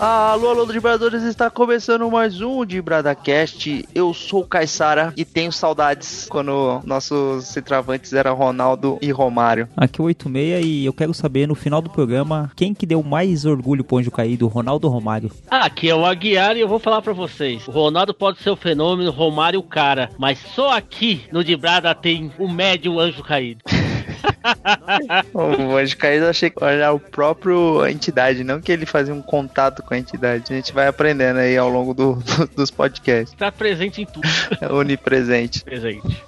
Alô, 0.00 0.50
alô, 0.50 0.64
Dibradores, 0.64 1.24
está 1.24 1.50
começando 1.50 2.08
mais 2.08 2.40
um 2.40 2.64
Dibradacast. 2.64 3.84
Eu 3.92 4.14
sou 4.14 4.42
o 4.42 4.46
Caissara 4.46 5.12
e 5.16 5.24
tenho 5.24 5.50
saudades 5.50 6.28
quando 6.30 6.80
nossos 6.84 7.46
centravantes 7.46 8.12
eram 8.12 8.36
Ronaldo 8.36 8.96
e 9.02 9.10
Romário. 9.10 9.68
Aqui 9.76 10.00
é 10.00 10.04
o 10.04 10.06
86 10.06 10.64
e 10.64 10.84
eu 10.84 10.92
quero 10.92 11.12
saber 11.12 11.48
no 11.48 11.56
final 11.56 11.82
do 11.82 11.90
programa 11.90 12.52
quem 12.54 12.72
que 12.72 12.86
deu 12.86 13.02
mais 13.02 13.44
orgulho 13.44 13.82
pro 13.82 13.98
anjo 13.98 14.12
caído, 14.12 14.46
Ronaldo 14.46 14.86
ou 14.86 14.92
Romário? 14.92 15.32
Ah, 15.50 15.64
aqui 15.64 15.90
é 15.90 15.94
o 15.96 16.06
Aguiar 16.06 16.56
e 16.56 16.60
eu 16.60 16.68
vou 16.68 16.78
falar 16.78 17.02
para 17.02 17.12
vocês. 17.12 17.66
O 17.66 17.72
Ronaldo 17.72 18.14
pode 18.14 18.38
ser 18.38 18.50
o 18.50 18.56
fenômeno, 18.56 19.10
o 19.10 19.12
Romário 19.12 19.58
o 19.58 19.64
cara, 19.64 20.10
mas 20.16 20.38
só 20.54 20.76
aqui 20.76 21.22
no 21.32 21.42
Dibrada 21.42 21.92
tem 21.92 22.30
o 22.38 22.46
médio 22.46 23.00
anjo 23.00 23.24
caído. 23.24 23.64
o 25.34 25.76
anjo 25.76 25.96
caído 25.96 26.24
eu 26.24 26.30
achei 26.30 26.50
que 26.50 26.62
era 26.62 26.92
o 26.92 27.00
próprio 27.00 27.86
entidade, 27.86 28.44
não 28.44 28.60
que 28.60 28.72
ele 28.72 28.86
fazia 28.86 29.14
um 29.14 29.22
contato 29.22 29.82
com 29.82 29.94
a 29.94 29.98
entidade. 29.98 30.52
A 30.52 30.56
gente 30.56 30.72
vai 30.72 30.86
aprendendo 30.86 31.38
aí 31.38 31.56
ao 31.56 31.68
longo 31.68 31.94
do, 31.94 32.14
do, 32.14 32.46
dos 32.48 32.70
podcasts. 32.70 33.36
Tá 33.36 33.50
presente 33.50 34.02
em 34.02 34.06
tudo. 34.06 34.26
É 34.60 34.66
onipresente. 34.72 35.64
Presente. 35.64 36.22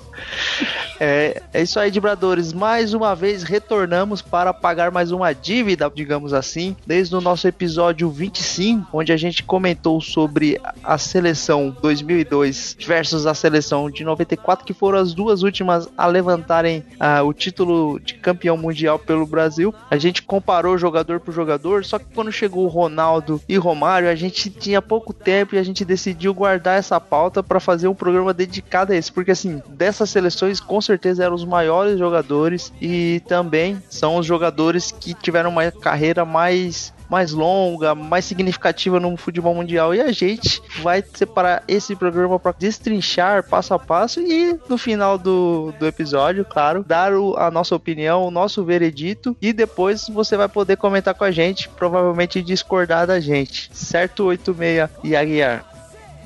É, 1.00 1.40
é 1.54 1.62
isso 1.62 1.80
aí, 1.80 1.90
Dibradores. 1.90 2.52
Mais 2.52 2.92
uma 2.92 3.16
vez 3.16 3.42
retornamos 3.42 4.20
para 4.20 4.52
pagar 4.52 4.90
mais 4.90 5.10
uma 5.10 5.32
dívida, 5.32 5.90
digamos 5.92 6.34
assim, 6.34 6.76
desde 6.86 7.16
o 7.16 7.22
nosso 7.22 7.48
episódio 7.48 8.10
25, 8.10 8.98
onde 8.98 9.10
a 9.10 9.16
gente 9.16 9.42
comentou 9.42 9.98
sobre 10.02 10.60
a 10.84 10.98
seleção 10.98 11.74
2002 11.80 12.76
versus 12.86 13.26
a 13.26 13.32
seleção 13.32 13.90
de 13.90 14.04
94, 14.04 14.62
que 14.62 14.74
foram 14.74 14.98
as 14.98 15.14
duas 15.14 15.42
últimas 15.42 15.88
a 15.96 16.06
levantarem 16.06 16.84
uh, 17.00 17.24
o 17.24 17.32
título 17.32 17.98
de 17.98 18.14
campeão 18.14 18.58
mundial 18.58 18.98
pelo 18.98 19.26
Brasil. 19.26 19.74
A 19.90 19.96
gente 19.96 20.22
comparou 20.22 20.76
jogador 20.76 21.18
por 21.18 21.32
jogador, 21.32 21.82
só 21.82 21.98
que 21.98 22.04
quando 22.14 22.30
chegou 22.30 22.66
o 22.66 22.68
Ronaldo 22.68 23.40
e 23.48 23.56
Romário, 23.56 24.10
a 24.10 24.14
gente 24.14 24.50
tinha 24.50 24.82
pouco 24.82 25.14
tempo 25.14 25.54
e 25.54 25.58
a 25.58 25.62
gente 25.62 25.82
decidiu 25.82 26.34
guardar 26.34 26.78
essa 26.78 27.00
pauta 27.00 27.42
para 27.42 27.58
fazer 27.58 27.88
um 27.88 27.94
programa 27.94 28.34
dedicado 28.34 28.92
a 28.92 28.96
isso, 28.96 29.14
porque 29.14 29.30
assim, 29.30 29.62
dessas 29.66 30.10
seleções 30.10 30.60
com 30.60 30.78
certeza 30.78 30.89
eram 31.18 31.34
os 31.34 31.44
maiores 31.44 31.98
jogadores 31.98 32.72
e 32.80 33.22
também 33.26 33.82
são 33.88 34.16
os 34.16 34.26
jogadores 34.26 34.90
que 34.90 35.14
tiveram 35.14 35.50
uma 35.50 35.70
carreira 35.70 36.24
mais 36.24 36.92
mais 37.10 37.32
longa, 37.32 37.92
mais 37.92 38.24
significativa 38.24 39.00
no 39.00 39.16
futebol 39.16 39.52
mundial. 39.52 39.92
E 39.92 40.00
a 40.00 40.12
gente 40.12 40.62
vai 40.80 41.02
separar 41.12 41.64
esse 41.66 41.96
programa 41.96 42.38
para 42.38 42.54
destrinchar 42.56 43.42
passo 43.48 43.74
a 43.74 43.78
passo 43.78 44.20
e 44.20 44.56
no 44.68 44.78
final 44.78 45.18
do, 45.18 45.74
do 45.78 45.86
episódio, 45.86 46.44
claro, 46.44 46.84
dar 46.86 47.12
o, 47.12 47.36
a 47.36 47.50
nossa 47.50 47.74
opinião, 47.74 48.24
o 48.24 48.30
nosso 48.30 48.64
veredito 48.64 49.36
e 49.42 49.52
depois 49.52 50.08
você 50.08 50.36
vai 50.36 50.48
poder 50.48 50.76
comentar 50.76 51.14
com 51.14 51.24
a 51.24 51.32
gente, 51.32 51.68
provavelmente 51.70 52.40
discordar 52.40 53.08
da 53.08 53.18
gente. 53.18 53.68
Certo, 53.74 54.26
86 54.26 54.88
e 55.02 55.16
Aguiar? 55.16 55.69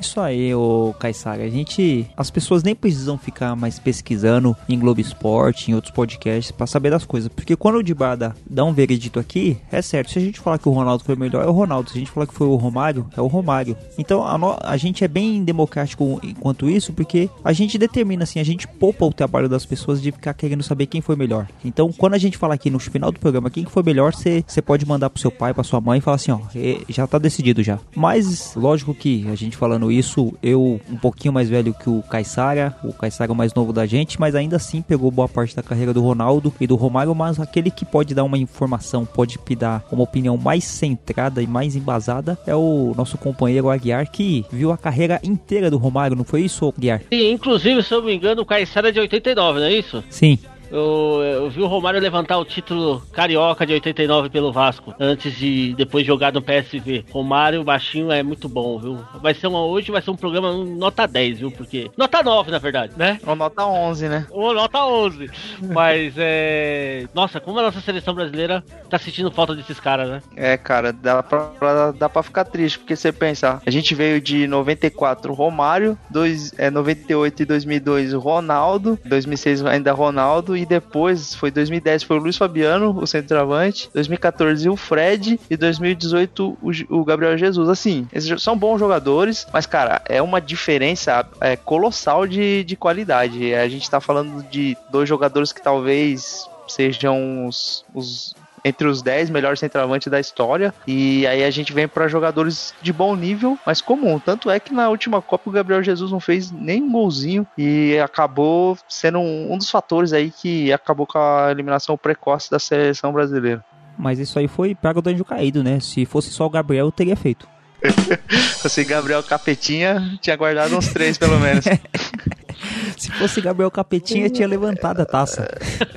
Isso 0.01 0.21
aí, 0.21 0.55
ô 0.55 0.95
Caissara. 0.99 1.43
A 1.45 1.49
gente. 1.49 2.07
As 2.17 2.31
pessoas 2.31 2.63
nem 2.63 2.75
precisam 2.75 3.19
ficar 3.19 3.57
mais 3.57 3.79
pesquisando 3.79 4.57
em 4.69 4.79
Globo 4.79 5.01
Esporte, 5.01 5.71
em 5.71 5.75
outros 5.75 5.93
podcasts, 5.93 6.51
para 6.51 6.67
saber 6.67 6.91
das 6.91 7.05
coisas. 7.05 7.29
Porque 7.29 7.57
quando 7.57 7.77
o 7.77 7.83
Dibada 7.83 8.35
dá 8.49 8.65
um 8.65 8.73
veredito 8.73 9.19
aqui, 9.19 9.57
é 9.71 9.81
certo. 9.81 10.13
Se 10.13 10.19
a 10.19 10.23
gente 10.23 10.41
falar 10.41 10.59
que 10.59 10.69
o 10.69 10.73
Ronaldo 10.73 11.05
foi 11.05 11.17
melhor, 11.17 11.45
é 11.45 11.49
o 11.49 11.53
Ronaldo. 11.53 11.91
Se 11.91 11.97
a 11.97 12.01
gente 12.01 12.11
falar 12.11 12.27
que 12.27 12.35
foi 12.35 12.47
o 12.47 12.57
Romário, 12.57 13.07
é 13.17 13.21
o 13.21 13.27
Romário. 13.27 13.77
Então 13.99 14.27
a, 14.27 14.37
no... 14.37 14.57
a 14.61 14.77
gente 14.77 15.05
é 15.05 15.09
bem 15.09 15.45
democrático 15.45 16.21
enquanto 16.23 16.69
isso, 16.69 16.93
porque 16.93 17.31
a 17.45 17.53
gente 17.53 17.79
determina 17.79 18.25
assim, 18.25 18.41
a 18.41 18.45
gente 18.45 18.67
poupa 18.67 19.05
o 19.05 19.13
trabalho 19.13 19.49
das 19.49 19.65
pessoas 19.65 20.01
de 20.01 20.13
ficar 20.13 20.35
querendo 20.35 20.63
saber 20.63 20.87
quem 20.87 21.01
foi 21.01 21.17
melhor. 21.17 21.47
Então, 21.65 21.93
quando 21.93 22.15
a 22.15 22.19
gente 22.19 22.37
falar 22.37 22.55
aqui 22.55 22.71
no 22.71 22.79
final 22.79 23.11
do 23.11 23.21
programa 23.21 23.51
quem 23.51 23.65
foi 23.65 23.83
melhor, 23.83 24.13
você 24.15 24.63
pode 24.63 24.87
mandar 24.87 25.11
pro 25.11 25.21
seu 25.21 25.31
pai, 25.31 25.55
pra 25.55 25.65
sua 25.65 25.81
mãe 25.81 25.99
e 25.99 26.03
falar 26.03 26.17
assim, 26.17 26.33
ó, 26.33 26.41
já 26.89 27.07
tá 27.07 27.19
decidido 27.19 27.63
já. 27.63 27.79
Mas, 27.95 28.55
lógico 28.55 28.95
que 28.95 29.27
a 29.29 29.35
gente 29.35 29.57
falando 29.57 29.84
isso, 29.91 30.33
eu 30.43 30.81
um 30.91 30.97
pouquinho 30.97 31.33
mais 31.33 31.49
velho 31.49 31.75
que 31.75 31.89
o 31.89 32.03
Caissara, 32.03 32.75
o 32.83 32.93
Caissara 32.93 33.35
mais 33.35 33.55
novo 33.55 33.73
da 33.73 33.87
gente, 33.87 34.19
mas 34.21 34.35
ainda 34.35 34.57
assim 34.57 34.83
pegou 34.83 35.11
boa 35.11 35.29
parte 35.29 35.55
da 35.57 35.63
carreira 35.63 35.93
do 35.93 36.03
Ronaldo 36.03 36.53
e 36.61 36.67
do 36.67 36.77
Romário, 36.77 37.15
mas 37.15 37.41
aquele 37.41 37.71
que 37.71 37.85
pode 37.85 38.15
dar 38.15 38.25
uma 38.25 38.39
informação, 38.39 39.05
pode 39.05 39.39
dar 39.57 39.85
uma 39.91 40.03
opinião 40.03 40.37
mais 40.37 40.65
centrada 40.65 41.43
e 41.43 41.47
mais 41.47 41.77
embasada 41.77 42.39
é 42.47 42.55
o 42.55 42.95
nosso 42.97 43.17
companheiro 43.19 43.71
Aguiar, 43.71 44.11
que 44.11 44.45
viu 44.51 44.73
a 44.73 44.79
carreira 44.79 45.21
inteira 45.23 45.71
do 45.71 45.79
Romário, 45.79 46.17
não 46.17 46.25
foi 46.25 46.43
isso, 46.43 46.73
Aguiar? 46.77 47.03
Sim, 47.13 47.33
inclusive, 47.33 47.83
se 47.83 47.93
eu 47.93 47.99
não 48.01 48.07
me 48.07 48.15
engano, 48.15 48.43
o 48.43 48.47
Caissara 48.47 48.89
é 48.89 48.93
de 48.93 49.01
89, 49.01 49.61
não 49.61 49.67
é 49.67 49.73
isso? 49.73 50.05
Sim. 50.11 50.39
Eu, 50.75 51.23
eu, 51.23 51.51
vi 51.51 51.63
o 51.63 51.69
Romário 51.69 52.01
levantar 52.01 52.37
o 52.37 52.45
título 52.45 53.01
carioca 53.13 53.65
de 53.65 53.75
89 53.75 54.29
pelo 54.29 54.53
Vasco, 54.53 54.93
antes 54.99 55.33
de 55.37 55.73
depois 55.75 56.05
jogar 56.05 56.33
no 56.33 56.43
PSV. 56.43 57.05
Romário 57.13 57.63
baixinho 57.63 58.11
é 58.11 58.25
muito 58.25 58.49
bom, 58.49 58.77
viu? 58.81 58.99
Vai 59.23 59.35
ser 59.35 59.47
uma, 59.47 59.65
hoje 59.65 59.93
vai 59.93 60.03
ser 60.03 60.11
um 60.11 60.17
programa 60.17 60.53
nota 60.53 61.07
10, 61.07 61.39
viu? 61.39 61.51
Porque. 61.53 61.93
Nota 61.97 62.25
9, 62.25 62.51
na 62.51 62.59
verdade, 62.59 62.93
né? 62.97 63.21
Ou 63.25 63.37
nota 63.37 63.65
11, 63.65 64.09
né? 64.09 64.27
Ou 64.31 64.53
nota 64.53 64.85
11. 64.85 65.31
Mas 65.73 66.15
é. 66.19 67.07
Nossa, 67.15 67.39
como 67.39 67.61
a 67.61 67.63
nossa 67.63 67.81
seleção 67.81 68.13
brasileira 68.13 68.65
tá 68.91 68.99
sentindo 68.99 69.31
falta 69.31 69.55
desses 69.55 69.79
caras, 69.79 70.09
né? 70.09 70.23
É, 70.35 70.57
cara, 70.57 70.93
dá 70.93 71.23
pra, 71.23 71.93
dá 71.93 72.09
pra 72.09 72.23
ficar 72.25 72.47
triste, 72.47 72.81
porque 72.81 72.97
você 72.97 73.13
pensar, 73.13 73.63
a 73.65 73.71
gente 73.71 73.95
veio 73.95 74.21
de 74.21 74.49
94 74.49 75.33
Romário, 75.35 75.97
dois, 76.11 76.53
é, 76.59 76.69
98 76.69 77.43
e 77.43 77.47
2002 77.47 78.13
Ronaldo, 78.15 78.99
2006 79.05 79.65
ainda 79.67 79.93
Ronaldo 79.93 80.57
e 80.57 80.64
depois 80.65 81.35
foi 81.35 81.51
2010 81.51 82.03
foi 82.03 82.17
o 82.17 82.21
Luiz 82.21 82.37
Fabiano, 82.37 82.99
o 82.99 83.07
centroavante, 83.07 83.89
2014 83.93 84.69
o 84.69 84.77
Fred 84.77 85.39
e 85.49 85.57
2018 85.57 86.59
o, 86.61 86.71
o 86.91 87.05
Gabriel 87.05 87.37
Jesus. 87.37 87.69
Assim, 87.69 88.07
esses 88.13 88.43
são 88.43 88.57
bons 88.57 88.79
jogadores, 88.79 89.47
mas 89.53 89.67
cara, 89.67 90.03
é 90.07 90.21
uma 90.21 90.41
diferença 90.41 91.27
é, 91.41 91.57
colossal 91.57 92.27
de, 92.27 92.65
de 92.65 92.77
qualidade. 92.77 93.55
A 93.55 93.69
gente 93.69 93.89
tá 93.89 94.01
falando 94.01 94.43
de 94.51 94.77
dois 94.91 95.09
jogadores 95.09 95.53
que 95.53 95.63
talvez 95.63 96.49
sejam 96.67 97.47
os, 97.47 97.85
os 97.95 98.35
entre 98.65 98.89
os 98.89 99.03
10 99.03 99.31
melhores 99.31 99.61
centroavantes 99.61 100.09
da 100.11 100.19
história. 100.19 100.73
E 100.87 101.27
aí 101.27 101.45
a 101.45 101.51
gente 101.51 101.73
vem 101.73 101.87
para 101.87 102.09
jogadores 102.09 102.75
de 102.81 102.93
bom 102.93 103.15
nível, 103.15 103.59
mas 103.67 103.81
comum. 103.81 104.19
Tanto 104.19 104.51
é 104.51 104.59
que 104.59 104.73
na 104.73 104.89
última 104.89 105.21
Copa 105.21 105.51
o 105.51 105.53
Gabriel 105.53 105.83
Jesus 105.83 106.11
não 106.11 106.21
fez 106.21 106.51
nem 106.51 106.83
um 106.83 106.91
golzinho 106.91 107.47
e 107.59 107.99
acabou 107.99 108.79
sendo 108.89 109.19
um, 109.19 109.53
um 109.53 109.59
dos 109.59 109.71
fatores 109.71 110.13
aí 110.13 110.31
que 110.31 110.73
acabou 110.73 111.07
com 111.07 111.19
a 111.19 111.51
eliminação 111.51 111.97
precoce 111.97 112.51
da 112.51 112.59
seleção 112.59 113.13
brasileira. 113.13 113.65
Mas 113.99 114.19
isso 114.19 114.39
aí 114.39 114.49
foi 114.49 114.75
praga 114.75 115.01
do 115.01 115.11
anjo 115.11 115.25
caído, 115.25 115.63
né? 115.63 115.79
Se 115.79 116.05
fosse 116.05 116.31
só 116.31 116.47
o 116.47 116.51
Gabriel, 116.51 116.87
eu 116.87 116.93
teria 116.93 117.15
feito. 117.15 117.47
Se 118.69 118.83
Gabriel 118.85 119.23
Capetinha, 119.23 120.19
tinha 120.21 120.37
guardado 120.37 120.77
uns 120.77 120.89
três 120.89 121.19
pelo 121.19 121.39
menos. 121.39 121.65
Se 122.97 123.11
fosse 123.13 123.41
Gabriel 123.41 123.71
Capetinha, 123.71 124.31
tinha 124.31 124.49
levantado 124.49 125.01
a 125.01 125.07
taça. 125.07 125.49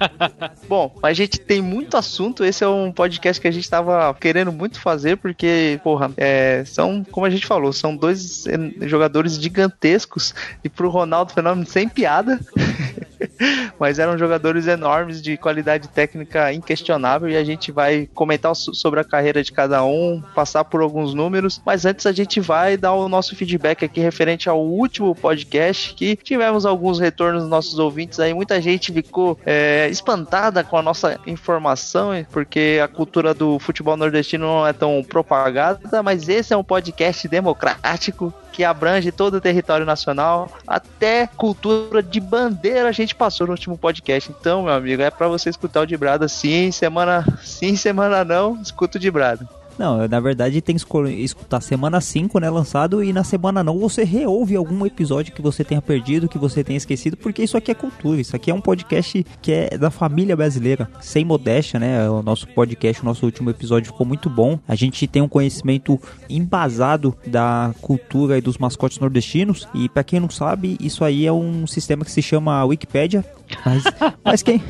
Bom, 0.68 0.96
a 1.02 1.14
gente 1.14 1.40
tem 1.40 1.62
muito 1.62 1.98
assunto. 1.98 2.44
Esse 2.44 2.64
é 2.64 2.68
um 2.68 2.92
podcast 2.92 3.42
que 3.42 3.48
a 3.48 3.52
gente 3.52 3.70
tava 3.70 4.14
querendo 4.14 4.52
muito 4.52 4.80
fazer, 4.80 5.18
porque, 5.18 5.80
porra, 5.84 6.12
é, 6.18 6.64
são, 6.66 7.04
como 7.12 7.26
a 7.26 7.30
gente 7.30 7.46
falou, 7.46 7.72
são 7.72 7.96
dois 7.96 8.46
jogadores 8.82 9.36
gigantescos 9.36 10.34
e 10.64 10.70
pro 10.70 10.90
Ronaldo 10.90 11.34
Fenômeno 11.34 11.66
sem 11.66 11.88
piada. 11.88 12.40
Mas 13.80 14.00
eram 14.00 14.18
jogadores 14.18 14.68
enormes 14.68 15.22
de 15.22 15.38
qualidade 15.38 15.88
técnica 15.88 16.52
inquestionável 16.54 17.30
e 17.30 17.38
a 17.38 17.44
gente 17.44 17.72
vai 17.72 18.08
comentar 18.14 18.56
sobre 18.56 19.00
a 19.00 19.04
carreira 19.04 19.44
de 19.44 19.52
cada 19.52 19.84
um, 19.84 20.22
passar 20.36 20.64
por 20.64 20.82
alguns 20.82 21.14
números. 21.14 21.62
Mas 21.66 21.86
antes 21.86 22.06
a 22.06 22.12
gente 22.12 22.40
vai 22.40 22.78
dar 22.78 22.94
o 22.94 23.10
nosso 23.10 23.36
feedback 23.36 23.86
aqui 23.86 24.00
referente 24.00 24.50
ao 24.50 24.62
último 24.64 25.16
podcast 25.16 25.94
que 25.94 26.16
tivemos 26.16 26.66
alguns 26.66 26.87
retornos 26.94 27.44
dos 27.44 27.50
nossos 27.50 27.80
ouvintes 27.80 28.20
aí. 28.20 28.34
Muita 28.34 28.62
gente 28.62 28.92
ficou 28.92 29.38
é, 29.46 29.88
espantada 29.90 30.64
com 30.64 30.78
a 30.78 30.82
nossa 30.82 31.20
informação, 31.28 32.12
porque 32.32 32.80
a 32.84 32.88
cultura 32.88 33.34
do 33.34 33.60
futebol 33.60 33.98
nordestino 33.98 34.46
não 34.48 34.68
é 34.68 34.74
tão 34.74 35.04
propagada, 35.08 36.02
mas 36.02 36.30
esse 36.30 36.54
é 36.54 36.58
um 36.58 36.64
podcast 36.64 37.28
democrático 37.28 38.34
que 38.52 38.64
abrange 38.64 39.12
todo 39.12 39.36
o 39.36 39.42
território 39.42 39.86
nacional, 39.86 40.50
até 40.66 41.28
cultura 41.28 42.02
de 42.02 42.20
bandeira 42.20 42.90
a 42.90 42.92
gente 42.92 43.14
passou 43.14 43.46
no 43.46 43.54
último 43.54 43.78
podcast. 43.78 44.32
Então, 44.32 44.64
meu 44.64 44.74
amigo, 44.74 45.02
é 45.04 45.12
para 45.12 45.28
você 45.28 45.50
escutar 45.50 45.82
o 45.82 45.86
de 45.86 45.96
Brada 45.96 46.28
sim, 46.28 46.72
semana 46.72 47.24
sim, 47.44 47.76
semana 47.76 48.26
não, 48.26 48.60
escuta 48.60 48.98
o 48.98 49.02
de 49.02 49.12
Brada. 49.12 49.57
Não, 49.78 50.08
na 50.08 50.20
verdade 50.20 50.62
tem 50.62 50.76
que 50.76 51.24
escutar 51.24 51.62
semana 51.62 52.02
5, 52.02 52.40
né, 52.40 52.50
lançado, 52.50 53.04
e 53.04 53.14
na 53.14 53.24
semana 53.24 53.64
não 53.64 53.78
você 53.78 54.04
reouve 54.04 54.56
algum 54.56 54.86
episódio 54.86 55.34
que 55.34 55.42
você 55.42 55.64
tenha 55.64 55.82
perdido, 55.82 56.28
que 56.28 56.38
você 56.38 56.64
tenha 56.64 56.78
esquecido, 56.78 57.16
porque 57.16 57.44
isso 57.44 57.56
aqui 57.56 57.72
é 57.72 57.76
cultura, 57.76 58.20
isso 58.20 58.36
aqui 58.36 58.50
é 58.50 58.54
um 58.54 58.62
podcast 58.62 59.26
que 59.42 59.52
é 59.52 59.78
da 59.78 59.92
família 59.92 60.36
brasileira, 60.36 60.90
sem 61.00 61.24
modéstia, 61.24 61.80
né, 61.80 62.10
o 62.10 62.24
nosso 62.24 62.48
podcast, 62.48 63.02
o 63.02 63.06
nosso 63.06 63.26
último 63.26 63.50
episódio 63.50 63.92
ficou 63.92 64.06
muito 64.06 64.30
bom, 64.30 64.60
a 64.68 64.76
gente 64.76 65.06
tem 65.08 65.22
um 65.22 65.30
conhecimento 65.30 66.00
embasado 66.30 67.16
da 67.26 67.74
cultura 67.82 68.38
e 68.38 68.42
dos 68.42 68.58
mascotes 68.58 69.00
nordestinos, 69.00 69.68
e 69.74 69.88
para 69.88 70.04
quem 70.04 70.20
não 70.20 70.30
sabe, 70.30 70.78
isso 70.80 71.04
aí 71.04 71.26
é 71.26 71.32
um 71.32 71.68
sistema 71.68 72.04
que 72.04 72.12
se 72.12 72.22
chama 72.22 72.64
Wikipedia, 72.66 73.24
mas, 73.66 73.84
mas 74.24 74.42
quem 74.42 74.62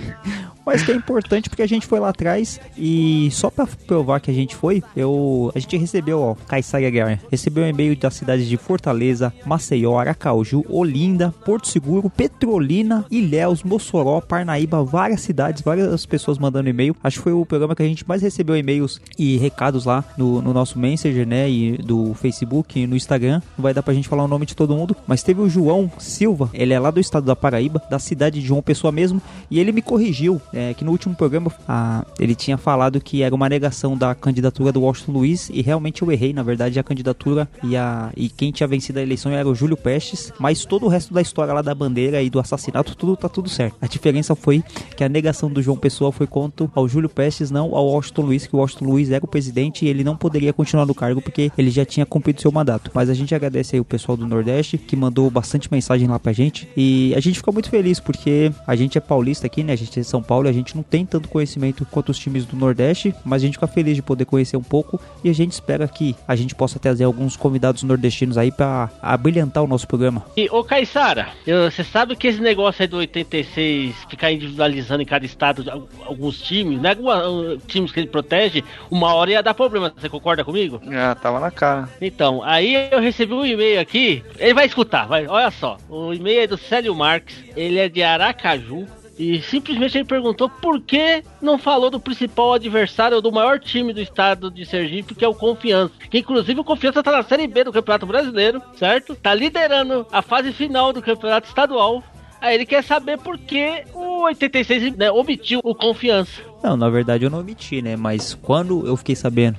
mas 0.68 0.84
que 0.84 0.92
é 0.92 0.96
importante 0.96 1.50
porque 1.50 1.62
a 1.62 1.68
gente 1.68 1.88
foi 1.88 1.98
lá 1.98 2.10
atrás 2.10 2.60
e 2.78 3.30
só 3.32 3.50
pra 3.50 3.66
provar 3.66 4.20
que 4.20 4.30
a 4.30 4.34
gente 4.34 4.54
foi, 4.54 4.84
eu 4.98 5.50
a 5.56 5.60
gente 5.60 5.78
recebeu, 5.78 6.20
ó, 6.20 6.36
Caissara 6.36 6.90
Guerra, 6.90 7.22
recebeu 7.32 7.64
um 7.64 7.68
e-mail 7.68 7.96
das 7.96 8.16
cidades 8.16 8.46
de 8.46 8.58
Fortaleza, 8.58 9.34
Maceió, 9.46 9.98
Aracaju, 9.98 10.66
Olinda, 10.68 11.34
Porto 11.46 11.70
Seguro, 11.70 12.10
Petrolina, 12.10 13.06
Ilhéus, 13.10 13.64
Mossoró, 13.64 14.20
Parnaíba, 14.20 14.84
várias 14.84 15.22
cidades, 15.22 15.62
várias 15.62 16.06
pessoas 16.06 16.38
mandando 16.38 16.68
e-mail. 16.68 16.94
Acho 17.02 17.18
que 17.18 17.24
foi 17.24 17.34
o 17.34 17.46
programa 17.46 17.74
que 17.74 17.84
a 17.84 17.88
gente 17.88 18.06
mais 18.06 18.22
recebeu 18.22 18.58
e-mails 18.58 19.00
e 19.18 19.38
recados 19.38 19.86
lá 19.86 20.04
no, 20.18 20.42
no 20.42 20.54
nosso 20.54 20.78
Messenger, 20.78 21.26
né, 21.26 21.50
e 21.50 21.78
do 21.78 22.14
Facebook 22.16 22.78
e 22.78 22.86
no 22.86 22.98
Instagram. 22.98 23.42
Não 23.58 23.64
vai 23.64 23.74
dar 23.74 23.82
pra 23.82 23.94
gente 23.94 24.10
falar 24.10 24.26
o 24.26 24.28
nome 24.28 24.46
de 24.46 24.56
todo 24.56 24.76
mundo, 24.76 24.98
mas 25.08 25.24
teve 25.24 25.40
o 25.40 25.50
João 25.50 25.90
Silva, 25.98 26.50
ele 26.54 26.74
é 26.74 26.80
lá 26.80 26.92
do 26.92 27.00
estado 27.00 27.26
da 27.26 27.38
Paraíba, 27.38 27.82
da 27.90 28.00
cidade 28.00 28.42
de 28.42 28.46
João 28.46 28.62
Pessoa 28.62 28.92
mesmo, 28.92 29.22
e 29.50 29.62
ele 29.62 29.72
me 29.72 29.82
corrigiu, 29.82 30.42
é, 30.58 30.74
que 30.74 30.84
no 30.84 30.92
último 30.92 31.16
programa 31.16 31.52
a, 31.68 32.06
ele 32.20 32.34
tinha 32.34 32.58
falado 32.58 33.00
que 33.00 33.22
era 33.22 33.34
uma 33.34 33.48
negação 33.48 33.96
da 33.96 34.16
candidatura 34.16 34.72
do 34.72 34.82
Washington 34.82 35.12
Luiz, 35.12 35.50
e 35.54 35.62
realmente 35.62 36.02
eu 36.02 36.12
errei, 36.12 36.34
na 36.34 36.42
verdade 36.42 36.80
a 36.80 36.84
candidatura 36.84 37.48
e, 37.64 37.78
a, 37.78 38.12
e 38.18 38.28
quem 38.28 38.52
tinha 38.52 38.68
vencido 38.68 39.00
a 39.00 39.02
eleição 39.02 39.32
era 39.32 39.48
o 39.48 39.54
Júlio 39.54 39.78
Pestes, 39.78 40.34
mas 40.40 40.66
todo 40.66 40.86
o 40.86 40.90
resto 40.90 41.14
da 41.14 41.22
história 41.22 41.54
lá 41.54 41.62
da 41.62 41.76
bandeira 41.76 42.22
e 42.22 42.30
do 42.30 42.40
assassinato, 42.40 42.96
tudo 42.96 43.16
tá 43.16 43.30
tudo 43.30 43.50
certo. 43.50 43.76
A 43.82 43.88
diferença 43.88 44.36
foi 44.36 44.64
que 44.96 45.04
a 45.04 45.10
negação 45.10 45.50
do 45.50 45.62
João 45.62 45.78
Pessoa 45.78 46.12
foi 46.12 46.26
contra 46.26 46.68
ao 46.74 46.88
Júlio 46.88 47.10
Pestes, 47.10 47.52
não 47.52 47.76
ao 47.76 47.86
Washington 47.88 48.22
Luiz, 48.24 48.48
que 48.48 48.56
o 48.56 48.60
Washington 48.60 48.86
Luiz 48.86 49.12
era 49.12 49.24
o 49.24 49.28
presidente 49.28 49.86
e 49.86 49.90
ele 49.90 50.04
não 50.04 50.18
poderia 50.18 50.52
continuar 50.52 50.86
no 50.86 50.96
cargo 50.96 51.22
porque 51.22 51.52
ele 51.58 51.70
já 51.70 51.86
tinha 51.86 52.06
cumprido 52.06 52.42
seu 52.42 52.52
mandato. 52.52 52.92
Mas 52.94 53.10
a 53.10 53.14
gente 53.14 53.36
agradece 53.36 53.76
aí 53.76 53.80
o 53.80 53.86
pessoal 53.86 54.18
do 54.18 54.26
Nordeste 54.26 54.78
que 54.78 54.96
mandou 54.96 55.30
bastante 55.30 55.72
mensagem 55.72 56.08
lá 56.08 56.20
pra 56.20 56.34
gente 56.34 56.68
e 56.76 57.14
a 57.16 57.20
gente 57.20 57.38
ficou 57.38 57.54
muito 57.54 57.70
feliz 57.70 58.00
porque 58.00 58.52
a 58.66 58.76
gente 58.76 58.98
é 58.98 59.02
paulista 59.02 59.46
aqui, 59.46 59.64
né? 59.64 59.74
A 59.74 59.76
gente 59.76 60.00
é 60.00 60.02
de 60.02 60.08
São 60.08 60.24
Paulo 60.24 60.47
a 60.48 60.54
gente 60.54 60.76
não 60.76 60.84
tem 60.84 61.06
tanto 61.06 61.28
conhecimento 61.30 61.86
quanto 61.86 62.10
os 62.10 62.20
times 62.20 62.46
do 62.46 62.56
Nordeste, 62.56 63.14
mas 63.24 63.42
a 63.42 63.46
gente 63.46 63.56
fica 63.56 63.68
feliz 63.68 63.96
de 63.96 64.02
poder 64.02 64.26
conhecer 64.26 64.58
um 64.58 64.64
pouco 64.64 65.00
e 65.24 65.30
a 65.30 65.34
gente 65.34 65.52
espera 65.52 65.88
que 65.88 66.16
a 66.28 66.36
gente 66.36 66.56
possa 66.56 66.80
trazer 66.80 67.04
alguns 67.04 67.36
convidados 67.36 67.84
nordestinos 67.84 68.38
aí 68.38 68.52
para 68.52 68.90
brilhantar 69.20 69.64
o 69.64 69.68
nosso 69.68 69.88
programa. 69.88 70.26
E, 70.36 70.50
ô 70.50 70.64
Caissara, 70.64 71.30
você 71.46 71.84
sabe 71.84 72.16
que 72.16 72.28
esse 72.28 72.42
negócio 72.42 72.82
aí 72.82 72.88
do 72.88 72.98
86 72.98 73.96
ficar 74.10 74.32
individualizando 74.32 75.02
em 75.02 75.06
cada 75.06 75.26
estado 75.26 75.88
alguns 76.06 76.42
times, 76.42 76.82
né? 76.82 76.92
Alguns 76.92 77.64
times 77.68 77.92
que 77.92 78.00
ele 78.00 78.08
protege, 78.08 78.64
uma 78.90 79.14
hora 79.14 79.32
ia 79.32 79.44
dar 79.44 79.54
problema. 79.54 79.94
Você 79.98 80.10
concorda 80.10 80.44
comigo? 80.44 80.82
Ah, 80.92 81.16
tava 81.16 81.40
na 81.40 81.52
cara. 81.52 81.90
Então, 82.02 82.42
aí 82.44 82.90
eu 82.92 83.00
recebi 83.00 83.34
um 83.34 83.46
e-mail 83.46 83.80
aqui. 83.80 84.24
Ele 84.38 84.54
vai 84.54 84.66
escutar, 84.66 85.08
vai. 85.08 85.28
Olha 85.28 85.52
só. 85.52 85.78
O 85.90 86.14
e-mail 86.14 86.42
é 86.42 86.48
do 86.48 86.58
Célio 86.58 86.96
Marques. 86.96 87.44
Ele 87.56 87.80
é 87.80 87.90
de 87.90 88.04
Aracaju. 88.04 88.86
E 89.18 89.42
simplesmente 89.42 89.98
ele 89.98 90.06
perguntou 90.06 90.48
por 90.48 90.80
que 90.80 91.24
não 91.42 91.58
falou 91.58 91.90
do 91.90 92.00
principal 92.00 92.54
adversário 92.54 93.22
do 93.22 93.32
maior 93.32 93.60
time 93.60 93.92
do 93.92 94.00
estado 94.00 94.52
de 94.52 94.66
Sergipe, 94.66 95.16
que 95.16 95.26
é 95.26 95.28
o 95.28 95.34
Confiança. 95.34 95.94
Que 96.10 96.20
inclusive 96.20 96.60
o 96.60 96.64
Confiança 96.64 97.02
tá 97.02 97.12
na 97.12 97.24
Série 97.24 97.48
B 97.48 97.64
do 97.64 97.74
Campeonato 97.74 98.06
Brasileiro, 98.06 98.62
certo? 98.76 99.16
Tá 99.16 99.34
liderando 99.34 100.06
a 100.12 100.22
fase 100.22 100.54
final 100.54 100.94
do 100.94 101.02
Campeonato 101.02 101.48
Estadual. 101.48 102.04
Aí 102.40 102.54
ele 102.54 102.66
quer 102.68 102.84
saber 102.84 103.18
por 103.18 103.38
que 103.40 103.84
o 103.96 104.26
86 104.26 104.96
né, 104.96 105.12
omitiu 105.12 105.60
o 105.64 105.74
Confiança. 105.74 106.42
Não, 106.64 106.78
na 106.78 106.90
verdade 106.90 107.24
eu 107.24 107.30
não 107.32 107.40
omiti, 107.40 107.82
né? 107.82 107.96
Mas 107.96 108.36
quando 108.36 108.86
eu 108.86 108.96
fiquei 108.96 109.16
sabendo 109.16 109.58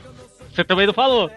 você 0.58 0.64
também 0.64 0.86
não 0.86 0.94
falou. 0.94 1.30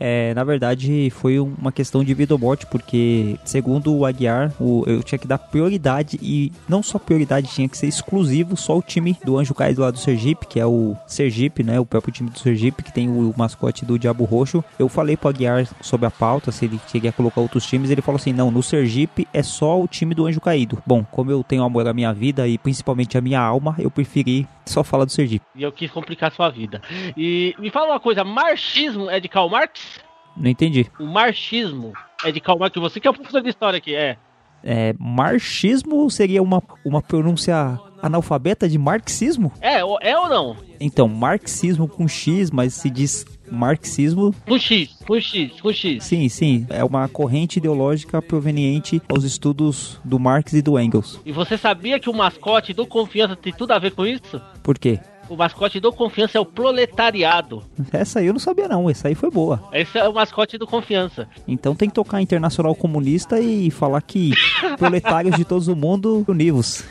é, 0.00 0.32
na 0.32 0.42
verdade, 0.42 1.10
foi 1.10 1.38
uma 1.38 1.70
questão 1.70 2.02
de 2.02 2.14
vida 2.14 2.34
ou 2.34 2.40
morte, 2.40 2.66
porque, 2.66 3.38
segundo 3.44 3.94
o 3.94 4.06
Aguiar, 4.06 4.52
o, 4.58 4.84
eu 4.86 5.02
tinha 5.02 5.18
que 5.18 5.26
dar 5.26 5.36
prioridade 5.36 6.18
e 6.22 6.50
não 6.66 6.82
só 6.82 6.98
prioridade, 6.98 7.48
tinha 7.48 7.68
que 7.68 7.76
ser 7.76 7.86
exclusivo 7.86 8.56
só 8.56 8.78
o 8.78 8.82
time 8.82 9.18
do 9.22 9.38
Anjo 9.38 9.54
Caído 9.54 9.82
lá 9.82 9.90
do 9.90 9.98
Sergipe, 9.98 10.46
que 10.46 10.58
é 10.58 10.64
o 10.64 10.96
Sergipe, 11.06 11.62
né? 11.62 11.78
O 11.78 11.84
próprio 11.84 12.12
time 12.12 12.30
do 12.30 12.38
Sergipe, 12.38 12.82
que 12.82 12.92
tem 12.92 13.08
o 13.08 13.34
mascote 13.36 13.84
do 13.84 13.98
Diabo 13.98 14.24
Roxo. 14.24 14.64
Eu 14.78 14.88
falei 14.88 15.16
pro 15.16 15.28
Aguiar 15.28 15.68
sobre 15.82 16.06
a 16.06 16.10
pauta, 16.10 16.50
se 16.50 16.64
ele 16.64 16.80
queria 16.90 17.12
colocar 17.12 17.42
outros 17.42 17.66
times, 17.66 17.90
ele 17.90 18.00
falou 18.00 18.16
assim: 18.16 18.32
não, 18.32 18.50
no 18.50 18.62
Sergipe 18.62 19.28
é 19.32 19.42
só 19.42 19.80
o 19.80 19.86
time 19.86 20.14
do 20.14 20.26
Anjo 20.26 20.40
Caído. 20.40 20.82
Bom, 20.86 21.04
como 21.10 21.30
eu 21.30 21.44
tenho 21.44 21.62
amor 21.62 21.86
à 21.86 21.92
minha 21.92 22.12
vida 22.14 22.48
e 22.48 22.56
principalmente 22.56 23.18
à 23.18 23.20
minha 23.20 23.40
alma, 23.40 23.74
eu 23.78 23.90
preferi 23.90 24.48
só 24.64 24.82
falar 24.82 25.04
do 25.04 25.12
Sergipe. 25.12 25.44
E 25.54 25.62
eu 25.62 25.70
quis 25.70 25.90
complicar 25.90 26.32
sua 26.32 26.48
vida. 26.48 26.80
E 27.16 27.54
me 27.58 27.70
fala 27.74 27.94
uma 27.94 28.00
coisa, 28.00 28.22
marxismo 28.22 29.10
é 29.10 29.18
de 29.18 29.28
Karl 29.28 29.50
Marx? 29.50 29.98
Não 30.36 30.48
entendi. 30.48 30.86
O 31.00 31.06
marxismo 31.06 31.92
é 32.24 32.30
de 32.30 32.40
Karl 32.40 32.56
Marx, 32.56 32.80
você 32.80 33.00
que 33.00 33.08
é 33.08 33.10
o 33.10 33.14
professor 33.14 33.42
de 33.42 33.48
história 33.48 33.78
aqui, 33.78 33.96
é. 33.96 34.16
É, 34.62 34.94
marxismo 34.96 36.08
seria 36.08 36.40
uma, 36.40 36.62
uma 36.84 37.02
pronúncia 37.02 37.78
analfabeta 38.00 38.68
de 38.68 38.78
marxismo? 38.78 39.52
É, 39.60 39.80
é 39.80 40.16
ou 40.16 40.28
não? 40.28 40.56
Então, 40.78 41.08
marxismo 41.08 41.88
com 41.88 42.06
X, 42.06 42.48
mas 42.50 42.74
se 42.74 42.88
diz 42.88 43.26
marxismo. 43.50 44.32
Com 44.46 44.56
X, 44.56 44.96
com 45.04 45.20
X, 45.20 45.60
com 45.60 45.72
X. 45.72 46.04
Sim, 46.04 46.28
sim. 46.28 46.66
É 46.70 46.84
uma 46.84 47.08
corrente 47.08 47.58
ideológica 47.58 48.22
proveniente 48.22 49.02
aos 49.08 49.24
estudos 49.24 50.00
do 50.04 50.18
Marx 50.18 50.52
e 50.52 50.62
do 50.62 50.78
Engels. 50.78 51.20
E 51.26 51.32
você 51.32 51.58
sabia 51.58 51.98
que 51.98 52.08
o 52.08 52.14
mascote 52.14 52.72
do 52.72 52.86
Confiança 52.86 53.34
tem 53.34 53.52
tudo 53.52 53.72
a 53.72 53.78
ver 53.80 53.90
com 53.90 54.06
isso? 54.06 54.40
Por 54.62 54.78
quê? 54.78 55.00
O 55.28 55.36
mascote 55.36 55.80
do 55.80 55.92
Confiança 55.92 56.38
é 56.38 56.40
o 56.40 56.44
proletariado. 56.44 57.62
Essa 57.92 58.20
aí 58.20 58.26
eu 58.26 58.32
não 58.32 58.40
sabia 58.40 58.68
não, 58.68 58.90
essa 58.90 59.08
aí 59.08 59.14
foi 59.14 59.30
boa. 59.30 59.62
Esse 59.72 59.98
é 59.98 60.08
o 60.08 60.12
mascote 60.12 60.58
do 60.58 60.66
Confiança. 60.66 61.28
Então 61.46 61.74
tem 61.74 61.88
que 61.88 61.94
tocar 61.94 62.20
Internacional 62.20 62.74
Comunista 62.74 63.40
e 63.40 63.70
falar 63.70 64.02
que 64.02 64.32
proletários 64.78 65.36
de 65.36 65.44
todo 65.44 65.66
o 65.68 65.76
mundo 65.76 66.24
univos. 66.28 66.84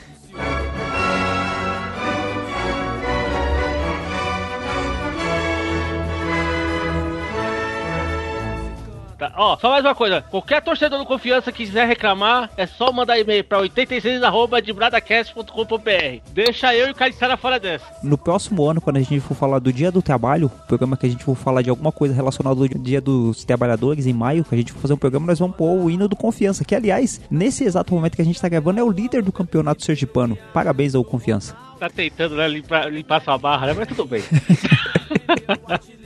Tá, 9.23 9.31
ó, 9.37 9.57
só 9.57 9.69
mais 9.69 9.85
uma 9.85 9.95
coisa. 9.95 10.21
Qualquer 10.21 10.61
torcedor 10.61 10.99
do 10.99 11.05
Confiança 11.05 11.49
que 11.49 11.65
quiser 11.65 11.87
reclamar, 11.87 12.49
é 12.57 12.67
só 12.67 12.91
mandar 12.91 13.17
e-mail 13.17 13.41
pra 13.41 13.59
86@debradacast.com.br. 13.59 16.21
Deixa 16.33 16.75
eu 16.75 16.89
e 16.89 16.91
o 16.91 16.95
Caissara 16.95 17.37
fora 17.37 17.57
dessa. 17.57 17.85
No 18.03 18.17
próximo 18.17 18.69
ano, 18.69 18.81
quando 18.81 18.97
a 18.97 18.99
gente 18.99 19.21
for 19.21 19.33
falar 19.33 19.59
do 19.59 19.71
Dia 19.71 19.93
do 19.93 20.01
Trabalho, 20.01 20.51
programa 20.67 20.97
que 20.97 21.05
a 21.05 21.09
gente 21.09 21.23
for 21.23 21.35
falar 21.35 21.61
de 21.61 21.69
alguma 21.69 21.93
coisa 21.93 22.13
relacionada 22.13 22.59
ao 22.59 22.67
Dia 22.67 22.99
dos 22.99 23.45
Trabalhadores, 23.45 24.07
em 24.07 24.13
maio, 24.13 24.43
que 24.43 24.53
a 24.53 24.57
gente 24.57 24.73
for 24.73 24.81
fazer 24.81 24.93
um 24.93 24.97
programa, 24.97 25.27
nós 25.27 25.39
vamos 25.39 25.55
pôr 25.55 25.71
o 25.71 25.89
hino 25.89 26.09
do 26.09 26.17
Confiança, 26.17 26.65
que 26.65 26.75
aliás, 26.75 27.21
nesse 27.31 27.63
exato 27.63 27.93
momento 27.93 28.17
que 28.17 28.21
a 28.21 28.25
gente 28.25 28.41
tá 28.41 28.49
gravando, 28.49 28.81
é 28.81 28.83
o 28.83 28.91
líder 28.91 29.23
do 29.23 29.31
campeonato 29.31 29.85
sergipano. 29.85 30.37
Parabéns 30.53 30.95
ao 30.95 31.03
Confiança. 31.05 31.55
Tá 31.79 31.89
tentando, 31.89 32.35
né, 32.35 32.45
limpar, 32.45 32.91
limpar 32.91 33.23
sua 33.23 33.37
barra, 33.37 33.67
né? 33.67 33.73
Mas 33.73 33.87
tudo 33.87 34.05
bem. 34.05 34.21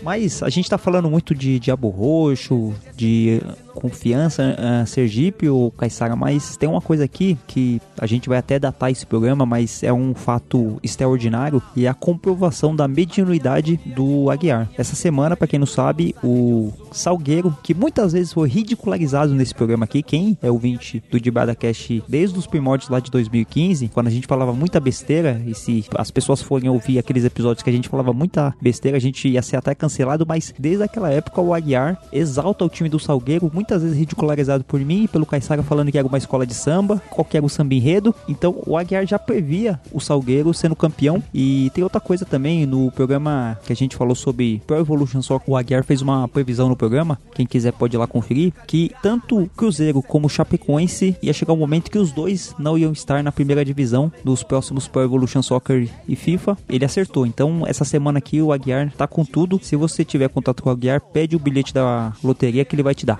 Mas 0.01 0.41
a 0.43 0.49
gente 0.49 0.69
tá 0.69 0.77
falando 0.77 1.09
muito 1.09 1.33
de 1.33 1.59
Diabo 1.59 1.89
Roxo, 1.89 2.73
de 2.95 3.41
confiança, 3.77 4.55
uh, 4.57 4.87
Sergipe 4.87 5.47
ou 5.47 5.71
Caissara, 5.71 6.15
mas 6.15 6.57
tem 6.57 6.67
uma 6.67 6.81
coisa 6.81 7.03
aqui 7.03 7.37
que 7.47 7.79
a 7.97 8.07
gente 8.07 8.27
vai 8.27 8.39
até 8.39 8.57
datar 8.57 8.91
esse 8.91 9.05
programa, 9.05 9.45
mas 9.45 9.83
é 9.83 9.93
um 9.93 10.15
fato 10.15 10.79
extraordinário 10.81 11.61
e 11.75 11.85
é 11.85 11.89
a 11.89 11.93
comprovação 11.93 12.75
da 12.75 12.87
mediunidade 12.87 13.77
do 13.95 14.31
Aguiar. 14.31 14.67
Essa 14.77 14.95
semana, 14.95 15.37
para 15.37 15.47
quem 15.47 15.59
não 15.59 15.67
sabe, 15.67 16.15
o 16.23 16.73
Salgueiro, 16.91 17.55
que 17.61 17.73
muitas 17.73 18.13
vezes 18.13 18.33
foi 18.33 18.49
ridicularizado 18.49 19.33
nesse 19.35 19.53
programa 19.53 19.85
aqui, 19.85 20.01
quem 20.01 20.37
é 20.41 20.49
ouvinte 20.49 21.03
do 21.11 21.19
Dibada 21.19 21.55
Cash 21.55 22.01
desde 22.07 22.37
os 22.37 22.47
primórdios 22.47 22.89
lá 22.89 22.99
de 22.99 23.11
2015, 23.11 23.89
quando 23.89 24.07
a 24.07 24.11
gente 24.11 24.25
falava 24.25 24.53
muita 24.53 24.79
besteira, 24.79 25.41
e 25.45 25.53
se 25.53 25.85
as 25.95 26.09
pessoas 26.09 26.41
forem 26.41 26.69
ouvir 26.69 26.97
aqueles 26.97 27.23
episódios 27.23 27.61
que 27.61 27.69
a 27.69 27.73
gente 27.73 27.89
falava 27.89 28.11
muita 28.11 28.55
besteira, 28.59 28.97
a 28.97 29.01
gente 29.01 29.27
ia 29.27 29.41
ser 29.41 29.57
até 29.57 29.75
cancelado, 29.75 30.25
mas 30.27 30.53
desde 30.57 30.83
aquela 30.83 31.11
época 31.11 31.41
o 31.41 31.53
Aguiar 31.53 32.01
exalta 32.11 32.65
o 32.65 32.69
time 32.69 32.89
do 32.89 32.99
Salgueiro, 32.99 33.51
muitas 33.67 33.83
vezes 33.83 33.97
ridicularizado 33.97 34.63
por 34.63 34.79
mim 34.79 35.09
pelo 35.11 35.25
Caissara 35.25 35.61
falando 35.61 35.91
que 35.91 35.97
era 35.97 36.07
uma 36.07 36.17
escola 36.17 36.47
de 36.47 36.53
samba, 36.53 37.01
qual 37.09 37.27
era 37.33 37.45
o 37.45 37.49
samba 37.49 37.73
enredo. 37.73 38.15
Então 38.25 38.55
o 38.65 38.77
Aguiar 38.77 39.05
já 39.05 39.19
previa 39.19 39.77
o 39.91 39.99
Salgueiro 39.99 40.53
sendo 40.53 40.73
campeão. 40.73 41.21
E 41.33 41.69
tem 41.73 41.83
outra 41.83 41.99
coisa 41.99 42.23
também 42.23 42.65
no 42.65 42.89
programa 42.91 43.59
que 43.65 43.73
a 43.73 43.75
gente 43.75 43.97
falou 43.97 44.15
sobre 44.15 44.61
Pro 44.65 44.77
Evolution 44.77 45.21
Soccer, 45.21 45.49
o 45.49 45.57
Aguiar 45.57 45.83
fez 45.83 46.01
uma 46.01 46.29
previsão 46.29 46.69
no 46.69 46.77
programa, 46.77 47.19
quem 47.35 47.45
quiser 47.45 47.73
pode 47.73 47.95
ir 47.95 47.99
lá 47.99 48.07
conferir, 48.07 48.53
que 48.65 48.91
tanto 49.03 49.49
Cruzeiro 49.57 50.01
como 50.01 50.29
Chapecoense 50.29 51.17
ia 51.21 51.33
chegar 51.33 51.51
um 51.51 51.57
momento 51.57 51.91
que 51.91 51.99
os 51.99 52.13
dois 52.13 52.55
não 52.57 52.77
iam 52.77 52.93
estar 52.93 53.21
na 53.21 53.33
primeira 53.33 53.65
divisão 53.65 54.09
dos 54.23 54.43
próximos 54.43 54.87
Pro 54.87 55.03
Evolution 55.03 55.41
Soccer 55.41 55.89
e 56.07 56.15
FIFA. 56.15 56.57
Ele 56.69 56.85
acertou. 56.85 57.25
Então 57.25 57.65
essa 57.67 57.83
semana 57.83 58.19
aqui 58.19 58.41
o 58.41 58.53
Aguiar 58.53 58.93
tá 58.93 59.07
com 59.07 59.25
tudo. 59.25 59.59
Se 59.61 59.75
você 59.75 60.05
tiver 60.05 60.29
contato 60.29 60.63
com 60.63 60.69
o 60.69 60.71
Aguiar, 60.71 61.01
pede 61.01 61.35
o 61.35 61.39
bilhete 61.39 61.73
da 61.73 62.13
loteria 62.23 62.63
que 62.63 62.73
ele 62.73 62.83
vai 62.83 62.95
te 62.95 63.05
dar. 63.05 63.19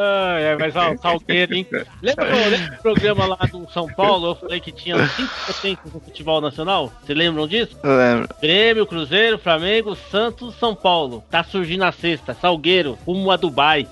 Ah, 0.00 0.38
é, 0.38 0.56
mas 0.56 0.76
ó, 0.76 0.96
Salgueiro, 0.96 1.54
hein? 1.54 1.66
Lembra, 2.02 2.24
lembra 2.24 2.76
do 2.76 2.82
programa 2.82 3.26
lá 3.26 3.38
do 3.50 3.68
São 3.70 3.86
Paulo? 3.88 4.28
Eu 4.28 4.34
falei 4.34 4.60
que 4.60 4.72
tinha 4.72 4.96
cinco 5.08 5.32
potências 5.46 5.92
no 5.92 6.00
futebol 6.00 6.40
nacional? 6.40 6.92
Vocês 7.02 7.18
lembram 7.18 7.46
disso? 7.46 7.76
Eu 7.82 7.96
lembro. 7.96 8.28
Grêmio, 8.40 8.86
Cruzeiro, 8.86 9.38
Flamengo, 9.38 9.96
Santos, 10.10 10.54
São 10.56 10.74
Paulo. 10.74 11.24
Tá 11.30 11.42
surgindo 11.42 11.84
a 11.84 11.92
sexta. 11.92 12.34
Salgueiro, 12.34 12.98
rumo 13.06 13.30
a 13.30 13.36
Dubai. 13.36 13.86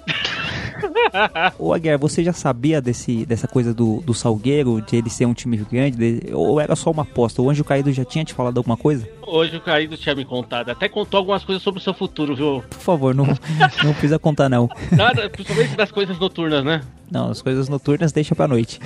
Ô 1.58 1.72
Aguiar, 1.72 1.98
você 1.98 2.22
já 2.22 2.32
sabia 2.32 2.80
desse, 2.80 3.24
dessa 3.26 3.48
coisa 3.48 3.72
do, 3.72 4.00
do 4.02 4.14
Salgueiro, 4.14 4.80
de 4.82 4.96
ele 4.96 5.10
ser 5.10 5.26
um 5.26 5.34
time 5.34 5.56
grande? 5.56 5.96
De, 5.96 6.34
ou 6.34 6.60
era 6.60 6.74
só 6.76 6.90
uma 6.90 7.02
aposta? 7.02 7.42
O 7.42 7.50
Anjo 7.50 7.64
Caído 7.64 7.92
já 7.92 8.04
tinha 8.04 8.24
te 8.24 8.34
falado 8.34 8.58
alguma 8.58 8.76
coisa? 8.76 9.08
Hoje 9.26 9.56
o 9.56 9.60
Caído 9.60 9.96
tinha 9.96 10.14
me 10.14 10.24
contado. 10.24 10.70
Até 10.70 10.88
contou 10.88 11.18
algumas 11.18 11.44
coisas 11.44 11.62
sobre 11.62 11.80
o 11.80 11.82
seu 11.82 11.94
futuro, 11.94 12.34
viu? 12.36 12.62
Por 12.68 12.80
favor, 12.80 13.14
não, 13.14 13.26
não 13.82 13.92
precisa 13.92 14.18
contar, 14.18 14.48
não. 14.48 14.68
Nada, 14.92 15.28
principalmente 15.28 15.76
das 15.76 15.90
coisas 15.90 16.18
noturnas, 16.18 16.64
né? 16.64 16.82
Não, 17.10 17.30
as 17.30 17.40
coisas 17.40 17.68
noturnas 17.68 18.12
deixa 18.12 18.34
pra 18.34 18.48
noite. 18.48 18.80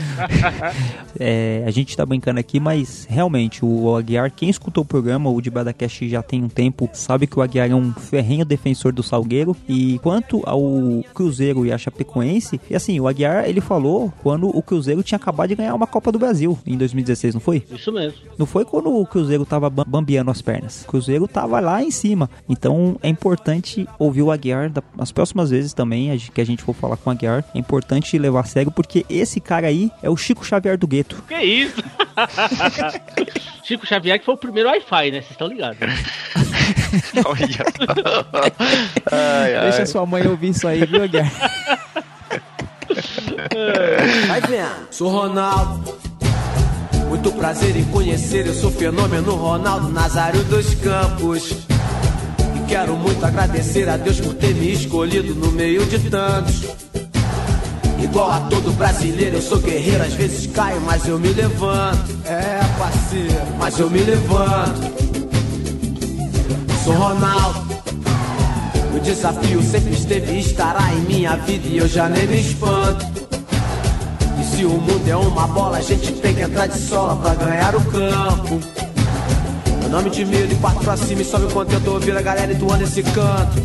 é, 1.18 1.64
a 1.66 1.70
gente 1.70 1.96
tá 1.96 2.04
brincando 2.04 2.40
aqui, 2.40 2.60
mas 2.60 3.06
realmente 3.08 3.64
o 3.64 3.94
Aguiar, 3.96 4.30
quem 4.30 4.50
escutou 4.50 4.84
o 4.84 4.86
programa, 4.86 5.30
o 5.30 5.40
de 5.40 5.50
Badacast 5.50 6.08
já 6.08 6.22
tem 6.22 6.42
um 6.42 6.48
tempo, 6.48 6.88
sabe 6.92 7.26
que 7.26 7.38
o 7.38 7.42
Aguiar 7.42 7.70
é 7.70 7.74
um 7.74 7.92
ferrenho 7.92 8.44
defensor 8.44 8.92
do 8.92 9.02
Salgueiro. 9.02 9.56
E 9.68 9.98
quanto 10.00 10.42
ao 10.44 10.60
Cruzeiro 11.14 11.64
e 11.64 11.72
a 11.72 11.78
Chapecoense, 11.78 12.60
e 12.68 12.74
assim, 12.74 12.98
o 13.00 13.08
Aguiar 13.08 13.48
ele 13.48 13.60
falou 13.60 14.12
quando 14.22 14.48
o 14.48 14.62
Cruzeiro 14.62 15.02
tinha 15.02 15.16
acabado 15.16 15.48
de 15.48 15.54
ganhar 15.56 15.74
uma 15.74 15.86
Copa 15.86 16.12
do 16.12 16.18
Brasil 16.18 16.58
em 16.66 16.76
2016, 16.76 17.34
não 17.34 17.40
foi? 17.40 17.64
Isso 17.70 17.92
mesmo. 17.92 18.18
Não 18.38 18.46
foi 18.46 18.64
quando 18.64 18.94
o 18.94 19.06
Cruzeiro 19.06 19.44
tava 19.44 19.70
bambeando 19.70 20.30
as 20.30 20.42
pernas. 20.42 20.82
O 20.82 20.86
Cruzeiro 20.86 21.26
tava 21.26 21.60
lá 21.60 21.82
em 21.82 21.90
cima. 21.90 22.30
Então 22.48 22.96
é 23.02 23.08
importante 23.08 23.86
ouvir 23.98 24.22
o 24.22 24.30
Aguiar 24.30 24.70
das 24.70 25.12
próximas 25.12 25.50
vezes 25.50 25.72
também 25.72 26.16
que 26.32 26.40
a 26.40 26.44
gente 26.44 26.62
for 26.62 26.74
falar 26.74 26.96
com 26.96 27.10
o 27.10 27.12
Aguiar. 27.12 27.44
É 27.54 27.58
importante 27.58 28.09
te 28.10 28.18
levar 28.18 28.40
a 28.40 28.44
sério, 28.44 28.72
porque 28.72 29.06
esse 29.08 29.40
cara 29.40 29.68
aí 29.68 29.90
é 30.02 30.10
o 30.10 30.16
Chico 30.16 30.44
Xavier 30.44 30.76
do 30.76 30.86
gueto. 30.86 31.22
Que 31.28 31.36
isso? 31.36 31.82
Chico 33.62 33.86
Xavier 33.86 34.18
que 34.18 34.24
foi 34.24 34.34
o 34.34 34.38
primeiro 34.38 34.68
Wi-Fi, 34.68 35.10
né? 35.12 35.20
Vocês 35.20 35.30
estão 35.30 35.46
ligados. 35.46 35.78
ai, 39.12 39.54
ai. 39.54 39.62
Deixa 39.70 39.86
sua 39.86 40.04
mãe 40.04 40.26
ouvir 40.26 40.48
isso 40.48 40.66
aí, 40.66 40.84
viu, 40.84 41.04
Aguiar? 41.04 41.30
Vai 44.26 44.40
vendo. 44.40 44.88
Sou 44.90 45.08
Ronaldo. 45.08 45.98
Muito 47.08 47.30
prazer 47.32 47.76
em 47.76 47.84
conhecer, 47.86 48.46
eu 48.46 48.54
sou 48.54 48.70
fenômeno 48.70 49.34
Ronaldo 49.34 49.88
Nazário 49.88 50.42
dos 50.44 50.74
Campos. 50.76 51.50
E 52.56 52.66
quero 52.68 52.96
muito 52.96 53.24
agradecer 53.24 53.88
a 53.88 53.96
Deus 53.96 54.20
por 54.20 54.34
ter 54.34 54.54
me 54.54 54.72
escolhido 54.72 55.34
no 55.34 55.52
meio 55.52 55.84
de 55.86 56.10
tantos. 56.10 56.90
Igual 58.02 58.30
a 58.30 58.40
todo 58.40 58.72
brasileiro, 58.72 59.36
eu 59.36 59.42
sou 59.42 59.58
guerreiro, 59.58 60.02
às 60.02 60.14
vezes 60.14 60.46
caio, 60.46 60.80
mas 60.80 61.06
eu 61.06 61.18
me 61.18 61.28
levanto. 61.32 62.10
É, 62.24 62.60
parceiro, 62.78 63.46
mas 63.58 63.78
eu 63.78 63.90
me 63.90 64.00
levanto. 64.00 64.80
Sou 66.82 66.94
Ronaldo. 66.94 67.70
O 68.94 69.00
desafio 69.00 69.62
sempre 69.62 69.92
esteve 69.92 70.32
e 70.32 70.40
estará 70.40 70.92
em 70.94 71.00
minha 71.02 71.36
vida 71.36 71.68
e 71.68 71.78
eu 71.78 71.86
já 71.86 72.08
nem 72.08 72.26
me 72.26 72.40
espanto. 72.40 73.06
E 74.40 74.44
se 74.44 74.64
o 74.64 74.70
mundo 74.70 75.06
é 75.06 75.16
uma 75.16 75.46
bola, 75.46 75.78
a 75.78 75.82
gente 75.82 76.12
tem 76.12 76.34
que 76.34 76.40
entrar 76.40 76.66
de 76.66 76.78
sola 76.78 77.16
pra 77.16 77.34
ganhar 77.34 77.76
o 77.76 77.84
campo. 77.84 78.60
Meu 79.80 79.90
nome 79.90 80.10
de 80.10 80.24
medo 80.24 80.52
e 80.52 80.56
parto 80.56 80.80
pra 80.80 80.96
cima 80.96 81.22
e 81.22 81.24
sobe 81.24 81.52
contento 81.52 81.90
ouvir 81.90 82.16
a 82.16 82.22
galera 82.22 82.52
entoando 82.52 82.84
esse 82.84 83.02
canto. 83.02 83.60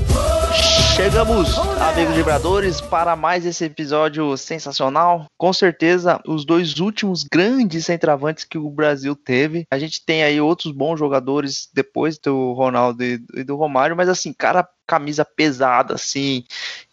Chegamos, 0.95 1.57
amigos 1.81 2.15
vibradores, 2.15 2.79
para 2.79 3.17
mais 3.17 3.45
esse 3.45 3.65
episódio 3.65 4.37
sensacional. 4.37 5.25
Com 5.37 5.51
certeza, 5.51 6.21
os 6.25 6.45
dois 6.45 6.79
últimos 6.79 7.25
grandes 7.25 7.85
centravantes 7.85 8.45
que 8.45 8.57
o 8.57 8.69
Brasil 8.69 9.13
teve. 9.13 9.67
A 9.69 9.77
gente 9.77 10.05
tem 10.05 10.23
aí 10.23 10.39
outros 10.39 10.71
bons 10.71 10.97
jogadores 10.97 11.67
depois 11.73 12.17
do 12.17 12.53
Ronaldo 12.53 13.03
e 13.03 13.17
do 13.43 13.57
Romário, 13.57 13.93
mas 13.93 14.07
assim, 14.07 14.31
cara 14.31 14.65
camisa 14.85 15.25
pesada, 15.25 15.95
assim, 15.95 16.43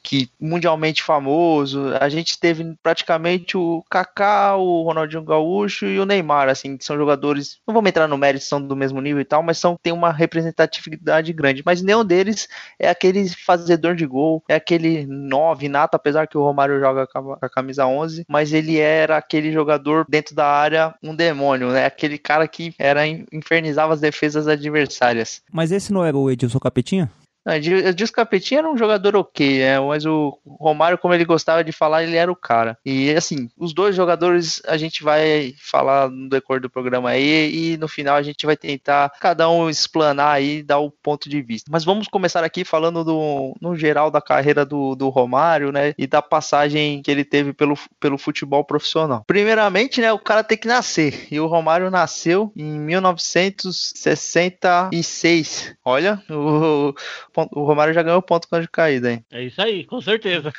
que 0.03 0.29
mundialmente 0.41 1.03
famoso. 1.03 1.95
A 2.01 2.09
gente 2.09 2.39
teve 2.39 2.75
praticamente 2.83 3.57
o 3.57 3.85
Kaká, 3.89 4.57
o 4.57 4.83
Ronaldinho 4.83 5.23
Gaúcho 5.23 5.87
e 5.87 5.99
o 6.01 6.05
Neymar, 6.05 6.49
assim, 6.49 6.77
que 6.77 6.85
são 6.85 6.97
jogadores, 6.97 7.59
não 7.67 7.75
vamos 7.75 7.89
entrar 7.89 8.09
no 8.09 8.19
mérito, 8.19 8.45
são 8.45 8.61
do 8.61 8.75
mesmo 8.75 9.01
nível 9.01 9.21
e 9.21 9.25
tal, 9.25 9.43
mas 9.43 9.59
são 9.59 9.77
tem 9.81 9.93
uma 9.93 10.11
representatividade 10.11 11.33
grande. 11.33 11.63
Mas 11.65 11.83
nenhum 11.83 12.05
deles 12.05 12.49
é 12.79 12.89
aquele 12.89 13.29
fazedor 13.29 13.95
de 13.95 14.07
gol, 14.07 14.43
é 14.49 14.55
aquele 14.55 15.07
9 15.07 15.69
nato, 15.69 15.95
apesar 15.95 16.27
que 16.27 16.37
o 16.37 16.43
Romário 16.43 16.81
joga 16.81 17.07
com 17.07 17.37
a 17.41 17.49
camisa 17.49 17.87
11, 17.87 18.25
mas 18.29 18.53
ele 18.53 18.79
era 18.79 19.17
aquele 19.17 19.53
jogador 19.53 20.05
dentro 20.09 20.35
da 20.35 20.47
área, 20.47 20.95
um 21.03 21.15
demônio, 21.15 21.71
né? 21.71 21.87
Aquele 21.87 22.19
cara 22.19 22.49
que 22.49 22.75
era 22.79 23.07
infernizava 23.07 23.95
as 23.95 24.01
defesas 24.01 24.49
adversárias. 24.49 25.43
Mas 25.53 25.71
esse 25.71 25.93
não 25.93 26.05
era 26.05 26.17
o 26.17 26.31
Edilson 26.31 26.59
Capetinha? 26.59 27.11
Eu 27.45 27.93
disse 27.93 28.13
que 28.13 28.21
o 28.21 28.23
Capetinho 28.23 28.61
era 28.61 28.71
um 28.71 28.77
jogador 28.77 29.17
ok, 29.17 29.59
né? 29.59 29.81
mas 29.81 30.07
o 30.07 30.39
Romário, 30.47 30.97
como 30.97 31.13
ele 31.13 31.25
gostava 31.25 31.65
de 31.65 31.73
falar, 31.73 32.05
ele 32.05 32.15
era 32.17 32.31
o 32.31 32.37
cara. 32.37 32.79
E 32.85 33.11
assim, 33.11 33.51
os 33.59 33.75
dois 33.75 33.97
jogadores 33.97 34.63
a 34.67 34.77
gente 34.77 35.03
vai 35.03 35.55
falar 35.59 36.09
no 36.09 36.29
decor 36.29 36.61
do 36.61 36.71
programa 36.71 37.11
aí 37.11 37.73
e 37.73 37.77
no 37.77 37.89
final 37.89 38.15
a 38.15 38.23
gente 38.23 38.47
vai 38.47 38.57
tentar 38.57 39.11
cada 39.21 39.51
um 39.51 39.69
explanar 39.69 40.37
aí, 40.37 40.63
dar 40.63 40.79
o 40.79 40.89
ponto 40.91 41.29
de 41.29 41.43
vista. 41.43 41.69
Mas 41.73 41.85
vamos 41.85 42.07
começar 42.07 42.45
aqui 42.45 42.65
falando 42.65 43.03
do, 43.03 43.57
no 43.61 43.75
geral 43.75 44.09
da 44.11 44.21
carreira 44.21 44.65
do, 44.65 44.95
do 44.95 45.09
Romário, 45.09 45.73
né? 45.73 45.95
E 45.99 46.07
da 46.07 46.23
passagem 46.23 47.03
que 47.03 47.11
ele 47.11 47.25
teve 47.25 47.53
pelo, 47.53 47.77
pelo 47.99 48.17
futebol 48.17 48.63
profissional. 48.65 49.25
Primeiramente, 49.27 50.01
né? 50.01 50.13
O 50.13 50.19
cara 50.19 50.45
tem 50.45 50.57
que 50.57 50.69
nascer. 50.69 51.27
E 51.31 51.41
o 51.41 51.47
Romário 51.47 51.91
nasceu 51.91 52.53
em 52.55 52.79
1966. 52.79 55.75
Olha, 55.85 56.23
o 56.31 56.95
o 57.53 57.65
Romário 57.65 57.95
já 57.95 58.03
ganhou 58.03 58.21
ponto 58.23 58.49
com 58.49 58.57
a 58.57 58.61
de 58.61 58.69
caída, 58.69 59.13
hein? 59.13 59.25
É 59.31 59.43
isso 59.45 59.61
aí, 59.61 59.85
com 59.85 60.01
certeza. 60.01 60.53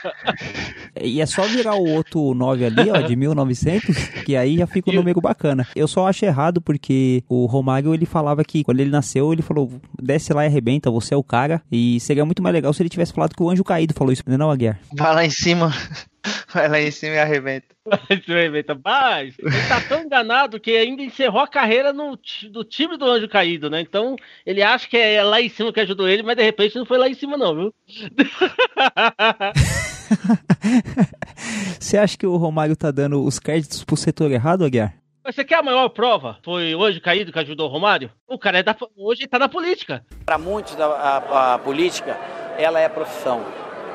e 1.01 1.21
é 1.21 1.25
só 1.25 1.43
virar 1.43 1.75
o 1.75 1.87
outro 1.89 2.33
9 2.33 2.65
ali, 2.65 2.89
ó, 2.89 3.01
de 3.01 3.15
1900, 3.15 3.95
que 4.25 4.35
aí 4.35 4.57
já 4.57 4.67
fica 4.67 4.91
um 4.91 4.95
número 4.95 5.21
bacana. 5.21 5.67
Eu 5.75 5.87
só 5.87 6.07
acho 6.07 6.25
errado 6.25 6.61
porque 6.61 7.23
o 7.29 7.45
Romário, 7.45 7.93
ele 7.93 8.05
falava 8.05 8.43
que 8.43 8.63
quando 8.63 8.79
ele 8.79 8.89
nasceu, 8.89 9.31
ele 9.31 9.41
falou, 9.41 9.71
desce 10.01 10.33
lá 10.33 10.43
e 10.43 10.47
arrebenta, 10.47 10.89
você 10.91 11.13
é 11.13 11.17
o 11.17 11.23
cara. 11.23 11.61
E 11.71 11.99
seria 11.99 12.25
muito 12.25 12.41
mais 12.41 12.53
legal 12.53 12.73
se 12.73 12.81
ele 12.81 12.89
tivesse 12.89 13.13
falado 13.13 13.35
que 13.35 13.43
o 13.43 13.49
Anjo 13.49 13.63
Caído 13.63 13.93
falou 13.93 14.11
isso, 14.11 14.23
não, 14.27 14.51
Aguiar? 14.51 14.79
Vai 14.95 15.15
lá 15.15 15.25
em 15.25 15.29
cima. 15.29 15.73
Vai 16.53 16.67
lá 16.67 16.79
em 16.79 16.91
cima 16.91 17.15
e 17.15 17.19
arrebenta. 17.19 17.75
arrebenta. 18.29 18.79
Mas 18.83 19.35
ele 19.39 19.67
tá 19.67 19.81
tão 19.81 20.01
enganado 20.01 20.59
que 20.59 20.71
ainda 20.75 21.01
encerrou 21.01 21.41
a 21.41 21.47
carreira 21.47 21.91
no, 21.91 22.17
do 22.49 22.63
time 22.63 22.97
do 22.97 23.05
Anjo 23.05 23.27
Caído, 23.27 23.69
né? 23.69 23.81
Então 23.81 24.15
ele 24.45 24.61
acha 24.61 24.87
que 24.87 24.97
é 24.97 25.23
lá 25.23 25.41
em 25.41 25.49
cima 25.49 25.73
que 25.73 25.81
ajudou 25.81 26.07
ele, 26.07 26.23
mas 26.23 26.37
de 26.37 26.43
repente 26.43 26.75
não 26.77 26.85
foi 26.85 26.97
lá 26.97 27.09
em 27.09 27.13
cima, 27.13 27.37
não, 27.37 27.55
viu? 27.55 27.73
Você 31.79 31.97
acha 31.97 32.17
que 32.17 32.25
o 32.25 32.37
Romário 32.37 32.75
tá 32.75 32.91
dando 32.91 33.23
os 33.23 33.39
créditos 33.39 33.83
pro 33.83 33.97
setor 33.97 34.31
errado, 34.31 34.63
Aguiar? 34.63 34.93
Mas 35.23 35.35
você 35.35 35.43
quer 35.45 35.55
a 35.55 35.63
maior 35.63 35.87
prova? 35.89 36.37
Foi 36.43 36.75
o 36.75 36.83
Anjo 36.83 36.99
Caído 36.99 37.31
que 37.31 37.39
ajudou 37.39 37.69
o 37.69 37.71
Romário? 37.71 38.11
O 38.27 38.37
cara 38.37 38.59
é 38.59 38.63
da, 38.63 38.75
hoje 38.97 39.25
tá 39.25 39.39
na 39.39 39.47
política. 39.47 40.05
Para 40.25 40.37
muitos, 40.37 40.77
a, 40.79 40.85
a, 40.85 41.53
a 41.53 41.59
política, 41.59 42.17
ela 42.57 42.79
é 42.79 42.89
profissão. 42.89 43.45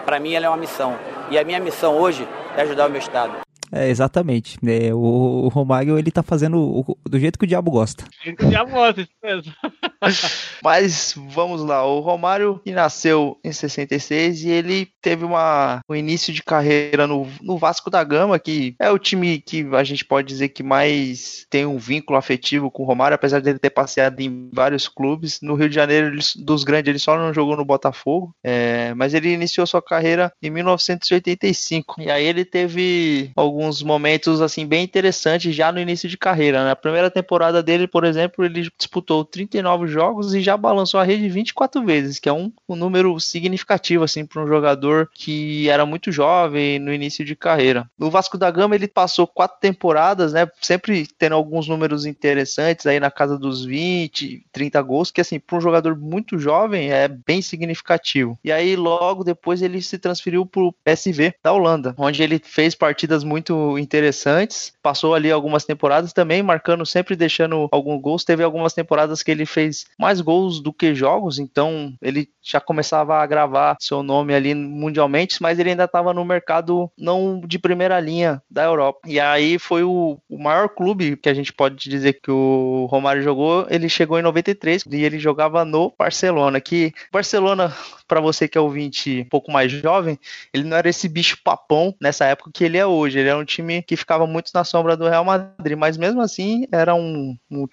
Para 0.08 0.18
mim, 0.18 0.32
ela 0.32 0.46
é 0.46 0.48
uma 0.48 0.56
missão. 0.56 0.98
E 1.30 1.38
a 1.38 1.44
minha 1.44 1.60
missão 1.60 1.94
hoje 1.94 2.26
é 2.56 2.62
ajudar 2.62 2.88
o 2.88 2.90
meu 2.90 2.98
estado. 2.98 3.40
É, 3.70 3.90
exatamente. 3.90 4.58
É, 4.66 4.94
o, 4.94 4.96
o, 4.96 5.48
Romário, 5.48 5.98
ele 5.98 6.10
tá 6.10 6.22
fazendo 6.22 6.58
o, 6.58 6.96
do 7.04 7.18
jeito 7.18 7.38
que 7.38 7.44
o 7.44 7.46
diabo 7.46 7.70
gosta. 7.70 8.04
O 8.40 8.46
diabo 8.46 8.70
gosta, 8.70 9.02
isso 9.02 9.12
mesmo. 9.22 9.52
Mas 10.62 11.14
vamos 11.16 11.62
lá, 11.62 11.84
o 11.84 12.00
Romário 12.00 12.60
nasceu 12.66 13.38
em 13.44 13.52
66 13.52 14.44
e 14.44 14.50
ele 14.50 14.88
teve 15.00 15.24
uma, 15.24 15.80
um 15.88 15.94
início 15.94 16.32
de 16.32 16.42
carreira 16.42 17.06
no, 17.06 17.26
no 17.40 17.58
Vasco 17.58 17.90
da 17.90 18.02
Gama, 18.04 18.38
que 18.38 18.74
é 18.78 18.90
o 18.90 18.98
time 18.98 19.40
que 19.40 19.66
a 19.72 19.84
gente 19.84 20.04
pode 20.04 20.28
dizer 20.28 20.50
que 20.50 20.62
mais 20.62 21.46
tem 21.50 21.66
um 21.66 21.78
vínculo 21.78 22.18
afetivo 22.18 22.70
com 22.70 22.82
o 22.82 22.86
Romário, 22.86 23.14
apesar 23.14 23.40
dele 23.40 23.58
ter 23.58 23.70
passeado 23.70 24.20
em 24.20 24.50
vários 24.52 24.88
clubes. 24.88 25.40
No 25.42 25.54
Rio 25.54 25.68
de 25.68 25.74
Janeiro, 25.74 26.08
ele, 26.08 26.22
dos 26.44 26.64
grandes, 26.64 26.88
ele 26.88 26.98
só 26.98 27.16
não 27.16 27.32
jogou 27.32 27.56
no 27.56 27.64
Botafogo, 27.64 28.34
é, 28.42 28.94
mas 28.94 29.14
ele 29.14 29.32
iniciou 29.32 29.66
sua 29.66 29.82
carreira 29.82 30.32
em 30.42 30.50
1985. 30.50 32.00
E 32.00 32.10
aí 32.10 32.24
ele 32.24 32.44
teve 32.44 33.30
alguns 33.36 33.82
momentos 33.82 34.40
assim 34.40 34.66
bem 34.66 34.84
interessantes 34.84 35.54
já 35.54 35.72
no 35.72 35.80
início 35.80 36.08
de 36.08 36.16
carreira. 36.16 36.60
Na 36.60 36.68
né? 36.70 36.74
primeira 36.74 37.10
temporada 37.10 37.62
dele, 37.62 37.86
por 37.86 38.04
exemplo, 38.04 38.44
ele 38.44 38.68
disputou 38.78 39.24
39 39.24 39.87
jogos 39.90 40.34
e 40.34 40.40
já 40.40 40.56
balançou 40.56 41.00
a 41.00 41.04
rede 41.04 41.28
24 41.28 41.84
vezes, 41.84 42.18
que 42.18 42.28
é 42.28 42.32
um, 42.32 42.52
um 42.68 42.76
número 42.76 43.18
significativo 43.20 44.04
assim 44.04 44.24
para 44.24 44.42
um 44.42 44.46
jogador 44.46 45.10
que 45.12 45.68
era 45.68 45.84
muito 45.86 46.12
jovem 46.12 46.78
no 46.78 46.92
início 46.92 47.24
de 47.24 47.34
carreira. 47.36 47.88
No 47.98 48.10
Vasco 48.10 48.38
da 48.38 48.50
Gama 48.50 48.74
ele 48.74 48.88
passou 48.88 49.26
quatro 49.26 49.58
temporadas, 49.60 50.32
né, 50.32 50.48
sempre 50.60 51.06
tendo 51.18 51.34
alguns 51.34 51.68
números 51.68 52.06
interessantes 52.06 52.86
aí 52.86 53.00
na 53.00 53.10
casa 53.10 53.38
dos 53.38 53.64
20, 53.64 54.46
30 54.52 54.82
gols, 54.82 55.10
que 55.10 55.20
assim, 55.20 55.38
para 55.38 55.56
um 55.56 55.60
jogador 55.60 55.96
muito 55.96 56.38
jovem 56.38 56.90
é 56.90 57.08
bem 57.08 57.42
significativo. 57.42 58.38
E 58.44 58.52
aí 58.52 58.76
logo 58.76 59.24
depois 59.24 59.62
ele 59.62 59.80
se 59.82 59.98
transferiu 59.98 60.46
para 60.46 60.62
o 60.62 60.72
PSV 60.72 61.34
da 61.42 61.52
Holanda, 61.52 61.94
onde 61.98 62.22
ele 62.22 62.40
fez 62.42 62.74
partidas 62.74 63.24
muito 63.24 63.78
interessantes, 63.78 64.72
passou 64.82 65.14
ali 65.14 65.30
algumas 65.30 65.64
temporadas 65.64 66.12
também 66.12 66.42
marcando 66.42 66.84
sempre 66.86 67.16
deixando 67.16 67.68
alguns 67.70 68.00
gols, 68.00 68.24
teve 68.24 68.42
algumas 68.42 68.72
temporadas 68.72 69.22
que 69.22 69.30
ele 69.30 69.46
fez 69.46 69.77
mais 69.98 70.20
gols 70.20 70.60
do 70.60 70.72
que 70.72 70.94
jogos, 70.94 71.38
então 71.38 71.94
ele 72.00 72.28
já 72.42 72.60
começava 72.60 73.16
a 73.16 73.26
gravar 73.26 73.76
seu 73.78 74.02
nome 74.02 74.34
ali 74.34 74.54
mundialmente, 74.54 75.42
mas 75.42 75.58
ele 75.58 75.70
ainda 75.70 75.84
estava 75.84 76.14
no 76.14 76.24
mercado 76.24 76.90
não 76.96 77.40
de 77.40 77.58
primeira 77.58 78.00
linha 78.00 78.42
da 78.50 78.64
Europa. 78.64 79.00
E 79.06 79.20
aí 79.20 79.58
foi 79.58 79.82
o, 79.82 80.18
o, 80.28 80.38
maior 80.38 80.68
clube 80.68 81.16
que 81.16 81.28
a 81.28 81.34
gente 81.34 81.52
pode 81.52 81.76
dizer 81.76 82.20
que 82.22 82.30
o 82.30 82.86
Romário 82.90 83.22
jogou, 83.22 83.66
ele 83.68 83.88
chegou 83.88 84.18
em 84.18 84.22
93 84.22 84.84
e 84.90 85.04
ele 85.04 85.18
jogava 85.18 85.64
no 85.64 85.92
Barcelona, 85.98 86.60
que 86.60 86.92
Barcelona 87.12 87.74
para 88.08 88.20
você 88.20 88.48
que 88.48 88.56
é 88.56 88.60
ouvinte 88.60 89.20
um 89.20 89.28
pouco 89.28 89.52
mais 89.52 89.70
jovem, 89.70 90.18
ele 90.52 90.64
não 90.64 90.76
era 90.76 90.88
esse 90.88 91.06
bicho 91.08 91.38
papão 91.44 91.94
nessa 92.00 92.24
época 92.24 92.50
que 92.52 92.64
ele 92.64 92.78
é 92.78 92.86
hoje. 92.86 93.18
Ele 93.18 93.28
era 93.28 93.38
um 93.38 93.44
time 93.44 93.82
que 93.82 93.96
ficava 93.96 94.26
muito 94.26 94.50
na 94.54 94.64
sombra 94.64 94.96
do 94.96 95.06
Real 95.08 95.24
Madrid, 95.24 95.76
mas 95.76 95.98
mesmo 95.98 96.22
assim 96.22 96.66
era 96.72 96.94
um, 96.94 97.36
um, 97.50 97.66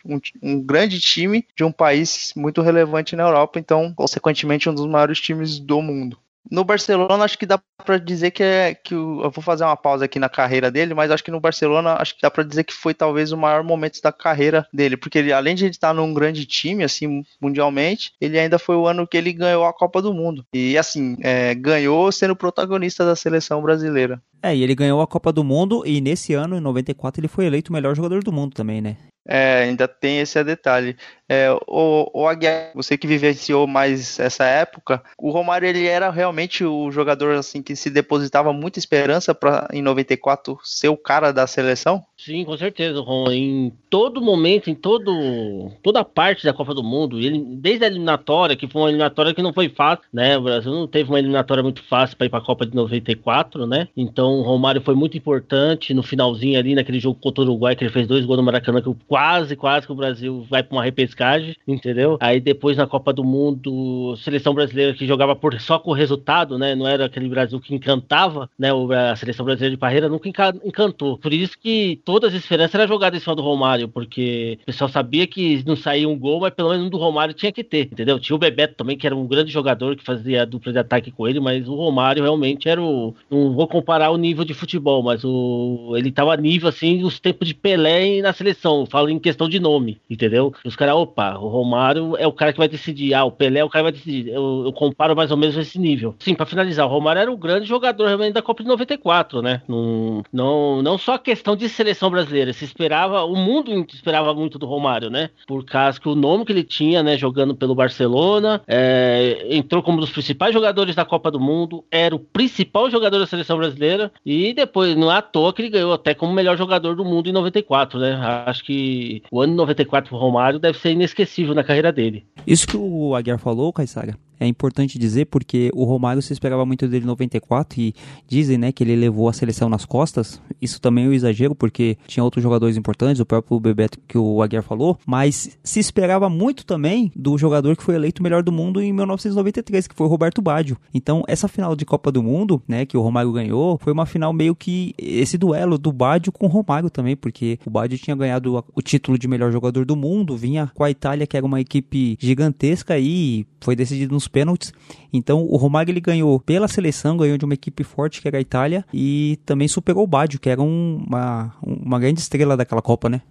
um 0.43 0.61
grande 0.61 0.99
time 0.99 1.47
de 1.55 1.63
um 1.63 1.71
país 1.71 1.94
muito 2.35 2.61
relevante 2.61 3.15
na 3.15 3.23
Europa, 3.23 3.59
então, 3.59 3.93
consequentemente, 3.93 4.69
um 4.69 4.73
dos 4.73 4.87
maiores 4.87 5.19
times 5.19 5.59
do 5.59 5.81
mundo. 5.81 6.17
No 6.49 6.63
Barcelona, 6.63 7.23
acho 7.23 7.37
que 7.39 7.45
dá 7.45 7.59
para 7.83 7.97
dizer 7.97 8.31
que 8.31 8.43
é 8.43 8.75
que 8.75 8.93
eu 8.93 9.31
vou 9.31 9.43
fazer 9.43 9.63
uma 9.63 9.75
pausa 9.75 10.05
aqui 10.05 10.19
na 10.19 10.29
carreira 10.29 10.69
dele, 10.69 10.93
mas 10.93 11.09
acho 11.09 11.23
que 11.23 11.31
no 11.31 11.39
Barcelona, 11.39 11.95
acho 11.99 12.15
que 12.15 12.21
dá 12.21 12.29
para 12.29 12.43
dizer 12.43 12.63
que 12.63 12.73
foi 12.73 12.93
talvez 12.93 13.31
o 13.31 13.37
maior 13.37 13.63
momento 13.63 13.99
da 14.01 14.11
carreira 14.11 14.67
dele, 14.71 14.95
porque 14.95 15.17
ele, 15.17 15.33
além 15.33 15.55
de 15.55 15.65
estar 15.65 15.93
num 15.93 16.13
grande 16.13 16.45
time 16.45 16.83
assim 16.83 17.23
mundialmente, 17.41 18.13
ele 18.21 18.37
ainda 18.37 18.59
foi 18.59 18.75
o 18.75 18.85
ano 18.85 19.07
que 19.07 19.17
ele 19.17 19.33
ganhou 19.33 19.65
a 19.65 19.73
Copa 19.73 20.01
do 20.01 20.13
Mundo 20.13 20.45
e 20.53 20.77
assim 20.77 21.17
é, 21.21 21.55
ganhou 21.55 22.11
sendo 22.11 22.35
protagonista 22.35 23.03
da 23.03 23.15
seleção 23.15 23.61
brasileira. 23.61 24.21
É, 24.45 24.55
e 24.55 24.61
ele 24.61 24.75
ganhou 24.75 25.01
a 25.01 25.07
Copa 25.07 25.33
do 25.33 25.43
Mundo 25.43 25.81
e 25.87 25.99
nesse 25.99 26.35
ano, 26.35 26.55
em 26.55 26.59
94, 26.59 27.19
ele 27.19 27.27
foi 27.27 27.47
eleito 27.47 27.71
o 27.71 27.73
melhor 27.73 27.95
jogador 27.95 28.23
do 28.23 28.31
mundo 28.31 28.53
também, 28.53 28.79
né? 28.79 28.95
É, 29.27 29.63
ainda 29.63 29.87
tem 29.87 30.19
esse 30.19 30.43
detalhe. 30.43 30.95
É, 31.27 31.51
o, 31.67 32.11
o 32.13 32.27
Aguiar, 32.27 32.71
você 32.75 32.95
que 32.95 33.07
vivenciou 33.07 33.65
mais 33.65 34.19
essa 34.19 34.45
época, 34.45 35.03
o 35.17 35.31
Romário 35.31 35.67
ele 35.67 35.87
era 35.87 36.11
realmente 36.11 36.63
o 36.63 36.91
jogador 36.91 37.35
assim 37.35 37.63
que 37.63 37.75
se 37.75 37.89
depositava 37.89 38.53
muita 38.53 38.77
esperança 38.77 39.33
para 39.33 39.67
em 39.73 39.81
94 39.81 40.59
ser 40.63 40.89
o 40.89 40.97
cara 40.97 41.31
da 41.31 41.47
seleção? 41.47 42.03
Sim, 42.25 42.43
com 42.43 42.57
certeza, 42.57 42.99
Ron. 43.01 43.31
Em 43.31 43.71
todo 43.87 44.19
momento, 44.19 44.67
em 44.67 44.73
todo, 44.73 45.71
toda 45.83 46.03
parte 46.03 46.43
da 46.43 46.53
Copa 46.53 46.73
do 46.73 46.83
Mundo, 46.83 47.19
ele, 47.19 47.37
desde 47.37 47.85
a 47.85 47.87
eliminatória, 47.87 48.55
que 48.55 48.67
foi 48.67 48.81
uma 48.81 48.89
eliminatória 48.89 49.31
que 49.31 49.43
não 49.43 49.53
foi 49.53 49.69
fácil, 49.69 50.03
né? 50.11 50.35
O 50.35 50.41
Brasil 50.41 50.71
não 50.71 50.87
teve 50.87 51.07
uma 51.07 51.19
eliminatória 51.19 51.61
muito 51.61 51.83
fácil 51.83 52.17
para 52.17 52.25
ir 52.25 52.31
para 52.31 52.39
a 52.39 52.41
Copa 52.41 52.65
de 52.65 52.75
94, 52.75 53.67
né? 53.67 53.87
Então 53.95 54.39
o 54.39 54.41
Romário 54.41 54.81
foi 54.81 54.95
muito 54.95 55.15
importante 55.15 55.93
no 55.93 56.01
finalzinho 56.01 56.57
ali, 56.57 56.73
naquele 56.73 56.99
jogo 56.99 57.19
contra 57.21 57.43
o 57.43 57.45
Uruguai, 57.45 57.75
que 57.75 57.83
ele 57.83 57.93
fez 57.93 58.07
dois 58.07 58.25
gols 58.25 58.37
no 58.37 58.43
Maracanã, 58.43 58.81
que 58.81 58.91
quase, 59.07 59.55
quase 59.55 59.85
que 59.85 59.93
o 59.93 59.95
Brasil 59.95 60.47
vai 60.49 60.63
para 60.63 60.75
uma 60.75 60.83
repescagem, 60.83 61.55
entendeu? 61.67 62.17
Aí 62.19 62.39
depois 62.39 62.75
na 62.75 62.87
Copa 62.87 63.13
do 63.13 63.23
Mundo, 63.23 64.15
seleção 64.17 64.55
brasileira 64.55 64.95
que 64.95 65.05
jogava 65.05 65.35
por, 65.35 65.59
só 65.61 65.77
com 65.77 65.91
o 65.91 65.93
resultado, 65.93 66.57
né? 66.57 66.73
Não 66.73 66.87
era 66.87 67.05
aquele 67.05 67.29
Brasil 67.29 67.59
que 67.59 67.75
encantava, 67.75 68.49
né? 68.57 68.69
A 69.11 69.15
seleção 69.15 69.45
brasileira 69.45 69.75
de 69.75 69.79
Parreira 69.79 70.09
nunca 70.09 70.27
encantou. 70.27 71.19
Por 71.19 71.31
isso 71.31 71.55
que 71.59 72.01
todas 72.15 72.33
as 72.33 72.39
esperanças 72.39 72.73
eram 72.73 72.87
jogadas 72.87 73.19
em 73.19 73.21
cima 73.21 73.35
do 73.35 73.41
Romário, 73.41 73.89
porque 73.89 74.57
o 74.61 74.65
pessoal 74.67 74.89
sabia 74.89 75.27
que 75.27 75.61
não 75.67 75.75
saía 75.75 76.07
um 76.07 76.17
gol, 76.17 76.39
mas 76.39 76.53
pelo 76.53 76.69
menos 76.69 76.85
um 76.85 76.89
do 76.89 76.97
Romário 76.97 77.33
tinha 77.33 77.51
que 77.51 77.61
ter, 77.61 77.89
entendeu? 77.91 78.17
Tinha 78.17 78.33
o 78.37 78.39
Bebeto 78.39 78.75
também, 78.75 78.97
que 78.97 79.05
era 79.05 79.13
um 79.13 79.27
grande 79.27 79.51
jogador 79.51 79.97
que 79.97 80.03
fazia 80.03 80.45
dupla 80.45 80.71
de 80.71 80.79
ataque 80.79 81.11
com 81.11 81.27
ele, 81.27 81.41
mas 81.41 81.67
o 81.67 81.75
Romário 81.75 82.23
realmente 82.23 82.69
era 82.69 82.81
o. 82.81 83.13
Não 83.29 83.51
vou 83.51 83.67
comparar 83.67 84.11
o 84.11 84.17
nível 84.17 84.45
de 84.45 84.53
futebol, 84.53 85.03
mas 85.03 85.25
o 85.25 85.93
ele 85.97 86.09
tava 86.09 86.33
a 86.33 86.37
nível 86.37 86.69
assim, 86.69 87.03
os 87.03 87.19
tempos 87.19 87.49
de 87.49 87.53
Pelé 87.53 88.21
na 88.21 88.31
seleção. 88.31 88.85
Falo 88.85 89.09
em 89.09 89.19
questão 89.19 89.49
de 89.49 89.59
nome, 89.59 89.99
entendeu? 90.09 90.53
Os 90.63 90.77
caras, 90.77 90.95
opa, 90.95 91.37
o 91.37 91.49
Romário 91.49 92.15
é 92.17 92.25
o 92.25 92.31
cara 92.31 92.53
que 92.53 92.59
vai 92.59 92.69
decidir, 92.69 93.13
ah, 93.13 93.25
o 93.25 93.31
Pelé 93.31 93.59
é 93.59 93.65
o 93.65 93.69
cara 93.69 93.83
que 93.83 93.91
vai 93.91 93.99
decidir. 93.99 94.29
Eu, 94.29 94.63
eu 94.67 94.71
comparo 94.71 95.17
mais 95.17 95.31
ou 95.31 95.37
menos 95.37 95.57
esse 95.57 95.77
nível. 95.77 96.15
Sim, 96.19 96.33
para 96.33 96.45
finalizar, 96.45 96.85
o 96.85 96.89
Romário 96.89 97.19
era 97.19 97.31
o 97.31 97.37
grande 97.37 97.67
jogador 97.67 98.05
realmente 98.05 98.35
da 98.35 98.41
Copa 98.41 98.63
de 98.63 98.69
94, 98.69 99.41
né? 99.41 99.61
Não, 99.67 100.23
não, 100.31 100.81
não 100.81 100.97
só 100.97 101.15
a 101.15 101.19
questão 101.19 101.57
de 101.57 101.67
seleção 101.67 102.04
brasileira 102.09 102.35
brasileira. 102.35 102.53
Se 102.53 102.65
esperava, 102.65 103.23
o 103.23 103.35
mundo 103.35 103.85
esperava 103.93 104.33
muito 104.33 104.59
do 104.59 104.65
Romário, 104.65 105.09
né? 105.09 105.29
Por 105.47 105.63
causa 105.63 105.99
que 105.99 106.09
o 106.09 106.15
nome 106.15 106.45
que 106.45 106.51
ele 106.51 106.63
tinha, 106.63 107.01
né, 107.01 107.17
jogando 107.17 107.55
pelo 107.55 107.75
Barcelona, 107.75 108.61
é, 108.67 109.47
entrou 109.49 109.81
como 109.81 109.97
um 109.97 110.01
dos 110.01 110.11
principais 110.11 110.53
jogadores 110.53 110.95
da 110.95 111.05
Copa 111.05 111.31
do 111.31 111.39
Mundo, 111.39 111.83
era 111.89 112.15
o 112.15 112.19
principal 112.19 112.89
jogador 112.89 113.19
da 113.19 113.27
seleção 113.27 113.57
brasileira 113.57 114.11
e 114.25 114.53
depois, 114.53 114.95
não 114.95 115.11
é 115.11 115.17
à 115.17 115.21
toa 115.21 115.53
que 115.53 115.61
ele 115.61 115.69
ganhou 115.69 115.93
até 115.93 116.13
como 116.13 116.33
melhor 116.33 116.57
jogador 116.57 116.95
do 116.95 117.05
mundo 117.05 117.29
em 117.29 117.33
94, 117.33 117.99
né? 117.99 118.19
Acho 118.45 118.63
que 118.63 119.23
o 119.31 119.41
ano 119.41 119.53
94 119.55 120.09
pro 120.09 120.17
Romário 120.17 120.59
deve 120.59 120.77
ser 120.77 120.91
inesquecível 120.91 121.53
na 121.53 121.63
carreira 121.63 121.91
dele. 121.91 122.25
Isso 122.45 122.67
que 122.67 122.77
o 122.77 123.15
Aguiar 123.15 123.39
falou, 123.39 123.71
Caissara, 123.71 124.17
é 124.39 124.47
importante 124.47 124.97
dizer 124.97 125.25
porque 125.25 125.69
o 125.73 125.83
Romário 125.83 126.21
se 126.21 126.33
esperava 126.33 126.65
muito 126.65 126.87
dele 126.87 127.03
em 127.03 127.07
94 127.07 127.79
e 127.79 127.93
dizem, 128.27 128.57
né, 128.57 128.71
que 128.71 128.83
ele 128.83 128.95
levou 128.95 129.29
a 129.29 129.33
seleção 129.33 129.69
nas 129.69 129.85
costas. 129.85 130.41
Isso 130.61 130.79
também 130.79 131.05
é 131.05 131.09
um 131.09 131.13
exagero 131.13 131.55
porque 131.55 131.97
tinha 132.07 132.23
outros 132.23 132.43
jogadores 132.43 132.77
importantes, 132.77 133.19
o 133.19 133.25
próprio 133.25 133.59
Bebeto 133.59 133.99
que 134.07 134.17
o 134.17 134.41
Aguiar 134.41 134.63
falou, 134.63 134.97
mas 135.05 135.57
se 135.63 135.79
esperava 135.79 136.29
muito 136.29 136.65
também 136.65 137.11
do 137.15 137.37
jogador 137.37 137.75
que 137.75 137.83
foi 137.83 137.95
eleito 137.95 138.21
melhor 138.21 138.43
do 138.43 138.51
mundo 138.51 138.81
em 138.81 138.91
1993, 138.91 139.87
que 139.87 139.95
foi 139.95 140.07
o 140.07 140.09
Roberto 140.09 140.41
Baggio. 140.41 140.77
Então, 140.93 141.23
essa 141.27 141.47
final 141.47 141.75
de 141.75 141.85
Copa 141.85 142.11
do 142.11 142.21
Mundo, 142.21 142.61
né, 142.67 142.85
que 142.85 142.97
o 142.97 143.01
Romário 143.01 143.31
ganhou, 143.31 143.79
foi 143.81 143.93
uma 143.93 144.05
final 144.05 144.33
meio 144.33 144.55
que 144.55 144.93
esse 144.97 145.37
duelo 145.37 145.77
do 145.77 145.91
Baggio 145.91 146.31
com 146.31 146.45
o 146.45 146.49
Romário 146.49 146.89
também, 146.89 147.15
porque 147.15 147.59
o 147.65 147.69
Baggio 147.69 147.97
tinha 147.97 148.15
ganhado 148.15 148.63
o 148.73 148.81
título 148.81 149.17
de 149.17 149.27
melhor 149.27 149.51
jogador 149.51 149.85
do 149.85 149.95
mundo, 149.95 150.35
vinha 150.35 150.71
com 150.73 150.83
a 150.83 150.91
Itália, 150.91 151.27
que 151.27 151.37
era 151.37 151.45
uma 151.45 151.61
equipe 151.61 152.17
gigantesca 152.19 152.97
e 152.97 153.45
foi 153.61 153.75
decidido 153.75 154.13
nos 154.13 154.24
pênaltis. 154.27 154.73
Então 155.11 155.45
o 155.45 155.55
Romário 155.57 155.91
ele 155.91 156.01
ganhou 156.01 156.39
pela 156.39 156.67
seleção, 156.67 157.17
ganhou 157.17 157.37
de 157.37 157.45
uma 157.45 157.53
equipe 157.53 157.83
forte 157.83 158.21
que 158.21 158.27
era 158.27 158.37
a 158.37 158.41
Itália 158.41 158.85
e 158.93 159.39
também 159.45 159.67
superou 159.67 160.03
o 160.03 160.07
Baggio, 160.07 160.39
que 160.39 160.49
era 160.49 160.61
um, 160.61 161.03
uma, 161.07 161.53
uma 161.61 161.99
grande 161.99 162.19
estrela 162.19 162.57
daquela 162.57 162.81
Copa, 162.81 163.09
né? 163.09 163.21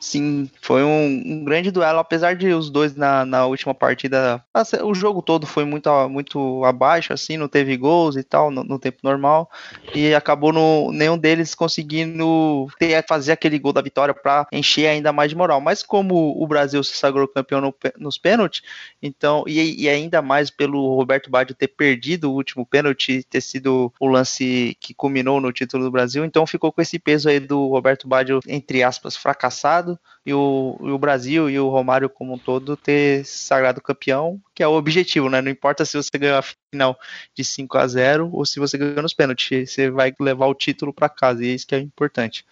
Sim, 0.00 0.48
foi 0.62 0.82
um, 0.82 1.04
um, 1.26 1.44
grande 1.44 1.70
duelo, 1.70 1.98
apesar 1.98 2.34
de 2.34 2.48
os 2.54 2.70
dois 2.70 2.96
na, 2.96 3.26
na 3.26 3.44
última 3.44 3.74
partida, 3.74 4.42
o 4.82 4.94
jogo 4.94 5.20
todo 5.20 5.46
foi 5.46 5.66
muito, 5.66 5.90
muito 6.08 6.64
abaixo, 6.64 7.12
assim, 7.12 7.36
não 7.36 7.46
teve 7.46 7.76
gols 7.76 8.16
e 8.16 8.22
tal, 8.22 8.50
no, 8.50 8.64
no 8.64 8.78
tempo 8.78 8.96
normal, 9.02 9.50
e 9.94 10.14
acabou 10.14 10.54
no, 10.54 10.90
nenhum 10.90 11.18
deles 11.18 11.54
conseguindo 11.54 12.66
ter, 12.78 13.04
fazer 13.06 13.32
aquele 13.32 13.58
gol 13.58 13.74
da 13.74 13.82
vitória 13.82 14.14
para 14.14 14.46
encher 14.50 14.86
ainda 14.86 15.12
mais 15.12 15.28
de 15.28 15.36
moral. 15.36 15.60
Mas 15.60 15.82
como 15.82 16.42
o 16.42 16.46
Brasil 16.46 16.82
se 16.82 16.94
sagrou 16.94 17.28
campeão 17.28 17.60
no, 17.60 17.74
nos 17.98 18.16
pênaltis, 18.16 18.62
então, 19.02 19.44
e, 19.46 19.82
e, 19.82 19.86
ainda 19.86 20.22
mais 20.22 20.48
pelo 20.50 20.96
Roberto 20.96 21.28
Baggio 21.30 21.54
ter 21.54 21.68
perdido 21.68 22.30
o 22.30 22.34
último 22.34 22.64
pênalti, 22.64 23.22
ter 23.28 23.42
sido 23.42 23.92
o 24.00 24.06
lance 24.06 24.74
que 24.80 24.94
culminou 24.94 25.42
no 25.42 25.52
título 25.52 25.84
do 25.84 25.90
Brasil, 25.90 26.24
então 26.24 26.46
ficou 26.46 26.72
com 26.72 26.80
esse 26.80 26.98
peso 26.98 27.28
aí 27.28 27.38
do 27.38 27.68
Roberto 27.68 28.08
Baggio, 28.08 28.40
entre 28.48 28.82
aspas, 28.82 29.14
fracassado 29.14 29.89
e 30.24 30.32
o, 30.32 30.78
e 30.82 30.90
o 30.90 30.98
Brasil 30.98 31.48
e 31.48 31.58
o 31.58 31.68
Romário 31.68 32.10
como 32.10 32.34
um 32.34 32.38
todo 32.38 32.76
ter 32.76 33.24
sagrado 33.24 33.80
campeão, 33.80 34.40
que 34.54 34.62
é 34.62 34.68
o 34.68 34.74
objetivo, 34.74 35.30
né? 35.30 35.40
Não 35.40 35.50
importa 35.50 35.84
se 35.84 35.96
você 35.96 36.10
ganhou 36.18 36.36
a 36.36 36.44
final 36.72 36.98
de 37.34 37.44
5 37.44 37.78
a 37.78 37.86
0 37.86 38.30
ou 38.32 38.44
se 38.44 38.58
você 38.60 38.76
ganhou 38.76 39.02
nos 39.02 39.14
pênaltis, 39.14 39.72
você 39.72 39.90
vai 39.90 40.12
levar 40.20 40.46
o 40.46 40.54
título 40.54 40.92
para 40.92 41.08
casa, 41.08 41.44
e 41.44 41.48
é 41.50 41.54
isso 41.54 41.66
que 41.66 41.74
é 41.74 41.78
importante. 41.78 42.44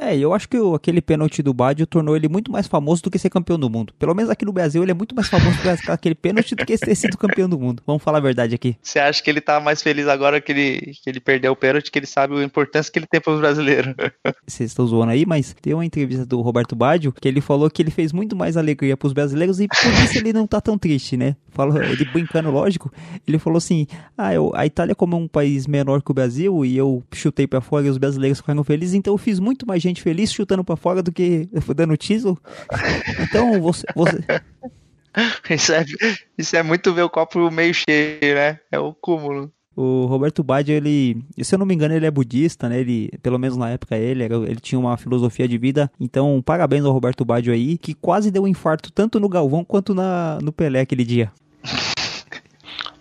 É, 0.00 0.16
eu 0.16 0.32
acho 0.32 0.48
que 0.48 0.58
o, 0.58 0.74
aquele 0.74 1.00
pênalti 1.00 1.42
do 1.42 1.52
Badio 1.52 1.86
tornou 1.86 2.14
ele 2.14 2.28
muito 2.28 2.52
mais 2.52 2.66
famoso 2.68 3.02
do 3.02 3.10
que 3.10 3.18
ser 3.18 3.30
campeão 3.30 3.58
do 3.58 3.68
mundo. 3.68 3.92
Pelo 3.98 4.14
menos 4.14 4.30
aqui 4.30 4.44
no 4.44 4.52
Brasil 4.52 4.82
ele 4.82 4.92
é 4.92 4.94
muito 4.94 5.14
mais 5.14 5.28
famoso 5.28 5.58
por 5.58 5.68
aquele 5.92 6.14
pênalti 6.14 6.54
do 6.54 6.64
que 6.64 6.78
ter 6.78 6.94
sido 6.94 7.16
campeão 7.18 7.48
do 7.48 7.58
mundo. 7.58 7.82
Vamos 7.84 8.02
falar 8.02 8.18
a 8.18 8.20
verdade 8.20 8.54
aqui. 8.54 8.76
Você 8.80 8.98
acha 9.00 9.22
que 9.22 9.28
ele 9.28 9.40
tá 9.40 9.58
mais 9.58 9.82
feliz 9.82 10.06
agora 10.06 10.40
que 10.40 10.52
ele, 10.52 10.92
que 11.02 11.10
ele 11.10 11.20
perdeu 11.20 11.52
o 11.52 11.56
pênalti, 11.56 11.90
que 11.90 11.98
ele 11.98 12.06
sabe 12.06 12.38
a 12.38 12.44
importância 12.44 12.92
que 12.92 12.98
ele 12.98 13.06
tem 13.06 13.20
para 13.20 13.32
os 13.32 13.40
brasileiros? 13.40 13.94
Vocês 14.46 14.70
estão 14.70 14.86
zoando 14.86 15.10
aí, 15.10 15.26
mas 15.26 15.54
tem 15.60 15.74
uma 15.74 15.84
entrevista 15.84 16.24
do 16.24 16.40
Roberto 16.40 16.76
Baggio 16.76 17.12
que 17.12 17.26
ele 17.26 17.40
falou 17.40 17.68
que 17.68 17.82
ele 17.82 17.90
fez 17.90 18.12
muito 18.12 18.36
mais 18.36 18.56
alegria 18.56 18.96
para 18.96 19.06
os 19.08 19.12
brasileiros 19.12 19.58
e 19.60 19.66
por 19.66 20.04
isso 20.04 20.18
ele 20.18 20.32
não 20.32 20.46
tá 20.46 20.60
tão 20.60 20.78
triste, 20.78 21.16
né? 21.16 21.34
Falou, 21.50 21.82
ele 21.82 22.04
brincando, 22.04 22.50
lógico. 22.52 22.92
Ele 23.26 23.38
falou 23.38 23.58
assim: 23.58 23.86
ah, 24.16 24.32
eu, 24.32 24.52
a 24.54 24.64
Itália, 24.64 24.94
como 24.94 25.16
é 25.16 25.18
um 25.18 25.26
país 25.26 25.66
menor 25.66 26.00
que 26.02 26.10
o 26.10 26.14
Brasil, 26.14 26.64
e 26.64 26.76
eu 26.76 27.02
chutei 27.12 27.48
para 27.48 27.60
fora 27.60 27.86
e 27.86 27.90
os 27.90 27.98
brasileiros 27.98 28.38
ficaram 28.38 28.62
felizes, 28.62 28.94
então 28.94 29.12
eu 29.12 29.18
fiz 29.18 29.40
muito 29.40 29.66
mais 29.68 29.82
gente 29.82 30.02
feliz 30.02 30.32
chutando 30.32 30.64
para 30.64 30.76
fora 30.76 31.02
do 31.02 31.12
que 31.12 31.48
dando 31.76 31.96
título. 31.96 32.38
Então 33.20 33.60
você. 33.60 33.86
você... 33.94 34.18
Isso, 35.50 35.72
é, 35.72 35.84
isso 36.36 36.54
é 36.54 36.62
muito 36.62 36.94
ver 36.94 37.02
o 37.02 37.10
copo 37.10 37.50
meio 37.50 37.74
cheio, 37.74 38.34
né? 38.36 38.60
É 38.70 38.78
o 38.78 38.94
cúmulo. 38.94 39.50
O 39.74 40.06
Roberto 40.06 40.44
Baggio, 40.44 40.76
ele, 40.76 41.24
se 41.42 41.54
eu 41.54 41.58
não 41.58 41.66
me 41.66 41.74
engano, 41.74 41.94
ele 41.94 42.06
é 42.06 42.10
budista, 42.10 42.68
né? 42.68 42.78
Ele, 42.78 43.10
pelo 43.20 43.38
menos 43.38 43.56
na 43.56 43.70
época 43.70 43.96
ele, 43.96 44.22
ele 44.22 44.60
tinha 44.60 44.78
uma 44.78 44.96
filosofia 44.96 45.48
de 45.48 45.58
vida. 45.58 45.90
Então, 45.98 46.40
parabéns 46.44 46.84
ao 46.84 46.92
Roberto 46.92 47.24
Baggio 47.24 47.52
aí, 47.52 47.78
que 47.78 47.94
quase 47.94 48.30
deu 48.30 48.44
um 48.44 48.48
infarto 48.48 48.92
tanto 48.92 49.18
no 49.18 49.28
Galvão 49.28 49.64
quanto 49.64 49.92
na, 49.92 50.38
no 50.40 50.52
Pelé 50.52 50.80
aquele 50.80 51.04
dia. 51.04 51.32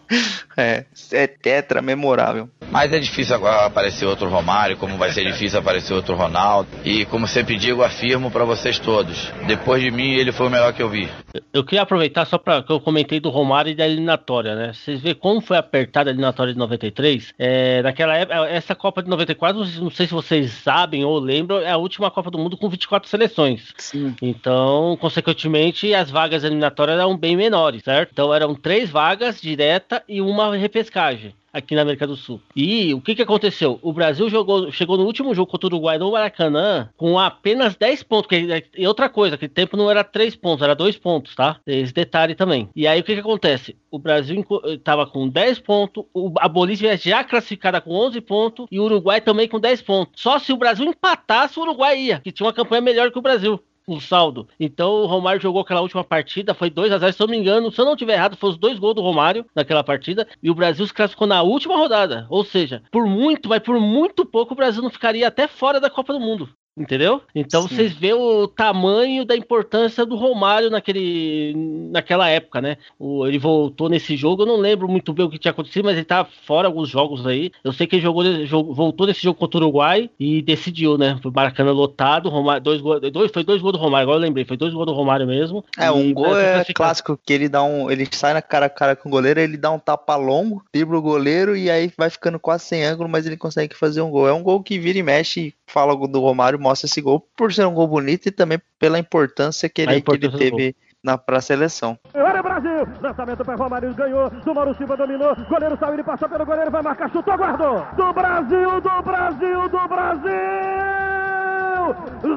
é, 0.58 0.86
é 1.12 1.28
tetra, 1.28 1.82
memorável. 1.82 2.50
Mas 2.70 2.92
é 2.92 3.00
difícil 3.00 3.36
agora 3.36 3.66
aparecer 3.66 4.06
outro 4.06 4.30
Romário, 4.30 4.78
como 4.78 4.98
vai 4.98 5.12
ser 5.12 5.26
difícil 5.26 5.60
aparecer 5.60 5.94
outro 5.94 6.16
Ronaldo. 6.16 6.70
E 6.84 7.06
como 7.06 7.28
sempre 7.28 7.58
digo, 7.58 7.84
afirmo 7.84 8.30
para 8.30 8.46
vocês 8.46 8.80
todos: 8.80 9.32
depois 9.48 9.82
de 9.82 9.92
mim, 9.92 10.14
ele 10.14 10.32
foi 10.32 10.48
o 10.48 10.50
melhor 10.50 10.74
que 10.74 10.82
eu 10.82 10.90
vi. 10.90 11.10
Eu 11.54 11.64
queria 11.64 11.82
aproveitar 11.82 12.26
só 12.26 12.38
para 12.38 12.62
que 12.64 12.72
eu 12.72 12.80
comentei 12.80 13.20
do 13.20 13.30
Romário 13.30 13.72
e 13.72 13.76
da 13.76 13.88
eliminatória, 13.88 14.56
né? 14.56 14.74
Vocês 14.74 15.02
vê 15.02 15.14
como 15.14 15.42
foi 15.42 15.58
apertada 15.58 16.10
a 16.10 16.12
eliminatória 16.12 16.54
de 16.54 16.60
93. 16.60 17.34
É, 17.38 17.82
naquela 17.82 18.16
época, 18.16 18.48
essa 18.48 18.76
Copa 18.76 19.02
de 19.02 19.10
94, 19.10 19.66
não 19.82 19.90
sei 19.90 20.08
se 20.08 20.14
vocês 20.14 20.52
sabem 20.52 21.04
ou 21.04 21.20
lembram, 21.20 21.60
é 21.60 21.72
a 21.72 21.78
última 21.78 22.12
Copa 22.12 22.30
do 22.30 22.38
Mundo 22.38 22.58
com 22.58 22.70
24 22.70 23.10
seleções. 23.10 23.74
Sim. 23.78 24.16
Então, 24.22 24.98
consequentemente, 25.00 25.94
as 25.94 26.10
vagas 26.10 26.44
eliminatórias 26.44 27.00
eram 27.00 27.18
bem 27.18 27.36
menores, 27.36 27.84
certo? 27.84 28.12
Então 28.12 28.34
eram 28.34 28.54
três 28.54 28.90
vagas 28.90 29.42
direta 29.42 29.97
e 30.08 30.22
uma 30.22 30.56
repescagem 30.56 31.34
aqui 31.58 31.76
na 31.76 31.82
América 31.82 32.06
do 32.06 32.16
Sul. 32.16 32.40
E 32.56 32.94
o 32.94 33.02
que, 33.02 33.16
que 33.16 33.22
aconteceu? 33.22 33.80
O 33.82 33.92
Brasil 33.92 34.30
jogou, 34.30 34.72
chegou 34.72 34.98
no 34.98 35.06
último 35.06 35.34
jogo 35.34 35.50
contra 35.50 35.68
o 35.68 35.70
Uruguai 35.70 35.98
no 35.98 36.12
Maracanã 36.12 36.90
com 36.96 37.18
apenas 37.18 37.76
10 37.76 38.04
pontos. 38.04 38.28
Que, 38.28 38.64
e 38.78 38.88
outra 38.88 39.10
coisa, 39.10 39.38
que 39.38 39.48
tempo 39.48 39.76
não 39.76 39.90
era 39.90 40.04
3 40.04 40.36
pontos, 40.36 40.64
era 40.64 40.76
2 40.76 40.98
pontos, 40.98 41.36
tá? 41.36 41.60
Esse 41.66 41.94
detalhe 41.94 42.36
também. 42.36 42.70
E 42.76 42.88
aí 42.88 43.00
o 43.00 43.04
que, 43.04 43.16
que 43.16 43.22
acontece? 43.22 43.76
O 43.90 43.98
Brasil 43.98 44.46
estava 44.66 45.08
com 45.08 45.28
10 45.28 45.60
pontos, 45.60 46.04
a 46.40 46.48
Bolívia 46.48 46.96
já 46.98 47.24
classificada 47.24 47.82
com 47.82 47.92
11 47.92 48.22
pontos 48.22 48.68
e 48.72 48.80
o 48.80 48.84
Uruguai 48.84 49.22
também 49.22 49.48
com 49.48 49.60
10 49.60 49.82
pontos. 49.82 50.22
Só 50.22 50.38
se 50.40 50.54
o 50.54 50.58
Brasil 50.58 50.86
empatasse, 50.86 51.58
o 51.58 51.64
Uruguai 51.64 52.00
ia, 52.00 52.20
que 52.20 52.32
tinha 52.32 52.46
uma 52.46 52.54
campanha 52.54 52.82
melhor 52.82 53.12
que 53.12 53.18
o 53.18 53.22
Brasil 53.22 53.60
o 53.88 54.02
saldo. 54.02 54.48
Então 54.60 54.92
o 54.92 55.06
Romário 55.06 55.42
jogou 55.42 55.62
aquela 55.62 55.82
última 55.82 56.04
partida, 56.04 56.54
foi 56.54 56.70
2 56.70 56.92
a 56.92 56.98
0 56.98 57.14
se 57.14 57.22
eu 57.22 57.28
não 57.28 57.32
me 57.32 57.40
engano, 57.40 57.72
se 57.72 57.80
eu 57.80 57.86
não 57.86 57.96
tiver 57.96 58.14
errado, 58.14 58.36
foi 58.36 58.50
os 58.50 58.58
dois 58.58 58.78
gols 58.78 58.96
do 58.96 59.02
Romário 59.02 59.46
naquela 59.56 59.84
partida, 59.84 60.28
e 60.44 60.52
o 60.52 60.56
Brasil 60.56 60.86
se 60.86 60.94
classificou 60.94 61.26
na 61.26 61.42
última 61.42 61.78
rodada. 61.78 62.28
Ou 62.30 62.44
seja, 62.44 62.84
por 62.92 63.08
muito, 63.08 63.48
mas 63.48 63.62
por 63.62 63.80
muito 63.80 64.26
pouco 64.26 64.54
o 64.54 64.58
Brasil 64.58 64.82
não 64.84 64.90
ficaria 64.90 65.28
até 65.28 65.48
fora 65.48 65.80
da 65.80 65.90
Copa 65.90 66.12
do 66.12 66.20
Mundo. 66.20 66.50
Entendeu? 66.78 67.22
Então 67.34 67.64
Sim. 67.64 67.76
vocês 67.76 67.94
vê 67.94 68.14
o 68.14 68.48
tamanho 68.48 69.26
da 69.26 69.36
importância 69.36 70.06
do 70.06 70.16
Romário 70.16 70.70
naquele, 70.70 71.54
naquela 71.92 72.30
época, 72.30 72.62
né? 72.62 72.78
O, 73.00 73.26
ele 73.26 73.40
voltou 73.40 73.90
nesse 73.90 74.16
jogo, 74.16 74.44
eu 74.44 74.46
não 74.46 74.58
lembro 74.58 74.88
muito 74.88 75.12
bem 75.12 75.26
o 75.26 75.30
que 75.30 75.40
tinha 75.40 75.52
acontecido, 75.52 75.86
mas 75.86 75.96
ele 75.96 76.06
tá 76.06 76.26
fora 76.46 76.68
alguns 76.68 76.88
jogos 76.88 77.26
aí. 77.26 77.52
Eu 77.64 77.74
sei 77.74 77.88
que 77.88 77.96
ele 77.96 78.04
jogou, 78.04 78.24
jogou 78.46 78.74
voltou 78.74 79.08
nesse 79.08 79.24
jogo 79.24 79.40
contra 79.40 79.60
o 79.60 79.64
Uruguai 79.64 80.10
e 80.20 80.42
decidiu, 80.42 80.98
né? 80.98 81.18
Foi 81.22 81.32
Maracanã 81.32 81.72
lotado, 81.72 82.30
Romário, 82.30 82.62
dois, 82.62 82.82
dois, 83.12 83.32
foi 83.32 83.44
dois 83.44 83.62
gols 83.62 83.74
do 83.74 83.80
Romário, 83.80 84.04
agora 84.04 84.18
eu 84.18 84.22
lembrei, 84.22 84.46
foi 84.46 84.58
dois 84.58 84.74
gols 84.74 84.86
do 84.86 84.94
Romário 84.94 85.26
mesmo. 85.26 85.66
É, 85.78 85.90
um 85.90 86.14
gol 86.14 86.38
é 86.38 86.64
clássico, 86.74 87.20
que 87.26 87.34
ele 87.34 87.50
dá 87.50 87.64
um. 87.64 87.90
Ele 87.90 88.08
sai 88.12 88.34
na 88.34 88.42
cara 88.42 88.68
a 88.68 88.70
cara 88.70 88.96
com 88.96 89.10
o 89.10 89.12
goleiro, 89.12 89.40
ele 89.40 89.58
dá 89.58 89.72
um 89.72 89.80
tapa 89.80 90.16
longo, 90.16 90.64
dribla 90.72 90.98
o 90.98 91.02
goleiro 91.02 91.56
e 91.56 91.70
aí 91.70 91.92
vai 91.98 92.10
ficando 92.10 92.40
quase 92.40 92.66
sem 92.66 92.84
ângulo, 92.84 93.10
mas 93.10 93.26
ele 93.26 93.38
consegue 93.38 93.76
fazer 93.76 94.02
um 94.02 94.12
gol. 94.12 94.28
É 94.28 94.34
um 94.34 94.44
gol 94.44 94.62
que 94.62 94.78
vira 94.78 95.00
e 95.00 95.04
mexe, 95.04 95.54
fala 95.66 95.96
do 96.08 96.20
Romário, 96.20 96.60
mostra 96.68 96.86
esse 96.86 97.02
gol 97.02 97.26
por 97.36 97.54
ser 97.54 97.66
um 97.66 97.74
gol 97.74 97.88
bonito 97.88 98.28
e 98.28 98.32
também 98.32 98.60
pela 98.78 99.00
importância 99.00 99.70
que 99.70 99.82
ele, 99.82 99.96
importância 99.96 100.38
que 100.38 100.44
ele 100.44 100.52
teve 100.52 100.76
na 101.02 101.18
pra 101.18 101.40
seleção. 101.40 101.98
Olha 102.14 102.42
o 102.42 102.44
Brasil! 102.44 102.88
Lançamento 103.02 103.46
para 103.46 103.56
Romário, 103.56 103.94
ganhou. 103.94 104.30
Do 104.30 104.54
Mauro 104.54 104.76
Silva 104.76 104.98
dominou. 104.98 105.34
Goleiro 105.48 105.78
saiu, 105.80 105.94
ele 105.94 106.04
passou 106.04 106.28
pelo 106.28 106.46
goleiro, 106.46 106.70
vai 106.70 106.82
marcar, 106.82 107.10
chutou, 107.10 107.38
guardou. 107.38 107.88
Do 107.96 108.12
Brasil, 108.12 108.82
do 108.82 109.02
Brasil, 109.02 109.70
do 109.70 109.88
Brasil! 109.88 110.28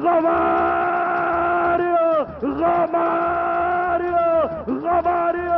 Romário! 0.01 1.11
Romário! 2.41 4.15
Romário! 4.81 5.51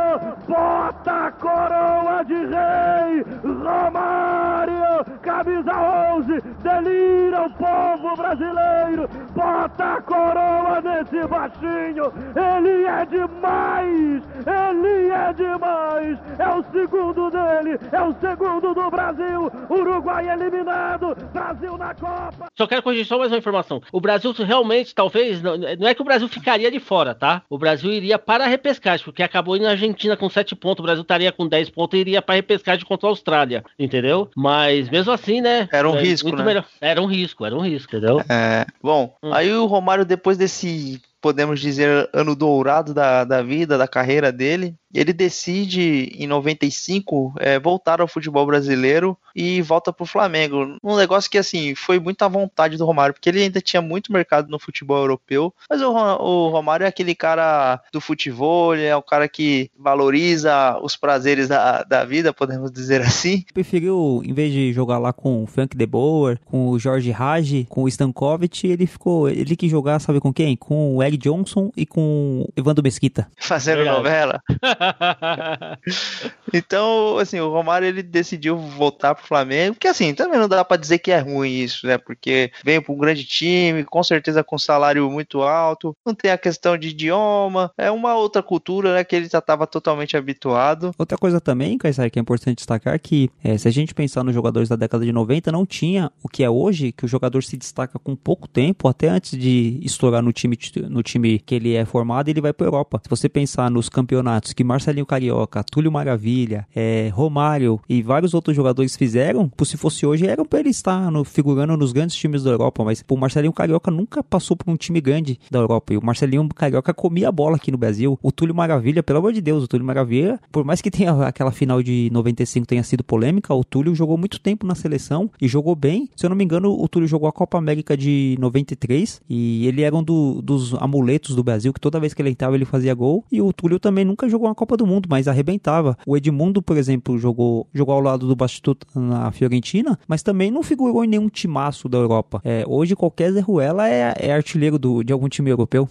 Bota 0.48 1.26
a 1.26 1.30
coroa 1.30 2.24
de 2.24 2.34
rei! 2.34 3.24
Romário! 3.44 5.04
Camisa 5.24 5.72
11! 6.18 6.40
Delira 6.62 7.46
o 7.46 7.50
povo 7.50 8.14
brasileiro! 8.14 9.08
Bota 9.34 9.94
a 9.94 10.02
coroa 10.02 10.82
nesse 10.82 11.26
baixinho! 11.26 12.12
Ele 12.36 12.84
é 12.84 13.06
demais! 13.06 14.22
Ele 14.44 15.10
é 15.10 15.32
demais! 15.32 16.18
É 16.38 16.48
o 16.50 16.62
segundo 16.70 17.30
dele! 17.30 17.80
É 17.90 18.02
o 18.02 18.12
segundo 18.20 18.74
do 18.74 18.90
Brasil! 18.90 19.50
Uruguai 19.70 20.28
eliminado! 20.28 21.16
Brasil 21.32 21.78
na 21.78 21.94
Copa! 21.94 22.46
Só 22.56 22.66
quero 22.66 22.82
corrigir 22.82 23.06
só 23.06 23.18
mais 23.18 23.32
uma 23.32 23.38
informação. 23.38 23.80
O 23.90 24.00
Brasil 24.02 24.30
realmente, 24.32 24.94
talvez, 24.94 25.40
não, 25.40 25.54
é 25.88 25.94
que 25.94 26.02
o 26.02 26.04
Brasil 26.04 26.28
ficaria 26.28 26.70
de 26.70 26.78
fora, 26.78 27.14
tá? 27.14 27.42
O 27.48 27.56
Brasil 27.56 27.90
iria 27.90 28.18
para 28.18 28.44
a 28.44 28.48
repescagem, 28.48 29.02
porque 29.02 29.22
acabou 29.22 29.56
indo 29.56 29.64
na 29.64 29.70
Argentina 29.70 30.18
com 30.18 30.28
7 30.28 30.54
pontos, 30.54 30.80
o 30.80 30.82
Brasil 30.82 31.02
estaria 31.02 31.32
com 31.32 31.48
10 31.48 31.70
pontos 31.70 31.98
e 31.98 32.02
iria 32.02 32.20
para 32.20 32.34
a 32.34 32.36
repescagem 32.36 32.84
contra 32.84 33.08
a 33.08 33.10
Austrália, 33.10 33.64
entendeu? 33.78 34.28
Mas 34.36 34.90
mesmo 34.90 35.13
assim, 35.14 35.40
né? 35.40 35.68
Era 35.72 35.88
um 35.88 35.96
é, 35.96 36.02
risco, 36.02 36.34
né? 36.34 36.44
Melhor. 36.44 36.64
Era 36.80 37.00
um 37.00 37.06
risco, 37.06 37.44
era 37.44 37.54
um 37.54 37.60
risco, 37.60 37.96
entendeu? 37.96 38.20
É, 38.28 38.66
bom, 38.82 39.16
hum. 39.22 39.32
aí 39.32 39.52
o 39.52 39.66
Romário, 39.66 40.04
depois 40.04 40.36
desse 40.36 41.00
podemos 41.24 41.58
dizer, 41.58 42.06
ano 42.12 42.36
dourado 42.36 42.92
da, 42.92 43.24
da 43.24 43.40
vida, 43.40 43.78
da 43.78 43.88
carreira 43.88 44.30
dele. 44.30 44.74
Ele 44.94 45.12
decide, 45.12 46.12
em 46.16 46.26
95, 46.26 47.34
é, 47.38 47.58
voltar 47.58 48.00
ao 48.00 48.08
futebol 48.08 48.46
brasileiro 48.46 49.18
e 49.34 49.60
volta 49.60 49.92
para 49.92 50.04
o 50.04 50.06
Flamengo. 50.06 50.76
Um 50.82 50.96
negócio 50.96 51.28
que, 51.28 51.36
assim, 51.36 51.74
foi 51.74 51.98
muita 51.98 52.28
vontade 52.28 52.76
do 52.76 52.86
Romário, 52.86 53.12
porque 53.12 53.28
ele 53.28 53.42
ainda 53.42 53.60
tinha 53.60 53.82
muito 53.82 54.12
mercado 54.12 54.48
no 54.48 54.58
futebol 54.58 54.98
europeu. 54.98 55.52
Mas 55.68 55.82
o, 55.82 55.90
o 55.90 56.48
Romário 56.48 56.84
é 56.84 56.88
aquele 56.88 57.14
cara 57.14 57.80
do 57.92 58.00
futebol, 58.00 58.74
é 58.76 58.94
o 58.94 59.02
cara 59.02 59.28
que 59.28 59.70
valoriza 59.76 60.78
os 60.80 60.96
prazeres 60.96 61.48
da, 61.48 61.82
da 61.82 62.04
vida, 62.04 62.32
podemos 62.32 62.70
dizer 62.70 63.00
assim. 63.00 63.44
Preferiu, 63.52 64.22
em 64.24 64.32
vez 64.32 64.52
de 64.52 64.72
jogar 64.72 64.98
lá 64.98 65.12
com 65.12 65.42
o 65.42 65.46
Frank 65.46 65.76
de 65.76 65.86
Boer, 65.86 66.38
com 66.44 66.68
o 66.68 66.78
Jorge 66.78 67.10
Raj, 67.10 67.66
com 67.68 67.82
o 67.82 67.88
Stankovic, 67.88 68.66
ele 68.66 68.86
ficou. 68.86 69.28
Ele 69.28 69.56
quis 69.56 69.70
jogar, 69.70 69.98
sabe 69.98 70.20
com 70.20 70.32
quem? 70.32 70.56
Com 70.56 70.96
o 70.96 71.02
Eric 71.02 71.18
Johnson 71.18 71.70
e 71.76 71.84
com 71.84 72.44
o 72.46 72.52
Evandro 72.56 72.82
Mesquita. 72.82 73.26
Fazendo 73.36 73.84
novela. 73.84 74.40
então, 76.52 77.18
assim, 77.18 77.40
o 77.40 77.50
Romário 77.50 77.86
ele 77.86 78.02
decidiu 78.02 78.56
voltar 78.56 79.14
pro 79.14 79.26
Flamengo, 79.26 79.76
que 79.78 79.88
assim, 79.88 80.14
também 80.14 80.38
não 80.38 80.48
dá 80.48 80.64
para 80.64 80.80
dizer 80.80 80.98
que 80.98 81.10
é 81.10 81.18
ruim 81.18 81.50
isso, 81.50 81.86
né? 81.86 81.98
Porque 81.98 82.50
veio 82.64 82.82
para 82.82 82.92
um 82.92 82.98
grande 82.98 83.24
time, 83.24 83.84
com 83.84 84.02
certeza 84.02 84.42
com 84.44 84.58
salário 84.58 85.10
muito 85.10 85.42
alto, 85.42 85.96
não 86.04 86.14
tem 86.14 86.30
a 86.30 86.38
questão 86.38 86.76
de 86.76 86.88
idioma, 86.88 87.70
é 87.76 87.90
uma 87.90 88.14
outra 88.14 88.42
cultura, 88.42 88.94
né, 88.94 89.04
que 89.04 89.14
ele 89.14 89.28
já 89.28 89.38
estava 89.38 89.66
totalmente 89.66 90.16
habituado. 90.16 90.92
Outra 90.98 91.18
coisa 91.18 91.40
também, 91.40 91.78
Caissara, 91.78 92.10
que 92.10 92.18
é 92.18 92.22
importante 92.22 92.56
destacar 92.56 92.98
que 92.98 93.30
é, 93.42 93.56
se 93.58 93.68
a 93.68 93.70
gente 93.70 93.94
pensar 93.94 94.24
nos 94.24 94.34
jogadores 94.34 94.68
da 94.68 94.76
década 94.76 95.04
de 95.04 95.12
90, 95.12 95.50
não 95.52 95.66
tinha 95.66 96.10
o 96.22 96.28
que 96.28 96.42
é 96.42 96.50
hoje, 96.50 96.92
que 96.92 97.04
o 97.04 97.08
jogador 97.08 97.42
se 97.42 97.56
destaca 97.56 97.98
com 97.98 98.14
pouco 98.16 98.48
tempo, 98.48 98.88
até 98.88 99.08
antes 99.08 99.38
de 99.38 99.80
estourar 99.82 100.22
no 100.22 100.32
time 100.32 100.58
no 100.88 101.02
time 101.02 101.38
que 101.38 101.54
ele 101.54 101.74
é 101.74 101.84
formado, 101.84 102.28
ele 102.28 102.40
vai 102.40 102.52
para 102.52 102.66
Europa. 102.66 103.00
Se 103.02 103.10
você 103.10 103.28
pensar 103.28 103.70
nos 103.70 103.88
campeonatos 103.88 104.52
que 104.52 104.64
Marcelinho 104.74 105.06
Carioca, 105.06 105.62
Túlio 105.62 105.90
Maravilha, 105.90 106.66
é, 106.74 107.10
Romário 107.12 107.80
e 107.88 108.02
vários 108.02 108.34
outros 108.34 108.56
jogadores 108.56 108.96
fizeram, 108.96 109.48
por 109.48 109.64
se 109.64 109.76
fosse 109.76 110.04
hoje, 110.04 110.26
eram 110.26 110.44
para 110.44 110.60
ele 110.60 110.70
estar 110.70 111.10
no, 111.10 111.24
figurando 111.24 111.76
nos 111.76 111.92
grandes 111.92 112.16
times 112.16 112.42
da 112.42 112.50
Europa, 112.50 112.84
mas 112.84 113.04
o 113.08 113.16
Marcelinho 113.16 113.52
Carioca 113.52 113.90
nunca 113.90 114.22
passou 114.22 114.56
por 114.56 114.70
um 114.70 114.76
time 114.76 115.00
grande 115.00 115.38
da 115.50 115.60
Europa. 115.60 115.94
E 115.94 115.96
o 115.96 116.04
Marcelinho 116.04 116.48
Carioca 116.48 116.92
comia 116.92 117.28
a 117.28 117.32
bola 117.32 117.56
aqui 117.56 117.70
no 117.70 117.78
Brasil. 117.78 118.18
O 118.20 118.32
Túlio 118.32 118.54
Maravilha, 118.54 119.02
pelo 119.02 119.20
amor 119.20 119.32
de 119.32 119.40
Deus, 119.40 119.62
o 119.62 119.68
Túlio 119.68 119.86
Maravilha, 119.86 120.40
por 120.50 120.64
mais 120.64 120.82
que 120.82 120.90
tenha 120.90 121.12
aquela 121.24 121.52
final 121.52 121.82
de 121.82 122.08
95 122.12 122.66
tenha 122.66 122.82
sido 122.82 123.04
polêmica, 123.04 123.54
o 123.54 123.62
Túlio 123.62 123.94
jogou 123.94 124.18
muito 124.18 124.40
tempo 124.40 124.66
na 124.66 124.74
seleção 124.74 125.30
e 125.40 125.46
jogou 125.46 125.76
bem. 125.76 126.10
Se 126.16 126.26
eu 126.26 126.30
não 126.30 126.36
me 126.36 126.44
engano, 126.44 126.72
o 126.72 126.88
Túlio 126.88 127.06
jogou 127.06 127.28
a 127.28 127.32
Copa 127.32 127.58
América 127.58 127.96
de 127.96 128.36
93 128.40 129.20
e 129.28 129.66
ele 129.68 129.82
era 129.82 129.94
um 129.94 130.02
do, 130.02 130.42
dos 130.42 130.74
amuletos 130.74 131.36
do 131.36 131.44
Brasil, 131.44 131.72
que 131.72 131.80
toda 131.80 132.00
vez 132.00 132.12
que 132.12 132.20
ele 132.20 132.30
entrava 132.30 132.56
ele 132.56 132.64
fazia 132.64 132.94
gol. 132.94 133.24
E 133.30 133.40
o 133.40 133.52
Túlio 133.52 133.78
também 133.78 134.04
nunca 134.04 134.28
jogou 134.28 134.48
uma 134.54 134.56
Copa 134.56 134.76
do 134.76 134.86
Mundo, 134.86 135.08
mas 135.10 135.26
arrebentava. 135.26 135.98
O 136.06 136.16
Edmundo, 136.16 136.62
por 136.62 136.76
exemplo, 136.76 137.18
jogou, 137.18 137.66
jogou 137.74 137.94
ao 137.94 138.00
lado 138.00 138.26
do 138.26 138.36
Bastituto 138.36 138.86
na 138.94 139.30
Fiorentina, 139.32 139.98
mas 140.06 140.22
também 140.22 140.50
não 140.50 140.62
figurou 140.62 141.04
em 141.04 141.08
nenhum 141.08 141.28
timaço 141.28 141.88
da 141.88 141.98
Europa. 141.98 142.40
É, 142.44 142.64
hoje 142.66 142.94
qualquer 142.94 143.32
Zé 143.32 143.40
Ruela 143.40 143.88
é, 143.88 144.14
é 144.18 144.32
artilheiro 144.32 144.78
do, 144.78 145.02
de 145.02 145.12
algum 145.12 145.28
time 145.28 145.50
europeu. 145.50 145.88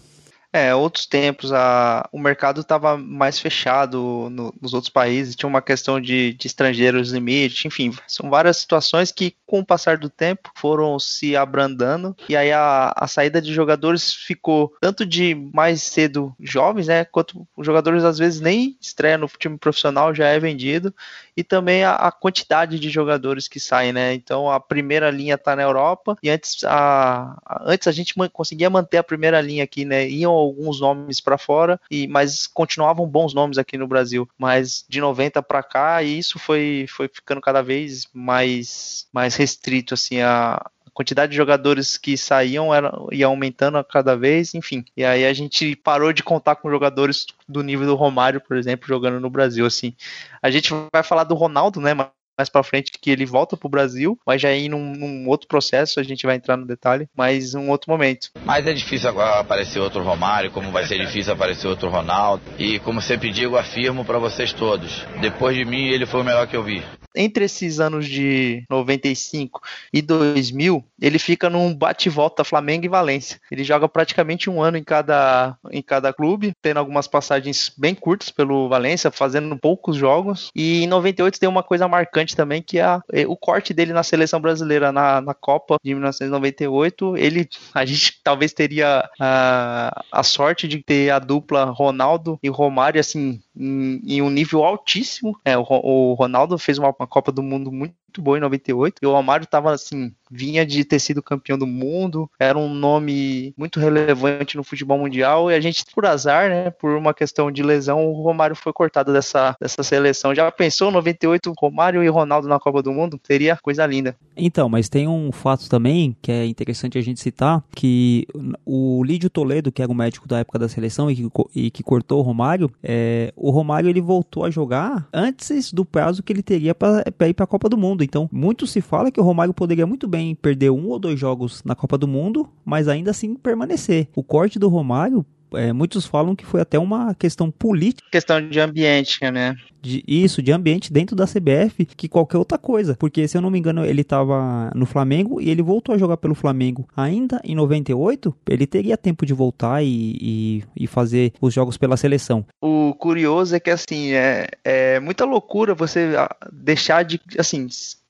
É, 0.56 0.76
outros 0.76 1.08
tempos 1.08 1.52
a, 1.52 2.08
o 2.12 2.20
mercado 2.20 2.62
estava 2.62 2.96
mais 2.96 3.40
fechado 3.40 4.30
no, 4.30 4.54
nos 4.62 4.76
outros 4.76 4.92
países, 4.92 5.36
tinha 5.36 5.50
uma 5.50 5.64
questão 5.64 6.00
de, 6.00 6.34
de 6.34 6.46
estrangeiros 6.46 7.12
limite, 7.12 7.68
enfim, 7.68 7.92
são 8.08 8.30
várias 8.30 8.58
situações 8.58 9.12
que 9.12 9.36
com 9.48 9.62
o 9.62 9.66
passar 9.66 9.98
do 9.98 10.12
tempo 10.12 10.52
foram 10.54 11.00
se 11.00 11.36
abrandando 11.36 12.16
e 12.30 12.38
aí 12.38 12.52
a, 12.52 12.94
a 12.96 13.08
saída 13.08 13.42
de 13.42 13.52
jogadores 13.52 14.14
ficou 14.14 14.72
tanto 14.80 15.08
de 15.08 15.34
mais 15.52 15.82
cedo 15.82 16.36
jovens, 16.40 16.86
né, 16.86 17.04
quanto 17.04 17.48
os 17.58 17.66
jogadores 17.66 18.04
às 18.04 18.20
vezes 18.20 18.40
nem 18.40 18.78
estreia 18.80 19.18
no 19.18 19.28
time 19.28 19.58
profissional 19.58 20.14
já 20.14 20.28
é 20.28 20.40
vendido 20.40 20.94
e 21.36 21.44
também 21.44 21.84
a, 21.84 21.96
a 21.96 22.12
quantidade 22.12 22.78
de 22.78 22.92
jogadores 22.92 23.48
que 23.48 23.60
saem, 23.60 23.92
né, 23.92 24.14
então 24.14 24.52
a 24.52 24.60
primeira 24.60 25.10
linha 25.10 25.34
está 25.34 25.56
na 25.56 25.64
Europa 25.64 26.16
e 26.22 26.30
antes 26.30 26.64
a, 26.64 27.36
a, 27.44 27.64
antes 27.66 27.88
a 27.88 27.92
gente 27.92 28.14
conseguia 28.32 28.70
manter 28.70 28.98
a 28.98 29.04
primeira 29.04 29.42
linha 29.42 29.64
aqui, 29.64 29.84
né, 29.84 30.08
iam 30.08 30.43
alguns 30.44 30.80
nomes 30.80 31.20
para 31.20 31.38
fora, 31.38 31.80
e 31.90 32.08
mas 32.08 32.48
continuavam 32.48 33.08
bons 33.08 33.34
nomes 33.34 33.58
aqui 33.58 33.78
no 33.78 33.88
Brasil. 33.88 34.28
Mas 34.38 34.86
de 34.88 35.00
90 35.02 35.42
para 35.42 35.64
cá, 35.64 36.04
isso 36.04 36.40
foi, 36.40 36.86
foi 36.90 37.08
ficando 37.08 37.42
cada 37.42 37.62
vez 37.62 38.08
mais, 38.14 39.08
mais 39.12 39.36
restrito, 39.36 39.94
assim, 39.94 40.22
a, 40.22 40.64
quantidade 40.94 41.32
de 41.32 41.38
jogadores 41.38 41.98
que 41.98 42.16
saíam 42.16 42.74
era, 42.74 42.94
ia 43.12 43.26
aumentando 43.26 43.78
a 43.78 43.84
cada 43.84 44.16
vez, 44.16 44.54
enfim. 44.54 44.86
E 44.96 45.04
aí 45.04 45.26
a 45.26 45.34
gente 45.34 45.76
parou 45.76 46.14
de 46.14 46.24
contar 46.24 46.56
com 46.56 46.70
jogadores 46.70 47.26
do 47.50 47.64
nível 47.64 47.88
do 47.88 47.96
Romário, 47.96 48.40
por 48.40 48.56
exemplo, 48.56 48.88
jogando 48.88 49.20
no 49.20 49.30
Brasil, 49.30 49.66
assim. 49.66 49.96
A 50.42 50.52
gente 50.52 50.72
vai 50.94 51.04
falar 51.04 51.24
do 51.24 51.36
Ronaldo, 51.36 51.82
né, 51.82 51.94
mais 52.38 52.50
para 52.50 52.64
frente 52.64 52.92
que 53.00 53.12
ele 53.12 53.26
volta 53.26 53.56
pro 53.58 53.70
Brasil, 53.70 54.18
mas 54.26 54.42
já 54.42 54.50
num, 54.70 54.96
num, 54.96 55.28
outro 55.28 55.48
processo, 55.48 56.00
a 56.00 56.04
gente 56.04 56.26
vai 56.26 56.36
entrar 56.36 56.58
no 56.58 56.66
detalhe, 56.66 57.08
mas 57.16 57.56
um 57.56 57.70
outro 57.70 57.92
momento. 57.92 58.30
Mas 58.46 58.66
é 58.68 58.74
difícil 58.74 59.10
agora 59.10 59.40
aparecer 59.40 59.80
outro 59.80 60.04
Romário, 60.04 60.52
como 60.52 60.72
vai 60.72 60.86
ser 60.86 61.00
difícil 61.00 61.34
aparecer 61.34 61.68
outro 61.68 61.90
Ronaldo, 61.90 62.44
e 62.58 62.80
como 62.80 63.02
sempre 63.02 63.32
digo, 63.32 63.58
afirmo 63.58 64.06
para 64.06 64.20
vocês 64.20 64.54
todos, 64.54 65.06
depois 65.22 65.56
de 65.56 65.66
mim 65.66 65.88
ele 65.88 66.06
foi 66.06 66.22
o 66.22 66.24
melhor 66.24 66.48
que 66.48 66.56
eu 66.56 66.64
vi 66.64 66.84
entre 67.16 67.46
esses 67.46 67.80
anos 67.80 68.08
de 68.08 68.64
95 68.70 69.62
e 69.92 70.02
2000, 70.02 70.84
ele 71.00 71.20
fica 71.20 71.50
num 71.50 71.74
bate-volta 71.74 72.44
Flamengo 72.44 72.86
e 72.86 72.90
Valência. 72.90 73.40
Ele 73.52 73.64
joga 73.64 73.88
praticamente 73.88 74.50
um 74.50 74.62
ano 74.62 74.78
em 74.78 74.84
cada, 74.84 75.58
em 75.72 75.82
cada 75.82 76.12
clube, 76.12 76.54
tendo 76.62 76.78
algumas 76.78 77.08
passagens 77.08 77.72
bem 77.78 77.94
curtas 77.94 78.30
pelo 78.30 78.68
Valência, 78.68 79.12
fazendo 79.12 79.56
poucos 79.58 79.96
jogos. 79.96 80.50
E 80.56 80.84
em 80.84 80.88
98 80.88 81.40
tem 81.40 81.50
uma 81.50 81.64
coisa 81.64 81.88
marcante 81.88 82.23
também, 82.32 82.62
que 82.62 82.80
é, 82.80 83.02
o 83.28 83.36
corte 83.36 83.74
dele 83.74 83.94
na 83.94 84.04
seleção 84.04 84.40
brasileira 84.40 84.92
na, 84.92 85.20
na 85.22 85.34
Copa 85.34 85.78
de 85.84 85.94
1998. 85.94 87.18
Ele, 87.18 87.50
a 87.74 87.86
gente 87.86 88.20
talvez 88.24 88.54
teria 88.54 89.10
a, 89.20 90.04
a 90.12 90.24
sorte 90.24 90.68
de 90.68 90.82
ter 90.82 91.10
a 91.10 91.20
dupla 91.20 91.66
Ronaldo 91.66 92.40
e 92.42 92.50
Romário, 92.50 93.00
assim, 93.00 93.42
em, 93.56 94.02
em 94.06 94.22
um 94.22 94.30
nível 94.30 94.64
altíssimo. 94.64 95.38
É, 95.44 95.58
o, 95.58 95.64
o 95.64 96.14
Ronaldo 96.14 96.58
fez 96.58 96.78
uma, 96.78 96.94
uma 96.98 97.08
Copa 97.08 97.32
do 97.32 97.44
Mundo 97.44 97.72
muito 97.72 97.96
muito 98.14 98.22
boa 98.22 98.38
em 98.38 98.42
98. 98.42 99.00
E 99.02 99.08
o 99.08 99.12
Romário 99.12 99.48
tava 99.48 99.72
assim, 99.72 100.14
vinha 100.30 100.66
de 100.66 100.84
ter 100.84 101.00
sido 101.00 101.24
campeão 101.24 101.58
do 101.58 101.66
mundo, 101.66 102.30
era 102.40 102.58
um 102.58 102.74
nome 102.74 103.54
muito 103.58 103.80
relevante 103.80 104.56
no 104.56 104.64
futebol 104.64 105.00
mundial 105.00 105.50
e 105.50 105.56
a 105.56 105.60
gente, 105.60 105.84
por 105.94 106.06
azar, 106.06 106.50
né, 106.50 106.70
por 106.70 106.96
uma 106.96 107.14
questão 107.14 107.52
de 107.52 107.64
lesão, 107.64 108.06
o 108.06 108.22
Romário 108.22 108.56
foi 108.56 108.72
cortado 108.72 109.12
dessa, 109.12 109.56
dessa 109.60 109.82
seleção. 109.82 110.36
Já 110.36 110.52
pensou 110.52 110.92
98 110.92 111.54
Romário 111.58 112.04
e 112.04 112.08
Ronaldo 112.08 112.48
na 112.48 112.60
Copa 112.60 112.82
do 112.84 112.92
Mundo? 112.92 113.20
Seria 113.24 113.58
coisa 113.58 113.86
linda. 113.86 114.16
Então, 114.36 114.70
mas 114.70 114.90
tem 114.90 115.08
um 115.08 115.32
fato 115.32 115.70
também 115.70 116.16
que 116.22 116.32
é 116.32 116.46
interessante 116.46 116.98
a 116.98 117.02
gente 117.02 117.20
citar, 117.20 117.64
que 117.76 118.28
o 118.66 119.04
Lídio 119.04 119.30
Toledo, 119.30 119.72
que 119.72 119.82
era 119.82 119.92
o 119.92 119.96
médico 119.96 120.28
da 120.28 120.40
época 120.40 120.60
da 120.60 120.68
seleção 120.68 121.10
e 121.10 121.16
que, 121.16 121.30
e 121.56 121.72
que 121.72 121.84
cortou 121.84 122.20
o 122.20 122.24
Romário, 122.24 122.72
é, 122.84 123.32
o 123.36 123.50
Romário 123.52 123.90
ele 123.90 124.02
voltou 124.02 124.46
a 124.46 124.50
jogar 124.50 125.08
antes 125.14 125.72
do 125.72 125.86
prazo 125.86 126.24
que 126.24 126.34
ele 126.34 126.44
teria 126.44 126.74
para 126.74 127.28
ir 127.28 127.34
para 127.34 127.44
a 127.44 127.48
Copa 127.48 127.70
do 127.70 127.78
Mundo. 127.78 128.03
Então, 128.04 128.30
muito 128.32 128.68
se 128.68 128.82
fala 128.82 129.12
que 129.12 129.20
o 129.20 129.24
Romário 129.24 129.54
poderia 129.54 129.88
muito 129.88 130.08
bem 130.08 130.36
perder 130.36 130.70
um 130.70 130.88
ou 130.88 131.00
dois 131.00 131.20
jogos 131.20 131.64
na 131.64 131.76
Copa 131.76 131.98
do 131.98 132.08
Mundo, 132.08 132.48
mas 132.66 132.88
ainda 132.88 133.12
assim 133.12 133.36
permanecer. 133.36 134.08
O 134.16 134.24
corte 134.24 134.60
do 134.60 134.70
Romário 134.70 135.26
é, 135.56 135.74
muitos 135.74 136.06
falam 136.06 136.36
que 136.36 136.46
foi 136.46 136.62
até 136.62 136.78
uma 136.78 137.14
questão 137.14 137.50
política. 137.50 138.08
Questão 138.12 138.48
de 138.48 138.60
ambiente, 138.60 139.20
né? 139.32 139.56
De, 139.82 140.04
isso, 140.08 140.42
de 140.42 140.52
ambiente 140.52 140.92
dentro 140.92 141.16
da 141.16 141.26
CBF, 141.26 141.86
que 141.86 142.08
qualquer 142.08 142.38
outra 142.38 142.58
coisa. 142.58 142.96
Porque, 142.98 143.28
se 143.28 143.38
eu 143.38 143.42
não 143.42 143.50
me 143.50 143.60
engano, 143.60 143.86
ele 143.86 144.02
estava 144.02 144.72
no 144.74 144.86
Flamengo 144.86 145.42
e 145.42 145.50
ele 145.50 145.62
voltou 145.62 145.94
a 145.94 145.98
jogar 145.98 146.18
pelo 146.18 146.36
Flamengo 146.36 146.88
ainda 146.96 147.42
em 147.44 147.56
98. 147.56 148.34
Ele 148.50 148.66
teria 148.66 148.98
tempo 148.98 149.26
de 149.26 149.34
voltar 149.34 149.84
e, 149.84 150.18
e, 150.22 150.64
e 150.76 150.88
fazer 150.88 151.34
os 151.42 151.54
jogos 151.54 151.78
pela 151.78 151.98
seleção. 151.98 152.46
O 152.62 152.94
curioso 152.94 153.56
é 153.56 153.60
que, 153.60 153.70
assim, 153.70 154.14
é, 154.14 154.48
é 154.64 155.00
muita 155.00 155.26
loucura 155.26 155.76
você 155.76 156.14
ah, 156.18 156.34
deixar 156.52 157.04
de. 157.04 157.20
Assim, 157.38 157.68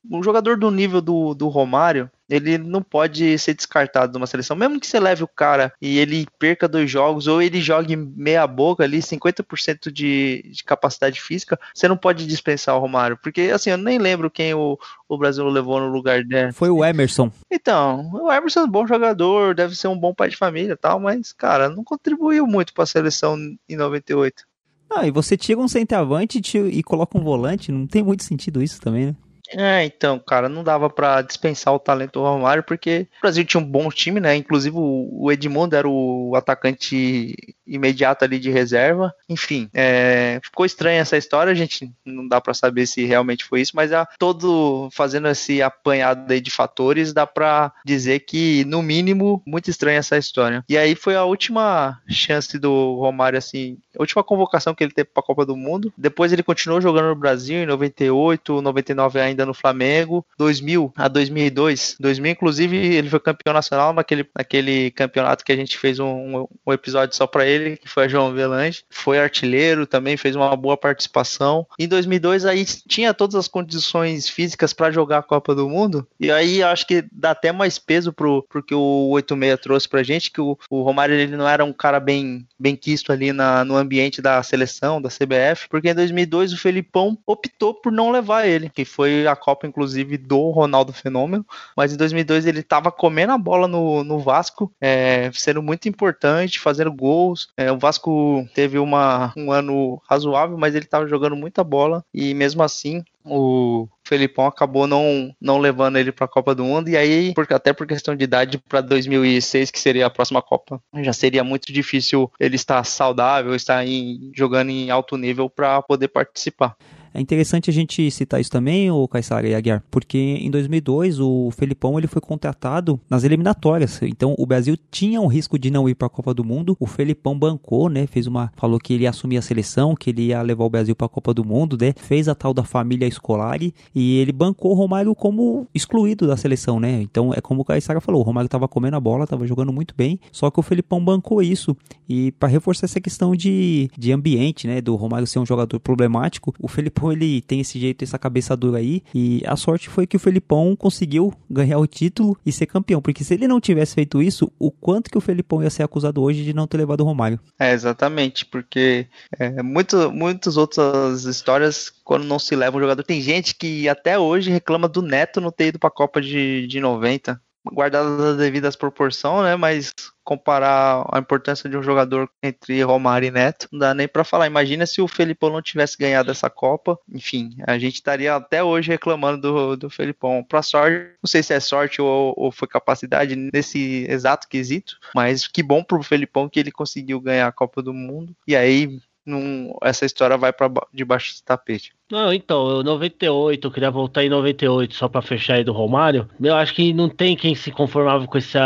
um 0.10 0.22
jogador 0.22 0.58
do 0.58 0.70
nível 0.70 1.02
do, 1.02 1.34
do 1.34 1.48
Romário, 1.48 2.10
ele 2.30 2.58
não 2.58 2.82
pode 2.82 3.38
ser 3.38 3.54
descartado 3.54 4.12
de 4.12 4.18
uma 4.18 4.28
seleção. 4.28 4.56
Mesmo 4.56 4.80
que 4.80 4.88
você 4.88 5.00
leve 5.00 5.24
o 5.24 5.28
cara 5.28 5.74
e 5.82 6.00
ele 6.00 6.26
perca 6.40 6.68
dois 6.68 6.90
jogos, 6.90 7.28
ou 7.28 7.42
ele 7.42 7.62
jogue 7.62 7.96
meia 7.96 8.46
boca 8.48 8.84
ali, 8.84 9.00
50% 9.00 9.92
de, 9.92 10.44
de 10.52 10.64
capacidade 10.64 11.22
física, 11.22 11.60
você 11.74 11.88
não 11.88 11.98
pode 11.98 12.26
dispensar 12.26 12.76
o 12.76 12.80
Romário. 12.80 13.18
Porque, 13.22 13.52
assim, 13.54 13.70
eu 13.70 13.78
nem 13.78 14.00
lembro 14.00 14.32
quem 14.32 14.54
o, 14.54 14.78
o 15.08 15.18
Brasil 15.18 15.46
levou 15.48 15.80
no 15.80 15.88
lugar 15.88 16.24
dele. 16.24 16.52
Foi 16.54 16.70
o 16.70 16.84
Emerson. 16.84 17.32
Então, 17.52 18.10
o 18.14 18.32
Emerson 18.32 18.62
é 18.62 18.64
um 18.64 18.70
bom 18.70 18.88
jogador, 18.88 19.54
deve 19.54 19.76
ser 19.76 19.88
um 19.88 19.98
bom 19.98 20.14
pai 20.14 20.30
de 20.30 20.38
família 20.38 20.74
e 20.74 20.78
tal, 20.78 21.00
mas, 21.00 21.32
cara, 21.32 21.70
não 21.70 21.84
contribuiu 21.84 22.48
muito 22.48 22.74
para 22.74 22.84
a 22.84 22.88
seleção 22.88 23.38
em 23.70 23.76
98. 23.76 24.44
Ah, 24.90 25.08
e 25.08 25.12
você 25.12 25.36
tira 25.36 25.60
um 25.60 25.68
centroavante 25.68 26.40
e, 26.40 26.58
e 26.58 26.84
coloca 26.84 27.18
um 27.18 27.24
volante, 27.24 27.72
não 27.72 27.88
tem 27.88 28.04
muito 28.04 28.24
sentido 28.24 28.62
isso 28.62 28.80
também, 28.80 29.08
né? 29.08 29.16
É, 29.50 29.84
então, 29.86 30.20
cara, 30.20 30.48
não 30.48 30.64
dava 30.64 30.90
para 30.90 31.22
dispensar 31.22 31.74
o 31.74 31.80
talento 31.80 32.14
do 32.14 32.22
Romário, 32.22 32.64
porque 32.64 33.08
o 33.18 33.22
Brasil 33.22 33.46
tinha 33.46 33.62
um 33.62 33.66
bom 33.66 33.90
time, 33.90 34.20
né? 34.20 34.36
Inclusive 34.36 34.76
o 34.76 35.32
Edmundo 35.32 35.76
era 35.76 35.88
o 35.88 36.34
atacante 36.36 37.36
imediato 37.66 38.24
ali 38.26 38.40
de 38.40 38.50
reserva. 38.50 39.14
Enfim, 39.30 39.70
é, 39.74 40.40
ficou 40.44 40.66
estranha 40.66 41.02
essa 41.02 41.18
história, 41.18 41.52
a 41.52 41.56
gente 41.56 41.92
não 42.06 42.28
dá 42.28 42.40
para 42.42 42.54
saber 42.54 42.86
se 42.86 43.06
realmente 43.06 43.44
foi 43.44 43.62
isso, 43.62 43.76
mas 43.76 43.92
a, 43.92 44.06
todo 44.18 44.90
fazendo 44.92 45.28
esse 45.28 45.62
apanhado 45.62 46.32
aí 46.32 46.42
de 46.42 46.52
fatores, 46.52 47.14
dá 47.14 47.26
para 47.26 47.72
dizer 47.86 48.20
que, 48.22 48.64
no 48.66 48.82
mínimo, 48.82 49.42
muito 49.46 49.70
estranha 49.70 50.00
essa 50.00 50.18
história. 50.18 50.64
E 50.68 50.78
aí 50.78 50.96
foi 50.96 51.16
a 51.16 51.24
última 51.24 52.00
chance 52.08 52.58
do 52.58 52.96
Romário, 52.96 53.38
assim, 53.38 53.78
a 53.98 54.02
última 54.02 54.24
convocação 54.24 54.74
que 54.74 54.84
ele 54.84 54.94
teve 54.94 55.10
para 55.14 55.22
a 55.22 55.26
Copa 55.26 55.46
do 55.46 55.56
Mundo. 55.56 55.94
Depois 55.98 56.32
ele 56.34 56.44
continuou 56.44 56.82
jogando 56.82 57.10
no 57.10 57.16
Brasil 57.16 57.58
em 57.60 57.66
98, 57.66 58.62
99 58.62 59.20
ainda 59.20 59.33
ainda 59.34 59.46
no 59.46 59.54
Flamengo, 59.54 60.26
2000 60.38 60.94
a 60.96 61.08
2002. 61.08 61.98
2000, 62.00 62.32
inclusive, 62.32 62.78
ele 62.78 63.10
foi 63.10 63.20
campeão 63.20 63.54
nacional 63.54 63.94
naquele, 63.94 64.26
naquele 64.36 64.92
campeonato 64.92 65.44
que 65.44 65.52
a 65.52 65.56
gente 65.56 65.78
fez 65.78 66.00
um, 66.00 66.46
um 66.66 66.74
episódio 66.74 67.16
só 67.16 67.28
para 67.28 67.46
ele, 67.46 67.78
que 67.78 67.90
foi 67.90 68.06
a 68.06 68.08
João 68.08 68.34
Velange. 68.34 68.84
Foi 68.90 69.20
artilheiro 69.20 69.86
também, 69.86 70.18
fez 70.18 70.36
uma 70.36 70.56
boa 70.56 70.78
participação. 70.78 71.66
Em 71.78 71.88
2002, 71.88 72.46
aí 72.46 72.66
tinha 72.66 73.14
todas 73.14 73.36
as 73.36 73.48
condições 73.48 74.30
físicas 74.30 74.74
para 74.74 74.92
jogar 74.92 75.20
a 75.20 75.24
Copa 75.24 75.54
do 75.54 75.68
Mundo. 75.68 76.08
E 76.20 76.32
aí 76.32 76.64
acho 76.64 76.88
que 76.88 77.04
dá 77.12 77.32
até 77.32 77.52
mais 77.52 77.78
peso 77.78 78.14
pro, 78.14 78.44
pro 78.44 78.64
que 78.64 78.76
o 78.76 79.10
86 79.12 79.60
trouxe 79.60 79.90
pra 79.90 80.04
gente, 80.04 80.32
que 80.32 80.42
o, 80.42 80.58
o 80.70 80.82
Romário 80.82 81.16
ele 81.16 81.36
não 81.36 81.48
era 81.48 81.64
um 81.64 81.74
cara 81.74 82.00
bem, 82.00 82.48
bem 82.60 82.76
quisto 82.76 83.12
ali 83.12 83.32
na, 83.32 83.66
no 83.66 83.76
ambiente 83.76 84.22
da 84.22 84.42
seleção, 84.44 85.02
da 85.02 85.10
CBF, 85.10 85.68
porque 85.70 85.90
em 85.90 85.96
2002 85.96 86.54
o 86.54 86.58
Felipão 86.58 87.18
optou 87.26 87.74
por 87.74 87.92
não 87.92 88.12
levar 88.12 88.48
ele, 88.48 88.70
que 88.70 88.86
foi 88.86 89.23
a 89.28 89.36
Copa, 89.36 89.68
inclusive, 89.68 90.18
do 90.18 90.50
Ronaldo 90.50 90.94
Fenômeno, 90.94 91.46
mas 91.76 91.94
em 91.94 91.98
2002 91.98 92.46
ele 92.46 92.60
estava 92.60 92.92
comendo 92.92 93.34
a 93.34 93.38
bola 93.38 93.68
no, 93.68 94.04
no 94.04 94.20
Vasco, 94.20 94.72
é, 94.80 95.30
sendo 95.34 95.62
muito 95.62 95.88
importante, 95.88 96.60
fazendo 96.60 96.92
gols. 96.92 97.50
É, 97.58 97.72
o 97.72 97.78
Vasco 97.78 98.48
teve 98.54 98.78
uma, 98.80 99.34
um 99.36 99.52
ano 99.52 100.02
razoável, 100.10 100.58
mas 100.58 100.76
ele 100.76 100.86
estava 100.86 101.08
jogando 101.08 101.36
muita 101.36 101.64
bola 101.64 102.04
e 102.14 102.34
mesmo 102.34 102.64
assim 102.64 103.04
o 103.26 103.88
Felipão 104.04 104.46
acabou 104.46 104.86
não, 104.86 105.34
não 105.40 105.58
levando 105.58 105.98
ele 105.98 106.12
para 106.12 106.26
a 106.26 106.30
Copa 106.30 106.54
do 106.54 106.64
Mundo 106.64 106.90
e 106.90 106.98
aí, 106.98 107.34
por, 107.34 107.48
até 107.52 107.72
por 107.72 107.88
questão 107.88 108.16
de 108.16 108.24
idade, 108.24 108.58
para 108.58 108.82
2006, 108.82 109.72
que 109.72 109.80
seria 109.80 110.06
a 110.06 110.10
próxima 110.10 110.42
Copa, 110.42 110.82
já 110.96 111.14
seria 111.14 111.44
muito 111.44 111.72
difícil 111.72 112.32
ele 112.40 112.56
estar 112.56 112.84
saudável, 112.84 113.56
estar 113.56 113.86
em, 113.86 114.32
jogando 114.36 114.70
em 114.70 114.90
alto 114.90 115.18
nível 115.18 115.50
para 115.50 115.82
poder 115.82 116.10
participar. 116.10 116.76
É 117.14 117.22
interessante 117.22 117.70
a 117.70 117.74
gente 117.74 118.10
citar 118.10 118.42
isso 118.42 118.50
também, 118.50 118.90
o 118.90 119.08
Caissara 119.08 119.48
e 119.48 119.54
Aguiar, 119.54 119.84
porque 119.92 120.18
em 120.18 120.50
2002 120.50 121.20
o 121.20 121.52
Felipão 121.52 121.98
ele 121.98 122.08
foi 122.08 122.22
contratado 122.22 123.00
nas 123.10 123.24
eliminatórias. 123.24 124.02
Então 124.02 124.36
o 124.38 124.46
Brasil 124.46 124.76
tinha 124.90 125.22
um 125.22 125.28
risco 125.28 125.60
de 125.60 125.70
não 125.70 125.88
ir 125.88 125.96
para 125.96 126.08
a 126.08 126.10
Copa 126.10 126.34
do 126.34 126.44
Mundo. 126.44 126.76
O 126.80 126.88
Felipão 126.88 127.38
bancou, 127.38 127.88
né? 127.90 128.08
Fez 128.08 128.28
uma 128.28 128.52
falou 128.56 128.80
que 128.80 128.94
ele 128.94 129.04
ia 129.04 129.10
assumir 129.10 129.38
a 129.38 129.42
seleção, 129.42 129.96
que 129.96 130.10
ele 130.10 130.28
ia 130.28 130.42
levar 130.42 130.64
o 130.64 130.70
Brasil 130.70 130.96
para 130.96 131.06
a 131.06 131.10
Copa 131.10 131.34
do 131.34 131.46
Mundo, 131.46 131.78
né? 131.80 131.94
Fez 131.96 132.28
a 132.28 132.36
tal 132.36 132.54
da 132.54 132.64
família 132.64 133.08
escolar 133.08 133.54
e 133.94 134.18
ele 134.18 134.32
bancou 134.32 134.72
o 134.72 134.74
Romário 134.74 135.14
como 135.14 135.68
excluído 135.74 136.26
da 136.26 136.36
seleção, 136.36 136.80
né? 136.80 137.02
Então 137.02 137.34
é 137.34 137.42
como 137.42 137.62
o 137.62 137.66
Caissara 137.66 138.02
falou, 138.02 138.22
o 138.22 138.24
Romário 138.24 138.48
estava 138.48 138.68
comendo 138.68 138.96
a 138.98 139.00
bola, 139.00 139.26
estava 139.26 139.46
jogando 139.46 139.72
muito 139.72 139.94
bem, 139.96 140.20
só 140.32 140.50
que 140.50 140.60
o 140.60 140.64
Felipão 140.64 141.04
bancou 141.04 141.42
isso. 141.42 141.76
E 142.10 142.32
para 142.34 142.50
reforçar 142.50 142.86
essa 142.86 143.00
questão 143.00 143.36
de, 143.36 143.90
de 143.98 144.12
ambiente, 144.12 144.66
né, 144.66 144.82
do 144.82 144.96
Romário 144.96 145.28
ser 145.28 145.40
um 145.40 145.46
jogador 145.46 145.80
problemático, 145.80 146.54
o 146.60 146.68
Felipão 146.68 147.03
Ele 147.12 147.42
tem 147.42 147.60
esse 147.60 147.80
jeito, 147.80 148.04
essa 148.04 148.20
cabeça 148.20 148.56
dura 148.56 148.78
aí. 148.78 149.02
E 149.14 149.42
a 149.46 149.56
sorte 149.56 149.90
foi 149.90 150.08
que 150.08 150.16
o 150.16 150.20
Felipão 150.20 150.76
conseguiu 150.76 151.34
ganhar 151.50 151.78
o 151.78 151.88
título 151.88 152.38
e 152.46 152.52
ser 152.52 152.66
campeão. 152.66 153.02
Porque 153.02 153.24
se 153.24 153.34
ele 153.34 153.48
não 153.48 153.60
tivesse 153.60 153.96
feito 153.96 154.22
isso, 154.22 154.52
o 154.60 154.72
quanto 154.72 155.10
que 155.10 155.18
o 155.18 155.22
Felipão 155.22 155.62
ia 155.62 155.70
ser 155.70 155.84
acusado 155.84 156.22
hoje 156.22 156.44
de 156.44 156.54
não 156.54 156.68
ter 156.68 156.78
levado 156.78 157.02
o 157.02 157.06
Romário? 157.06 157.40
É, 157.60 157.74
exatamente. 157.74 158.46
Porque 158.46 159.08
é, 159.38 159.62
muito, 159.62 160.12
muitas 160.12 160.58
outras 160.58 161.26
histórias, 161.26 161.92
quando 162.04 162.26
não 162.26 162.40
se 162.40 162.56
leva 162.56 162.78
um 162.78 162.82
jogador. 162.82 163.04
Tem 163.04 163.22
gente 163.22 163.56
que 163.56 163.88
até 163.90 164.18
hoje 164.18 164.52
reclama 164.52 164.88
do 164.88 165.02
Neto 165.02 165.42
não 165.42 165.52
ter 165.52 165.68
ido 165.68 165.80
pra 165.80 165.90
Copa 165.90 166.22
de, 166.22 166.68
de 166.68 166.80
90. 166.80 167.40
Guardadas 167.72 168.20
as 168.20 168.38
devidas 168.38 168.76
proporções, 168.76 169.44
né? 169.44 169.56
Mas 169.56 169.94
comparar 170.24 171.06
a 171.12 171.20
importância 171.20 171.70
de 171.70 171.78
um 171.78 171.84
jogador 171.84 172.30
entre 172.42 172.82
Romário 172.82 173.28
e 173.28 173.32
Neto, 173.32 173.68
não 173.72 173.80
dá 173.80 173.94
nem 173.94 174.08
para 174.08 174.24
falar. 174.24 174.48
Imagina 174.48 174.86
se 174.86 175.02
o 175.02 175.08
Felipão 175.08 175.50
não 175.50 175.62
tivesse 175.62 175.98
ganhado 175.98 176.32
essa 176.32 176.50
Copa. 176.50 176.98
Enfim, 177.12 177.56
a 177.68 177.78
gente 177.78 177.96
estaria 177.96 178.36
até 178.36 178.64
hoje 178.64 178.90
reclamando 178.90 179.42
do, 179.42 179.76
do 179.76 179.90
Felipão. 179.90 180.44
Pra 180.44 180.62
sorte, 180.62 181.14
não 181.22 181.28
sei 181.28 181.44
se 181.44 181.54
é 181.54 181.60
sorte 181.60 182.02
ou, 182.02 182.34
ou 182.38 182.52
foi 182.52 182.68
capacidade 182.68 183.36
nesse 183.36 184.06
exato 184.10 184.48
quesito, 184.48 184.98
mas 185.14 185.48
que 185.48 185.62
bom 185.62 185.84
pro 185.84 186.02
Felipão 186.02 186.50
que 186.50 186.60
ele 186.60 186.72
conseguiu 186.72 187.20
ganhar 187.20 187.48
a 187.48 187.52
Copa 187.52 187.82
do 187.82 187.94
Mundo. 187.94 188.36
E 188.48 188.56
aí, 188.56 189.00
num, 189.26 189.74
essa 189.82 190.06
história 190.06 190.38
vai 190.38 190.52
para 190.52 190.70
debaixo 190.94 191.36
do 191.36 191.46
tapete. 191.46 191.94
Não, 192.12 192.32
então, 192.32 192.84
98, 192.84 193.66
eu 193.66 193.72
queria 193.72 193.90
voltar 193.90 194.24
em 194.24 194.30
98 194.30 194.94
só 194.94 195.08
para 195.08 195.22
fechar 195.22 195.56
aí 195.56 195.64
do 195.64 195.72
Romário. 195.72 196.30
Eu 196.40 196.56
acho 196.56 196.76
que 196.76 196.94
não 196.94 197.10
tem 197.10 197.36
quem 197.36 197.56
se 197.56 197.72
conformava 197.72 198.28
com 198.28 198.38
esse 198.38 198.58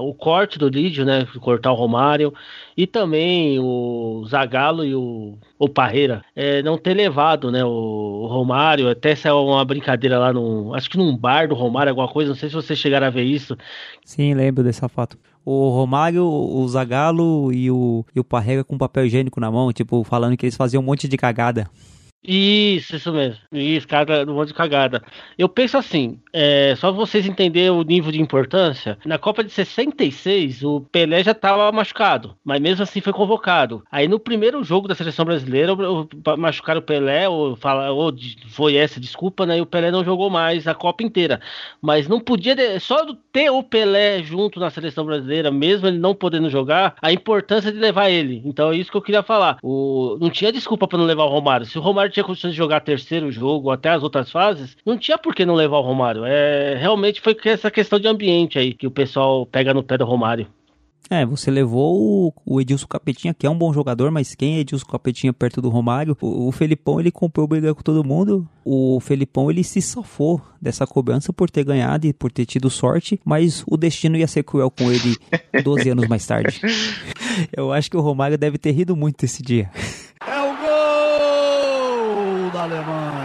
o 0.00 0.12
corte 0.14 0.58
do 0.58 0.68
Lídio, 0.68 1.04
né? 1.04 1.26
Cortar 1.40 1.70
o 1.70 1.76
Romário. 1.76 2.34
E 2.76 2.86
também 2.86 3.60
o 3.60 4.24
Zagallo 4.26 4.84
e 4.84 4.94
o, 4.94 5.38
o 5.58 5.68
Parreira 5.68 6.24
é, 6.34 6.62
não 6.62 6.78
ter 6.78 6.94
levado, 6.94 7.52
né? 7.52 7.64
O, 7.64 7.68
o 7.68 8.26
Romário. 8.26 8.88
Até 8.88 9.14
saiu 9.14 9.46
uma 9.46 9.64
brincadeira 9.64 10.18
lá 10.18 10.32
no. 10.32 10.74
Acho 10.74 10.90
que 10.90 10.98
num 10.98 11.16
bar 11.16 11.46
do 11.46 11.54
Romário, 11.54 11.90
alguma 11.90 12.08
coisa. 12.08 12.30
Não 12.30 12.36
sei 12.36 12.48
se 12.48 12.54
vocês 12.56 12.78
chegaram 12.78 13.06
a 13.06 13.10
ver 13.10 13.24
isso. 13.24 13.56
Sim, 14.04 14.34
lembro 14.34 14.64
dessa 14.64 14.88
foto 14.88 15.16
o 15.44 15.70
Romário, 15.70 16.24
o 16.24 16.68
Zagallo 16.68 17.52
e 17.52 17.70
o, 17.70 18.04
e 18.14 18.20
o 18.20 18.24
Parreira 18.24 18.64
com 18.64 18.78
papel 18.78 19.06
higiênico 19.06 19.40
na 19.40 19.50
mão, 19.50 19.72
tipo, 19.72 20.04
falando 20.04 20.36
que 20.36 20.46
eles 20.46 20.56
faziam 20.56 20.82
um 20.82 20.86
monte 20.86 21.08
de 21.08 21.16
cagada. 21.16 21.70
Isso, 22.22 22.96
isso 22.96 23.10
mesmo. 23.12 23.38
Isso, 23.50 23.88
cara, 23.88 24.30
um 24.30 24.34
monte 24.34 24.48
de 24.48 24.54
cagada. 24.54 25.02
Eu 25.38 25.48
penso 25.48 25.78
assim, 25.78 26.20
é, 26.34 26.74
só 26.76 26.92
vocês 26.92 27.26
entenderem 27.26 27.70
o 27.70 27.82
nível 27.82 28.12
de 28.12 28.20
importância. 28.20 28.98
Na 29.06 29.18
Copa 29.18 29.42
de 29.42 29.50
66, 29.50 30.62
o 30.62 30.82
Pelé 30.82 31.22
já 31.22 31.30
estava 31.30 31.72
machucado, 31.72 32.36
mas 32.44 32.60
mesmo 32.60 32.82
assim 32.82 33.00
foi 33.00 33.14
convocado. 33.14 33.82
Aí 33.90 34.06
no 34.06 34.18
primeiro 34.20 34.62
jogo 34.62 34.86
da 34.86 34.94
seleção 34.94 35.24
brasileira, 35.24 35.72
machucaram 36.36 36.80
o 36.80 36.82
Pelé, 36.84 37.26
ou, 37.26 37.56
fala, 37.56 37.90
ou 37.90 38.14
foi 38.50 38.76
essa 38.76 39.00
desculpa, 39.00 39.46
né? 39.46 39.56
E 39.56 39.62
o 39.62 39.66
Pelé 39.66 39.90
não 39.90 40.04
jogou 40.04 40.28
mais 40.28 40.68
a 40.68 40.74
Copa 40.74 41.02
inteira. 41.02 41.40
Mas 41.80 42.06
não 42.06 42.20
podia, 42.20 42.54
só 42.80 42.98
ter 43.32 43.48
o 43.48 43.62
Pelé 43.62 44.22
junto 44.22 44.60
na 44.60 44.68
seleção 44.68 45.06
brasileira, 45.06 45.50
mesmo 45.50 45.86
ele 45.86 45.98
não 45.98 46.14
podendo 46.14 46.50
jogar, 46.50 46.96
a 47.00 47.10
importância 47.10 47.72
de 47.72 47.78
levar 47.78 48.10
ele. 48.10 48.42
Então 48.44 48.70
é 48.70 48.76
isso 48.76 48.90
que 48.90 48.96
eu 48.96 49.02
queria 49.02 49.22
falar. 49.22 49.56
O, 49.62 50.18
não 50.20 50.28
tinha 50.28 50.52
desculpa 50.52 50.86
para 50.86 50.98
não 50.98 51.06
levar 51.06 51.24
o 51.24 51.28
Romário. 51.30 51.64
Se 51.64 51.78
o 51.78 51.80
Romário 51.80 52.09
Romário 52.09 52.09
tinha 52.10 52.24
condições 52.24 52.50
de 52.50 52.56
jogar 52.56 52.80
terceiro 52.80 53.30
jogo, 53.30 53.70
até 53.70 53.90
as 53.90 54.02
outras 54.02 54.30
fases, 54.30 54.76
não 54.84 54.98
tinha 54.98 55.16
por 55.16 55.34
que 55.34 55.46
não 55.46 55.54
levar 55.54 55.78
o 55.78 55.82
Romário. 55.82 56.24
É, 56.24 56.76
realmente 56.76 57.20
foi 57.20 57.36
essa 57.44 57.70
questão 57.70 57.98
de 57.98 58.08
ambiente 58.08 58.58
aí 58.58 58.74
que 58.74 58.86
o 58.86 58.90
pessoal 58.90 59.46
pega 59.46 59.72
no 59.72 59.82
pé 59.82 59.96
do 59.96 60.04
Romário. 60.04 60.46
É, 61.12 61.26
você 61.26 61.50
levou 61.50 62.32
o, 62.46 62.60
Edilson 62.60 62.86
Capetinha, 62.86 63.34
que 63.34 63.44
é 63.44 63.50
um 63.50 63.58
bom 63.58 63.72
jogador, 63.72 64.12
mas 64.12 64.36
quem 64.36 64.56
é 64.56 64.60
Edilson 64.60 64.86
Capetinha 64.86 65.32
perto 65.32 65.60
do 65.60 65.68
Romário? 65.68 66.16
O, 66.20 66.46
o 66.46 66.52
Felipão, 66.52 67.00
ele 67.00 67.10
comprou 67.10 67.48
briga 67.48 67.74
com 67.74 67.82
todo 67.82 68.04
mundo. 68.04 68.48
O 68.64 69.00
Felipão, 69.00 69.50
ele 69.50 69.64
se 69.64 69.82
safou 69.82 70.40
dessa 70.62 70.86
cobrança 70.86 71.32
por 71.32 71.50
ter 71.50 71.64
ganhado 71.64 72.06
e 72.06 72.12
por 72.12 72.30
ter 72.30 72.46
tido 72.46 72.70
sorte, 72.70 73.20
mas 73.24 73.64
o 73.66 73.76
destino 73.76 74.16
ia 74.16 74.28
ser 74.28 74.44
cruel 74.44 74.70
com 74.70 74.84
ele 74.92 75.16
12 75.64 75.90
anos 75.90 76.06
mais 76.06 76.24
tarde. 76.24 76.60
Eu 77.52 77.72
acho 77.72 77.90
que 77.90 77.96
o 77.96 78.00
Romário 78.00 78.38
deve 78.38 78.56
ter 78.56 78.70
rido 78.70 78.94
muito 78.94 79.24
esse 79.24 79.42
dia. 79.42 79.68
Da 82.68 83.19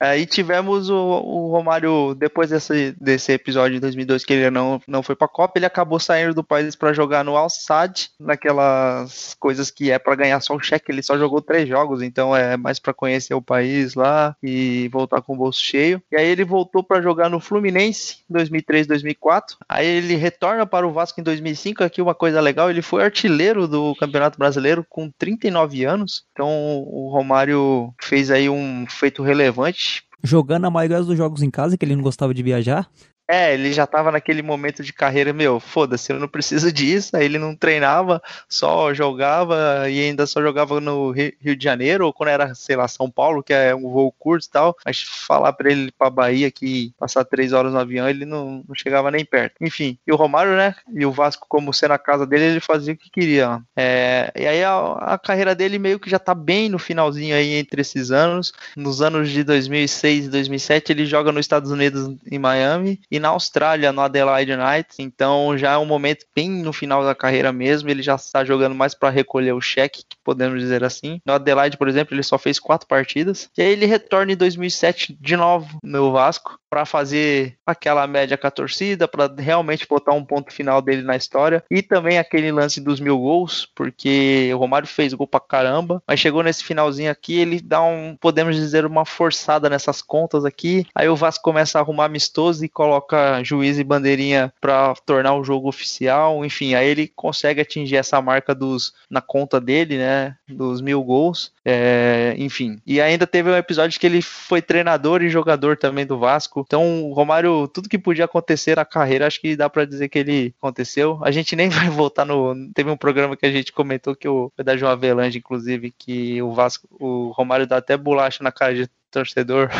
Aí 0.00 0.26
tivemos 0.26 0.88
o, 0.88 0.96
o, 0.96 1.50
Romário, 1.50 2.14
depois 2.14 2.50
desse, 2.50 2.94
desse 3.00 3.32
episódio 3.32 3.74
de 3.74 3.80
2002 3.80 4.24
que 4.24 4.32
ele 4.32 4.50
não, 4.50 4.80
não 4.86 5.02
foi 5.02 5.16
pra 5.16 5.26
Copa, 5.26 5.58
ele 5.58 5.66
acabou 5.66 5.98
saindo 5.98 6.34
do 6.34 6.44
país 6.44 6.76
para 6.76 6.92
jogar 6.92 7.24
no 7.24 7.36
Al-Sadd, 7.36 8.10
naquelas 8.18 9.34
coisas 9.40 9.70
que 9.70 9.90
é 9.90 9.98
para 9.98 10.14
ganhar 10.14 10.40
só 10.40 10.54
o 10.54 10.60
cheque, 10.60 10.92
ele 10.92 11.02
só 11.02 11.18
jogou 11.18 11.42
três 11.42 11.68
jogos, 11.68 12.00
então 12.00 12.34
é 12.34 12.56
mais 12.56 12.78
para 12.78 12.94
conhecer 12.94 13.34
o 13.34 13.42
país 13.42 13.94
lá 13.94 14.36
e 14.42 14.88
voltar 14.92 15.20
com 15.20 15.34
o 15.34 15.36
bolso 15.36 15.60
cheio. 15.60 16.00
E 16.12 16.16
aí 16.16 16.26
ele 16.26 16.44
voltou 16.44 16.82
para 16.82 17.02
jogar 17.02 17.28
no 17.28 17.40
Fluminense 17.40 18.18
em 18.30 18.34
2003, 18.34 18.86
2004. 18.86 19.56
Aí 19.68 19.86
ele 19.86 20.14
retorna 20.14 20.64
para 20.64 20.86
o 20.86 20.92
Vasco 20.92 21.20
em 21.20 21.24
2005, 21.24 21.82
aqui 21.82 22.00
uma 22.00 22.14
coisa 22.14 22.40
legal, 22.40 22.70
ele 22.70 22.82
foi 22.82 23.02
artilheiro 23.02 23.66
do 23.66 23.94
Campeonato 23.96 24.38
Brasileiro 24.38 24.86
com 24.88 25.10
39 25.10 25.84
anos. 25.84 26.24
Então 26.32 26.48
o 26.86 27.10
Romário 27.10 27.92
fez 28.00 28.30
aí 28.30 28.48
um 28.48 28.86
feito 28.88 29.22
relevante 29.22 29.87
Jogando 30.22 30.66
a 30.66 30.70
maioria 30.70 31.02
dos 31.02 31.16
jogos 31.16 31.42
em 31.42 31.50
casa, 31.50 31.76
que 31.76 31.84
ele 31.84 31.94
não 31.96 32.02
gostava 32.02 32.34
de 32.34 32.42
viajar. 32.42 32.90
É, 33.30 33.52
ele 33.52 33.74
já 33.74 33.86
tava 33.86 34.10
naquele 34.10 34.40
momento 34.40 34.82
de 34.82 34.90
carreira, 34.90 35.34
meu, 35.34 35.60
foda-se, 35.60 36.10
eu 36.10 36.18
não 36.18 36.26
preciso 36.26 36.72
disso. 36.72 37.14
Aí 37.14 37.26
ele 37.26 37.38
não 37.38 37.54
treinava, 37.54 38.22
só 38.48 38.94
jogava 38.94 39.88
e 39.90 40.00
ainda 40.00 40.26
só 40.26 40.40
jogava 40.40 40.80
no 40.80 41.10
Rio 41.10 41.54
de 41.54 41.62
Janeiro, 41.62 42.06
ou 42.06 42.12
quando 42.12 42.30
era, 42.30 42.54
sei 42.54 42.74
lá, 42.74 42.88
São 42.88 43.10
Paulo, 43.10 43.42
que 43.42 43.52
é 43.52 43.74
um 43.74 43.82
voo 43.82 44.10
curto 44.18 44.46
e 44.46 44.50
tal. 44.50 44.76
Mas 44.84 45.02
falar 45.02 45.52
pra 45.52 45.70
ele 45.70 45.88
ir 45.88 45.92
pra 45.92 46.08
Bahia 46.08 46.50
que 46.50 46.92
passar 46.98 47.22
três 47.24 47.52
horas 47.52 47.72
no 47.72 47.78
avião, 47.78 48.08
ele 48.08 48.24
não, 48.24 48.64
não 48.66 48.74
chegava 48.74 49.10
nem 49.10 49.24
perto. 49.26 49.56
Enfim, 49.60 49.98
e 50.06 50.12
o 50.12 50.16
Romário, 50.16 50.56
né? 50.56 50.74
E 50.90 51.04
o 51.04 51.12
Vasco, 51.12 51.44
como 51.48 51.74
sendo 51.74 51.92
a 51.92 51.98
casa 51.98 52.26
dele, 52.26 52.44
ele 52.44 52.60
fazia 52.60 52.94
o 52.94 52.96
que 52.96 53.10
queria. 53.10 53.60
É, 53.76 54.32
e 54.34 54.46
aí 54.46 54.64
a, 54.64 54.92
a 54.92 55.18
carreira 55.18 55.54
dele 55.54 55.78
meio 55.78 56.00
que 56.00 56.08
já 56.08 56.18
tá 56.18 56.34
bem 56.34 56.70
no 56.70 56.78
finalzinho 56.78 57.36
aí 57.36 57.54
entre 57.54 57.82
esses 57.82 58.10
anos. 58.10 58.52
Nos 58.74 59.02
anos 59.02 59.30
de 59.30 59.44
2006 59.44 60.26
e 60.26 60.28
2007, 60.30 60.92
ele 60.92 61.04
joga 61.04 61.30
nos 61.30 61.40
Estados 61.44 61.70
Unidos, 61.70 62.16
em 62.30 62.38
Miami. 62.38 62.98
E 63.10 63.17
na 63.18 63.28
Austrália, 63.28 63.92
no 63.92 64.00
Adelaide 64.00 64.56
Knights, 64.56 64.98
então 64.98 65.56
já 65.56 65.72
é 65.72 65.78
um 65.78 65.84
momento 65.84 66.24
bem 66.34 66.50
no 66.50 66.72
final 66.72 67.04
da 67.04 67.14
carreira 67.14 67.52
mesmo, 67.52 67.88
ele 67.88 68.02
já 68.02 68.14
está 68.14 68.44
jogando 68.44 68.74
mais 68.74 68.94
para 68.94 69.10
recolher 69.10 69.52
o 69.52 69.60
cheque, 69.60 70.04
podemos 70.24 70.60
dizer 70.60 70.84
assim. 70.84 71.20
No 71.24 71.32
Adelaide, 71.32 71.76
por 71.76 71.88
exemplo, 71.88 72.14
ele 72.14 72.22
só 72.22 72.38
fez 72.38 72.58
quatro 72.58 72.86
partidas, 72.86 73.48
e 73.56 73.62
aí 73.62 73.72
ele 73.72 73.86
retorna 73.86 74.32
em 74.32 74.36
2007 74.36 75.16
de 75.20 75.36
novo 75.36 75.78
no 75.82 76.12
Vasco, 76.12 76.58
para 76.70 76.84
fazer 76.84 77.56
aquela 77.66 78.06
média 78.06 78.36
com 78.36 78.46
a 78.46 78.50
torcida, 78.50 79.08
para 79.08 79.32
realmente 79.38 79.86
botar 79.86 80.12
um 80.12 80.24
ponto 80.24 80.52
final 80.52 80.80
dele 80.80 81.02
na 81.02 81.16
história. 81.16 81.62
E 81.70 81.82
também 81.82 82.18
aquele 82.18 82.50
lance 82.52 82.80
dos 82.80 83.00
mil 83.00 83.18
gols, 83.18 83.66
porque 83.74 84.50
o 84.54 84.58
Romário 84.58 84.88
fez 84.88 85.12
gol 85.14 85.26
pra 85.26 85.40
caramba, 85.40 86.02
mas 86.06 86.20
chegou 86.20 86.42
nesse 86.42 86.64
finalzinho 86.64 87.10
aqui, 87.10 87.38
ele 87.38 87.60
dá 87.60 87.82
um, 87.82 88.16
podemos 88.20 88.56
dizer, 88.56 88.84
uma 88.86 89.04
forçada 89.04 89.68
nessas 89.68 90.02
contas 90.02 90.44
aqui. 90.44 90.86
Aí 90.94 91.08
o 91.08 91.16
Vasco 91.16 91.44
começa 91.44 91.78
a 91.78 91.82
arrumar 91.82 92.06
amistoso 92.06 92.64
e 92.64 92.68
coloca 92.68 93.42
juiz 93.44 93.78
e 93.78 93.84
bandeirinha 93.84 94.52
para 94.60 94.94
tornar 95.06 95.34
o 95.34 95.44
jogo 95.44 95.68
oficial. 95.68 96.44
Enfim, 96.44 96.74
aí 96.74 96.88
ele 96.88 97.08
consegue 97.14 97.60
atingir 97.60 97.96
essa 97.96 98.20
marca 98.20 98.54
dos 98.54 98.94
na 99.10 99.20
conta 99.20 99.60
dele, 99.60 99.98
né? 99.98 100.36
Dos 100.48 100.80
mil 100.80 101.02
gols. 101.02 101.52
É, 101.64 102.34
enfim. 102.38 102.80
E 102.86 103.00
ainda 103.00 103.26
teve 103.26 103.50
um 103.50 103.56
episódio 103.56 103.98
que 104.00 104.06
ele 104.06 104.22
foi 104.22 104.62
treinador 104.62 105.22
e 105.22 105.28
jogador 105.28 105.76
também 105.76 106.06
do 106.06 106.18
Vasco. 106.18 106.57
Então, 106.66 107.04
o 107.04 107.12
Romário, 107.12 107.68
tudo 107.68 107.88
que 107.88 107.98
podia 107.98 108.24
acontecer 108.24 108.76
na 108.76 108.84
carreira, 108.84 109.26
acho 109.26 109.40
que 109.40 109.56
dá 109.56 109.68
para 109.68 109.84
dizer 109.84 110.08
que 110.08 110.18
ele 110.18 110.54
aconteceu. 110.58 111.18
A 111.22 111.30
gente 111.30 111.56
nem 111.56 111.68
vai 111.70 111.88
voltar 111.88 112.24
no. 112.24 112.54
Teve 112.72 112.90
um 112.90 112.96
programa 112.96 113.36
que 113.36 113.46
a 113.46 113.52
gente 113.52 113.72
comentou 113.72 114.14
que 114.14 114.28
o 114.28 114.52
foi 114.54 114.64
da 114.64 114.76
João 114.76 114.92
Avelange, 114.92 115.38
inclusive, 115.38 115.92
que 115.96 116.40
o 116.42 116.52
Vasco, 116.52 116.88
o 116.90 117.30
Romário 117.30 117.66
dá 117.66 117.78
até 117.78 117.96
bolacha 117.96 118.42
na 118.42 118.52
cara 118.52 118.74
de 118.74 118.88
torcedor. 119.10 119.70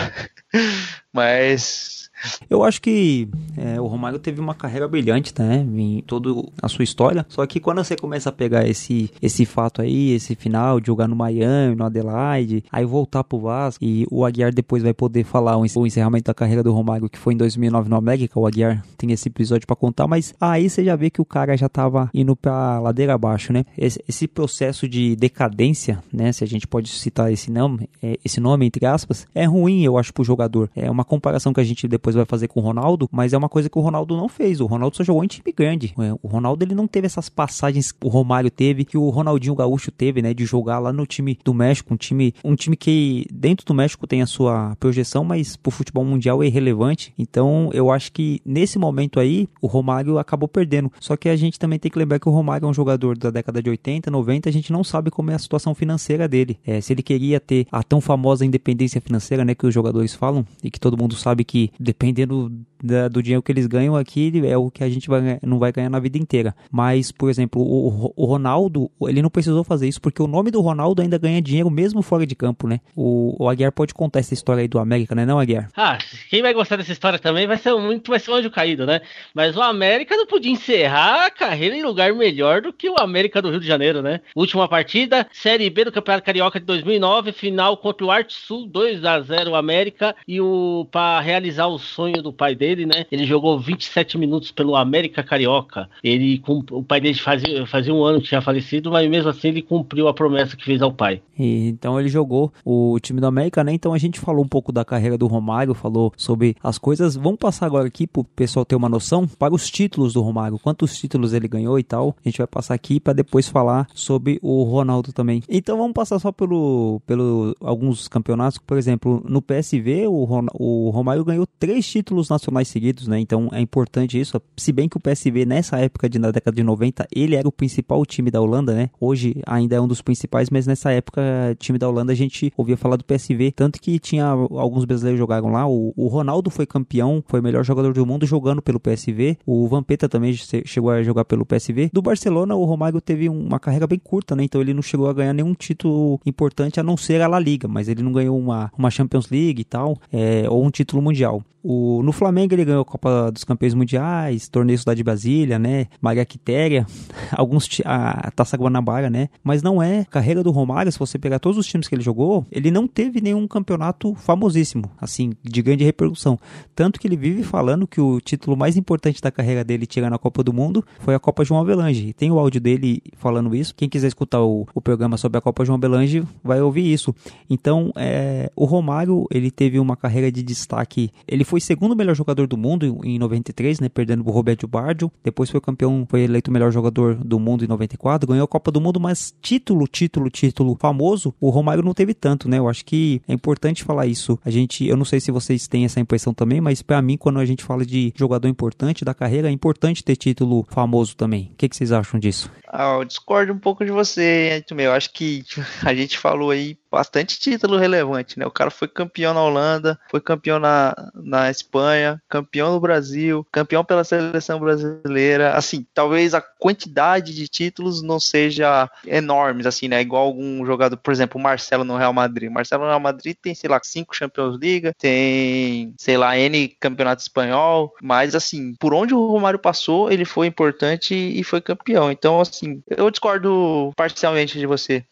Mas 1.12 2.07
eu 2.48 2.64
acho 2.64 2.80
que 2.80 3.28
é, 3.56 3.80
o 3.80 3.86
Romário 3.86 4.18
teve 4.18 4.40
uma 4.40 4.54
carreira 4.54 4.88
brilhante, 4.88 5.32
né? 5.38 5.66
Em 5.74 6.02
toda 6.06 6.30
a 6.62 6.68
sua 6.68 6.82
história. 6.82 7.26
Só 7.28 7.46
que 7.46 7.60
quando 7.60 7.82
você 7.82 7.96
começa 7.96 8.28
a 8.28 8.32
pegar 8.32 8.66
esse, 8.66 9.10
esse 9.20 9.44
fato 9.44 9.82
aí, 9.82 10.12
esse 10.12 10.34
final 10.34 10.80
de 10.80 10.86
jogar 10.86 11.08
no 11.08 11.16
Miami, 11.16 11.74
no 11.74 11.84
Adelaide, 11.84 12.64
aí 12.70 12.84
voltar 12.84 13.24
pro 13.24 13.38
Vasco 13.38 13.84
e 13.84 14.06
o 14.10 14.24
Aguiar 14.24 14.52
depois 14.52 14.82
vai 14.82 14.94
poder 14.94 15.24
falar 15.24 15.56
o 15.56 15.64
encerramento 15.64 16.24
da 16.24 16.34
carreira 16.34 16.62
do 16.62 16.72
Romário, 16.72 17.08
que 17.08 17.18
foi 17.18 17.34
em 17.34 17.36
2009 17.36 17.88
no 17.88 17.96
América. 17.96 18.38
O 18.38 18.46
Aguiar 18.46 18.84
tem 18.96 19.12
esse 19.12 19.28
episódio 19.28 19.66
para 19.66 19.76
contar, 19.76 20.06
mas 20.06 20.34
aí 20.40 20.68
você 20.68 20.84
já 20.84 20.96
vê 20.96 21.10
que 21.10 21.20
o 21.20 21.24
cara 21.24 21.56
já 21.56 21.68
tava 21.68 22.10
indo 22.12 22.34
pra 22.34 22.78
ladeira 22.78 23.14
abaixo, 23.14 23.52
né? 23.52 23.64
Esse, 23.76 24.02
esse 24.08 24.26
processo 24.26 24.88
de 24.88 25.16
decadência, 25.16 26.02
né? 26.12 26.32
Se 26.32 26.44
a 26.44 26.46
gente 26.46 26.66
pode 26.66 26.88
citar 26.88 27.32
esse 27.32 27.50
nome, 27.50 27.88
é, 28.02 28.18
esse 28.24 28.40
nome 28.40 28.66
entre 28.66 28.86
aspas, 28.86 29.26
é 29.34 29.44
ruim, 29.44 29.82
eu 29.82 29.98
acho, 29.98 30.12
pro 30.12 30.24
jogador. 30.24 30.70
É 30.74 30.90
uma 30.90 31.04
comparação 31.04 31.52
que 31.52 31.60
a 31.60 31.64
gente 31.64 31.86
depois 31.88 32.07
depois 32.08 32.14
vai 32.14 32.24
fazer 32.24 32.48
com 32.48 32.60
o 32.60 32.62
Ronaldo, 32.62 33.08
mas 33.12 33.32
é 33.32 33.38
uma 33.38 33.48
coisa 33.48 33.68
que 33.68 33.78
o 33.78 33.82
Ronaldo 33.82 34.16
não 34.16 34.28
fez. 34.28 34.60
O 34.60 34.66
Ronaldo 34.66 34.96
só 34.96 35.04
jogou 35.04 35.22
em 35.22 35.26
time 35.26 35.52
grande. 35.52 35.94
É, 35.98 36.12
o 36.22 36.28
Ronaldo 36.28 36.64
ele 36.64 36.74
não 36.74 36.86
teve 36.86 37.06
essas 37.06 37.28
passagens 37.28 37.92
que 37.92 38.06
o 38.06 38.08
Romário 38.08 38.50
teve, 38.50 38.84
que 38.84 38.96
o 38.96 39.08
Ronaldinho 39.10 39.54
Gaúcho 39.54 39.90
teve, 39.90 40.22
né, 40.22 40.32
de 40.32 40.44
jogar 40.44 40.78
lá 40.78 40.92
no 40.92 41.06
time 41.06 41.38
do 41.44 41.52
México, 41.52 41.92
um 41.92 41.96
time, 41.96 42.34
um 42.42 42.54
time 42.54 42.76
que 42.76 43.26
dentro 43.30 43.66
do 43.66 43.74
México 43.74 44.06
tem 44.06 44.22
a 44.22 44.26
sua 44.26 44.74
projeção, 44.80 45.24
mas 45.24 45.56
pro 45.56 45.70
futebol 45.70 46.04
mundial 46.04 46.42
é 46.42 46.46
irrelevante. 46.46 47.12
Então, 47.18 47.70
eu 47.72 47.90
acho 47.90 48.12
que 48.12 48.40
nesse 48.44 48.78
momento 48.78 49.20
aí, 49.20 49.48
o 49.60 49.66
Romário 49.66 50.18
acabou 50.18 50.48
perdendo. 50.48 50.90
Só 51.00 51.16
que 51.16 51.28
a 51.28 51.36
gente 51.36 51.58
também 51.58 51.78
tem 51.78 51.90
que 51.90 51.98
lembrar 51.98 52.18
que 52.18 52.28
o 52.28 52.32
Romário 52.32 52.66
é 52.66 52.68
um 52.68 52.74
jogador 52.74 53.18
da 53.18 53.30
década 53.30 53.62
de 53.62 53.68
80, 53.68 54.10
90, 54.10 54.48
a 54.48 54.52
gente 54.52 54.72
não 54.72 54.82
sabe 54.82 55.10
como 55.10 55.30
é 55.30 55.34
a 55.34 55.38
situação 55.38 55.74
financeira 55.74 56.26
dele. 56.26 56.58
É, 56.66 56.80
se 56.80 56.92
ele 56.92 57.02
queria 57.02 57.38
ter 57.38 57.66
a 57.70 57.82
tão 57.82 58.00
famosa 58.00 58.46
independência 58.46 59.00
financeira, 59.00 59.44
né, 59.44 59.54
que 59.54 59.66
os 59.66 59.74
jogadores 59.74 60.14
falam, 60.14 60.46
e 60.62 60.70
que 60.70 60.80
todo 60.80 60.96
mundo 60.96 61.14
sabe 61.14 61.44
que 61.44 61.70
dependendo 61.98 62.48
da, 62.82 63.08
do 63.08 63.22
dinheiro 63.22 63.42
que 63.42 63.52
eles 63.52 63.66
ganham 63.66 63.96
aqui 63.96 64.32
é 64.46 64.56
o 64.56 64.70
que 64.70 64.84
a 64.84 64.88
gente 64.88 65.08
vai, 65.08 65.38
não 65.42 65.58
vai 65.58 65.72
ganhar 65.72 65.90
na 65.90 65.98
vida 65.98 66.18
inteira. 66.18 66.54
Mas, 66.70 67.10
por 67.12 67.30
exemplo, 67.30 67.62
o, 67.62 68.12
o 68.16 68.24
Ronaldo, 68.24 68.90
ele 69.02 69.22
não 69.22 69.30
precisou 69.30 69.64
fazer 69.64 69.88
isso 69.88 70.00
porque 70.00 70.22
o 70.22 70.26
nome 70.26 70.50
do 70.50 70.60
Ronaldo 70.60 71.02
ainda 71.02 71.18
ganha 71.18 71.40
dinheiro 71.42 71.70
mesmo 71.70 72.02
fora 72.02 72.26
de 72.26 72.34
campo, 72.34 72.66
né? 72.66 72.80
O, 72.94 73.36
o 73.38 73.48
Aguiar 73.48 73.72
pode 73.72 73.94
contar 73.94 74.20
essa 74.20 74.34
história 74.34 74.60
aí 74.60 74.68
do 74.68 74.78
América, 74.78 75.14
né, 75.14 75.24
não, 75.24 75.38
Aguiar? 75.38 75.68
Ah, 75.76 75.98
quem 76.30 76.42
vai 76.42 76.52
gostar 76.52 76.76
dessa 76.76 76.92
história 76.92 77.18
também 77.18 77.46
vai 77.46 77.56
ser 77.56 77.74
muito, 77.74 78.10
vai 78.10 78.18
ser 78.18 78.30
um 78.30 78.34
anjo 78.34 78.50
caído, 78.50 78.86
né? 78.86 79.00
Mas 79.34 79.56
o 79.56 79.62
América 79.62 80.16
não 80.16 80.26
podia 80.26 80.52
encerrar 80.52 81.26
a 81.26 81.30
carreira 81.30 81.76
em 81.76 81.82
lugar 81.82 82.12
melhor 82.14 82.60
do 82.60 82.72
que 82.72 82.88
o 82.88 82.98
América 82.98 83.40
do 83.40 83.50
Rio 83.50 83.60
de 83.60 83.66
Janeiro, 83.66 84.02
né? 84.02 84.20
Última 84.34 84.68
partida, 84.68 85.26
Série 85.32 85.68
B 85.70 85.84
do 85.84 85.92
Campeonato 85.92 86.24
Carioca 86.24 86.58
de 86.60 86.66
2009, 86.66 87.32
final 87.32 87.76
contra 87.76 88.04
o 88.04 88.10
Arte 88.10 88.34
Sul, 88.34 88.66
2 88.66 89.04
a 89.04 89.20
0 89.20 89.54
América 89.54 90.14
e 90.26 90.40
o 90.40 90.86
para 90.90 91.20
realizar 91.20 91.66
o 91.66 91.78
sonho 91.78 92.22
do 92.22 92.32
pai 92.32 92.54
dele, 92.54 92.67
né? 92.76 93.06
Ele 93.10 93.24
jogou 93.24 93.58
27 93.58 94.18
minutos 94.18 94.50
pelo 94.50 94.76
América 94.76 95.22
Carioca. 95.22 95.88
Ele 96.02 96.42
o 96.70 96.82
pai 96.82 97.00
dele 97.00 97.18
fazia, 97.18 97.66
fazia 97.66 97.94
um 97.94 98.04
ano 98.04 98.20
que 98.20 98.28
tinha 98.28 98.40
falecido, 98.40 98.90
mas 98.90 99.08
mesmo 99.08 99.30
assim 99.30 99.48
ele 99.48 99.62
cumpriu 99.62 100.08
a 100.08 100.14
promessa 100.14 100.56
que 100.56 100.64
fez 100.64 100.82
ao 100.82 100.92
pai. 100.92 101.20
E, 101.38 101.68
então 101.68 101.98
ele 101.98 102.08
jogou 102.08 102.52
o 102.64 102.98
time 103.00 103.20
do 103.20 103.26
América, 103.26 103.62
né? 103.62 103.72
Então 103.72 103.92
a 103.92 103.98
gente 103.98 104.18
falou 104.18 104.44
um 104.44 104.48
pouco 104.48 104.72
da 104.72 104.84
carreira 104.84 105.16
do 105.16 105.26
Romário, 105.26 105.74
falou 105.74 106.12
sobre 106.16 106.56
as 106.62 106.78
coisas. 106.78 107.14
Vamos 107.14 107.38
passar 107.38 107.66
agora 107.66 107.86
aqui 107.86 108.06
pro 108.06 108.24
pessoal 108.24 108.64
ter 108.64 108.74
uma 108.74 108.88
noção 108.88 109.26
para 109.26 109.54
os 109.54 109.70
títulos 109.70 110.12
do 110.12 110.22
Romário, 110.22 110.58
quantos 110.58 110.96
títulos 110.98 111.32
ele 111.32 111.46
ganhou 111.46 111.78
e 111.78 111.82
tal. 111.82 112.16
A 112.24 112.28
gente 112.28 112.38
vai 112.38 112.46
passar 112.46 112.74
aqui 112.74 112.98
para 112.98 113.12
depois 113.12 113.48
falar 113.48 113.86
sobre 113.94 114.38
o 114.42 114.62
Ronaldo 114.64 115.12
também. 115.12 115.42
Então 115.48 115.76
vamos 115.78 115.92
passar 115.92 116.18
só 116.18 116.32
pelo, 116.32 117.00
pelo 117.06 117.54
alguns 117.60 118.08
campeonatos. 118.08 118.58
Por 118.58 118.76
exemplo, 118.76 119.22
no 119.28 119.40
PSV 119.40 120.06
o, 120.08 120.24
Ron, 120.24 120.46
o 120.54 120.90
Romário 120.90 121.24
ganhou 121.24 121.46
três 121.58 121.86
títulos 121.86 122.28
nacionais 122.28 122.57
seguidos, 122.66 123.06
né? 123.06 123.20
Então 123.20 123.48
é 123.52 123.60
importante 123.60 124.18
isso. 124.18 124.40
Se 124.56 124.72
bem 124.72 124.88
que 124.88 124.96
o 124.96 125.00
PSV 125.00 125.44
nessa 125.46 125.78
época 125.78 126.08
de, 126.08 126.18
na 126.18 126.30
década 126.30 126.56
de 126.56 126.62
90 126.62 127.06
ele 127.14 127.36
era 127.36 127.46
o 127.46 127.52
principal 127.52 128.04
time 128.04 128.30
da 128.30 128.40
Holanda, 128.40 128.74
né? 128.74 128.90
Hoje 129.00 129.40
ainda 129.46 129.76
é 129.76 129.80
um 129.80 129.86
dos 129.86 130.02
principais, 130.02 130.50
mas 130.50 130.66
nessa 130.66 130.90
época 130.90 131.22
time 131.58 131.78
da 131.78 131.88
Holanda 131.88 132.12
a 132.12 132.16
gente 132.16 132.52
ouvia 132.56 132.76
falar 132.76 132.96
do 132.96 133.04
PSV, 133.04 133.52
tanto 133.52 133.80
que 133.80 133.98
tinha 133.98 134.26
alguns 134.26 134.84
brasileiros 134.84 135.18
jogaram 135.18 135.52
lá. 135.52 135.68
O, 135.68 135.92
o 135.96 136.08
Ronaldo 136.08 136.50
foi 136.50 136.66
campeão, 136.66 137.22
foi 137.26 137.40
o 137.40 137.42
melhor 137.42 137.64
jogador 137.64 137.92
do 137.92 138.06
mundo 138.06 138.26
jogando 138.26 138.62
pelo 138.62 138.80
PSV. 138.80 139.38
O 139.46 139.68
Vampeta 139.68 140.08
também 140.08 140.34
chegou 140.34 140.90
a 140.90 141.02
jogar 141.02 141.24
pelo 141.24 141.44
PSV. 141.44 141.90
Do 141.92 142.02
Barcelona, 142.02 142.54
o 142.54 142.64
Romário 142.64 143.00
teve 143.00 143.28
uma 143.28 143.60
carreira 143.60 143.86
bem 143.86 143.98
curta, 143.98 144.34
né? 144.34 144.44
Então 144.44 144.60
ele 144.60 144.74
não 144.74 144.82
chegou 144.82 145.08
a 145.08 145.12
ganhar 145.12 145.32
nenhum 145.32 145.54
título 145.54 146.20
importante 146.24 146.80
a 146.80 146.82
não 146.82 146.96
ser 146.96 147.20
a 147.20 147.28
La 147.28 147.38
Liga, 147.38 147.68
mas 147.68 147.88
ele 147.88 148.02
não 148.02 148.12
ganhou 148.12 148.38
uma, 148.38 148.72
uma 148.76 148.90
Champions 148.90 149.28
League 149.30 149.60
e 149.60 149.64
tal, 149.64 149.96
é, 150.12 150.44
ou 150.48 150.64
um 150.64 150.70
título 150.70 151.02
mundial. 151.02 151.42
O, 151.62 152.02
no 152.02 152.12
Flamengo 152.12 152.47
ele 152.54 152.64
ganhou 152.64 152.82
a 152.82 152.84
Copa 152.84 153.30
dos 153.32 153.44
Campeões 153.44 153.74
Mundiais, 153.74 154.48
Torneio 154.48 154.78
Cidade 154.78 154.98
de 154.98 155.04
Brasília, 155.04 155.58
né? 155.58 155.86
Maria 156.00 156.24
Quitéria, 156.24 156.86
alguns 157.32 157.68
a 157.84 158.30
Taça 158.30 158.56
Guanabara, 158.56 159.10
né? 159.10 159.28
Mas 159.42 159.62
não 159.62 159.82
é 159.82 160.04
carreira 160.04 160.42
do 160.42 160.50
Romário, 160.50 160.90
se 160.90 160.98
você 160.98 161.18
pegar 161.18 161.38
todos 161.38 161.58
os 161.58 161.66
times 161.66 161.88
que 161.88 161.94
ele 161.94 162.02
jogou, 162.02 162.46
ele 162.50 162.70
não 162.70 162.86
teve 162.86 163.20
nenhum 163.20 163.46
campeonato 163.46 164.14
famosíssimo, 164.14 164.90
assim, 165.00 165.32
de 165.42 165.62
grande 165.62 165.84
repercussão. 165.84 166.38
Tanto 166.74 167.00
que 167.00 167.06
ele 167.06 167.16
vive 167.16 167.42
falando 167.42 167.86
que 167.86 168.00
o 168.00 168.20
título 168.20 168.56
mais 168.56 168.76
importante 168.76 169.20
da 169.20 169.30
carreira 169.30 169.64
dele 169.64 169.86
tirando 169.86 170.14
a 170.14 170.18
Copa 170.18 170.42
do 170.42 170.52
Mundo 170.52 170.84
foi 171.00 171.14
a 171.14 171.18
Copa 171.18 171.44
João 171.44 171.60
Avelange. 171.60 172.12
Tem 172.12 172.30
o 172.30 172.38
áudio 172.38 172.60
dele 172.60 173.02
falando 173.16 173.54
isso. 173.54 173.74
Quem 173.74 173.88
quiser 173.88 174.08
escutar 174.08 174.42
o, 174.42 174.66
o 174.74 174.80
programa 174.80 175.16
sobre 175.16 175.38
a 175.38 175.40
Copa 175.40 175.64
João 175.64 175.76
Avelange 175.76 176.22
vai 176.42 176.60
ouvir 176.60 176.92
isso. 176.92 177.14
Então, 177.48 177.92
é, 177.96 178.50
o 178.54 178.64
Romário, 178.64 179.26
ele 179.30 179.50
teve 179.50 179.78
uma 179.78 179.96
carreira 179.96 180.30
de 180.30 180.42
destaque. 180.42 181.10
Ele 181.26 181.44
foi 181.44 181.60
segundo 181.60 181.96
melhor 181.96 182.14
jogador 182.14 182.37
do 182.46 182.56
mundo 182.56 183.00
em 183.04 183.18
93, 183.18 183.80
né, 183.80 183.88
perdendo 183.88 184.22
pro 184.22 184.32
Roberto 184.32 184.66
Bardio. 184.66 185.10
Depois 185.22 185.50
foi 185.50 185.60
campeão, 185.60 186.06
foi 186.08 186.22
eleito 186.22 186.50
o 186.50 186.54
melhor 186.54 186.70
jogador 186.70 187.14
do 187.16 187.38
mundo 187.38 187.64
em 187.64 187.68
94, 187.68 188.28
ganhou 188.28 188.44
a 188.44 188.48
Copa 188.48 188.70
do 188.70 188.80
Mundo, 188.80 189.00
mas 189.00 189.34
título, 189.40 189.86
título, 189.86 190.30
título 190.30 190.76
famoso, 190.80 191.34
o 191.40 191.50
Romário 191.50 191.82
não 191.82 191.94
teve 191.94 192.14
tanto, 192.14 192.48
né? 192.48 192.58
Eu 192.58 192.68
acho 192.68 192.84
que 192.84 193.20
é 193.26 193.32
importante 193.32 193.84
falar 193.84 194.06
isso. 194.06 194.38
A 194.44 194.50
gente, 194.50 194.86
eu 194.86 194.96
não 194.96 195.04
sei 195.04 195.20
se 195.20 195.30
vocês 195.30 195.66
têm 195.66 195.84
essa 195.84 196.00
impressão 196.00 196.32
também, 196.32 196.60
mas 196.60 196.82
para 196.82 197.00
mim 197.02 197.16
quando 197.16 197.38
a 197.38 197.44
gente 197.44 197.64
fala 197.64 197.84
de 197.84 198.12
jogador 198.16 198.48
importante 198.48 199.04
da 199.04 199.14
carreira, 199.14 199.48
é 199.48 199.52
importante 199.52 200.04
ter 200.04 200.16
título 200.16 200.66
famoso 200.70 201.16
também. 201.16 201.50
O 201.52 201.56
que, 201.56 201.68
que 201.68 201.76
vocês 201.76 201.92
acham 201.92 202.18
disso? 202.18 202.50
Ah, 202.70 202.96
eu 202.98 203.04
discordo 203.04 203.52
um 203.52 203.58
pouco 203.58 203.84
de 203.84 203.90
você, 203.90 204.58
Edson. 204.58 204.76
Eu 204.76 204.92
acho 204.92 205.12
que 205.12 205.44
a 205.84 205.94
gente 205.94 206.18
falou 206.18 206.50
aí 206.50 206.76
bastante 206.90 207.38
título 207.38 207.76
relevante, 207.76 208.38
né? 208.38 208.46
O 208.46 208.50
cara 208.50 208.70
foi 208.70 208.88
campeão 208.88 209.34
na 209.34 209.42
Holanda, 209.42 209.98
foi 210.10 210.20
campeão 210.20 210.58
na, 210.58 210.94
na 211.14 211.50
Espanha, 211.50 212.20
campeão 212.28 212.72
no 212.72 212.80
Brasil, 212.80 213.46
campeão 213.52 213.84
pela 213.84 214.04
seleção 214.04 214.58
brasileira. 214.58 215.54
Assim, 215.54 215.86
talvez 215.94 216.34
a 216.34 216.40
quantidade 216.40 217.34
de 217.34 217.48
títulos 217.48 218.02
não 218.02 218.18
seja 218.18 218.90
enormes, 219.06 219.66
assim, 219.66 219.88
né? 219.88 220.00
Igual 220.00 220.26
algum 220.26 220.64
jogador, 220.64 220.96
por 220.96 221.12
exemplo, 221.12 221.38
o 221.38 221.42
Marcelo 221.42 221.84
no 221.84 221.96
Real 221.96 222.12
Madrid. 222.12 222.50
Marcelo 222.50 222.84
no 222.84 222.88
Real 222.88 223.00
Madrid 223.00 223.36
tem, 223.40 223.54
sei 223.54 223.68
lá, 223.68 223.80
cinco 223.82 224.16
Champions 224.16 224.58
League, 224.58 224.92
tem, 224.98 225.94
sei 225.98 226.16
lá, 226.16 226.36
N 226.36 226.68
campeonato 226.80 227.22
espanhol, 227.22 227.92
mas 228.02 228.34
assim, 228.34 228.74
por 228.78 228.94
onde 228.94 229.14
o 229.14 229.26
Romário 229.26 229.58
passou, 229.58 230.10
ele 230.10 230.24
foi 230.24 230.46
importante 230.46 231.14
e 231.14 231.42
foi 231.44 231.60
campeão. 231.60 232.10
Então, 232.10 232.40
assim, 232.40 232.82
eu 232.88 233.10
discordo 233.10 233.92
parcialmente 233.96 234.58
de 234.58 234.66
você. 234.66 235.04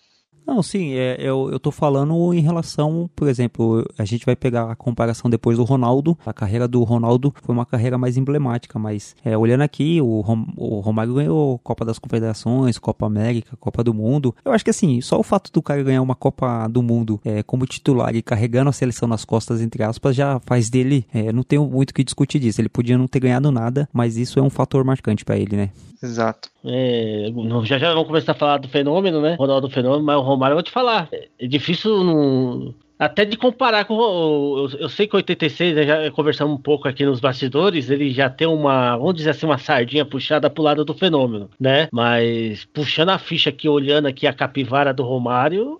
Não, 0.47 0.63
sim, 0.63 0.93
é, 0.93 1.17
eu, 1.19 1.51
eu 1.51 1.59
tô 1.59 1.73
falando 1.73 2.33
em 2.33 2.41
relação, 2.41 3.11
por 3.17 3.27
exemplo, 3.27 3.85
a 3.99 4.05
gente 4.05 4.25
vai 4.25 4.37
pegar 4.37 4.71
a 4.71 4.77
comparação 4.77 5.29
depois 5.29 5.59
do 5.59 5.65
Ronaldo. 5.65 6.17
A 6.25 6.33
carreira 6.33 6.69
do 6.69 6.85
Ronaldo 6.85 7.35
foi 7.43 7.53
uma 7.53 7.67
carreira 7.67 7.99
mais 7.99 8.17
emblemática, 8.17 8.79
mas 8.79 9.17
é, 9.25 9.37
olhando 9.37 9.63
aqui, 9.63 10.01
o, 10.01 10.21
Rom, 10.21 10.47
o 10.57 10.79
Romário 10.79 11.15
ganhou 11.15 11.59
Copa 11.59 11.85
das 11.85 11.99
Confederações, 11.99 12.79
Copa 12.79 13.07
América, 13.07 13.57
Copa 13.57 13.83
do 13.83 13.93
Mundo. 13.93 14.35
Eu 14.45 14.53
acho 14.53 14.63
que 14.63 14.71
assim, 14.71 15.01
só 15.01 15.19
o 15.19 15.25
fato 15.25 15.51
do 15.53 15.61
cara 15.61 15.83
ganhar 15.83 16.01
uma 16.01 16.15
Copa 16.15 16.69
do 16.69 16.81
Mundo 16.81 17.21
é, 17.25 17.43
como 17.43 17.67
titular 17.67 18.15
e 18.15 18.23
carregando 18.23 18.71
a 18.71 18.73
seleção 18.73 19.09
nas 19.09 19.25
costas, 19.25 19.61
entre 19.61 19.83
aspas, 19.83 20.15
já 20.15 20.39
faz 20.47 20.71
dele, 20.71 21.05
é, 21.13 21.33
não 21.33 21.43
tenho 21.43 21.67
muito 21.67 21.91
o 21.91 21.95
que 21.95 22.05
discutir 22.05 22.39
disso. 22.39 22.61
Ele 22.61 22.69
podia 22.69 22.97
não 22.97 23.09
ter 23.09 23.19
ganhado 23.19 23.51
nada, 23.51 23.89
mas 23.93 24.17
isso 24.17 24.39
é 24.39 24.43
um 24.43 24.51
fator 24.51 24.85
marcante 24.85 25.25
para 25.25 25.37
ele, 25.37 25.57
né? 25.57 25.71
Exato. 26.01 26.51
É, 26.67 27.31
já 27.64 27.79
já 27.79 27.93
vamos 27.93 28.09
começar 28.09 28.33
a 28.33 28.35
falar 28.35 28.59
do 28.59 28.69
fenômeno, 28.69 29.21
né? 29.21 29.37
Ronaldo 29.39 29.71
Fenômeno, 29.71 30.03
mas 30.03 30.17
o 30.17 30.21
Romário 30.21 30.53
eu 30.53 30.57
vou 30.57 30.62
te 30.62 30.71
falar. 30.71 31.09
É 31.39 31.47
difícil 31.47 32.03
não. 32.03 32.75
Até 32.99 33.25
de 33.27 33.37
comparar 33.37 33.85
com. 33.85 33.95
Eu, 33.95 34.71
eu 34.81 34.89
sei 34.89 35.07
que 35.07 35.14
o 35.14 35.19
86, 35.19 35.77
né, 35.77 35.83
já 35.85 36.11
conversamos 36.11 36.55
um 36.55 36.61
pouco 36.61 36.89
aqui 36.89 37.05
nos 37.05 37.21
bastidores, 37.21 37.91
ele 37.91 38.11
já 38.11 38.31
tem 38.31 38.49
uma, 38.49 38.97
vamos 38.97 39.17
dizer 39.17 39.31
assim, 39.31 39.45
uma 39.45 39.59
sardinha 39.59 40.05
puxada 40.05 40.49
pro 40.49 40.62
lado 40.62 40.85
do 40.85 40.95
fenômeno, 40.95 41.51
né? 41.61 41.89
Mas 41.93 42.64
puxando 42.64 43.11
a 43.11 43.19
ficha 43.19 43.51
aqui, 43.51 43.69
olhando 43.69 44.07
aqui 44.07 44.27
a 44.27 44.33
capivara 44.33 44.95
do 44.95 45.03
Romário, 45.03 45.79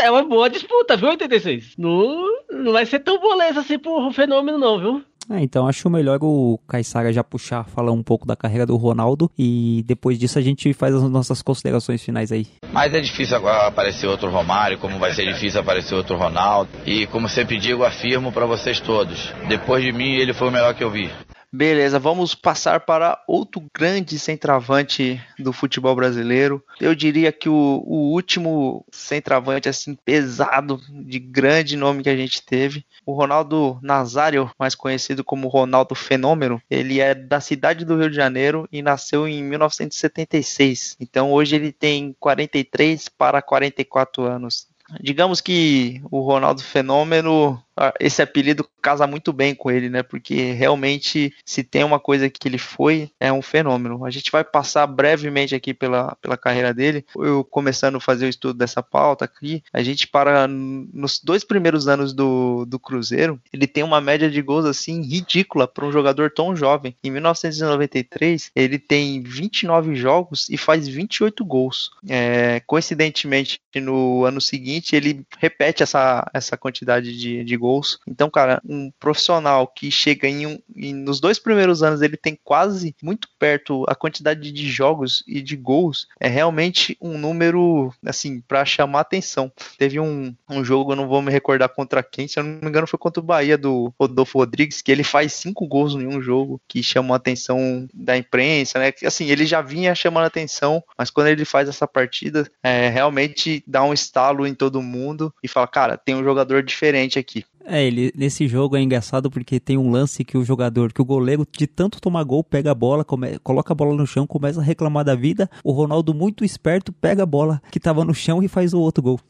é 0.00 0.10
uma 0.10 0.22
boa 0.22 0.50
disputa, 0.50 0.96
viu, 0.96 1.08
86? 1.08 1.74
Não, 1.78 2.28
não 2.50 2.72
vai 2.72 2.84
ser 2.84 3.00
tão 3.00 3.18
moleza 3.20 3.60
assim 3.60 3.78
pro 3.78 4.12
fenômeno, 4.12 4.58
não, 4.58 4.78
viu? 4.78 5.04
É, 5.30 5.40
então 5.40 5.68
acho 5.68 5.88
melhor 5.88 6.18
o 6.22 6.58
Caissara 6.66 7.12
já 7.12 7.22
puxar, 7.22 7.64
falar 7.64 7.92
um 7.92 8.02
pouco 8.02 8.26
da 8.26 8.34
carreira 8.34 8.66
do 8.66 8.76
Ronaldo 8.76 9.30
e 9.38 9.84
depois 9.86 10.18
disso 10.18 10.38
a 10.40 10.42
gente 10.42 10.72
faz 10.72 10.92
as 10.92 11.02
nossas 11.04 11.40
considerações 11.40 12.02
finais 12.02 12.32
aí. 12.32 12.48
Mas 12.72 12.92
é 12.92 13.00
difícil 13.00 13.36
agora 13.36 13.68
aparecer 13.68 14.08
outro 14.08 14.28
Romário, 14.28 14.78
como 14.78 14.98
vai 14.98 15.12
ser 15.12 15.32
difícil 15.32 15.60
aparecer 15.60 15.94
outro 15.94 16.16
Ronaldo. 16.16 16.70
E 16.84 17.06
como 17.06 17.28
sempre 17.28 17.58
digo, 17.58 17.84
afirmo 17.84 18.32
para 18.32 18.44
vocês 18.44 18.80
todos: 18.80 19.32
depois 19.48 19.84
de 19.84 19.92
mim, 19.92 20.14
ele 20.14 20.34
foi 20.34 20.48
o 20.48 20.52
melhor 20.52 20.74
que 20.74 20.82
eu 20.82 20.90
vi. 20.90 21.08
Beleza, 21.52 21.98
vamos 21.98 22.32
passar 22.32 22.78
para 22.80 23.20
outro 23.26 23.60
grande 23.74 24.16
centroavante 24.20 25.20
do 25.36 25.52
futebol 25.52 25.96
brasileiro. 25.96 26.64
Eu 26.80 26.94
diria 26.94 27.32
que 27.32 27.48
o, 27.48 27.82
o, 27.84 28.12
último 28.12 28.86
centroavante 28.92 29.68
assim 29.68 29.96
pesado, 29.96 30.80
de 30.88 31.18
grande 31.18 31.76
nome 31.76 32.04
que 32.04 32.08
a 32.08 32.16
gente 32.16 32.40
teve, 32.40 32.86
o 33.04 33.12
Ronaldo 33.12 33.80
Nazário, 33.82 34.48
mais 34.56 34.76
conhecido 34.76 35.24
como 35.24 35.48
Ronaldo 35.48 35.96
Fenômeno. 35.96 36.62
Ele 36.70 37.00
é 37.00 37.16
da 37.16 37.40
cidade 37.40 37.84
do 37.84 37.98
Rio 37.98 38.10
de 38.10 38.16
Janeiro 38.16 38.68
e 38.70 38.80
nasceu 38.80 39.26
em 39.26 39.42
1976. 39.42 40.98
Então 41.00 41.32
hoje 41.32 41.56
ele 41.56 41.72
tem 41.72 42.14
43 42.20 43.08
para 43.08 43.42
44 43.42 44.22
anos 44.22 44.70
digamos 45.00 45.40
que 45.40 46.02
o 46.10 46.20
Ronaldo 46.20 46.62
Fenômeno 46.62 47.62
esse 47.98 48.22
apelido 48.22 48.68
casa 48.80 49.06
muito 49.06 49.32
bem 49.32 49.54
com 49.54 49.70
ele, 49.70 49.88
né? 49.88 50.02
Porque 50.02 50.52
realmente, 50.52 51.34
se 51.44 51.62
tem 51.62 51.84
uma 51.84 52.00
coisa 52.00 52.28
que 52.28 52.48
ele 52.48 52.58
foi, 52.58 53.10
é 53.20 53.32
um 53.32 53.42
fenômeno. 53.42 54.04
A 54.04 54.10
gente 54.10 54.30
vai 54.30 54.42
passar 54.42 54.86
brevemente 54.86 55.54
aqui 55.54 55.74
pela, 55.74 56.16
pela 56.20 56.36
carreira 56.36 56.72
dele. 56.72 57.04
Eu 57.16 57.44
começando 57.44 57.96
a 57.96 58.00
fazer 58.00 58.26
o 58.26 58.28
estudo 58.28 58.54
dessa 58.54 58.82
pauta 58.82 59.24
aqui, 59.24 59.62
a 59.72 59.82
gente 59.82 60.06
para 60.06 60.46
nos 60.48 61.20
dois 61.22 61.44
primeiros 61.44 61.88
anos 61.88 62.12
do, 62.12 62.64
do 62.64 62.78
Cruzeiro, 62.78 63.40
ele 63.52 63.66
tem 63.66 63.82
uma 63.82 64.00
média 64.00 64.30
de 64.30 64.40
gols 64.42 64.64
assim 64.64 65.02
ridícula 65.02 65.66
para 65.68 65.84
um 65.84 65.92
jogador 65.92 66.30
tão 66.30 66.56
jovem. 66.56 66.94
Em 67.02 67.10
1993, 67.10 68.50
ele 68.54 68.78
tem 68.78 69.22
29 69.22 69.94
jogos 69.94 70.48
e 70.48 70.56
faz 70.56 70.88
28 70.88 71.44
gols. 71.44 71.90
É, 72.08 72.60
coincidentemente, 72.66 73.60
no 73.76 74.24
ano 74.24 74.40
seguinte, 74.40 74.96
ele 74.96 75.24
repete 75.38 75.82
essa, 75.82 76.28
essa 76.32 76.56
quantidade 76.56 77.16
de, 77.16 77.44
de 77.44 77.56
gols. 77.56 77.69
Então, 78.06 78.30
cara, 78.30 78.60
um 78.66 78.90
profissional 78.98 79.66
que 79.66 79.90
chega 79.90 80.28
em, 80.28 80.46
um, 80.46 80.58
nos 80.76 81.20
dois 81.20 81.38
primeiros 81.38 81.82
anos, 81.82 82.02
ele 82.02 82.16
tem 82.16 82.38
quase 82.42 82.94
muito 83.02 83.28
perto 83.38 83.84
a 83.88 83.94
quantidade 83.94 84.50
de 84.50 84.68
jogos 84.68 85.22
e 85.26 85.40
de 85.40 85.56
gols. 85.56 86.08
É 86.18 86.28
realmente 86.28 86.96
um 87.00 87.18
número, 87.18 87.92
assim, 88.04 88.40
para 88.40 88.64
chamar 88.64 89.00
atenção. 89.00 89.52
Teve 89.78 90.00
um, 90.00 90.34
um 90.48 90.64
jogo, 90.64 90.92
eu 90.92 90.96
não 90.96 91.08
vou 91.08 91.22
me 91.22 91.30
recordar 91.30 91.68
contra 91.68 92.02
quem, 92.02 92.26
se 92.26 92.38
eu 92.38 92.44
não 92.44 92.60
me 92.60 92.68
engano, 92.68 92.86
foi 92.86 92.98
contra 92.98 93.20
o 93.20 93.24
Bahia 93.24 93.56
do 93.56 93.92
Rodolfo 93.98 94.38
Rodrigues, 94.38 94.82
que 94.82 94.90
ele 94.90 95.04
faz 95.04 95.32
cinco 95.32 95.66
gols 95.66 95.94
em 95.94 96.06
um 96.06 96.20
jogo, 96.20 96.60
que 96.66 96.82
chamou 96.82 97.14
a 97.14 97.16
atenção 97.16 97.88
da 97.92 98.16
imprensa, 98.16 98.78
né? 98.78 98.92
Assim, 99.04 99.30
ele 99.30 99.46
já 99.46 99.60
vinha 99.60 99.94
chamando 99.94 100.26
atenção, 100.26 100.82
mas 100.96 101.10
quando 101.10 101.28
ele 101.28 101.44
faz 101.44 101.68
essa 101.68 101.86
partida, 101.86 102.50
é, 102.62 102.88
realmente 102.88 103.62
dá 103.66 103.82
um 103.82 103.92
estalo 103.92 104.46
em 104.46 104.54
todo 104.54 104.82
mundo 104.82 105.32
e 105.42 105.48
fala, 105.48 105.66
cara, 105.66 105.96
tem 105.96 106.14
um 106.14 106.24
jogador 106.24 106.62
diferente 106.62 107.18
aqui. 107.18 107.44
É, 107.64 107.84
ele, 107.84 108.12
nesse 108.16 108.48
jogo 108.48 108.76
é 108.76 108.80
engraçado 108.80 109.30
porque 109.30 109.60
tem 109.60 109.76
um 109.76 109.90
lance 109.90 110.24
que 110.24 110.38
o 110.38 110.44
jogador, 110.44 110.92
que 110.92 111.02
o 111.02 111.04
goleiro, 111.04 111.46
de 111.50 111.66
tanto 111.66 112.00
tomar 112.00 112.24
gol, 112.24 112.42
pega 112.42 112.70
a 112.70 112.74
bola, 112.74 113.04
come, 113.04 113.38
coloca 113.40 113.72
a 113.72 113.76
bola 113.76 113.94
no 113.94 114.06
chão, 114.06 114.26
começa 114.26 114.60
a 114.60 114.64
reclamar 114.64 115.04
da 115.04 115.14
vida. 115.14 115.48
O 115.62 115.70
Ronaldo, 115.72 116.14
muito 116.14 116.44
esperto, 116.44 116.92
pega 116.92 117.22
a 117.22 117.26
bola 117.26 117.60
que 117.70 117.78
tava 117.78 118.04
no 118.04 118.14
chão 118.14 118.42
e 118.42 118.48
faz 118.48 118.72
o 118.72 118.80
outro 118.80 119.02
gol. 119.02 119.20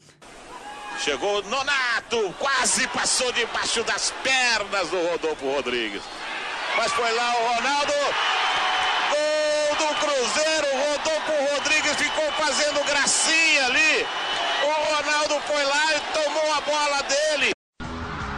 Chegou 0.99 1.43
Nonato, 1.43 2.33
quase 2.39 2.87
passou 2.89 3.31
debaixo 3.33 3.83
das 3.83 4.13
pernas 4.23 4.89
do 4.89 4.97
Rodolfo 5.09 5.45
Rodrigues. 5.53 6.01
Mas 6.77 6.91
foi 6.93 7.11
lá 7.11 7.33
o 7.33 7.55
Ronaldo. 7.55 7.93
Gol 9.11 9.87
do 9.87 9.95
Cruzeiro, 9.95 10.67
Rodolfo 10.87 11.53
Rodrigues 11.53 11.95
ficou 11.95 12.31
fazendo 12.33 12.85
gracinha 12.85 13.65
ali. 13.65 14.05
O 14.63 14.95
Ronaldo 14.95 15.39
foi 15.47 15.63
lá 15.63 15.95
e 15.95 15.99
tomou 16.13 16.53
a 16.53 16.61
bola 16.61 17.01
dele 17.03 17.51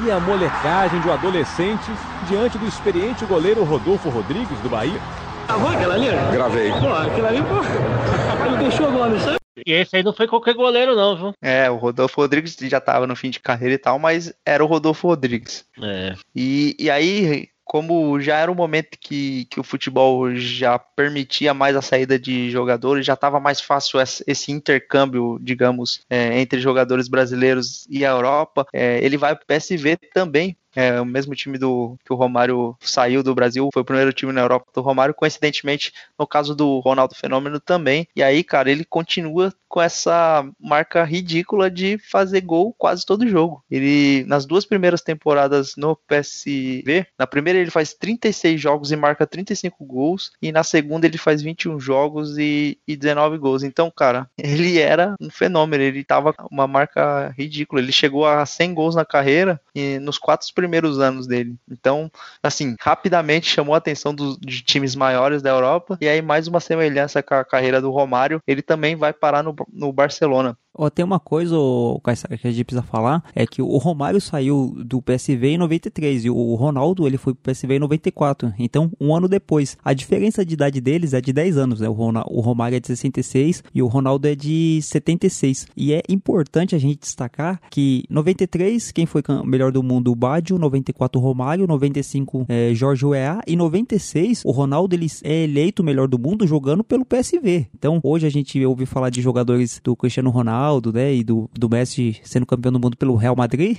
e 0.05 0.11
a 0.11 0.19
molecagem 0.19 0.99
de 0.99 1.07
um 1.07 1.13
adolescente 1.13 1.89
diante 2.27 2.57
do 2.57 2.67
experiente 2.67 3.25
goleiro 3.25 3.63
Rodolfo 3.63 4.09
Rodrigues, 4.09 4.59
do 4.59 4.69
Bahia. 4.69 4.99
Gravou 5.47 5.69
aquela 5.69 5.93
ali? 5.93 6.07
Gravei. 6.31 6.71
Pô, 6.71 6.93
aquela 6.93 7.29
ali, 7.29 7.41
pô. 7.41 7.63
Ele 8.45 8.57
deixou 8.57 8.87
alguma 8.87 9.09
missão? 9.09 9.35
E 9.65 9.71
esse 9.71 9.95
aí 9.95 10.03
não 10.03 10.11
foi 10.11 10.27
qualquer 10.27 10.55
goleiro, 10.55 10.95
não, 10.95 11.15
viu? 11.15 11.33
É, 11.41 11.69
o 11.69 11.77
Rodolfo 11.77 12.19
Rodrigues 12.19 12.57
já 12.59 12.81
tava 12.81 13.07
no 13.07 13.15
fim 13.15 13.29
de 13.29 13.39
carreira 13.39 13.75
e 13.75 13.77
tal, 13.77 13.97
mas 13.97 14.33
era 14.45 14.63
o 14.63 14.67
Rodolfo 14.67 15.07
Rodrigues. 15.07 15.65
É. 15.81 16.15
E, 16.35 16.75
e 16.77 16.89
aí, 16.89 17.47
como 17.63 18.19
já 18.19 18.37
era 18.37 18.51
um 18.51 18.55
momento 18.55 18.97
que, 18.99 19.45
que 19.45 19.59
o 19.59 19.63
futebol 19.63 20.35
já 20.35 20.77
permitia 20.77 21.53
mais 21.53 21.75
a 21.75 21.81
saída 21.81 22.19
de 22.19 22.51
jogadores, 22.51 23.05
já 23.05 23.13
estava 23.13 23.39
mais 23.39 23.61
fácil 23.61 23.99
esse 24.27 24.51
intercâmbio, 24.51 25.39
digamos, 25.41 26.05
é, 26.09 26.39
entre 26.39 26.59
jogadores 26.59 27.07
brasileiros 27.07 27.87
e 27.89 28.05
a 28.05 28.09
Europa, 28.09 28.65
é, 28.73 29.03
ele 29.03 29.17
vai 29.17 29.35
para 29.35 29.43
o 29.43 29.47
PSV 29.47 29.97
também 30.13 30.57
é 30.75 30.99
o 30.99 31.05
mesmo 31.05 31.35
time 31.35 31.57
do 31.57 31.97
que 32.05 32.13
o 32.13 32.15
Romário 32.15 32.75
saiu 32.81 33.23
do 33.23 33.35
Brasil, 33.35 33.69
foi 33.73 33.81
o 33.81 33.85
primeiro 33.85 34.13
time 34.13 34.31
na 34.31 34.41
Europa 34.41 34.71
do 34.73 34.81
Romário, 34.81 35.13
coincidentemente 35.13 35.91
no 36.17 36.27
caso 36.27 36.55
do 36.55 36.79
Ronaldo 36.79 37.15
Fenômeno 37.15 37.59
também. 37.59 38.07
E 38.15 38.23
aí, 38.23 38.43
cara, 38.43 38.71
ele 38.71 38.85
continua 38.85 39.53
com 39.73 39.81
essa 39.81 40.45
marca 40.59 41.03
ridícula 41.03 41.69
de 41.69 41.97
fazer 41.97 42.41
gol 42.41 42.75
quase 42.77 43.03
todo 43.03 43.27
jogo. 43.27 43.63
Ele 43.71 44.23
nas 44.25 44.45
duas 44.45 44.65
primeiras 44.65 45.01
temporadas 45.01 45.73
no 45.75 45.95
PSV, 45.95 47.07
na 47.17 47.25
primeira 47.25 47.57
ele 47.57 47.71
faz 47.71 47.91
36 47.93 48.61
jogos 48.61 48.91
e 48.91 48.95
marca 48.95 49.25
35 49.25 49.83
gols, 49.83 50.31
e 50.39 50.51
na 50.51 50.63
segunda 50.63 51.07
ele 51.07 51.17
faz 51.17 51.41
21 51.41 51.79
jogos 51.79 52.37
e, 52.37 52.77
e 52.87 52.95
19 52.95 53.39
gols. 53.39 53.63
Então, 53.63 53.89
cara, 53.89 54.29
ele 54.37 54.79
era 54.79 55.15
um 55.19 55.29
fenômeno, 55.29 55.83
ele 55.83 56.03
tava 56.03 56.35
uma 56.51 56.67
marca 56.67 57.33
ridícula. 57.35 57.81
Ele 57.81 57.91
chegou 57.91 58.27
a 58.27 58.45
100 58.45 58.73
gols 58.75 58.95
na 58.95 59.03
carreira 59.05 59.59
e 59.73 59.97
nos 59.97 60.19
quatro 60.19 60.45
primeiros 60.63 60.97
anos 60.99 61.27
dele. 61.27 61.55
Então, 61.69 62.09
assim, 62.41 62.75
rapidamente 62.79 63.49
chamou 63.49 63.75
a 63.75 63.77
atenção 63.77 64.15
dos, 64.15 64.37
de 64.39 64.61
times 64.61 64.95
maiores 64.95 65.41
da 65.41 65.49
Europa. 65.49 65.97
E 65.99 66.07
aí, 66.07 66.21
mais 66.21 66.47
uma 66.47 66.61
semelhança 66.61 67.21
com 67.21 67.35
a 67.35 67.43
carreira 67.43 67.81
do 67.81 67.91
Romário, 67.91 68.41
ele 68.47 68.61
também 68.61 68.95
vai 68.95 69.11
parar 69.11 69.43
no, 69.43 69.53
no 69.71 69.91
Barcelona. 69.91 70.57
Oh, 70.75 70.89
tem 70.89 71.05
uma 71.05 71.19
coisa, 71.19 71.55
oh, 71.55 72.01
que 72.03 72.47
a 72.47 72.51
gente 72.51 72.63
precisa 72.63 72.81
falar, 72.81 73.23
é 73.35 73.45
que 73.45 73.61
o 73.61 73.77
Romário 73.77 74.19
saiu 74.19 74.73
do 74.83 75.03
PSV 75.03 75.49
em 75.49 75.57
93 75.57 76.25
e 76.25 76.29
o 76.31 76.55
Ronaldo 76.55 77.05
ele 77.05 77.17
foi 77.17 77.35
pro 77.35 77.53
PSV 77.53 77.75
em 77.75 77.79
94. 77.79 78.51
Então, 78.57 78.91
um 78.99 79.15
ano 79.15 79.27
depois. 79.27 79.77
A 79.85 79.93
diferença 79.93 80.43
de 80.43 80.55
idade 80.55 80.81
deles 80.81 81.13
é 81.13 81.21
de 81.21 81.31
10 81.31 81.57
anos, 81.57 81.79
né? 81.79 81.87
O, 81.87 81.93
Ronaldo, 81.93 82.29
o 82.33 82.41
Romário 82.41 82.75
é 82.75 82.79
de 82.79 82.87
66 82.87 83.63
e 83.73 83.83
o 83.83 83.87
Ronaldo 83.87 84.27
é 84.27 84.33
de 84.33 84.79
76. 84.81 85.67
E 85.77 85.93
é 85.93 86.01
importante 86.09 86.73
a 86.73 86.79
gente 86.79 87.01
destacar 87.01 87.61
que 87.69 88.03
93, 88.09 88.91
quem 88.91 89.05
foi 89.05 89.21
melhor 89.45 89.71
do 89.71 89.83
mundo? 89.83 90.11
O 90.11 90.15
Baggio, 90.15 90.57
94 90.57 91.21
o 91.21 91.23
Romário, 91.23 91.67
95 91.67 92.47
é, 92.49 92.73
Jorge 92.73 93.05
Weah 93.05 93.41
e 93.45 93.55
96 93.55 94.41
o 94.43 94.51
Ronaldo 94.51 94.95
ele 94.95 95.07
é 95.23 95.43
eleito 95.43 95.83
o 95.83 95.85
melhor 95.85 96.07
do 96.07 96.17
mundo 96.17 96.47
jogando 96.47 96.83
pelo 96.83 97.05
PSV. 97.05 97.67
Então, 97.75 97.99
hoje 98.03 98.25
a 98.25 98.29
gente 98.31 98.63
ouve 98.65 98.87
falar 98.87 99.11
de 99.11 99.21
jogadores 99.21 99.79
do 99.83 99.95
Cristiano 99.95 100.31
Ronaldo 100.31 100.62
Ronaldo, 100.63 100.93
né, 100.93 101.13
e 101.13 101.23
do, 101.23 101.49
do 101.53 101.69
Messi 101.69 102.19
sendo 102.23 102.45
campeão 102.45 102.71
do 102.71 102.79
mundo 102.79 102.95
pelo 102.95 103.15
Real 103.15 103.35
Madrid? 103.35 103.77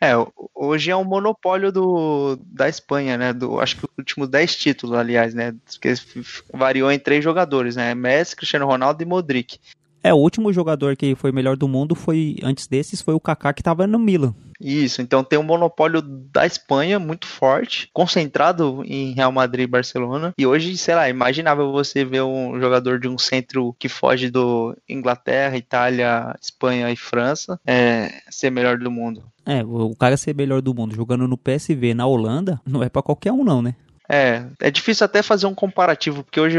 É, 0.00 0.12
hoje 0.54 0.90
é 0.90 0.96
um 0.96 1.04
monopólio 1.04 1.72
do, 1.72 2.36
da 2.46 2.68
Espanha, 2.68 3.16
né? 3.16 3.32
Do, 3.32 3.58
acho 3.58 3.76
que 3.76 3.84
os 3.84 3.90
últimos 3.98 4.28
10 4.28 4.56
títulos, 4.56 4.96
aliás, 4.96 5.34
né? 5.34 5.54
Que 5.80 5.94
variou 6.52 6.92
em 6.92 6.98
três 6.98 7.24
jogadores, 7.24 7.74
né? 7.74 7.94
Messi, 7.94 8.36
Cristiano 8.36 8.66
Ronaldo 8.66 9.02
e 9.02 9.06
Modric. 9.06 9.58
É, 10.04 10.12
o 10.12 10.18
último 10.18 10.52
jogador 10.52 10.94
que 10.96 11.14
foi 11.14 11.32
melhor 11.32 11.56
do 11.56 11.66
mundo 11.66 11.94
foi, 11.94 12.36
antes 12.42 12.66
desses, 12.66 13.00
foi 13.00 13.14
o 13.14 13.20
Kaká 13.20 13.54
que 13.54 13.62
estava 13.62 13.86
no 13.86 13.98
Milan. 13.98 14.34
Isso, 14.60 15.00
então 15.00 15.24
tem 15.24 15.38
um 15.38 15.42
monopólio 15.42 16.02
da 16.02 16.44
Espanha 16.44 16.98
muito 16.98 17.26
forte, 17.26 17.88
concentrado 17.90 18.82
em 18.84 19.12
Real 19.12 19.32
Madrid 19.32 19.64
e 19.64 19.70
Barcelona. 19.70 20.34
E 20.36 20.46
hoje, 20.46 20.76
sei 20.76 20.94
lá, 20.94 21.08
imaginável 21.08 21.72
você 21.72 22.04
ver 22.04 22.22
um 22.22 22.60
jogador 22.60 23.00
de 23.00 23.08
um 23.08 23.16
centro 23.16 23.74
que 23.78 23.88
foge 23.88 24.30
do 24.30 24.76
Inglaterra, 24.86 25.56
Itália, 25.56 26.36
Espanha 26.40 26.90
e 26.90 26.96
França 26.96 27.58
é, 27.66 28.10
ser 28.28 28.50
melhor 28.50 28.76
do 28.78 28.90
mundo. 28.90 29.24
É, 29.46 29.64
o 29.64 29.96
cara 29.96 30.18
ser 30.18 30.34
melhor 30.34 30.60
do 30.60 30.74
mundo 30.74 30.94
jogando 30.94 31.26
no 31.26 31.38
PSV 31.38 31.94
na 31.94 32.06
Holanda 32.06 32.60
não 32.66 32.82
é 32.82 32.90
para 32.90 33.02
qualquer 33.02 33.32
um, 33.32 33.42
não, 33.42 33.62
né? 33.62 33.74
É, 34.08 34.44
é 34.60 34.70
difícil 34.70 35.04
até 35.04 35.22
fazer 35.22 35.46
um 35.46 35.54
comparativo, 35.54 36.22
porque 36.22 36.38
hoje 36.38 36.58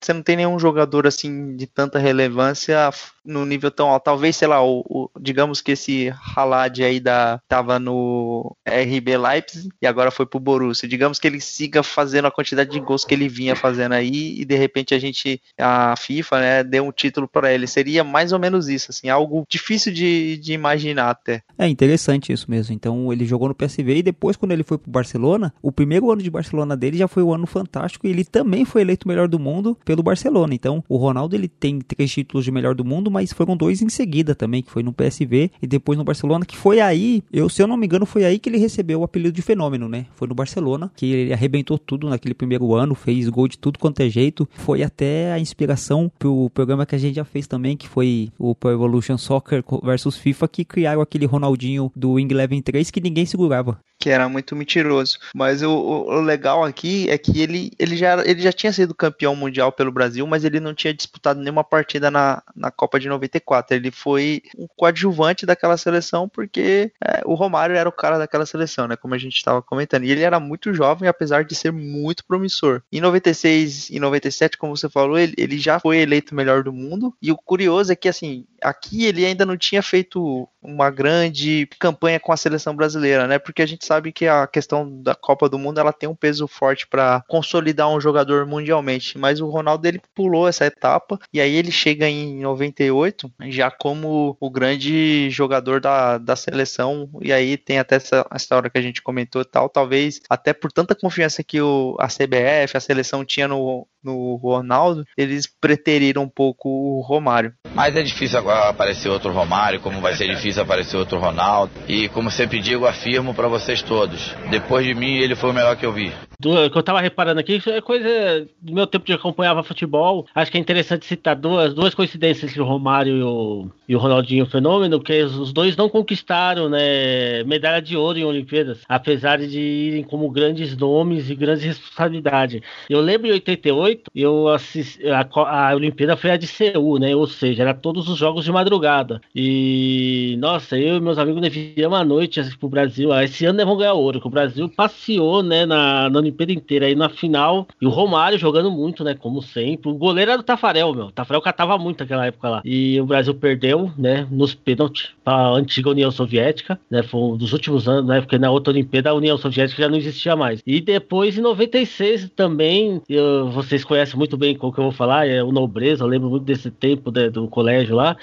você 0.00 0.12
não 0.12 0.22
tem 0.22 0.36
nenhum 0.36 0.58
jogador 0.58 1.06
assim 1.06 1.56
de 1.56 1.66
tanta 1.66 1.98
relevância 1.98 2.90
no 3.24 3.44
nível 3.44 3.70
tão 3.70 3.88
alto. 3.88 4.04
Talvez, 4.04 4.36
sei 4.36 4.48
lá, 4.48 4.64
o, 4.64 4.80
o 4.88 5.10
digamos 5.20 5.60
que 5.60 5.72
esse 5.72 6.12
Halad 6.34 6.82
aí 6.82 7.00
da, 7.00 7.40
tava 7.48 7.78
no 7.78 8.56
RB 8.66 9.16
Leipzig 9.16 9.68
e 9.82 9.86
agora 9.86 10.10
foi 10.10 10.24
pro 10.24 10.40
Borussia. 10.40 10.88
Digamos 10.88 11.18
que 11.18 11.26
ele 11.26 11.40
siga 11.40 11.82
fazendo 11.82 12.26
a 12.26 12.30
quantidade 12.30 12.70
de 12.70 12.80
gols 12.80 13.04
que 13.04 13.14
ele 13.14 13.28
vinha 13.28 13.54
fazendo 13.54 13.92
aí 13.92 14.40
e 14.40 14.44
de 14.44 14.56
repente 14.56 14.94
a 14.94 14.98
gente, 14.98 15.40
a 15.58 15.94
FIFA, 15.96 16.40
né, 16.40 16.64
deu 16.64 16.84
um 16.84 16.92
título 16.92 17.28
para 17.28 17.52
ele. 17.52 17.66
Seria 17.66 18.02
mais 18.02 18.32
ou 18.32 18.38
menos 18.38 18.68
isso, 18.68 18.90
assim, 18.90 19.08
algo 19.08 19.44
difícil 19.48 19.92
de, 19.92 20.38
de 20.38 20.52
imaginar 20.52 21.10
até. 21.10 21.42
É 21.58 21.68
interessante 21.68 22.32
isso 22.32 22.50
mesmo. 22.50 22.74
Então 22.74 23.12
ele 23.12 23.26
jogou 23.26 23.48
no 23.48 23.54
PSV 23.54 23.96
e 23.96 24.02
depois 24.02 24.36
quando 24.36 24.52
ele 24.52 24.62
foi 24.62 24.78
pro 24.78 24.90
Barcelona, 24.90 25.52
o 25.60 25.72
primeiro 25.72 26.10
ano 26.10 26.22
de 26.22 26.30
Barcelona 26.30 26.76
dele 26.76 26.96
já 26.96 27.08
foi 27.08 27.22
um 27.22 27.34
ano 27.34 27.46
fantástico 27.46 28.06
e 28.06 28.10
ele 28.10 28.24
também 28.24 28.64
foi 28.64 28.82
eleito 28.82 29.04
o 29.04 29.08
melhor 29.08 29.28
do 29.28 29.38
mundo 29.38 29.76
pelo 29.88 30.02
Barcelona. 30.02 30.54
Então 30.54 30.84
o 30.86 30.98
Ronaldo 30.98 31.34
ele 31.34 31.48
tem 31.48 31.80
três 31.80 32.12
títulos 32.12 32.44
de 32.44 32.52
melhor 32.52 32.74
do 32.74 32.84
mundo, 32.84 33.10
mas 33.10 33.32
foram 33.32 33.56
dois 33.56 33.80
em 33.80 33.88
seguida 33.88 34.34
também, 34.34 34.62
que 34.62 34.70
foi 34.70 34.82
no 34.82 34.92
PSV 34.92 35.50
e 35.62 35.66
depois 35.66 35.96
no 35.96 36.04
Barcelona, 36.04 36.44
que 36.44 36.58
foi 36.58 36.78
aí, 36.78 37.22
eu 37.32 37.48
se 37.48 37.62
eu 37.62 37.66
não 37.66 37.74
me 37.74 37.86
engano, 37.86 38.04
foi 38.04 38.26
aí 38.26 38.38
que 38.38 38.50
ele 38.50 38.58
recebeu 38.58 39.00
o 39.00 39.04
apelido 39.04 39.32
de 39.32 39.40
fenômeno, 39.40 39.88
né? 39.88 40.04
Foi 40.14 40.28
no 40.28 40.34
Barcelona, 40.34 40.92
que 40.94 41.06
ele 41.10 41.32
arrebentou 41.32 41.78
tudo 41.78 42.06
naquele 42.06 42.34
primeiro 42.34 42.74
ano, 42.74 42.94
fez 42.94 43.26
gol 43.30 43.48
de 43.48 43.56
tudo 43.56 43.78
quanto 43.78 44.00
é 44.00 44.10
jeito, 44.10 44.46
foi 44.52 44.82
até 44.82 45.32
a 45.32 45.38
inspiração 45.38 46.12
pro 46.18 46.50
programa 46.50 46.84
que 46.84 46.94
a 46.94 46.98
gente 46.98 47.14
já 47.14 47.24
fez 47.24 47.46
também, 47.46 47.74
que 47.74 47.88
foi 47.88 48.30
o 48.38 48.54
Pro 48.54 48.70
Evolution 48.70 49.16
Soccer 49.16 49.64
versus 49.82 50.18
FIFA, 50.18 50.48
que 50.48 50.66
criaram 50.66 51.00
aquele 51.00 51.24
Ronaldinho 51.24 51.90
do 51.96 52.12
Wing 52.12 52.30
Eleven 52.30 52.60
3 52.60 52.90
que 52.90 53.00
ninguém 53.00 53.24
segurava 53.24 53.78
que 53.98 54.10
era 54.10 54.28
muito 54.28 54.54
mentiroso. 54.54 55.18
Mas 55.34 55.62
o, 55.62 55.70
o, 55.70 56.20
legal 56.20 56.64
aqui 56.64 57.10
é 57.10 57.18
que 57.18 57.40
ele, 57.40 57.72
ele, 57.78 57.96
já, 57.96 58.22
ele 58.24 58.40
já 58.40 58.52
tinha 58.52 58.72
sido 58.72 58.94
campeão 58.94 59.34
mundial 59.34 59.72
pelo 59.78 59.92
Brasil, 59.92 60.26
mas 60.26 60.44
ele 60.44 60.58
não 60.58 60.74
tinha 60.74 60.92
disputado 60.92 61.38
nenhuma 61.38 61.62
partida 61.62 62.10
na, 62.10 62.42
na 62.56 62.68
Copa 62.68 62.98
de 62.98 63.08
94. 63.08 63.76
Ele 63.76 63.92
foi 63.92 64.42
um 64.58 64.66
coadjuvante 64.76 65.46
daquela 65.46 65.76
seleção 65.76 66.28
porque 66.28 66.90
é, 67.00 67.22
o 67.24 67.34
Romário 67.34 67.76
era 67.76 67.88
o 67.88 67.92
cara 67.92 68.18
daquela 68.18 68.44
seleção, 68.44 68.88
né? 68.88 68.96
Como 68.96 69.14
a 69.14 69.18
gente 69.18 69.36
estava 69.36 69.62
comentando. 69.62 70.02
E 70.02 70.10
ele 70.10 70.22
era 70.22 70.40
muito 70.40 70.74
jovem, 70.74 71.08
apesar 71.08 71.44
de 71.44 71.54
ser 71.54 71.70
muito 71.70 72.24
promissor. 72.24 72.82
Em 72.90 73.00
96 73.00 73.90
e 73.90 74.00
97, 74.00 74.58
como 74.58 74.76
você 74.76 74.88
falou, 74.88 75.16
ele, 75.16 75.34
ele 75.38 75.56
já 75.58 75.78
foi 75.78 75.98
eleito 75.98 76.34
melhor 76.34 76.64
do 76.64 76.72
mundo. 76.72 77.14
E 77.22 77.30
o 77.30 77.36
curioso 77.36 77.92
é 77.92 77.96
que, 77.96 78.08
assim, 78.08 78.46
aqui 78.62 79.04
ele 79.04 79.24
ainda 79.24 79.44
não 79.46 79.56
tinha 79.56 79.82
feito 79.82 80.48
uma 80.62 80.90
grande 80.90 81.68
campanha 81.78 82.20
com 82.20 82.32
a 82.32 82.36
seleção 82.36 82.74
brasileira, 82.74 83.26
né? 83.26 83.38
Porque 83.38 83.62
a 83.62 83.66
gente 83.66 83.86
sabe 83.86 84.12
que 84.12 84.26
a 84.26 84.46
questão 84.46 85.00
da 85.02 85.14
Copa 85.14 85.48
do 85.48 85.58
Mundo 85.58 85.78
ela 85.78 85.92
tem 85.92 86.08
um 86.08 86.14
peso 86.14 86.46
forte 86.46 86.86
para 86.86 87.22
consolidar 87.28 87.88
um 87.88 88.00
jogador 88.00 88.46
mundialmente, 88.46 89.16
mas 89.16 89.40
o 89.40 89.48
Ronaldo 89.48 89.86
ele 89.86 90.00
pulou 90.14 90.48
essa 90.48 90.66
etapa 90.66 91.18
e 91.32 91.40
aí 91.40 91.54
ele 91.54 91.70
chega 91.70 92.08
em 92.08 92.40
98 92.40 93.30
já 93.48 93.70
como 93.70 94.36
o 94.40 94.50
grande 94.50 95.30
jogador 95.30 95.80
da, 95.80 96.18
da 96.18 96.36
seleção 96.36 97.08
e 97.22 97.32
aí 97.32 97.56
tem 97.56 97.78
até 97.78 97.96
essa 97.96 98.26
história 98.34 98.70
que 98.70 98.78
a 98.78 98.82
gente 98.82 99.02
comentou 99.02 99.44
tal, 99.44 99.68
talvez 99.68 100.20
até 100.28 100.52
por 100.52 100.72
tanta 100.72 100.94
confiança 100.94 101.42
que 101.42 101.60
o, 101.60 101.96
a 101.98 102.08
CBF, 102.08 102.76
a 102.76 102.80
seleção 102.80 103.24
tinha 103.24 103.46
no, 103.46 103.86
no 104.02 104.36
Ronaldo, 104.36 105.04
eles 105.16 105.46
preteriram 105.46 106.22
um 106.22 106.28
pouco 106.28 106.68
o 106.68 107.00
Romário. 107.00 107.54
Mas 107.74 107.96
é 107.96 108.02
difícil 108.02 108.38
agora 108.38 108.47
aparecer 108.50 109.08
outro 109.08 109.32
Romário, 109.32 109.80
como 109.80 110.00
vai 110.00 110.14
ser 110.14 110.28
difícil 110.34 110.62
aparecer 110.62 110.96
outro 110.96 111.18
Ronaldo. 111.18 111.72
E 111.86 112.08
como 112.08 112.30
sempre 112.30 112.60
digo, 112.60 112.86
afirmo 112.86 113.34
para 113.34 113.48
vocês 113.48 113.82
todos: 113.82 114.34
depois 114.50 114.84
de 114.84 114.94
mim, 114.94 115.16
ele 115.16 115.34
foi 115.34 115.50
o 115.50 115.54
melhor 115.54 115.76
que 115.76 115.86
eu 115.86 115.92
vi. 115.92 116.12
Do, 116.40 116.70
que 116.70 116.78
eu 116.78 116.82
tava 116.84 117.00
reparando 117.00 117.40
aqui, 117.40 117.56
isso 117.56 117.68
é 117.68 117.80
coisa 117.80 118.46
do 118.62 118.72
meu 118.72 118.86
tempo 118.86 119.04
de 119.04 119.12
acompanhava 119.12 119.64
futebol. 119.64 120.24
Acho 120.32 120.52
que 120.52 120.56
é 120.56 120.60
interessante 120.60 121.04
citar 121.04 121.34
duas, 121.34 121.74
duas 121.74 121.94
coincidências 121.94 122.50
entre 122.50 122.62
o 122.62 122.64
Romário 122.64 123.16
e 123.16 123.22
o, 123.22 123.68
e 123.88 123.96
o 123.96 123.98
Ronaldinho 123.98 124.46
Fenômeno, 124.46 124.98
porque 124.98 125.20
os 125.22 125.52
dois 125.52 125.76
não 125.76 125.88
conquistaram 125.88 126.68
né, 126.68 127.42
medalha 127.44 127.82
de 127.82 127.96
ouro 127.96 128.18
em 128.18 128.24
Olimpíadas, 128.24 128.82
apesar 128.88 129.38
de 129.38 129.58
irem 129.58 130.04
como 130.04 130.30
grandes 130.30 130.76
nomes 130.76 131.28
e 131.28 131.34
grandes 131.34 131.64
responsabilidades. 131.64 132.60
Eu 132.88 133.00
lembro 133.00 133.26
em 133.26 133.32
88, 133.32 134.10
eu 134.14 134.48
assisti, 134.48 135.08
a, 135.08 135.26
a 135.70 135.74
Olimpíada 135.74 136.16
foi 136.16 136.30
a 136.30 136.36
de 136.36 136.46
Seul, 136.46 137.00
né? 137.00 137.16
Ou 137.16 137.26
seja, 137.26 137.62
era 137.62 137.74
todos 137.74 138.08
os 138.08 138.16
jogos 138.16 138.37
de 138.44 138.52
madrugada. 138.52 139.20
E 139.34 140.36
nossa, 140.38 140.78
eu 140.78 140.96
e 140.96 141.00
meus 141.00 141.18
amigos 141.18 141.40
devíamos 141.42 141.98
à 141.98 142.04
noite 142.04 142.40
assim, 142.40 142.56
pro 142.56 142.68
Brasil. 142.68 143.12
Ah, 143.12 143.24
esse 143.24 143.44
ano 143.44 143.58
vamos 143.58 143.78
ganhar 143.78 143.94
ouro, 143.94 144.20
que 144.20 144.26
o 144.26 144.30
Brasil 144.30 144.68
passeou, 144.68 145.42
né, 145.42 145.66
na, 145.66 146.08
na 146.08 146.18
Olimpíada 146.18 146.52
inteira 146.52 146.86
aí 146.86 146.94
na 146.94 147.08
final. 147.08 147.66
E 147.80 147.86
o 147.86 147.90
Romário 147.90 148.38
jogando 148.38 148.70
muito, 148.70 149.04
né? 149.04 149.14
Como 149.14 149.42
sempre. 149.42 149.90
O 149.90 149.94
goleiro 149.94 150.30
era 150.30 150.38
do 150.38 150.44
Tafarel, 150.44 150.94
meu. 150.94 151.06
O 151.06 151.12
Tafarel 151.12 151.42
catava 151.42 151.76
muito 151.78 152.00
naquela 152.00 152.26
época 152.26 152.48
lá. 152.48 152.62
E 152.64 153.00
o 153.00 153.06
Brasil 153.06 153.34
perdeu, 153.34 153.90
né? 153.96 154.26
Nos 154.30 154.54
pênaltis 154.54 155.10
para 155.24 155.34
a 155.34 155.50
antiga 155.50 155.90
União 155.90 156.10
Soviética, 156.10 156.78
né? 156.90 157.02
Foi 157.02 157.20
um 157.20 157.36
dos 157.36 157.52
últimos 157.52 157.88
anos, 157.88 158.08
né? 158.08 158.20
Porque 158.20 158.38
na 158.38 158.50
outra 158.50 158.72
Olimpíada 158.72 159.10
a 159.10 159.14
União 159.14 159.36
Soviética 159.36 159.82
já 159.82 159.88
não 159.88 159.96
existia 159.96 160.36
mais. 160.36 160.62
E 160.66 160.80
depois, 160.80 161.36
em 161.36 161.40
96, 161.40 162.30
também, 162.34 163.02
eu, 163.08 163.50
vocês 163.50 163.84
conhecem 163.84 164.16
muito 164.16 164.36
bem 164.36 164.56
o 164.60 164.72
que 164.72 164.78
eu 164.78 164.84
vou 164.84 164.92
falar, 164.92 165.26
é 165.26 165.42
o 165.42 165.52
Nobreza, 165.52 166.04
eu 166.04 166.08
lembro 166.08 166.30
muito 166.30 166.44
desse 166.44 166.70
tempo 166.70 167.10
né, 167.10 167.30
do 167.30 167.48
colégio 167.48 167.96
lá 167.96 168.16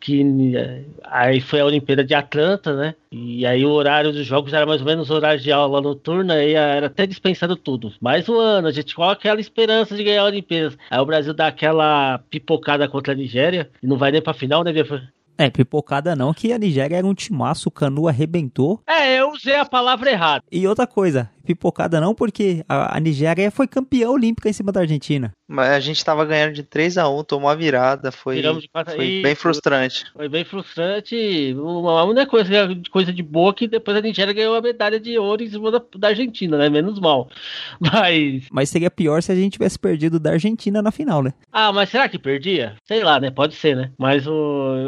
que 0.00 0.24
aí 1.04 1.40
foi 1.40 1.60
a 1.60 1.64
Olimpíada 1.64 2.04
de 2.04 2.14
Atlanta, 2.14 2.74
né? 2.74 2.94
E 3.10 3.44
aí 3.44 3.64
o 3.64 3.70
horário 3.70 4.12
dos 4.12 4.24
jogos 4.26 4.52
era 4.52 4.66
mais 4.66 4.80
ou 4.80 4.86
menos 4.86 5.10
o 5.10 5.14
horário 5.14 5.40
de 5.40 5.50
aula 5.50 5.80
noturna 5.80 6.42
e 6.42 6.54
era 6.54 6.86
até 6.86 7.06
dispensado 7.06 7.56
tudo. 7.56 7.92
Mais 8.00 8.28
um 8.28 8.38
ano, 8.38 8.68
a 8.68 8.72
gente 8.72 8.94
coloca 8.94 9.14
aquela 9.14 9.40
esperança 9.40 9.96
de 9.96 10.04
ganhar 10.04 10.22
a 10.22 10.26
Olimpíada. 10.26 10.76
Aí 10.90 11.00
o 11.00 11.06
Brasil 11.06 11.34
dá 11.34 11.48
aquela 11.48 12.18
pipocada 12.30 12.88
contra 12.88 13.12
a 13.12 13.16
Nigéria 13.16 13.70
e 13.82 13.86
não 13.86 13.96
vai 13.96 14.12
nem 14.12 14.22
pra 14.22 14.32
final, 14.32 14.62
né, 14.62 14.72
é, 15.40 15.48
pipocada 15.48 16.16
não, 16.16 16.34
que 16.34 16.52
a 16.52 16.58
Nigéria 16.58 16.96
era 16.96 17.06
um 17.06 17.14
timaço, 17.14 17.68
o 17.68 17.70
Canu 17.70 18.08
arrebentou. 18.08 18.82
É, 18.84 19.20
eu 19.20 19.30
usei 19.30 19.54
a 19.54 19.64
palavra 19.64 20.10
errada. 20.10 20.42
E 20.50 20.66
outra 20.66 20.84
coisa, 20.84 21.30
pipocada 21.48 21.98
não, 21.98 22.14
porque 22.14 22.62
a, 22.68 22.96
a 22.96 23.00
Nigéria 23.00 23.50
foi 23.50 23.66
campeã 23.66 24.10
olímpica 24.10 24.50
em 24.50 24.52
cima 24.52 24.70
da 24.70 24.80
Argentina. 24.80 25.32
Mas 25.48 25.70
a 25.70 25.80
gente 25.80 26.04
tava 26.04 26.26
ganhando 26.26 26.52
de 26.52 26.62
3 26.62 26.98
a 26.98 27.08
1 27.08 27.24
tomou 27.24 27.48
a 27.48 27.54
virada, 27.54 28.12
foi, 28.12 28.42
foi 28.94 29.22
bem 29.22 29.34
frustrante. 29.34 30.04
Foi 30.12 30.28
bem 30.28 30.44
frustrante. 30.44 31.54
Uma 31.58 32.04
única 32.04 32.26
coisa, 32.26 32.52
coisa 32.90 33.12
de 33.14 33.22
boa 33.22 33.54
que 33.54 33.66
depois 33.66 33.96
a 33.96 34.02
Nigéria 34.02 34.34
ganhou 34.34 34.56
a 34.56 34.60
medalha 34.60 35.00
de 35.00 35.16
ouro 35.18 35.42
em 35.42 35.48
cima 35.48 35.70
da, 35.70 35.82
da, 35.96 36.08
Argentina, 36.08 36.58
né? 36.58 36.68
Menos 36.68 37.00
mal. 37.00 37.30
Mas. 37.80 38.46
Mas 38.52 38.68
seria 38.68 38.90
pior 38.90 39.22
se 39.22 39.32
a 39.32 39.34
gente 39.34 39.54
tivesse 39.54 39.78
perdido 39.78 40.20
da 40.20 40.32
Argentina 40.32 40.82
na 40.82 40.90
final, 40.90 41.22
né? 41.22 41.32
Ah, 41.50 41.72
mas 41.72 41.88
será 41.88 42.08
que 42.08 42.18
perdia? 42.18 42.76
Sei 42.84 43.02
lá, 43.02 43.18
né? 43.18 43.30
Pode 43.30 43.54
ser, 43.54 43.74
né? 43.74 43.90
Mas 43.98 44.26
o, 44.26 44.32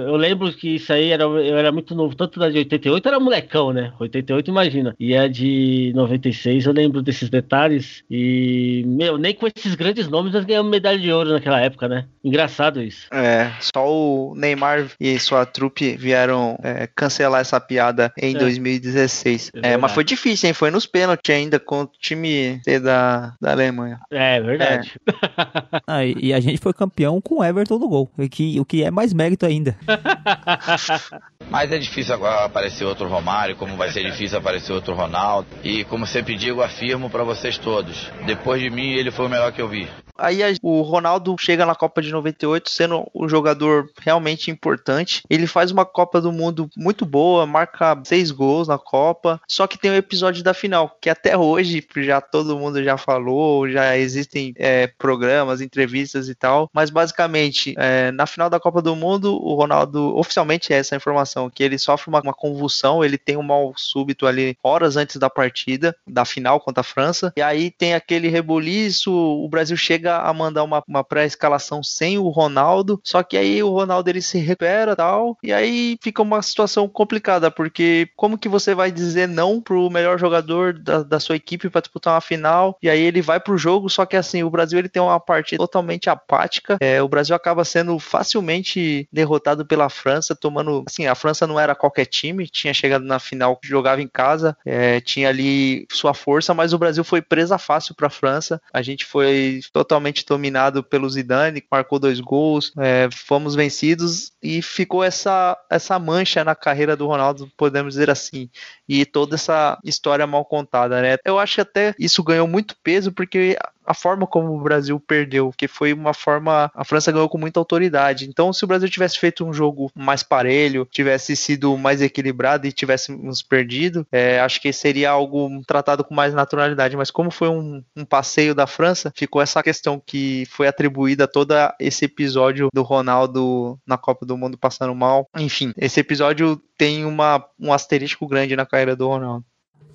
eu 0.06 0.16
lembro 0.16 0.52
que 0.52 0.76
isso 0.76 0.92
aí 0.92 1.11
era, 1.11 1.24
eu 1.24 1.56
era 1.56 1.72
muito 1.72 1.94
novo. 1.94 2.14
Tanto 2.14 2.38
da 2.38 2.50
de 2.50 2.58
88 2.58 3.08
era 3.08 3.18
molecão, 3.18 3.72
né? 3.72 3.92
88, 3.98 4.50
imagina. 4.50 4.94
E 4.98 5.16
a 5.16 5.26
de 5.26 5.92
96 5.94 6.49
eu 6.59 6.72
lembro 6.72 7.03
desses 7.03 7.28
detalhes. 7.28 8.05
E, 8.11 8.82
meu, 8.86 9.18
nem 9.18 9.34
com 9.34 9.46
esses 9.46 9.74
grandes 9.74 10.09
nomes 10.09 10.32
nós 10.32 10.44
ganhamos 10.44 10.70
medalha 10.70 10.98
de 10.98 11.12
ouro 11.12 11.30
naquela 11.30 11.61
época, 11.61 11.88
né? 11.88 12.07
Engraçado 12.23 12.83
isso. 12.83 13.07
É, 13.12 13.51
só 13.75 13.89
o 13.89 14.35
Neymar 14.37 14.91
e 15.01 15.18
sua 15.18 15.47
trupe 15.47 15.97
vieram 15.97 16.59
é, 16.62 16.87
cancelar 16.87 17.41
essa 17.41 17.59
piada 17.59 18.12
em 18.21 18.35
é. 18.37 18.39
2016. 18.39 19.53
É, 19.62 19.77
mas 19.77 19.93
foi 19.93 20.05
difícil, 20.05 20.49
hein? 20.49 20.55
Foi 20.55 20.71
nos 20.71 20.87
pênaltis 20.87 21.35
ainda 21.35 21.59
com 21.59 21.83
o 21.83 21.87
time 21.87 22.61
da, 22.83 23.35
da 23.41 23.53
Alemanha. 23.53 23.99
É, 24.11 24.41
verdade. 24.41 24.93
É. 25.07 25.81
ah, 25.87 26.05
e, 26.05 26.14
e, 26.21 26.35
a 26.35 26.41
gente 26.41 26.59
foi 26.59 26.73
campeão 26.75 27.21
com 27.21 27.39
o 27.39 27.45
Everton 27.45 27.79
no 27.79 27.89
gol, 27.89 28.11
o 28.16 28.29
que, 28.29 28.61
o 28.61 28.64
que 28.64 28.85
é 28.85 28.91
mais 28.91 29.12
mérito 29.12 29.47
ainda. 29.47 29.77
Mas 31.51 31.73
é 31.73 31.79
difícil 31.79 32.14
agora 32.14 32.45
aparecer 32.45 32.85
outro 32.85 33.09
Romário, 33.09 33.57
como 33.57 33.77
vai 33.77 33.91
ser 33.91 34.05
difícil 34.05 34.39
aparecer 34.39 34.73
outro 34.73 34.95
Ronaldo. 34.95 35.49
E 35.64 35.85
como 35.85 36.07
sempre 36.07 36.37
digo, 36.37 36.62
afirmo 36.62 37.11
para 37.11 37.25
vocês 37.25 37.59
todos: 37.59 38.11
depois 38.27 38.61
de 38.61 38.71
mim, 38.71 38.93
ele 38.93 39.11
foi 39.11 39.27
o 39.27 39.29
melhor 39.29 39.53
que 39.53 39.61
eu 39.61 39.68
vi. 39.68 39.89
Aí 40.21 40.41
o 40.62 40.83
Ronaldo 40.83 41.35
chega 41.39 41.66
na 41.66 41.75
Copa 41.75 42.03
de 42.03 42.11
98 42.11 42.71
sendo 42.71 43.09
um 43.14 43.29
jogador 43.29 43.91
realmente 44.01 44.51
importante. 44.51 45.23
Ele 45.29 45.47
faz 45.47 45.71
uma 45.71 45.85
Copa 45.85 46.21
do 46.21 46.33
Mundo 46.33 46.68
muito 46.77 47.05
boa, 47.07 47.47
marca 47.47 48.01
seis 48.05 48.31
gols 48.31 48.68
na 48.68 48.79
Copa. 48.79 49.41
Só 49.49 49.66
que 49.66 49.79
tem 49.79 49.91
o 49.91 49.95
episódio 49.95 50.43
da 50.43 50.55
final, 50.55 50.97
que 51.01 51.11
até 51.11 51.37
hoje 51.37 51.85
já 51.99 52.21
todo 52.21 52.59
mundo 52.59 52.83
já 52.83 52.97
falou, 52.97 53.68
já 53.68 53.97
existem 53.97 54.53
é, 54.57 54.87
programas, 54.87 55.61
entrevistas 55.61 56.29
e 56.29 56.35
tal. 56.35 56.68
Mas 56.73 56.91
basicamente, 56.91 57.75
é, 57.79 58.11
na 58.12 58.27
final 58.27 58.51
da 58.51 58.61
Copa 58.61 58.83
do 58.83 58.95
Mundo, 58.95 59.35
o 59.35 59.55
Ronaldo, 59.55 60.16
oficialmente 60.16 60.73
é 60.73 60.77
essa 60.77 60.97
informação, 60.97 61.51
que 61.51 61.62
ele 61.62 61.79
sofre 61.79 62.09
uma, 62.09 62.21
uma 62.21 62.35
convulsão, 62.35 63.05
ele 63.05 63.18
tem 63.18 63.37
um 63.37 63.43
mal 63.43 63.73
súbito 63.77 64.27
ali 64.27 64.57
horas 64.62 64.97
antes 64.97 65.16
da 65.16 65.31
partida, 65.31 65.97
da 66.07 66.25
final 66.25 66.61
contra 66.61 66.81
a 66.81 66.85
França. 66.85 67.33
E 67.37 67.43
aí 67.43 67.71
tem 67.71 67.95
aquele 67.95 68.29
rebuliço, 68.29 69.12
o 69.12 69.49
Brasil 69.49 69.77
chega 69.77 70.09
chega 70.11 70.18
a 70.18 70.32
mandar 70.32 70.64
uma, 70.64 70.82
uma 70.86 71.04
pré-escalação 71.04 71.82
sem 71.82 72.18
o 72.18 72.28
Ronaldo, 72.28 73.00
só 73.04 73.22
que 73.22 73.36
aí 73.36 73.62
o 73.62 73.70
Ronaldo 73.70 74.11
ele 74.11 74.20
se 74.20 74.38
recupera 74.38 74.96
tal, 74.96 75.38
e 75.42 75.52
aí 75.52 75.96
fica 76.02 76.22
uma 76.22 76.42
situação 76.42 76.88
complicada, 76.88 77.50
porque 77.50 78.08
como 78.16 78.38
que 78.38 78.48
você 78.48 78.74
vai 78.74 78.90
dizer 78.90 79.28
não 79.28 79.61
pro 79.61 79.90
melhor 79.90 80.18
jogador 80.18 80.72
da, 80.78 81.02
da 81.02 81.20
sua 81.20 81.36
equipe 81.36 81.70
para 81.70 81.80
disputar 81.80 82.14
uma 82.14 82.20
final, 82.20 82.76
e 82.82 82.90
aí 82.90 83.00
ele 83.00 83.22
vai 83.22 83.38
pro 83.38 83.56
jogo, 83.56 83.88
só 83.88 84.04
que 84.04 84.16
assim, 84.16 84.42
o 84.42 84.50
Brasil 84.50 84.78
ele 84.78 84.88
tem 84.88 85.02
uma 85.02 85.20
partida 85.20 85.58
totalmente 85.58 86.11
apática, 86.11 86.76
é, 86.80 87.02
o 87.02 87.08
Brasil 87.08 87.34
acaba 87.34 87.64
sendo 87.64 87.98
facilmente 87.98 89.08
derrotado 89.12 89.64
pela 89.64 89.88
França, 89.88 90.34
tomando, 90.34 90.82
assim, 90.86 91.06
a 91.06 91.14
França 91.14 91.46
não 91.46 91.58
era 91.61 91.74
qualquer 91.74 92.06
time, 92.06 92.48
tinha 92.48 92.74
chegado 92.74 93.04
na 93.04 93.18
final, 93.18 93.58
jogava 93.62 94.02
em 94.02 94.08
casa, 94.08 94.56
é, 94.64 95.00
tinha 95.00 95.28
ali 95.28 95.86
sua 95.90 96.14
força, 96.14 96.52
mas 96.54 96.72
o 96.72 96.78
Brasil 96.78 97.04
foi 97.04 97.22
presa 97.22 97.58
fácil 97.58 97.94
para 97.94 98.08
a 98.08 98.11
França, 98.11 98.61
a 98.72 98.82
gente 98.82 99.04
foi 99.04 99.61
totalmente 99.72 99.99
totalmente 100.01 100.24
dominado 100.26 100.82
pelo 100.82 101.09
Zidane, 101.09 101.62
marcou 101.70 101.98
dois 101.98 102.20
gols, 102.20 102.72
é, 102.78 103.09
fomos 103.12 103.55
vencidos 103.55 104.32
e 104.42 104.62
ficou 104.62 105.05
essa, 105.05 105.57
essa 105.68 105.98
mancha 105.98 106.42
na 106.42 106.55
carreira 106.55 106.96
do 106.96 107.07
Ronaldo, 107.07 107.51
podemos 107.57 107.94
dizer 107.94 108.11
assim, 108.11 108.48
e 108.88 109.05
toda 109.05 109.34
essa 109.34 109.78
história 109.84 110.26
mal 110.26 110.44
contada, 110.44 111.01
né? 111.03 111.16
Eu 111.24 111.38
acho 111.38 111.57
que 111.57 111.61
até 111.61 111.94
isso 111.98 112.22
ganhou 112.22 112.48
muito 112.48 112.74
peso 112.82 113.12
porque 113.12 113.57
a 113.91 113.95
forma 113.95 114.24
como 114.24 114.57
o 114.57 114.62
Brasil 114.62 115.01
perdeu, 115.01 115.53
que 115.57 115.66
foi 115.66 115.93
uma 115.93 116.14
forma. 116.14 116.70
A 116.72 116.84
França 116.84 117.11
ganhou 117.11 117.28
com 117.28 117.36
muita 117.36 117.59
autoridade. 117.59 118.28
Então, 118.28 118.53
se 118.53 118.64
o 118.64 118.68
Brasil 118.68 118.88
tivesse 118.88 119.18
feito 119.18 119.45
um 119.45 119.53
jogo 119.53 119.91
mais 119.97 120.22
parelho, 120.22 120.86
tivesse 120.88 121.34
sido 121.34 121.76
mais 121.76 122.01
equilibrado 122.01 122.68
e 122.68 122.72
tivéssemos 122.72 123.43
perdido, 123.43 124.07
é, 124.12 124.38
acho 124.38 124.61
que 124.61 124.72
seria 124.72 125.11
algo 125.11 125.61
tratado 125.66 126.05
com 126.05 126.14
mais 126.14 126.32
naturalidade. 126.32 126.97
Mas 126.97 127.11
como 127.11 127.32
foi 127.32 127.49
um, 127.49 127.82
um 127.97 128.05
passeio 128.05 128.55
da 128.55 128.64
França, 128.64 129.12
ficou 129.16 129.43
essa 129.43 129.61
questão 129.61 130.01
que 130.05 130.45
foi 130.51 130.68
atribuída 130.68 131.24
a 131.24 131.28
todo 131.28 131.53
esse 131.80 132.05
episódio 132.05 132.68
do 132.72 132.82
Ronaldo 132.82 133.76
na 133.84 133.99
Copa 133.99 134.24
do 134.24 134.36
Mundo 134.36 134.57
passando 134.57 134.95
mal. 134.95 135.26
Enfim, 135.36 135.72
esse 135.76 135.99
episódio 135.99 136.62
tem 136.78 137.05
uma, 137.05 137.45
um 137.59 137.72
asterisco 137.72 138.24
grande 138.28 138.55
na 138.55 138.64
carreira 138.64 138.95
do 138.95 139.09
Ronaldo. 139.09 139.45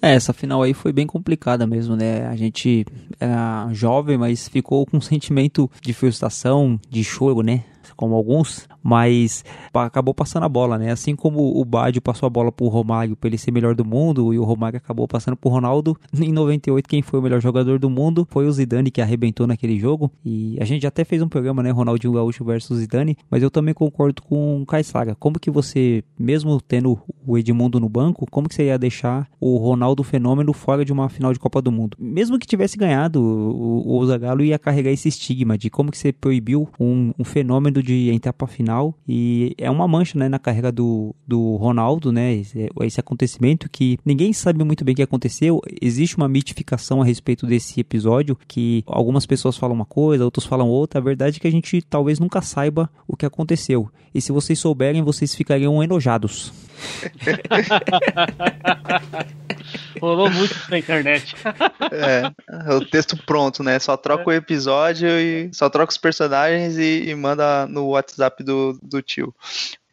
É, 0.05 0.13
essa 0.13 0.31
final 0.33 0.61
aí 0.61 0.71
foi 0.71 0.93
bem 0.93 1.07
complicada 1.07 1.65
mesmo, 1.65 1.95
né? 1.95 2.27
A 2.27 2.35
gente 2.35 2.85
era 3.19 3.67
jovem, 3.71 4.19
mas 4.19 4.47
ficou 4.47 4.85
com 4.85 4.97
um 4.97 5.01
sentimento 5.01 5.67
de 5.81 5.93
frustração, 5.93 6.79
de 6.87 7.03
choro, 7.03 7.41
né? 7.41 7.63
Como 7.95 8.15
alguns, 8.15 8.67
mas 8.83 9.43
acabou 9.73 10.13
passando 10.13 10.43
a 10.43 10.49
bola, 10.49 10.77
né? 10.77 10.91
Assim 10.91 11.15
como 11.15 11.59
o 11.59 11.65
Badio 11.65 12.01
passou 12.01 12.27
a 12.27 12.29
bola 12.29 12.51
pro 12.51 12.67
Romário 12.67 13.15
para 13.15 13.27
ele 13.27 13.37
ser 13.37 13.51
melhor 13.51 13.75
do 13.75 13.85
mundo 13.85 14.33
e 14.33 14.39
o 14.39 14.43
Romário 14.43 14.77
acabou 14.77 15.07
passando 15.07 15.35
pro 15.35 15.49
Ronaldo, 15.49 15.97
em 16.13 16.31
98 16.31 16.87
quem 16.87 17.01
foi 17.01 17.19
o 17.19 17.23
melhor 17.23 17.41
jogador 17.41 17.79
do 17.79 17.89
mundo 17.89 18.27
foi 18.29 18.45
o 18.45 18.51
Zidane 18.51 18.91
que 18.91 19.01
arrebentou 19.01 19.47
naquele 19.47 19.79
jogo 19.79 20.11
e 20.23 20.57
a 20.59 20.65
gente 20.65 20.85
até 20.85 21.03
fez 21.03 21.21
um 21.21 21.27
programa, 21.27 21.63
né, 21.63 21.71
Ronaldinho 21.71 22.13
Gaúcho 22.13 22.43
versus 22.43 22.79
Zidane, 22.79 23.17
mas 23.29 23.41
eu 23.43 23.49
também 23.49 23.73
concordo 23.73 24.21
com 24.21 24.61
o 24.61 24.65
Caissara. 24.65 25.15
Como 25.15 25.39
que 25.39 25.49
você, 25.49 26.03
mesmo 26.17 26.59
tendo 26.61 26.99
o 27.25 27.37
Edmundo 27.37 27.79
no 27.79 27.89
banco, 27.89 28.25
como 28.29 28.47
que 28.47 28.55
você 28.55 28.65
ia 28.65 28.77
deixar 28.77 29.27
o 29.39 29.57
Ronaldo 29.57 30.03
fenômeno 30.03 30.53
fora 30.53 30.85
de 30.85 30.93
uma 30.93 31.09
final 31.09 31.33
de 31.33 31.39
Copa 31.39 31.61
do 31.61 31.71
Mundo? 31.71 31.97
Mesmo 31.99 32.37
que 32.39 32.47
tivesse 32.47 32.77
ganhado, 32.77 33.21
o, 33.21 33.97
o 33.97 34.05
Zagallo 34.05 34.43
ia 34.43 34.59
carregar 34.59 34.91
esse 34.91 35.09
estigma 35.09 35.57
de 35.57 35.69
como 35.69 35.91
que 35.91 35.97
você 35.97 36.11
proibiu 36.11 36.67
um, 36.79 37.13
um 37.17 37.23
fenômeno 37.23 37.81
de 37.85 38.09
entrar 38.11 38.33
pra 38.33 38.47
final 38.47 38.65
final 38.65 38.95
e 39.07 39.53
é 39.57 39.69
uma 39.69 39.87
mancha 39.87 40.17
né, 40.17 40.27
na 40.27 40.39
carreira 40.39 40.71
do, 40.71 41.15
do 41.27 41.55
Ronaldo, 41.55 42.11
né? 42.11 42.33
Esse, 42.33 42.69
esse 42.81 42.99
acontecimento 42.99 43.69
que 43.69 43.97
ninguém 44.03 44.33
sabe 44.33 44.63
muito 44.63 44.83
bem 44.83 44.93
o 44.93 44.95
que 44.95 45.03
aconteceu. 45.03 45.61
Existe 45.81 46.17
uma 46.17 46.27
mitificação 46.27 47.01
a 47.01 47.05
respeito 47.05 47.45
desse 47.45 47.79
episódio 47.79 48.37
que 48.47 48.83
algumas 48.87 49.25
pessoas 49.25 49.57
falam 49.57 49.75
uma 49.75 49.85
coisa, 49.85 50.25
outros 50.25 50.45
falam 50.45 50.67
outra. 50.67 50.99
A 50.99 51.03
verdade 51.03 51.37
é 51.37 51.39
que 51.39 51.47
a 51.47 51.51
gente 51.51 51.81
talvez 51.81 52.19
nunca 52.19 52.41
saiba 52.41 52.89
o 53.07 53.15
que 53.15 53.25
aconteceu. 53.25 53.89
E 54.13 54.21
se 54.21 54.31
vocês 54.31 54.57
souberem, 54.57 55.03
vocês 55.03 55.35
ficariam 55.35 55.83
enojados. 55.83 56.51
Rolou 60.01 60.29
muito 60.29 60.55
na 60.69 60.77
internet. 60.77 61.35
é, 61.91 62.31
o 62.73 62.85
texto 62.85 63.17
pronto, 63.25 63.63
né? 63.63 63.79
Só 63.79 63.97
troca 63.97 64.29
o 64.29 64.33
episódio 64.33 65.09
e 65.09 65.49
só 65.53 65.69
troca 65.69 65.91
os 65.91 65.97
personagens 65.97 66.77
e, 66.77 67.09
e 67.09 67.15
manda 67.15 67.65
no 67.67 67.87
WhatsApp 67.87 68.43
do, 68.43 68.77
do 68.81 69.01
tio. 69.01 69.33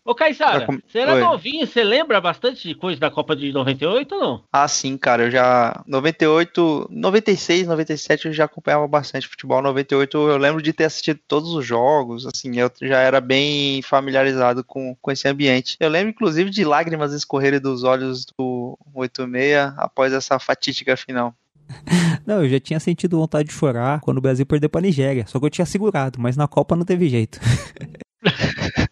Ô, 0.04 0.16
Caissara, 0.16 0.66
você 0.84 0.98
era 0.98 1.14
Oi. 1.14 1.20
novinho, 1.20 1.64
você 1.64 1.84
lembra 1.84 2.20
bastante 2.20 2.66
de 2.66 2.74
coisa 2.74 2.98
da 2.98 3.08
Copa 3.08 3.36
de 3.36 3.52
98 3.52 4.12
ou 4.12 4.20
não? 4.20 4.44
Ah, 4.52 4.66
sim, 4.66 4.96
cara, 4.96 5.24
eu 5.24 5.30
já. 5.30 5.80
98, 5.86 6.88
96, 6.90 7.68
97 7.68 8.26
eu 8.26 8.32
já 8.32 8.46
acompanhava 8.46 8.88
bastante 8.88 9.28
futebol. 9.28 9.62
98 9.62 10.28
eu 10.28 10.36
lembro 10.36 10.60
de 10.60 10.72
ter 10.72 10.84
assistido 10.84 11.20
todos 11.28 11.54
os 11.54 11.64
jogos, 11.64 12.26
assim, 12.26 12.58
eu 12.58 12.68
já 12.82 12.98
era 12.98 13.20
bem 13.20 13.80
familiarizado 13.82 14.64
com, 14.64 14.96
com 15.00 15.12
esse 15.12 15.28
ambiente. 15.28 15.76
Eu 15.78 15.88
lembro, 15.88 16.10
inclusive, 16.10 16.50
de 16.50 16.64
lágrimas 16.64 17.12
escorrerem 17.12 17.60
dos 17.60 17.84
olhos 17.84 18.26
do 18.36 18.76
86 18.92 19.72
após 19.76 20.12
essa 20.12 20.36
fatídica 20.40 20.96
final. 20.96 21.32
Não, 22.26 22.42
eu 22.42 22.48
já 22.48 22.58
tinha 22.58 22.80
sentido 22.80 23.18
vontade 23.18 23.48
de 23.48 23.54
chorar 23.54 24.00
quando 24.00 24.18
o 24.18 24.20
Brasil 24.22 24.44
perdeu 24.44 24.68
pra 24.68 24.80
Nigéria. 24.80 25.26
Só 25.28 25.38
que 25.38 25.46
eu 25.46 25.50
tinha 25.50 25.66
segurado, 25.66 26.20
mas 26.20 26.36
na 26.36 26.48
Copa 26.48 26.74
não 26.74 26.84
teve 26.84 27.08
jeito. 27.08 27.38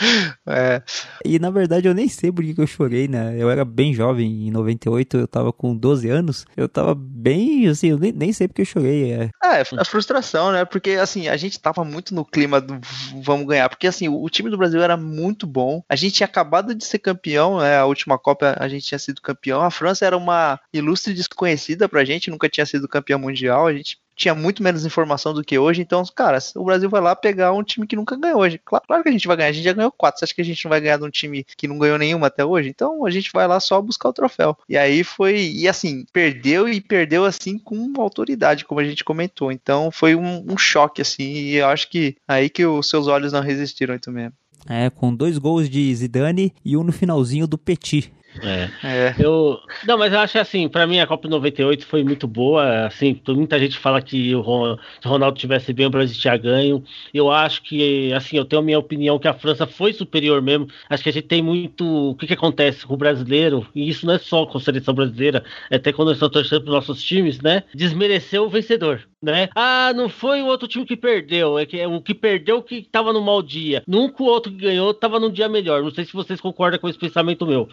É. 0.46 0.82
E 1.24 1.38
na 1.38 1.50
verdade 1.50 1.86
eu 1.86 1.94
nem 1.94 2.08
sei 2.08 2.32
por 2.32 2.42
que 2.42 2.60
eu 2.60 2.66
chorei, 2.66 3.06
né? 3.06 3.36
Eu 3.38 3.48
era 3.48 3.64
bem 3.64 3.94
jovem, 3.94 4.48
em 4.48 4.50
98 4.50 5.18
eu 5.18 5.28
tava 5.28 5.52
com 5.52 5.76
12 5.76 6.08
anos. 6.08 6.44
Eu 6.56 6.68
tava 6.68 6.94
bem, 6.94 7.68
assim, 7.68 7.88
eu 7.88 7.98
nem, 7.98 8.10
nem 8.10 8.32
sei 8.32 8.48
porque 8.48 8.62
eu 8.62 8.66
chorei. 8.66 9.12
É. 9.12 9.30
é, 9.44 9.62
a 9.78 9.84
frustração, 9.84 10.50
né? 10.50 10.64
Porque 10.64 10.92
assim, 10.92 11.28
a 11.28 11.36
gente 11.36 11.60
tava 11.60 11.84
muito 11.84 12.14
no 12.14 12.24
clima 12.24 12.60
do 12.60 12.80
vamos 13.22 13.46
ganhar. 13.46 13.68
Porque 13.68 13.86
assim, 13.86 14.08
o, 14.08 14.22
o 14.22 14.30
time 14.30 14.50
do 14.50 14.58
Brasil 14.58 14.82
era 14.82 14.96
muito 14.96 15.46
bom. 15.46 15.82
A 15.88 15.94
gente 15.94 16.14
tinha 16.14 16.26
acabado 16.26 16.74
de 16.74 16.84
ser 16.84 16.98
campeão, 16.98 17.58
né? 17.60 17.78
A 17.78 17.86
última 17.86 18.18
Copa 18.18 18.56
a 18.58 18.68
gente 18.68 18.86
tinha 18.86 18.98
sido 18.98 19.20
campeão. 19.20 19.62
A 19.62 19.70
França 19.70 20.04
era 20.04 20.16
uma 20.16 20.58
ilustre 20.72 21.14
desconhecida 21.14 21.88
pra 21.88 22.04
gente, 22.04 22.30
nunca 22.30 22.48
tinha 22.48 22.66
sido 22.66 22.88
campeão 22.88 23.20
mundial. 23.20 23.66
A 23.66 23.72
gente 23.72 23.98
tinha 24.20 24.34
muito 24.34 24.62
menos 24.62 24.84
informação 24.84 25.32
do 25.32 25.42
que 25.42 25.58
hoje. 25.58 25.80
Então, 25.80 26.02
cara, 26.14 26.38
o 26.54 26.64
Brasil 26.64 26.90
vai 26.90 27.00
lá 27.00 27.16
pegar 27.16 27.54
um 27.54 27.62
time 27.62 27.86
que 27.86 27.96
nunca 27.96 28.14
ganhou 28.16 28.40
hoje. 28.40 28.60
Claro, 28.62 28.84
claro, 28.86 29.02
que 29.02 29.08
a 29.08 29.12
gente 29.12 29.26
vai 29.26 29.34
ganhar, 29.34 29.48
a 29.48 29.52
gente 29.52 29.64
já 29.64 29.72
ganhou 29.72 29.90
quatro. 29.90 30.18
Você 30.18 30.26
acha 30.26 30.34
que 30.34 30.42
a 30.42 30.44
gente 30.44 30.62
não 30.62 30.68
vai 30.68 30.80
ganhar 30.80 30.98
de 30.98 31.04
um 31.04 31.10
time 31.10 31.46
que 31.56 31.66
não 31.66 31.78
ganhou 31.78 31.96
nenhuma 31.96 32.26
até 32.26 32.44
hoje? 32.44 32.68
Então 32.68 33.06
a 33.06 33.10
gente 33.10 33.30
vai 33.32 33.48
lá 33.48 33.58
só 33.58 33.80
buscar 33.80 34.10
o 34.10 34.12
troféu. 34.12 34.54
E 34.68 34.76
aí 34.76 35.02
foi, 35.02 35.40
e 35.40 35.66
assim, 35.66 36.04
perdeu 36.12 36.68
e 36.68 36.82
perdeu 36.82 37.24
assim 37.24 37.58
com 37.58 37.92
autoridade, 37.96 38.66
como 38.66 38.80
a 38.80 38.84
gente 38.84 39.02
comentou. 39.02 39.50
Então 39.50 39.90
foi 39.90 40.14
um, 40.14 40.44
um 40.46 40.58
choque, 40.58 41.00
assim, 41.00 41.32
e 41.32 41.56
eu 41.56 41.68
acho 41.68 41.88
que 41.88 42.14
aí 42.28 42.50
que 42.50 42.66
os 42.66 42.90
seus 42.90 43.06
olhos 43.06 43.32
não 43.32 43.40
resistiram 43.40 43.94
muito 44.00 44.10
mesmo. 44.10 44.32
É, 44.68 44.90
com 44.90 45.14
dois 45.14 45.38
gols 45.38 45.70
de 45.70 45.94
Zidane 45.94 46.52
e 46.64 46.76
um 46.76 46.82
no 46.82 46.92
finalzinho 46.92 47.46
do 47.46 47.56
Petit. 47.56 48.12
É. 48.42 48.70
é. 48.82 49.14
Eu, 49.18 49.58
não, 49.86 49.98
mas 49.98 50.12
eu 50.12 50.20
acho 50.20 50.38
assim, 50.38 50.68
para 50.68 50.86
mim 50.86 51.00
a 51.00 51.06
Copa 51.06 51.28
98 51.28 51.84
foi 51.84 52.04
muito 52.04 52.26
boa. 52.26 52.86
Assim, 52.86 53.20
muita 53.28 53.58
gente 53.58 53.76
fala 53.78 54.00
que 54.00 54.34
o 54.34 54.78
Ronaldo 55.04 55.38
tivesse 55.38 55.72
bem, 55.72 55.86
o 55.86 55.90
Brasil 55.90 56.16
tinha 56.18 56.36
ganho. 56.36 56.82
Eu 57.12 57.30
acho 57.30 57.62
que, 57.62 58.12
assim, 58.12 58.36
eu 58.36 58.44
tenho 58.44 58.62
a 58.62 58.64
minha 58.64 58.78
opinião 58.78 59.18
que 59.18 59.28
a 59.28 59.34
França 59.34 59.66
foi 59.66 59.92
superior 59.92 60.40
mesmo. 60.40 60.68
Acho 60.88 61.02
que 61.02 61.08
a 61.08 61.12
gente 61.12 61.26
tem 61.26 61.42
muito. 61.42 62.10
O 62.10 62.14
que, 62.14 62.26
que 62.26 62.34
acontece 62.34 62.86
com 62.86 62.94
o 62.94 62.96
brasileiro, 62.96 63.66
e 63.74 63.88
isso 63.88 64.06
não 64.06 64.14
é 64.14 64.18
só 64.18 64.46
com 64.46 64.58
a 64.58 64.60
seleção 64.60 64.94
brasileira, 64.94 65.44
é 65.70 65.76
até 65.76 65.92
quando 65.92 66.08
nós 66.08 66.16
estamos 66.16 66.32
torcendo 66.32 66.64
para 66.64 66.74
nossos 66.74 67.02
times, 67.02 67.40
né? 67.40 67.64
Desmereceu 67.74 68.44
o 68.44 68.50
vencedor 68.50 69.04
né? 69.22 69.48
Ah, 69.54 69.92
não 69.94 70.08
foi 70.08 70.40
o 70.40 70.46
outro 70.46 70.66
time 70.66 70.86
que 70.86 70.96
perdeu, 70.96 71.58
é 71.58 71.66
que 71.66 71.78
é 71.78 71.86
o 71.86 72.00
que 72.00 72.14
perdeu 72.14 72.62
que 72.62 72.82
tava 72.82 73.12
no 73.12 73.20
mau 73.20 73.42
dia. 73.42 73.82
Nunca 73.86 74.22
o 74.22 74.26
outro 74.26 74.50
que 74.50 74.58
ganhou 74.58 74.94
tava 74.94 75.20
num 75.20 75.30
dia 75.30 75.48
melhor. 75.48 75.82
Não 75.82 75.90
sei 75.90 76.04
se 76.04 76.12
vocês 76.12 76.40
concordam 76.40 76.80
com 76.80 76.88
esse 76.88 76.98
pensamento 76.98 77.46
meu. 77.46 77.68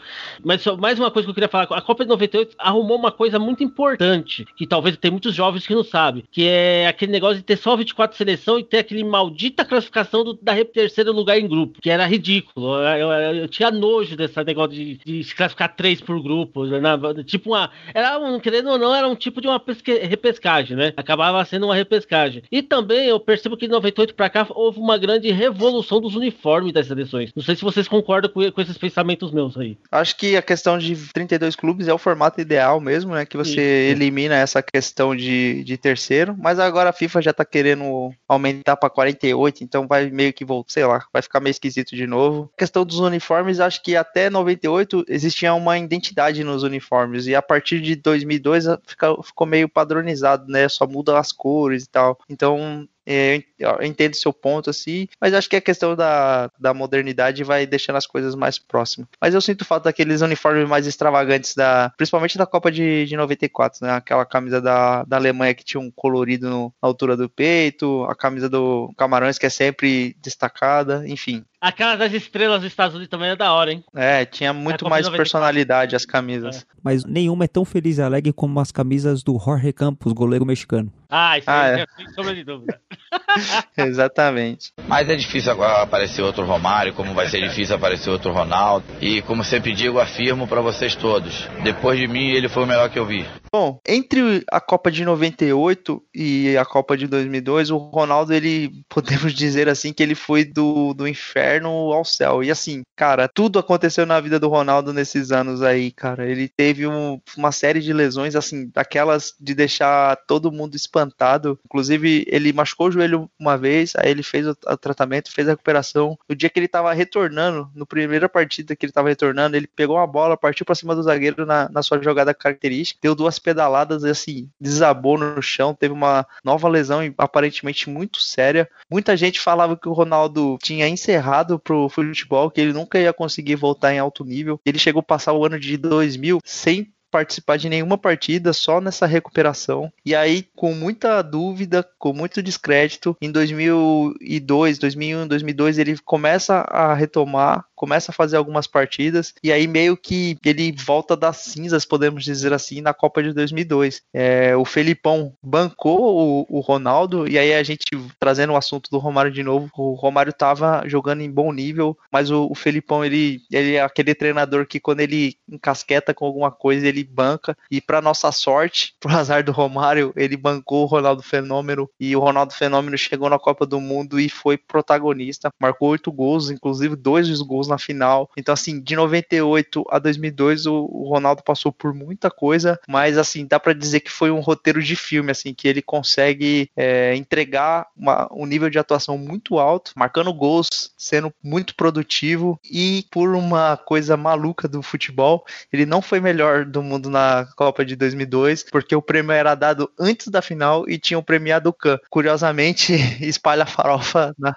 Mas 0.48 0.62
só, 0.62 0.78
mais 0.78 0.98
uma 0.98 1.12
coisa 1.12 1.26
que 1.26 1.30
eu 1.32 1.34
queria 1.34 1.50
falar, 1.50 1.66
a 1.72 1.82
Copa 1.82 2.06
de 2.06 2.10
98 2.10 2.56
arrumou 2.58 2.98
uma 2.98 3.12
coisa 3.12 3.38
muito 3.38 3.66
importante, 3.66 4.46
que 4.56 4.66
talvez 4.66 4.96
tem 4.96 5.12
muitos 5.12 5.36
jovens 5.36 5.68
que 5.68 5.76
não 5.76 5.84
sabem, 5.84 6.24
que 6.32 6.48
é 6.48 6.88
aquele 6.88 7.12
negócio 7.12 7.36
de 7.36 7.44
ter 7.44 7.58
só 7.58 7.76
24 7.76 8.16
seleção 8.16 8.58
e 8.58 8.64
ter 8.64 8.78
aquele 8.78 9.04
maldita 9.04 9.66
classificação 9.66 10.24
do, 10.24 10.40
da 10.42 10.56
terceiro 10.64 11.12
lugar 11.12 11.38
em 11.38 11.46
grupo, 11.46 11.82
que 11.82 11.90
era 11.90 12.06
ridículo. 12.06 12.78
Eu, 12.78 13.12
eu, 13.12 13.36
eu 13.42 13.48
tinha 13.50 13.70
nojo 13.70 14.16
desse 14.16 14.42
negócio 14.42 14.72
de, 14.72 14.98
de, 15.06 15.22
se 15.22 15.36
classificar 15.36 15.76
três 15.76 16.00
por 16.00 16.24
grupo, 16.24 16.64
né? 16.64 16.98
tipo 17.26 17.50
uma, 17.50 17.70
era 17.94 18.18
um, 18.18 18.40
querendo 18.40 18.70
ou 18.70 18.78
não, 18.78 18.96
era 18.96 19.08
um 19.08 19.16
tipo 19.16 19.42
de 19.42 19.48
uma 19.50 19.60
pesque, 19.60 19.96
repescagem, 19.98 20.78
né? 20.78 20.94
Acabava 20.96 21.44
sendo 21.44 21.66
uma 21.66 21.76
repescagem. 21.76 22.42
E 22.50 22.62
também 22.62 23.08
eu 23.08 23.20
percebo 23.20 23.58
que 23.58 23.68
de 23.68 23.74
98 23.74 24.16
para 24.16 24.30
cá 24.30 24.48
houve 24.52 24.80
uma 24.80 24.98
grande 24.98 25.30
revolução 25.30 26.00
dos 26.00 26.16
uniformes 26.16 26.72
das 26.72 26.88
seleções. 26.88 27.34
Não 27.36 27.44
sei 27.44 27.54
se 27.54 27.64
vocês 27.64 27.86
concordam 27.86 28.32
com, 28.32 28.50
com 28.50 28.62
esses 28.62 28.78
pensamentos 28.78 29.30
meus 29.30 29.58
aí. 29.58 29.78
Acho 29.92 30.16
que 30.16 30.37
a 30.38 30.42
questão 30.42 30.78
de 30.78 30.96
32 31.14 31.56
clubes 31.56 31.88
é 31.88 31.94
o 31.94 31.98
formato 31.98 32.40
ideal 32.40 32.80
mesmo, 32.80 33.14
né? 33.14 33.26
Que 33.26 33.38
você 33.38 33.90
Isso. 33.90 33.96
elimina 33.96 34.36
essa 34.36 34.62
questão 34.62 35.16
de, 35.16 35.64
de 35.64 35.78
terceiro, 35.78 36.36
mas 36.38 36.60
agora 36.60 36.90
a 36.90 36.94
FIFA 36.94 37.22
já 37.22 37.34
tá 37.34 37.46
querendo 37.46 38.12
aumentar 38.28 38.76
para 38.76 38.90
48, 38.90 39.64
então 39.64 39.88
vai 39.88 40.10
meio 40.10 40.34
que 40.34 40.46
voltar, 40.46 40.72
sei 40.72 40.86
lá, 40.86 41.06
vai 41.12 41.22
ficar 41.22 41.40
meio 41.40 41.52
esquisito 41.52 41.96
de 41.96 42.08
novo. 42.08 42.50
A 42.56 42.60
questão 42.60 42.86
dos 42.86 43.00
uniformes, 43.00 43.60
acho 43.60 43.82
que 43.82 43.96
até 43.96 44.30
98 44.30 45.06
existia 45.08 45.54
uma 45.54 45.78
identidade 45.78 46.44
nos 46.44 46.64
uniformes 46.64 47.28
e 47.28 47.36
a 47.36 47.42
partir 47.42 47.82
de 47.82 47.96
2002 47.96 48.66
ficou, 48.86 49.24
ficou 49.24 49.48
meio 49.48 49.70
padronizado, 49.70 50.52
né? 50.52 50.68
Só 50.70 50.88
muda 50.88 51.18
as 51.18 51.32
cores 51.32 51.84
e 51.84 51.90
tal. 51.90 52.18
Então, 52.30 52.88
eu 53.08 53.82
entendo 53.82 54.16
seu 54.16 54.34
ponto, 54.34 54.70
assim, 54.70 55.08
mas 55.20 55.34
acho 55.34 55.50
que 55.50 55.56
a 55.56 55.62
questão 55.62 55.96
da, 55.96 56.52
da 56.60 56.74
modernidade 56.74 57.44
vai 57.44 57.66
deixando 57.66 57.96
as 57.96 58.06
coisas 58.06 58.36
mais 58.36 58.60
próximas. 58.60 59.08
Mas 59.20 59.34
eu 59.34 59.42
sinto 59.42 59.64
falta 59.64 59.86
daqueles 59.86 60.22
uniformes 60.22 60.68
mais 60.68 60.86
extravagantes, 60.86 61.56
da, 61.56 61.92
principalmente 61.96 62.38
da 62.38 62.46
Copa 62.46 62.72
de, 62.72 63.06
de 63.06 63.16
94, 63.16 63.86
né? 63.86 63.94
Aquela 63.94 64.26
camisa 64.26 64.62
da, 64.62 65.04
da 65.04 65.18
Alemanha 65.18 65.54
que 65.54 65.64
tinha 65.64 65.80
um 65.80 65.90
colorido 65.92 66.50
no, 66.50 66.74
na 66.82 66.88
altura 66.88 67.16
do 67.16 67.30
peito, 67.30 68.04
a 68.10 68.16
camisa 68.16 68.50
do 68.50 68.94
Camarões 68.98 69.38
que 69.38 69.46
é 69.46 69.50
sempre 69.50 70.16
destacada, 70.22 71.04
enfim. 71.08 71.46
Aquela 71.60 71.96
das 71.96 72.14
estrelas 72.14 72.62
dos 72.62 72.72
Estados 72.72 72.94
Unidos 72.94 73.10
também 73.10 73.30
é 73.30 73.36
da 73.36 73.52
hora, 73.52 73.72
hein? 73.72 73.84
É, 73.96 74.26
tinha 74.26 74.54
muito 74.54 74.88
mais 74.88 75.10
personalidade 75.10 75.96
as 75.96 76.06
camisas. 76.06 76.58
É. 76.58 76.62
Mas 76.84 77.04
nenhuma 77.04 77.46
é 77.46 77.48
tão 77.48 77.66
feliz 77.66 77.98
e 77.98 78.02
alegre 78.02 78.32
como 78.32 78.60
as 78.60 78.72
camisas 78.72 79.24
do 79.24 79.40
Jorge 79.40 79.74
Campos, 79.74 80.14
goleiro 80.14 80.46
mexicano. 80.46 80.94
Ah, 81.10 81.38
isso 81.38 81.50
ah, 81.50 81.62
aí, 81.62 81.82
é. 81.82 81.86
sem 81.96 82.14
sombra 82.14 82.36
de 82.36 82.44
dúvida. 82.44 82.80
Exatamente. 83.76 84.72
Mas 84.88 85.10
é 85.10 85.16
difícil 85.16 85.52
agora 85.52 85.82
aparecer 85.82 86.22
outro 86.22 86.46
Romário, 86.46 86.94
como 86.94 87.14
vai 87.14 87.28
ser 87.28 87.42
difícil 87.42 87.76
aparecer 87.76 88.10
outro 88.10 88.32
Ronaldo. 88.32 88.86
E 89.02 89.22
como 89.24 89.44
sempre 89.44 89.74
digo, 89.74 90.00
afirmo 90.00 90.48
para 90.48 90.62
vocês 90.62 90.96
todos: 90.96 91.48
depois 91.64 91.98
de 91.98 92.08
mim, 92.08 92.30
ele 92.30 92.50
foi 92.50 92.64
o 92.64 92.68
melhor 92.68 92.90
que 92.90 93.00
eu 93.00 93.06
vi. 93.06 93.26
Bom, 93.52 93.80
entre 93.88 94.44
a 94.52 94.60
Copa 94.60 94.92
de 94.92 95.04
98 95.04 96.04
e 96.14 96.58
a 96.58 96.66
Copa 96.66 96.96
de 96.98 97.08
2002, 97.08 97.72
o 97.72 97.78
Ronaldo, 97.78 98.34
ele, 98.34 98.70
podemos 98.88 99.34
dizer 99.34 99.70
assim, 99.70 99.94
que 99.94 100.04
ele 100.04 100.16
foi 100.16 100.44
do, 100.46 100.94
do 100.94 101.08
inferno 101.08 101.47
ao 101.94 102.06
céu. 102.06 102.44
E 102.44 102.52
assim, 102.52 102.84
cara, 102.96 103.28
tudo 103.28 103.60
aconteceu 103.60 104.06
na 104.06 104.20
vida 104.20 104.40
do 104.40 104.48
Ronaldo 104.48 104.94
nesses 104.94 105.32
anos 105.32 105.62
aí, 105.62 105.92
cara. 105.92 106.30
Ele 106.30 106.48
teve 106.48 106.88
um, 106.88 107.20
uma 107.38 107.52
série 107.52 107.80
de 107.80 107.94
lesões, 107.94 108.36
assim, 108.36 108.70
daquelas 108.74 109.34
de 109.40 109.54
deixar 109.54 110.16
todo 110.28 110.52
mundo 110.52 110.76
espantado. 110.76 111.60
Inclusive, 111.66 112.26
ele 112.28 112.54
machucou 112.54 112.88
o 112.88 112.92
joelho 112.92 113.30
uma 113.40 113.58
vez, 113.58 113.94
aí 113.98 114.10
ele 114.10 114.24
fez 114.24 114.48
o, 114.48 114.52
o 114.52 114.78
tratamento, 114.78 115.32
fez 115.32 115.48
a 115.48 115.52
recuperação. 115.52 116.18
No 116.28 116.36
dia 116.36 116.50
que 116.50 116.60
ele 116.60 116.68
tava 116.68 116.94
retornando, 116.94 117.70
no 117.74 117.86
primeira 117.86 118.28
partida 118.28 118.76
que 118.76 118.86
ele 118.86 118.94
tava 118.94 119.10
retornando, 119.10 119.56
ele 119.56 119.68
pegou 119.68 119.98
a 119.98 120.08
bola, 120.08 120.38
partiu 120.38 120.66
para 120.66 120.76
cima 120.76 120.96
do 120.96 121.04
zagueiro 121.04 121.46
na, 121.46 121.70
na 121.70 121.82
sua 121.82 122.02
jogada 122.02 122.34
característica, 122.34 123.00
deu 123.02 123.16
duas 123.16 123.40
pedaladas 123.40 124.04
e 124.04 124.10
assim, 124.10 124.50
desabou 124.60 125.18
no 125.18 125.42
chão, 125.42 125.74
teve 125.74 125.94
uma 125.94 126.26
nova 126.44 126.68
lesão 126.68 127.00
aparentemente 127.18 127.90
muito 127.90 128.22
séria. 128.22 128.70
Muita 128.90 129.16
gente 129.16 129.40
falava 129.40 129.78
que 129.78 129.88
o 129.88 129.94
Ronaldo 129.94 130.58
tinha 130.62 130.88
encerrado 130.88 131.37
pro 131.60 131.90
futebol, 131.90 132.50
que 132.50 132.62
ele 132.62 132.74
nunca 132.74 133.00
ia 133.00 133.14
conseguir 133.14 133.56
voltar 133.56 133.94
em 133.94 134.00
alto 134.00 134.24
nível. 134.24 134.60
Ele 134.66 134.80
chegou 134.80 135.00
a 135.00 135.04
passar 135.04 135.34
o 135.34 135.46
ano 135.46 135.60
de 135.60 135.78
2000 135.78 136.40
sem 136.44 136.92
participar 137.10 137.58
de 137.58 137.70
nenhuma 137.70 137.98
partida, 137.98 138.54
só 138.54 138.82
nessa 138.82 139.06
recuperação. 139.06 139.92
E 140.06 140.16
aí, 140.16 140.48
com 140.56 140.74
muita 140.74 141.22
dúvida, 141.22 141.88
com 141.98 142.14
muito 142.14 142.44
descrédito, 142.44 143.16
em 143.22 143.32
2002, 143.32 144.78
2001, 144.78 145.28
2002, 145.28 145.78
ele 145.78 145.98
começa 146.00 146.56
a 146.70 146.94
retomar 146.94 147.66
começa 147.78 148.12
a 148.12 148.14
fazer 148.14 148.36
algumas 148.36 148.66
partidas 148.66 149.36
e 149.44 149.52
aí 149.52 149.68
meio 149.68 149.96
que 149.96 150.36
ele 150.44 150.72
volta 150.72 151.16
das 151.16 151.38
cinzas, 151.38 151.86
podemos 151.86 152.24
dizer 152.24 152.52
assim, 152.52 152.82
na 152.82 152.94
Copa 152.94 153.22
de 153.22 153.32
2002. 153.32 154.02
É, 154.12 154.56
o 154.58 154.66
Felipão 154.66 155.32
bancou 155.42 156.46
o, 156.50 156.58
o, 156.58 156.60
Ronaldo 156.60 157.30
e 157.30 157.38
aí 157.38 157.54
a 157.54 157.62
gente 157.62 157.86
trazendo 158.20 158.54
o 158.54 158.58
assunto 158.58 158.90
do 158.90 158.98
Romário 158.98 159.32
de 159.32 159.44
novo, 159.44 159.70
o 159.78 159.94
Romário 159.94 160.34
tava 160.34 160.84
jogando 160.88 161.22
em 161.22 161.32
bom 161.32 161.54
nível, 161.54 161.96
mas 162.12 162.32
o, 162.32 162.48
o 162.50 162.56
Felipão 162.56 163.06
ele, 163.06 163.42
ele 163.52 163.76
é 163.76 163.82
aquele 163.82 164.16
treinador 164.16 164.66
que 164.66 164.80
quando 164.80 165.02
ele 165.02 165.36
encasqueta 165.48 166.14
com 166.14 166.26
alguma 166.26 166.52
coisa 166.52 166.88
ele 166.88 167.04
banca 167.04 167.56
e 167.70 167.80
para 167.80 168.02
nossa 168.02 168.32
sorte, 168.32 168.96
pro 169.00 169.16
azar 169.16 169.44
do 169.44 169.52
Romário, 169.52 170.12
ele 170.16 170.36
bancou 170.36 170.84
o 170.84 170.88
Ronaldo 170.88 171.22
Fenômeno 171.22 171.88
e 172.00 172.16
o 172.16 172.20
Ronaldo 172.20 172.54
Fenômeno 172.54 172.98
chegou 172.98 173.30
na 173.30 173.38
Copa 173.38 173.68
do 173.68 173.80
Mundo 173.80 174.20
e 174.20 174.30
foi 174.30 174.58
protagonista, 174.58 175.50
marcou 175.62 175.90
oito 175.90 176.12
gols, 176.12 176.50
inclusive 176.50 176.96
dois 176.96 177.28
dos 177.28 177.42
gols 177.42 177.67
gols 177.68 177.70
na 177.70 177.78
final. 177.78 178.30
Então, 178.38 178.54
assim, 178.54 178.80
de 178.82 178.96
98 178.96 179.86
a 179.90 180.00
2002, 180.00 180.66
o, 180.66 180.88
o 180.92 181.10
Ronaldo 181.10 181.44
passou 181.44 181.72
por 181.72 181.94
muita 181.94 182.32
coisa, 182.32 182.80
mas, 182.88 183.18
assim, 183.18 183.46
dá 183.46 183.60
para 183.60 183.74
dizer 183.74 184.00
que 184.00 184.12
foi 184.12 184.32
um 184.32 184.40
roteiro 184.40 184.82
de 184.82 184.96
filme, 184.96 185.32
assim, 185.32 185.54
que 185.54 185.68
ele 185.68 185.82
consegue 185.82 186.70
é, 186.76 187.16
entregar 187.16 187.88
uma, 187.96 188.28
um 188.32 188.46
nível 188.46 188.70
de 188.70 188.80
atuação 188.80 189.18
muito 189.18 189.60
alto, 189.60 189.92
marcando 189.96 190.34
gols, 190.34 190.68
sendo 190.98 191.34
muito 191.44 191.76
produtivo 191.76 192.60
e 192.64 193.06
por 193.12 193.36
uma 193.36 193.78
coisa 193.78 194.16
maluca 194.16 194.68
do 194.68 194.82
futebol, 194.82 195.46
ele 195.72 195.86
não 195.86 196.02
foi 196.02 196.20
melhor 196.20 196.66
do 196.66 196.82
mundo 196.82 197.10
na 197.10 197.48
Copa 197.56 197.84
de 197.84 197.96
2002, 197.96 198.66
porque 198.72 198.96
o 198.96 199.02
prêmio 199.02 199.32
era 199.32 199.56
dado 199.56 199.90
antes 200.00 200.28
da 200.28 200.42
final 200.42 200.88
e 200.90 200.98
tinha 200.98 201.18
o 201.18 201.24
premiado 201.24 201.74
Can. 201.74 201.98
Curiosamente, 202.10 202.94
espalha 203.22 203.66
farofa 203.66 204.34
na 204.38 204.56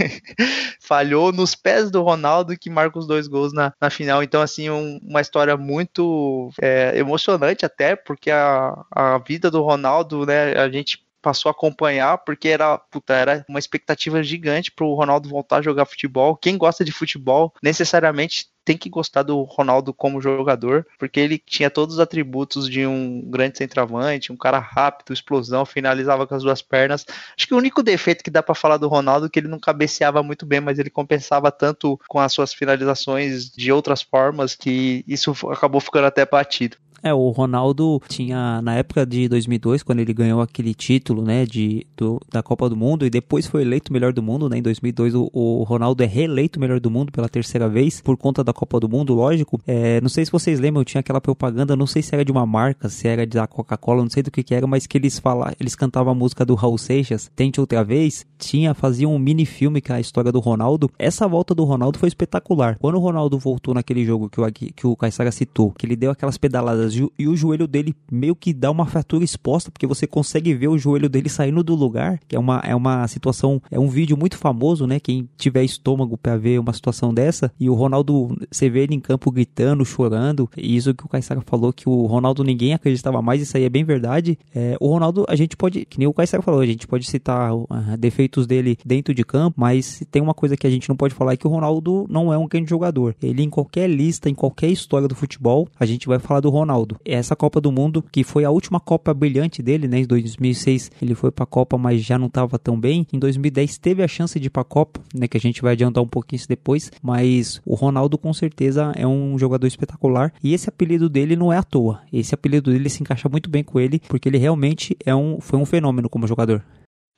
falhou 0.80 1.32
nos 1.32 1.54
pés 1.54 1.90
do 1.90 2.02
Ronaldo 2.02 2.56
que 2.58 2.70
marca 2.70 2.98
os 2.98 3.06
dois 3.06 3.26
gols 3.26 3.52
na, 3.52 3.72
na 3.80 3.90
final. 3.90 4.22
Então, 4.22 4.40
assim, 4.42 4.70
um, 4.70 4.98
uma 5.02 5.20
história 5.20 5.56
muito 5.56 6.50
é, 6.60 6.96
emocionante 6.96 7.64
até, 7.64 7.96
porque 7.96 8.30
a, 8.30 8.84
a 8.90 9.18
vida 9.18 9.50
do 9.50 9.62
Ronaldo, 9.62 10.26
né, 10.26 10.54
a 10.54 10.68
gente 10.70 11.04
passou 11.20 11.48
a 11.48 11.52
acompanhar, 11.52 12.18
porque 12.18 12.48
era, 12.48 12.78
puta, 12.78 13.14
era 13.14 13.44
uma 13.48 13.58
expectativa 13.58 14.22
gigante 14.22 14.70
para 14.70 14.86
o 14.86 14.94
Ronaldo 14.94 15.28
voltar 15.28 15.58
a 15.58 15.62
jogar 15.62 15.86
futebol. 15.86 16.36
Quem 16.36 16.56
gosta 16.56 16.84
de 16.84 16.92
futebol 16.92 17.52
necessariamente 17.62 18.50
tem 18.64 18.76
que 18.76 18.88
gostar 18.88 19.22
do 19.22 19.42
Ronaldo 19.42 19.92
como 19.92 20.20
jogador, 20.20 20.86
porque 20.98 21.18
ele 21.18 21.38
tinha 21.38 21.70
todos 21.70 21.96
os 21.96 22.00
atributos 22.00 22.68
de 22.68 22.86
um 22.86 23.22
grande 23.22 23.58
centroavante, 23.58 24.32
um 24.32 24.36
cara 24.36 24.58
rápido, 24.58 25.12
explosão, 25.12 25.64
finalizava 25.64 26.26
com 26.26 26.34
as 26.34 26.42
duas 26.42 26.62
pernas. 26.62 27.04
Acho 27.36 27.46
que 27.46 27.54
o 27.54 27.56
único 27.56 27.82
defeito 27.82 28.22
que 28.22 28.30
dá 28.30 28.42
para 28.42 28.54
falar 28.54 28.76
do 28.76 28.88
Ronaldo 28.88 29.26
é 29.26 29.28
que 29.28 29.38
ele 29.38 29.48
não 29.48 29.58
cabeceava 29.58 30.22
muito 30.22 30.46
bem, 30.46 30.60
mas 30.60 30.78
ele 30.78 30.90
compensava 30.90 31.50
tanto 31.50 31.98
com 32.06 32.20
as 32.20 32.32
suas 32.32 32.52
finalizações 32.52 33.50
de 33.50 33.72
outras 33.72 34.02
formas 34.02 34.54
que 34.54 35.04
isso 35.08 35.34
acabou 35.50 35.80
ficando 35.80 36.06
até 36.06 36.24
batido. 36.24 36.76
É, 37.02 37.12
o 37.12 37.30
Ronaldo 37.30 38.00
tinha, 38.08 38.60
na 38.62 38.74
época 38.74 39.06
de 39.06 39.28
2002, 39.28 39.82
quando 39.82 40.00
ele 40.00 40.12
ganhou 40.12 40.40
aquele 40.40 40.74
título, 40.74 41.22
né, 41.22 41.44
de, 41.44 41.86
do, 41.96 42.20
da 42.30 42.42
Copa 42.42 42.68
do 42.68 42.76
Mundo, 42.76 43.06
e 43.06 43.10
depois 43.10 43.46
foi 43.46 43.62
eleito 43.62 43.92
melhor 43.92 44.12
do 44.12 44.22
mundo, 44.22 44.48
né, 44.48 44.58
em 44.58 44.62
2002 44.62 45.14
o, 45.14 45.30
o 45.32 45.62
Ronaldo 45.62 46.02
é 46.02 46.06
reeleito 46.06 46.60
melhor 46.60 46.80
do 46.80 46.90
mundo 46.90 47.12
pela 47.12 47.28
terceira 47.28 47.68
vez, 47.68 48.00
por 48.00 48.16
conta 48.16 48.44
da 48.44 48.52
Copa 48.52 48.78
do 48.78 48.88
Mundo, 48.88 49.14
lógico. 49.14 49.60
É, 49.66 50.00
não 50.00 50.08
sei 50.08 50.24
se 50.24 50.32
vocês 50.32 50.60
lembram, 50.60 50.84
tinha 50.84 51.00
aquela 51.00 51.20
propaganda, 51.20 51.76
não 51.76 51.86
sei 51.86 52.02
se 52.02 52.14
era 52.14 52.24
de 52.24 52.32
uma 52.32 52.46
marca, 52.46 52.88
se 52.88 53.08
era 53.08 53.26
da 53.26 53.46
Coca-Cola, 53.46 54.02
não 54.02 54.10
sei 54.10 54.22
do 54.22 54.30
que 54.30 54.42
que 54.42 54.54
era, 54.54 54.66
mas 54.66 54.86
que 54.86 54.98
eles 54.98 55.18
falavam, 55.18 55.54
eles 55.58 55.74
cantavam 55.74 56.12
a 56.12 56.14
música 56.14 56.44
do 56.44 56.54
Raul 56.54 56.78
Seixas, 56.78 57.30
Tente 57.34 57.60
Outra 57.60 57.84
Vez, 57.84 58.26
tinha, 58.38 58.74
fazia 58.74 59.08
um 59.08 59.18
mini 59.18 59.44
filme 59.44 59.82
é 59.88 59.92
a 59.92 60.00
história 60.00 60.30
do 60.30 60.40
Ronaldo. 60.40 60.90
Essa 60.98 61.26
volta 61.26 61.54
do 61.54 61.64
Ronaldo 61.64 61.98
foi 61.98 62.08
espetacular. 62.08 62.76
Quando 62.78 62.94
o 62.94 63.00
Ronaldo 63.00 63.38
voltou 63.38 63.74
naquele 63.74 64.04
jogo 64.04 64.28
que 64.28 64.40
o, 64.40 64.52
que 64.52 64.86
o 64.86 64.96
Caissara 64.96 65.32
citou, 65.32 65.72
que 65.72 65.84
ele 65.84 65.96
deu 65.96 66.10
aquelas 66.10 66.38
pedaladas 66.38 66.89
e 67.18 67.28
o 67.28 67.36
joelho 67.36 67.66
dele 67.66 67.94
meio 68.10 68.34
que 68.34 68.52
dá 68.52 68.70
uma 68.70 68.86
fratura 68.86 69.24
exposta, 69.24 69.70
porque 69.70 69.86
você 69.86 70.06
consegue 70.06 70.54
ver 70.54 70.68
o 70.68 70.78
joelho 70.78 71.08
dele 71.08 71.28
saindo 71.28 71.62
do 71.62 71.74
lugar, 71.74 72.20
que 72.26 72.36
é 72.36 72.38
uma, 72.38 72.60
é 72.64 72.74
uma 72.74 73.06
situação, 73.08 73.60
é 73.70 73.78
um 73.78 73.88
vídeo 73.88 74.16
muito 74.16 74.36
famoso, 74.36 74.86
né? 74.86 75.00
Quem 75.00 75.28
tiver 75.36 75.64
estômago 75.64 76.16
para 76.16 76.36
ver 76.36 76.58
uma 76.58 76.72
situação 76.72 77.12
dessa, 77.12 77.52
e 77.58 77.68
o 77.68 77.74
Ronaldo, 77.74 78.36
você 78.50 78.68
vê 78.68 78.80
ele 78.80 78.94
em 78.94 79.00
campo 79.00 79.30
gritando, 79.30 79.84
chorando, 79.84 80.48
e 80.56 80.76
isso 80.76 80.94
que 80.94 81.04
o 81.04 81.08
Caissara 81.08 81.40
falou, 81.40 81.72
que 81.72 81.88
o 81.88 82.06
Ronaldo 82.06 82.44
ninguém 82.44 82.74
acreditava 82.74 83.20
mais, 83.22 83.42
isso 83.42 83.56
aí 83.56 83.64
é 83.64 83.68
bem 83.68 83.84
verdade. 83.84 84.38
É, 84.54 84.76
o 84.80 84.88
Ronaldo, 84.88 85.24
a 85.28 85.36
gente 85.36 85.56
pode, 85.56 85.84
que 85.84 85.98
nem 85.98 86.08
o 86.08 86.12
Caissara 86.12 86.42
falou, 86.42 86.60
a 86.60 86.66
gente 86.66 86.86
pode 86.86 87.06
citar 87.06 87.54
uh, 87.54 87.66
defeitos 87.98 88.46
dele 88.46 88.78
dentro 88.84 89.14
de 89.14 89.24
campo, 89.24 89.60
mas 89.60 90.02
tem 90.10 90.22
uma 90.22 90.34
coisa 90.34 90.56
que 90.56 90.66
a 90.66 90.70
gente 90.70 90.88
não 90.88 90.96
pode 90.96 91.14
falar, 91.14 91.32
é 91.32 91.36
que 91.36 91.46
o 91.46 91.50
Ronaldo 91.50 92.06
não 92.08 92.32
é 92.32 92.38
um 92.38 92.48
grande 92.48 92.70
jogador. 92.70 93.14
Ele 93.22 93.42
em 93.42 93.50
qualquer 93.50 93.88
lista, 93.88 94.28
em 94.28 94.34
qualquer 94.34 94.68
história 94.68 95.08
do 95.08 95.14
futebol, 95.14 95.68
a 95.78 95.86
gente 95.86 96.06
vai 96.06 96.18
falar 96.18 96.40
do 96.40 96.50
Ronaldo. 96.50 96.79
É 97.04 97.14
essa 97.14 97.36
Copa 97.36 97.60
do 97.60 97.72
Mundo, 97.72 98.04
que 98.12 98.24
foi 98.24 98.44
a 98.44 98.50
última 98.50 98.80
Copa 98.80 99.12
brilhante 99.12 99.62
dele, 99.62 99.88
né? 99.88 100.00
Em 100.00 100.06
2006 100.06 100.90
ele 101.00 101.14
foi 101.14 101.30
para 101.30 101.44
a 101.44 101.46
Copa, 101.46 101.76
mas 101.76 102.02
já 102.02 102.18
não 102.18 102.26
estava 102.26 102.58
tão 102.58 102.78
bem. 102.78 103.06
Em 103.12 103.18
2010 103.18 103.78
teve 103.78 104.02
a 104.02 104.08
chance 104.08 104.38
de 104.38 104.46
ir 104.46 104.50
para 104.50 104.62
a 104.62 104.64
Copa, 104.64 105.00
né? 105.14 105.28
Que 105.28 105.36
a 105.36 105.40
gente 105.40 105.62
vai 105.62 105.72
adiantar 105.72 106.02
um 106.02 106.08
pouquinho 106.08 106.38
isso 106.38 106.48
depois. 106.48 106.90
Mas 107.02 107.60
o 107.64 107.74
Ronaldo 107.74 108.18
com 108.18 108.32
certeza 108.32 108.92
é 108.96 109.06
um 109.06 109.38
jogador 109.38 109.66
espetacular 109.66 110.32
e 110.42 110.54
esse 110.54 110.68
apelido 110.68 111.08
dele 111.08 111.36
não 111.36 111.52
é 111.52 111.56
à 111.56 111.62
toa. 111.62 112.00
Esse 112.12 112.34
apelido 112.34 112.70
dele 112.70 112.88
se 112.88 113.02
encaixa 113.02 113.28
muito 113.28 113.48
bem 113.50 113.62
com 113.62 113.78
ele, 113.78 114.00
porque 114.08 114.28
ele 114.28 114.38
realmente 114.38 114.96
é 115.04 115.14
um, 115.14 115.40
foi 115.40 115.58
um 115.58 115.66
fenômeno 115.66 116.08
como 116.08 116.26
jogador. 116.26 116.64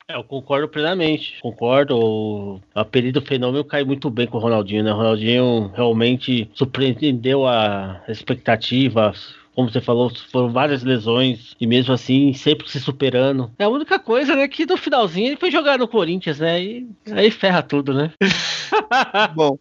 É, 0.08 0.16
eu 0.16 0.24
concordo 0.24 0.68
plenamente. 0.68 1.38
Concordo. 1.40 1.96
O 1.96 2.60
apelido 2.74 3.22
fenômeno 3.22 3.64
cai 3.64 3.84
muito 3.84 4.10
bem 4.10 4.26
com 4.26 4.36
o 4.36 4.40
Ronaldinho, 4.40 4.84
né? 4.84 4.92
O 4.92 4.96
Ronaldinho 4.96 5.70
realmente 5.74 6.50
surpreendeu 6.54 7.46
as 7.46 8.08
expectativas, 8.08 9.34
como 9.54 9.70
você 9.70 9.80
falou, 9.80 10.10
foram 10.30 10.50
várias 10.50 10.82
lesões 10.82 11.54
e 11.60 11.66
mesmo 11.66 11.92
assim 11.92 12.32
sempre 12.32 12.68
se 12.68 12.80
superando. 12.80 13.50
É 13.58 13.64
a 13.64 13.68
única 13.68 13.98
coisa, 13.98 14.34
né, 14.34 14.48
que 14.48 14.66
no 14.66 14.76
finalzinho 14.76 15.28
ele 15.28 15.36
foi 15.36 15.50
jogar 15.50 15.78
no 15.78 15.88
Corinthians, 15.88 16.38
né? 16.38 16.62
E 16.62 16.88
aí 17.12 17.30
ferra 17.30 17.62
tudo, 17.62 17.92
né? 17.92 18.12
Bom, 19.34 19.58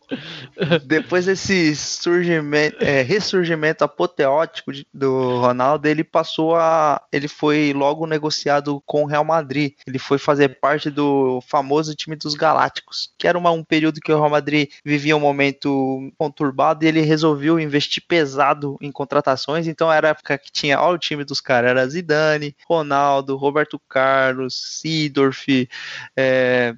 depois 0.86 1.26
desse 1.26 1.76
surgimento, 1.76 2.78
é, 2.82 3.02
ressurgimento 3.02 3.84
apoteótico 3.84 4.72
do 4.94 5.40
Ronaldo, 5.40 5.88
ele 5.88 6.04
passou 6.04 6.56
a. 6.56 7.02
Ele 7.12 7.28
foi 7.28 7.74
logo 7.74 8.06
negociado 8.06 8.82
com 8.86 9.04
o 9.04 9.06
Real 9.06 9.26
Madrid. 9.26 9.74
Ele 9.86 10.00
foi 10.00 10.18
fazer 10.18 10.60
parte 10.60 10.90
do 10.90 11.42
famoso 11.42 11.96
time 11.96 12.16
dos 12.16 12.34
Galácticos, 12.34 13.12
que 13.18 13.28
era 13.28 13.38
uma, 13.38 13.52
um 13.52 13.64
período 13.64 14.00
que 14.00 14.12
o 14.12 14.18
Real 14.18 14.30
Madrid 14.30 14.70
vivia 14.84 15.16
um 15.16 15.20
momento 15.20 16.12
conturbado 16.18 16.86
e 16.86 16.88
ele 16.88 17.02
resolveu 17.02 17.60
investir 17.60 18.04
pesado 18.08 18.78
em 18.82 18.92
contratações. 18.92 19.68
Então 19.68 19.81
era 19.90 20.10
a 20.10 20.12
época 20.12 20.38
que 20.38 20.52
tinha 20.52 20.82
ó, 20.82 20.92
o 20.92 20.98
time 20.98 21.24
dos 21.24 21.40
caras: 21.40 21.70
era 21.72 21.88
Zidane, 21.88 22.56
Ronaldo, 22.68 23.38
Roberto 23.38 23.80
Carlos, 23.88 24.80
Sidorf, 24.80 25.70
é, 26.18 26.76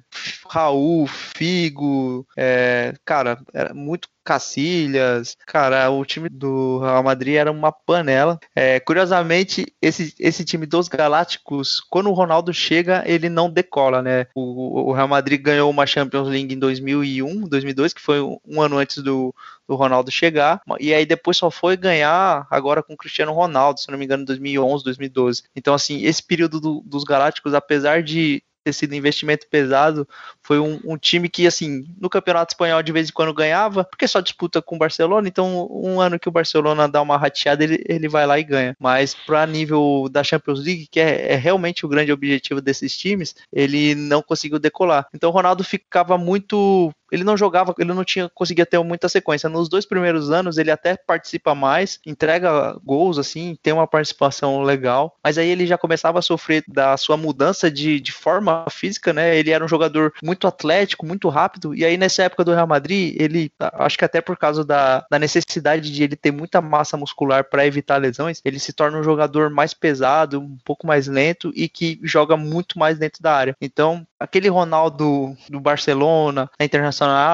Raul, 0.48 1.08
Figo. 1.08 2.24
É, 2.36 2.94
cara, 3.04 3.42
era 3.52 3.74
muito 3.74 4.08
Cacilhas, 4.24 5.36
cara, 5.46 5.90
o 5.90 6.04
time 6.04 6.28
do 6.28 6.78
Real 6.78 7.02
Madrid 7.02 7.34
era 7.34 7.52
uma 7.52 7.70
panela. 7.70 8.38
É, 8.54 8.80
curiosamente, 8.80 9.66
esse, 9.80 10.14
esse 10.18 10.44
time 10.44 10.66
dos 10.66 10.88
Galácticos, 10.88 11.80
quando 11.90 12.10
o 12.10 12.14
Ronaldo 12.14 12.52
chega, 12.52 13.02
ele 13.06 13.28
não 13.28 13.50
decola, 13.50 14.00
né? 14.02 14.26
O, 14.34 14.90
o 14.90 14.92
Real 14.92 15.08
Madrid 15.08 15.40
ganhou 15.40 15.70
uma 15.70 15.86
Champions 15.86 16.28
League 16.28 16.54
em 16.54 16.58
2001, 16.58 17.42
2002, 17.42 17.92
que 17.92 18.00
foi 18.00 18.20
um 18.20 18.60
ano 18.60 18.78
antes 18.78 19.02
do, 19.02 19.34
do 19.68 19.74
Ronaldo 19.74 20.10
chegar, 20.10 20.60
e 20.80 20.92
aí 20.94 21.04
depois 21.04 21.36
só 21.36 21.50
foi 21.50 21.76
ganhar 21.76 22.46
agora 22.50 22.82
com 22.82 22.94
o 22.94 22.96
Cristiano 22.96 23.32
Ronaldo, 23.32 23.80
se 23.80 23.90
não 23.90 23.98
me 23.98 24.04
engano, 24.04 24.22
em 24.22 24.26
2011, 24.26 24.84
2012. 24.84 25.42
Então, 25.54 25.74
assim, 25.74 26.04
esse 26.04 26.22
período 26.22 26.60
do, 26.60 26.82
dos 26.84 27.04
Galácticos, 27.04 27.54
apesar 27.54 28.02
de 28.02 28.42
ter 28.64 28.72
sido 28.72 28.94
investimento 28.94 29.46
pesado. 29.48 30.08
Foi 30.44 30.58
um, 30.58 30.78
um, 30.84 30.96
time 30.96 31.28
que, 31.28 31.46
assim, 31.46 31.84
no 31.98 32.10
Campeonato 32.10 32.52
Espanhol 32.52 32.82
de 32.82 32.92
vez 32.92 33.08
em 33.08 33.12
quando 33.12 33.32
ganhava, 33.32 33.84
porque 33.84 34.06
só 34.06 34.20
disputa 34.20 34.60
com 34.60 34.76
o 34.76 34.78
Barcelona, 34.78 35.26
então 35.26 35.68
um 35.72 36.00
ano 36.00 36.18
que 36.18 36.28
o 36.28 36.32
Barcelona 36.32 36.86
dá 36.86 37.00
uma 37.00 37.16
rateada, 37.16 37.64
ele, 37.64 37.82
ele 37.88 38.08
vai 38.08 38.26
lá 38.26 38.38
e 38.38 38.44
ganha. 38.44 38.76
Mas 38.78 39.14
para 39.14 39.46
nível 39.46 40.06
da 40.10 40.22
Champions 40.22 40.62
League, 40.62 40.88
que 40.90 41.00
é, 41.00 41.32
é 41.32 41.36
realmente 41.36 41.86
o 41.86 41.88
grande 41.88 42.12
objetivo 42.12 42.60
desses 42.60 42.96
times, 42.96 43.34
ele 43.52 43.94
não 43.94 44.22
conseguiu 44.22 44.58
decolar. 44.58 45.06
Então 45.14 45.30
o 45.30 45.32
Ronaldo 45.32 45.64
ficava 45.64 46.18
muito 46.18 46.92
ele 47.14 47.22
não 47.22 47.36
jogava, 47.36 47.72
ele 47.78 47.94
não 47.94 48.04
tinha 48.04 48.28
conseguia 48.34 48.66
ter 48.66 48.78
muita 48.82 49.08
sequência. 49.08 49.48
Nos 49.48 49.68
dois 49.68 49.86
primeiros 49.86 50.30
anos 50.30 50.58
ele 50.58 50.70
até 50.70 50.96
participa 50.96 51.54
mais, 51.54 52.00
entrega 52.04 52.76
gols 52.84 53.18
assim, 53.18 53.56
tem 53.62 53.72
uma 53.72 53.86
participação 53.86 54.62
legal, 54.62 55.16
mas 55.22 55.38
aí 55.38 55.48
ele 55.48 55.64
já 55.66 55.78
começava 55.78 56.18
a 56.18 56.22
sofrer 56.22 56.64
da 56.66 56.96
sua 56.96 57.16
mudança 57.16 57.70
de, 57.70 58.00
de 58.00 58.10
forma 58.10 58.66
física, 58.68 59.12
né? 59.12 59.36
Ele 59.38 59.50
era 59.50 59.64
um 59.64 59.68
jogador 59.68 60.12
muito 60.22 60.33
atlético, 60.46 61.06
muito 61.06 61.28
rápido, 61.28 61.74
e 61.74 61.84
aí 61.84 61.96
nessa 61.96 62.24
época 62.24 62.44
do 62.44 62.52
Real 62.52 62.66
Madrid, 62.66 63.14
ele 63.18 63.50
acho 63.58 63.98
que 63.98 64.04
até 64.04 64.20
por 64.20 64.36
causa 64.36 64.64
da, 64.64 65.04
da 65.10 65.18
necessidade 65.18 65.90
de 65.92 66.02
ele 66.02 66.16
ter 66.16 66.30
muita 66.30 66.60
massa 66.60 66.96
muscular 66.96 67.44
para 67.44 67.66
evitar 67.66 67.98
lesões, 67.98 68.40
ele 68.44 68.58
se 68.58 68.72
torna 68.72 68.98
um 68.98 69.02
jogador 69.02 69.50
mais 69.50 69.74
pesado, 69.74 70.40
um 70.40 70.58
pouco 70.64 70.86
mais 70.86 71.06
lento 71.06 71.52
e 71.54 71.68
que 71.68 71.98
joga 72.02 72.36
muito 72.36 72.78
mais 72.78 72.98
dentro 72.98 73.22
da 73.22 73.34
área. 73.34 73.56
Então, 73.60 74.06
aquele 74.18 74.48
Ronaldo 74.48 75.36
do 75.48 75.60
Barcelona, 75.60 76.50
na 76.58 76.64
Internacional, 76.64 77.24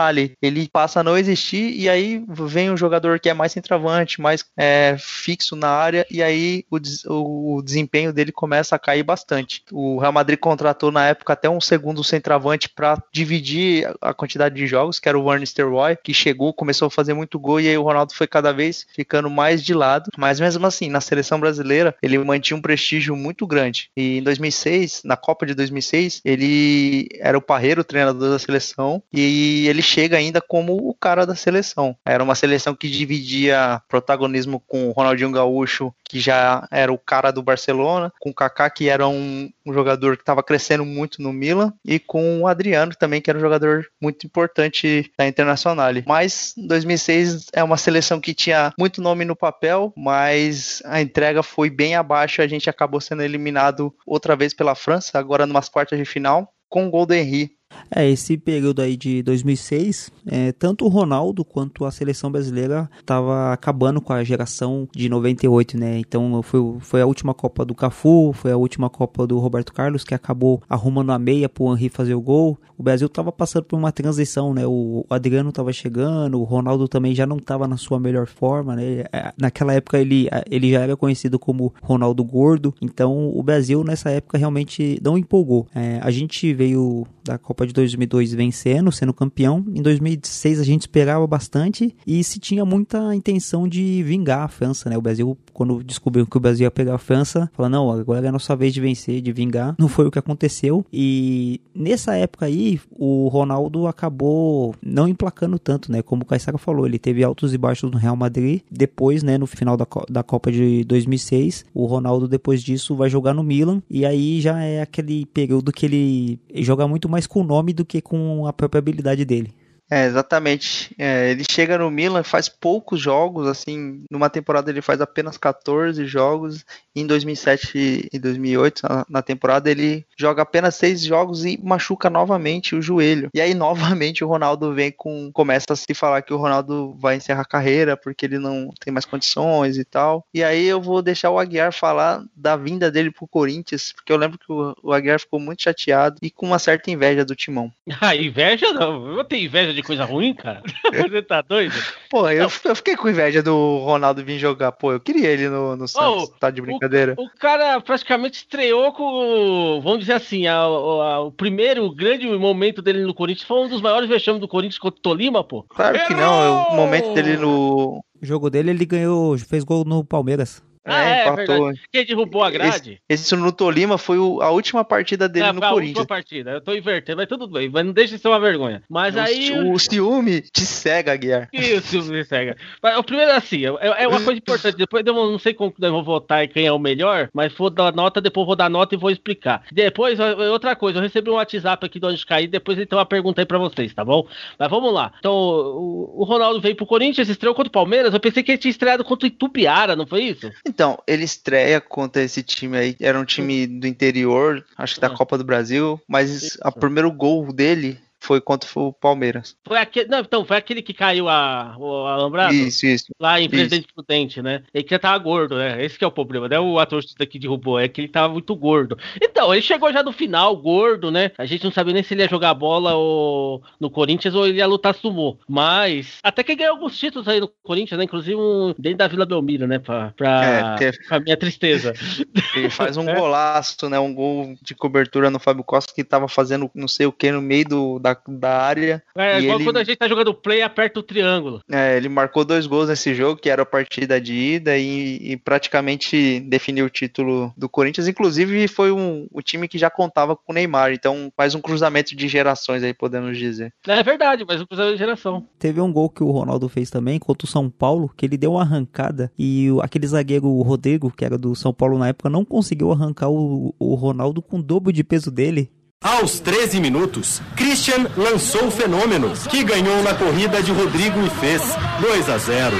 ele 0.42 0.68
passa 0.72 1.00
a 1.00 1.02
não 1.02 1.16
existir 1.16 1.72
e 1.76 1.88
aí 1.88 2.24
vem 2.28 2.70
um 2.70 2.76
jogador 2.76 3.20
que 3.20 3.28
é 3.28 3.34
mais 3.34 3.52
centroavante, 3.52 4.20
mais 4.20 4.44
é, 4.56 4.96
fixo 4.98 5.54
na 5.54 5.68
área 5.68 6.06
e 6.10 6.22
aí 6.22 6.64
o, 6.70 7.56
o 7.56 7.62
desempenho 7.62 8.12
dele 8.12 8.32
começa 8.32 8.74
a 8.74 8.78
cair 8.78 9.02
bastante. 9.02 9.62
O 9.70 9.98
Real 9.98 10.12
Madrid 10.12 10.38
contratou 10.38 10.90
na 10.90 11.06
época 11.06 11.32
até 11.32 11.48
um 11.48 11.60
segundo 11.60 12.02
centroavante 12.02 12.68
para 12.68 12.89
dividir 13.12 13.92
a 14.00 14.14
quantidade 14.14 14.54
de 14.54 14.66
jogos, 14.66 14.98
que 14.98 15.08
era 15.08 15.18
o 15.18 15.24
Van 15.24 15.38
Nistelrooy, 15.38 15.96
que 16.02 16.14
chegou, 16.14 16.52
começou 16.52 16.86
a 16.86 16.90
fazer 16.90 17.14
muito 17.14 17.38
gol 17.38 17.60
e 17.60 17.68
aí 17.68 17.76
o 17.76 17.82
Ronaldo 17.82 18.14
foi 18.14 18.26
cada 18.26 18.52
vez 18.52 18.86
ficando 18.94 19.28
mais 19.30 19.62
de 19.62 19.74
lado. 19.74 20.10
Mas 20.16 20.40
mesmo 20.40 20.66
assim, 20.66 20.88
na 20.88 21.00
seleção 21.00 21.40
brasileira, 21.40 21.94
ele 22.02 22.18
mantinha 22.18 22.56
um 22.56 22.62
prestígio 22.62 23.16
muito 23.16 23.46
grande. 23.46 23.90
E 23.96 24.18
em 24.18 24.22
2006, 24.22 25.02
na 25.04 25.16
Copa 25.16 25.46
de 25.46 25.54
2006, 25.54 26.20
ele 26.24 27.08
era 27.18 27.36
o 27.36 27.42
Parreiro, 27.42 27.80
o 27.80 27.84
treinador 27.84 28.30
da 28.30 28.38
seleção, 28.38 29.02
e 29.12 29.66
ele 29.68 29.82
chega 29.82 30.16
ainda 30.16 30.40
como 30.40 30.76
o 30.76 30.94
cara 30.94 31.26
da 31.26 31.34
seleção. 31.34 31.96
Era 32.04 32.22
uma 32.22 32.34
seleção 32.34 32.74
que 32.74 32.88
dividia 32.88 33.82
protagonismo 33.88 34.62
com 34.66 34.88
o 34.88 34.92
Ronaldinho 34.92 35.32
Gaúcho, 35.32 35.92
que 36.04 36.18
já 36.18 36.66
era 36.70 36.92
o 36.92 36.98
cara 36.98 37.30
do 37.30 37.42
Barcelona, 37.42 38.12
com 38.20 38.30
o 38.30 38.34
Kaká, 38.34 38.68
que 38.70 38.88
era 38.88 39.06
um, 39.06 39.50
um 39.64 39.72
jogador 39.72 40.16
que 40.16 40.22
estava 40.22 40.42
crescendo 40.42 40.84
muito 40.84 41.22
no 41.22 41.32
Milan, 41.32 41.72
e 41.84 41.98
com 41.98 42.40
o 42.40 42.46
Adriano 42.46 42.79
também, 42.96 43.20
que 43.20 43.30
era 43.30 43.38
um 43.38 43.42
jogador 43.42 43.86
muito 44.00 44.26
importante 44.26 45.10
da 45.18 45.26
Internacional. 45.26 45.80
Mas 46.06 46.52
2006 46.56 47.46
é 47.52 47.62
uma 47.62 47.76
seleção 47.76 48.20
que 48.20 48.34
tinha 48.34 48.72
muito 48.78 49.00
nome 49.00 49.24
no 49.24 49.36
papel, 49.36 49.92
mas 49.96 50.82
a 50.84 51.00
entrega 51.00 51.42
foi 51.42 51.70
bem 51.70 51.94
abaixo, 51.94 52.42
a 52.42 52.46
gente 52.46 52.68
acabou 52.68 53.00
sendo 53.00 53.22
eliminado 53.22 53.94
outra 54.06 54.36
vez 54.36 54.52
pela 54.52 54.74
França, 54.74 55.18
agora 55.18 55.46
numas 55.46 55.68
quartas 55.68 55.98
de 55.98 56.04
final 56.04 56.52
com 56.68 56.86
o 56.86 56.90
gol 56.90 57.04
do 57.04 57.14
Henry. 57.14 57.50
É, 57.94 58.08
esse 58.08 58.36
período 58.36 58.80
aí 58.80 58.96
de 58.96 59.22
2006, 59.22 60.12
é, 60.26 60.52
tanto 60.52 60.84
o 60.84 60.88
Ronaldo 60.88 61.44
quanto 61.44 61.84
a 61.84 61.90
seleção 61.90 62.30
brasileira 62.30 62.88
estava 63.00 63.52
acabando 63.52 64.00
com 64.00 64.12
a 64.12 64.22
geração 64.22 64.88
de 64.94 65.08
98, 65.08 65.76
né? 65.76 65.98
Então 65.98 66.42
foi, 66.42 66.60
foi 66.80 67.00
a 67.00 67.06
última 67.06 67.34
Copa 67.34 67.64
do 67.64 67.74
Cafu, 67.74 68.32
foi 68.32 68.52
a 68.52 68.56
última 68.56 68.88
Copa 68.88 69.26
do 69.26 69.38
Roberto 69.38 69.72
Carlos 69.72 70.04
que 70.04 70.14
acabou 70.14 70.62
arrumando 70.68 71.10
a 71.10 71.18
meia 71.18 71.48
para 71.48 71.64
o 71.64 71.72
Henry 71.72 71.88
fazer 71.88 72.14
o 72.14 72.20
gol. 72.20 72.58
O 72.78 72.82
Brasil 72.82 73.06
estava 73.06 73.30
passando 73.30 73.64
por 73.64 73.76
uma 73.76 73.92
transição, 73.92 74.54
né? 74.54 74.66
O 74.66 75.04
Adriano 75.10 75.50
estava 75.50 75.72
chegando, 75.72 76.40
o 76.40 76.44
Ronaldo 76.44 76.88
também 76.88 77.14
já 77.14 77.26
não 77.26 77.36
estava 77.36 77.66
na 77.66 77.76
sua 77.76 78.00
melhor 78.00 78.26
forma, 78.26 78.76
né? 78.76 79.04
É, 79.12 79.32
naquela 79.36 79.74
época 79.74 79.98
ele, 79.98 80.28
ele 80.50 80.70
já 80.70 80.80
era 80.80 80.96
conhecido 80.96 81.38
como 81.38 81.74
Ronaldo 81.82 82.24
Gordo, 82.24 82.74
então 82.80 83.30
o 83.36 83.42
Brasil 83.42 83.84
nessa 83.84 84.10
época 84.10 84.38
realmente 84.38 85.00
não 85.02 85.18
empolgou. 85.18 85.66
É, 85.74 85.98
a 86.02 86.10
gente 86.10 86.52
veio 86.54 87.06
da 87.24 87.38
Copa 87.38 87.59
de 87.66 87.72
2002 87.72 88.32
vencendo, 88.32 88.90
sendo 88.92 89.12
campeão. 89.12 89.64
Em 89.74 89.82
2006 89.82 90.60
a 90.60 90.64
gente 90.64 90.82
esperava 90.82 91.26
bastante 91.26 91.94
e 92.06 92.22
se 92.24 92.38
tinha 92.38 92.64
muita 92.64 93.14
intenção 93.14 93.68
de 93.68 94.02
vingar 94.02 94.42
a 94.42 94.48
França, 94.48 94.88
né? 94.88 94.96
O 94.96 95.02
Brasil, 95.02 95.36
quando 95.52 95.82
descobriu 95.82 96.26
que 96.26 96.36
o 96.36 96.40
Brasil 96.40 96.64
ia 96.64 96.70
pegar 96.70 96.94
a 96.94 96.98
França, 96.98 97.50
falou: 97.54 97.70
não, 97.70 97.90
agora 97.90 98.26
é 98.26 98.28
a 98.28 98.32
nossa 98.32 98.54
vez 98.56 98.72
de 98.72 98.80
vencer, 98.80 99.20
de 99.20 99.32
vingar. 99.32 99.74
Não 99.78 99.88
foi 99.88 100.06
o 100.06 100.10
que 100.10 100.18
aconteceu. 100.18 100.84
E 100.92 101.60
nessa 101.74 102.14
época 102.14 102.46
aí, 102.46 102.80
o 102.92 103.28
Ronaldo 103.28 103.86
acabou 103.86 104.74
não 104.82 105.08
emplacando 105.08 105.58
tanto, 105.58 105.90
né? 105.90 106.02
Como 106.02 106.22
o 106.22 106.26
Caissara 106.26 106.58
falou, 106.58 106.86
ele 106.86 106.98
teve 106.98 107.22
altos 107.22 107.54
e 107.54 107.58
baixos 107.58 107.90
no 107.90 107.98
Real 107.98 108.16
Madrid. 108.16 108.60
Depois, 108.70 109.22
né, 109.22 109.38
no 109.38 109.46
final 109.46 109.76
da, 109.76 109.86
da 110.08 110.22
Copa 110.22 110.50
de 110.50 110.84
2006, 110.84 111.64
o 111.74 111.86
Ronaldo, 111.86 112.28
depois 112.28 112.62
disso, 112.62 112.94
vai 112.94 113.08
jogar 113.08 113.34
no 113.34 113.42
Milan. 113.42 113.82
E 113.88 114.04
aí 114.04 114.40
já 114.40 114.62
é 114.62 114.80
aquele 114.80 115.26
período 115.26 115.72
que 115.72 115.86
ele 115.86 116.40
joga 116.54 116.86
muito 116.86 117.08
mais 117.08 117.26
com 117.26 117.42
nome 117.50 117.72
do 117.72 117.84
que 117.84 118.00
com 118.00 118.46
a 118.46 118.52
própria 118.52 118.78
habilidade 118.78 119.24
dele. 119.24 119.52
É, 119.90 120.06
exatamente. 120.06 120.94
É, 120.96 121.30
ele 121.30 121.44
chega 121.50 121.76
no 121.76 121.90
Milan, 121.90 122.22
faz 122.22 122.48
poucos 122.48 123.00
jogos, 123.00 123.48
assim, 123.48 124.04
numa 124.10 124.30
temporada 124.30 124.70
ele 124.70 124.80
faz 124.80 125.00
apenas 125.00 125.36
14 125.36 126.06
jogos. 126.06 126.64
Em 126.94 127.06
2007 127.06 128.08
e 128.12 128.18
2008, 128.18 128.82
na, 128.82 129.06
na 129.08 129.22
temporada, 129.22 129.70
ele 129.70 130.04
joga 130.16 130.42
apenas 130.42 130.74
6 130.76 131.02
jogos 131.02 131.44
e 131.44 131.58
machuca 131.62 132.10
novamente 132.10 132.74
o 132.74 132.82
joelho. 132.82 133.30
E 133.34 133.40
aí, 133.40 133.54
novamente, 133.54 134.22
o 134.22 134.28
Ronaldo 134.28 134.72
vem 134.74 134.92
com. 134.92 135.30
Começa 135.32 135.66
a 135.70 135.76
se 135.76 135.92
falar 135.94 136.22
que 136.22 136.32
o 136.32 136.36
Ronaldo 136.36 136.96
vai 136.98 137.16
encerrar 137.16 137.42
a 137.42 137.44
carreira 137.44 137.96
porque 137.96 138.26
ele 138.26 138.38
não 138.38 138.70
tem 138.78 138.92
mais 138.92 139.04
condições 139.04 139.76
e 139.76 139.84
tal. 139.84 140.24
E 140.32 140.44
aí 140.44 140.66
eu 140.66 140.80
vou 140.80 141.02
deixar 141.02 141.30
o 141.30 141.38
Aguiar 141.38 141.72
falar 141.72 142.22
da 142.36 142.56
vinda 142.56 142.90
dele 142.90 143.10
pro 143.10 143.26
Corinthians, 143.26 143.92
porque 143.92 144.12
eu 144.12 144.16
lembro 144.16 144.38
que 144.38 144.52
o, 144.52 144.74
o 144.82 144.92
Aguiar 144.92 145.18
ficou 145.18 145.40
muito 145.40 145.62
chateado 145.62 146.16
e 146.22 146.30
com 146.30 146.46
uma 146.46 146.58
certa 146.58 146.90
inveja 146.90 147.24
do 147.24 147.34
timão. 147.34 147.72
Ah, 148.02 148.16
inveja 148.16 148.72
não. 148.72 149.18
Eu 149.18 149.24
tenho 149.24 149.44
inveja 149.44 149.74
de 149.74 149.79
de 149.80 149.86
coisa 149.86 150.04
ruim, 150.04 150.34
cara? 150.34 150.62
Você 150.92 151.22
tá 151.22 151.42
doido? 151.42 151.74
Pô, 152.08 152.28
eu, 152.28 152.48
eu, 152.64 152.74
fiquei 152.76 152.96
com 152.96 153.08
inveja 153.08 153.42
do 153.42 153.78
Ronaldo 153.78 154.24
vir 154.24 154.38
jogar. 154.38 154.72
Pô, 154.72 154.92
eu 154.92 155.00
queria 155.00 155.28
ele 155.28 155.48
no, 155.48 155.76
no 155.76 155.88
Santos. 155.88 156.24
Oh, 156.24 156.38
tá 156.38 156.50
de 156.50 156.60
brincadeira. 156.60 157.14
O, 157.16 157.24
o, 157.24 157.30
cara 157.38 157.80
praticamente 157.80 158.38
estreou 158.38 158.92
com, 158.92 159.80
vamos 159.82 160.00
dizer 160.00 160.14
assim, 160.14 160.46
a, 160.46 160.56
a, 160.56 161.20
o 161.20 161.32
primeiro 161.32 161.90
grande 161.94 162.26
momento 162.26 162.82
dele 162.82 163.02
no 163.02 163.14
Corinthians 163.14 163.46
foi 163.46 163.64
um 163.64 163.68
dos 163.68 163.80
maiores 163.80 164.08
vexames 164.08 164.40
do 164.40 164.48
Corinthians 164.48 164.78
contra 164.78 164.98
o 164.98 165.02
Tolima, 165.02 165.42
pô. 165.42 165.64
Claro 165.68 165.98
que 166.06 166.14
não. 166.14 166.68
O 166.68 166.76
momento 166.76 167.12
dele 167.14 167.36
no. 167.36 168.02
O 168.22 168.26
jogo 168.26 168.50
dele, 168.50 168.70
ele 168.70 168.84
ganhou, 168.84 169.36
fez 169.38 169.64
gol 169.64 169.84
no 169.84 170.04
Palmeiras. 170.04 170.62
Ah, 170.92 171.04
é, 171.04 171.20
é 171.20 171.32
empatou. 171.32 171.72
Quem 171.92 172.04
derrubou 172.04 172.42
a 172.42 172.50
grade? 172.50 173.00
Esse, 173.08 173.24
esse 173.24 173.36
no 173.36 173.52
Tolima 173.52 173.98
foi 173.98 174.18
o, 174.18 174.40
a 174.40 174.50
última 174.50 174.84
partida 174.84 175.28
dele 175.28 175.46
é, 175.46 175.52
no 175.52 175.60
Corinthians. 175.60 175.96
A 175.96 176.00
última 176.00 176.06
partida. 176.06 176.50
Eu 176.52 176.60
tô 176.60 176.74
invertendo, 176.74 177.18
mas 177.18 177.28
tudo 177.28 177.48
bem. 177.48 177.68
Mas 177.68 177.84
não 177.84 177.92
deixa 177.92 178.16
de 178.16 178.22
ser 178.22 178.28
uma 178.28 178.40
vergonha. 178.40 178.82
Mas 178.88 179.14
o, 179.14 179.20
aí. 179.20 179.52
O 179.52 179.78
ciúme 179.78 180.40
te 180.40 180.62
cega, 180.62 181.16
Guiar. 181.16 181.48
Isso, 181.52 181.98
o 181.98 182.02
ciúme 182.02 182.22
te 182.22 182.28
cega. 182.28 182.56
Mas, 182.82 182.96
o 182.96 183.04
primeiro, 183.04 183.32
assim, 183.32 183.64
é, 183.66 184.04
é 184.04 184.08
uma 184.08 184.20
coisa 184.20 184.38
importante. 184.38 184.76
Depois 184.76 185.04
eu 185.06 185.14
não 185.14 185.38
sei 185.38 185.54
como 185.54 185.72
eu 185.78 185.92
vou 185.92 186.04
votar 186.04 186.44
e 186.44 186.48
quem 186.48 186.66
é 186.66 186.72
o 186.72 186.78
melhor, 186.78 187.28
mas 187.32 187.52
vou 187.52 187.70
dar 187.70 187.92
nota, 187.92 188.20
depois 188.20 188.46
vou 188.46 188.56
dar 188.56 188.70
nota 188.70 188.94
e 188.94 188.98
vou 188.98 189.10
explicar. 189.10 189.62
Depois, 189.72 190.18
outra 190.20 190.74
coisa, 190.76 190.98
eu 190.98 191.02
recebi 191.02 191.30
um 191.30 191.34
WhatsApp 191.34 191.84
aqui 191.84 191.98
do 191.98 192.08
Onde 192.08 192.24
Cair, 192.24 192.48
depois 192.48 192.78
ele 192.78 192.86
tem 192.86 192.98
uma 192.98 193.06
pergunta 193.06 193.40
aí 193.40 193.46
pra 193.46 193.58
vocês, 193.58 193.92
tá 193.92 194.04
bom? 194.04 194.26
Mas 194.58 194.68
vamos 194.68 194.92
lá. 194.92 195.12
Então, 195.18 195.32
o, 195.34 196.22
o 196.22 196.24
Ronaldo 196.24 196.60
veio 196.60 196.76
pro 196.76 196.86
Corinthians, 196.86 197.28
estreou 197.28 197.54
contra 197.54 197.68
o 197.68 197.72
Palmeiras. 197.72 198.12
Eu 198.12 198.20
pensei 198.20 198.42
que 198.42 198.52
ele 198.52 198.58
tinha 198.58 198.70
estreado 198.70 199.04
contra 199.04 199.26
o 199.26 199.28
Itupiara, 199.28 199.96
não 199.96 200.06
foi 200.06 200.24
isso? 200.24 200.50
Então, 200.66 200.79
ele 201.06 201.24
estreia 201.24 201.50
estreia 201.50 201.80
contra 201.80 202.22
esse 202.22 202.42
time 202.42 202.76
aí. 202.76 202.96
Era 203.00 203.18
um 203.18 203.24
time 203.24 203.66
do 203.66 203.86
interior, 203.86 204.64
acho 204.76 204.94
que 204.94 205.00
da 205.00 205.10
Copa 205.10 205.36
do 205.36 205.44
Brasil, 205.44 206.00
mas 206.08 206.56
o 206.64 206.72
primeiro 206.72 207.10
gol 207.10 207.52
dele 207.52 207.98
foi 208.20 208.40
contra 208.40 208.68
o 208.78 208.92
Palmeiras. 208.92 209.56
Foi 209.66 209.78
aquele, 209.78 210.08
não, 210.08 210.20
então, 210.20 210.44
foi 210.44 210.56
aquele 210.56 210.82
que 210.82 210.92
caiu 210.92 211.28
a, 211.28 211.74
o 211.78 212.06
alambrado? 212.06 212.54
Isso, 212.54 212.86
isso. 212.86 213.06
Lá 213.18 213.40
em 213.40 213.48
Presidente 213.48 213.86
isso. 213.86 213.94
Prudente, 213.94 214.42
né? 214.42 214.62
Ele 214.72 214.84
que 214.84 214.90
já 214.90 214.98
tava 214.98 215.18
gordo, 215.18 215.56
né? 215.56 215.82
Esse 215.84 215.98
que 215.98 216.04
é 216.04 216.06
o 216.06 216.12
problema, 216.12 216.48
né? 216.48 216.58
O 216.60 216.78
ator 216.78 217.02
daqui 217.18 217.38
derrubou, 217.38 217.78
é 217.78 217.88
que 217.88 218.00
ele 218.00 218.08
tava 218.08 218.32
muito 218.32 218.54
gordo. 218.54 218.96
Então, 219.20 219.52
ele 219.52 219.62
chegou 219.62 219.92
já 219.92 220.02
no 220.02 220.12
final, 220.12 220.56
gordo, 220.56 221.10
né? 221.10 221.32
A 221.38 221.46
gente 221.46 221.64
não 221.64 221.72
sabia 221.72 221.94
nem 221.94 222.02
se 222.02 222.14
ele 222.14 222.22
ia 222.22 222.28
jogar 222.28 222.54
bola 222.54 222.94
ou 222.94 223.62
no 223.80 223.90
Corinthians 223.90 224.34
ou 224.34 224.46
ele 224.46 224.58
ia 224.58 224.66
lutar 224.66 224.94
sumô. 224.94 225.38
Mas, 225.48 226.18
até 226.22 226.42
que 226.42 226.54
ganhou 226.54 226.74
alguns 226.74 226.98
títulos 226.98 227.26
aí 227.26 227.40
no 227.40 227.48
Corinthians, 227.62 227.98
né? 227.98 228.04
Inclusive 228.04 228.36
um 228.36 228.74
dentro 228.78 228.98
da 228.98 229.08
Vila 229.08 229.24
Belmiro, 229.24 229.66
né? 229.66 229.78
Pra, 229.78 230.12
pra, 230.16 230.76
é, 230.80 230.92
pra 231.08 231.20
minha 231.20 231.36
tristeza. 231.36 231.94
Ele 232.54 232.68
faz 232.68 232.96
um 232.96 233.08
é. 233.08 233.14
golaço, 233.14 233.88
né? 233.88 233.98
Um 233.98 234.14
gol 234.14 234.54
de 234.62 234.74
cobertura 234.74 235.30
no 235.30 235.38
Fábio 235.38 235.64
Costa 235.64 235.94
que 235.94 236.04
tava 236.04 236.28
fazendo 236.28 236.70
não 236.74 236.88
sei 236.88 237.06
o 237.06 237.12
que 237.12 237.30
no 237.30 237.40
meio 237.40 237.64
do, 237.64 237.98
da, 237.98 238.09
da 238.28 238.58
área. 238.58 239.02
É, 239.14 239.40
igual 239.40 239.58
ele... 239.58 239.64
quando 239.64 239.76
a 239.78 239.84
gente 239.84 239.96
tá 239.96 240.08
jogando 240.08 240.34
play 240.34 240.62
aperta 240.62 241.00
o 241.00 241.02
triângulo. 241.02 241.60
É, 241.70 241.96
ele 241.96 242.08
marcou 242.08 242.44
dois 242.44 242.66
gols 242.66 242.88
nesse 242.88 243.14
jogo, 243.14 243.40
que 243.40 243.50
era 243.50 243.62
a 243.62 243.66
partida 243.66 244.20
de 244.20 244.34
ida, 244.34 244.76
e, 244.76 245.32
e 245.32 245.36
praticamente 245.36 246.40
definiu 246.40 246.86
o 246.86 246.90
título 246.90 247.52
do 247.56 247.68
Corinthians. 247.68 248.08
Inclusive, 248.08 248.68
foi 248.68 248.92
um, 248.92 249.26
o 249.32 249.42
time 249.42 249.68
que 249.68 249.78
já 249.78 249.90
contava 249.90 250.36
com 250.36 250.52
o 250.52 250.54
Neymar. 250.54 250.92
Então, 250.92 251.32
mais 251.36 251.54
um 251.54 251.60
cruzamento 251.60 252.14
de 252.14 252.28
gerações 252.28 252.82
aí, 252.82 252.94
podemos 252.94 253.36
dizer. 253.36 253.72
É 253.86 254.02
verdade, 254.02 254.44
mais 254.44 254.60
um 254.60 254.66
cruzamento 254.66 254.94
de 254.94 254.98
geração. 254.98 255.46
Teve 255.58 255.80
um 255.80 255.92
gol 255.92 256.08
que 256.08 256.22
o 256.22 256.30
Ronaldo 256.30 256.68
fez 256.68 256.90
também 256.90 257.18
contra 257.18 257.46
o 257.46 257.50
São 257.50 257.68
Paulo, 257.68 258.10
que 258.16 258.26
ele 258.26 258.36
deu 258.36 258.52
uma 258.52 258.62
arrancada 258.62 259.32
e 259.38 259.70
o, 259.70 259.80
aquele 259.80 260.06
zagueiro 260.06 260.60
Rodrigo, 260.62 261.10
que 261.10 261.24
era 261.24 261.36
do 261.36 261.54
São 261.54 261.72
Paulo 261.72 261.98
na 261.98 262.08
época, 262.08 262.30
não 262.30 262.44
conseguiu 262.44 262.92
arrancar 262.92 263.28
o, 263.28 263.74
o 263.78 263.94
Ronaldo 263.94 264.40
com 264.40 264.58
o 264.58 264.62
dobro 264.62 264.92
de 264.92 265.02
peso 265.02 265.30
dele. 265.30 265.70
Aos 266.02 266.40
13 266.40 266.80
minutos, 266.80 267.42
Christian 267.54 268.06
lançou 268.16 268.68
o 268.68 268.70
fenômeno, 268.70 269.32
que 269.50 269.62
ganhou 269.62 270.02
na 270.02 270.14
corrida 270.14 270.62
de 270.62 270.72
Rodrigo 270.72 271.20
e 271.20 271.28
fez 271.28 271.60
2 272.00 272.30
a 272.30 272.38
0. 272.38 272.74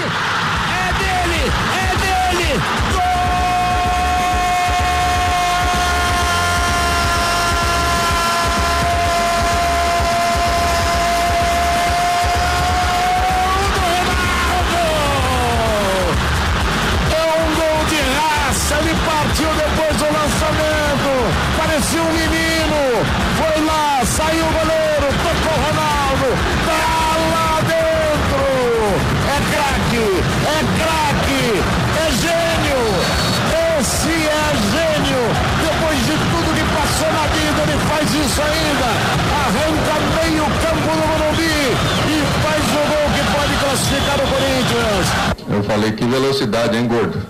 Eu 45.51 45.65
falei 45.65 45.91
que 45.93 46.05
velocidade, 46.05 46.77
hein, 46.77 46.87
gordo? 46.87 47.21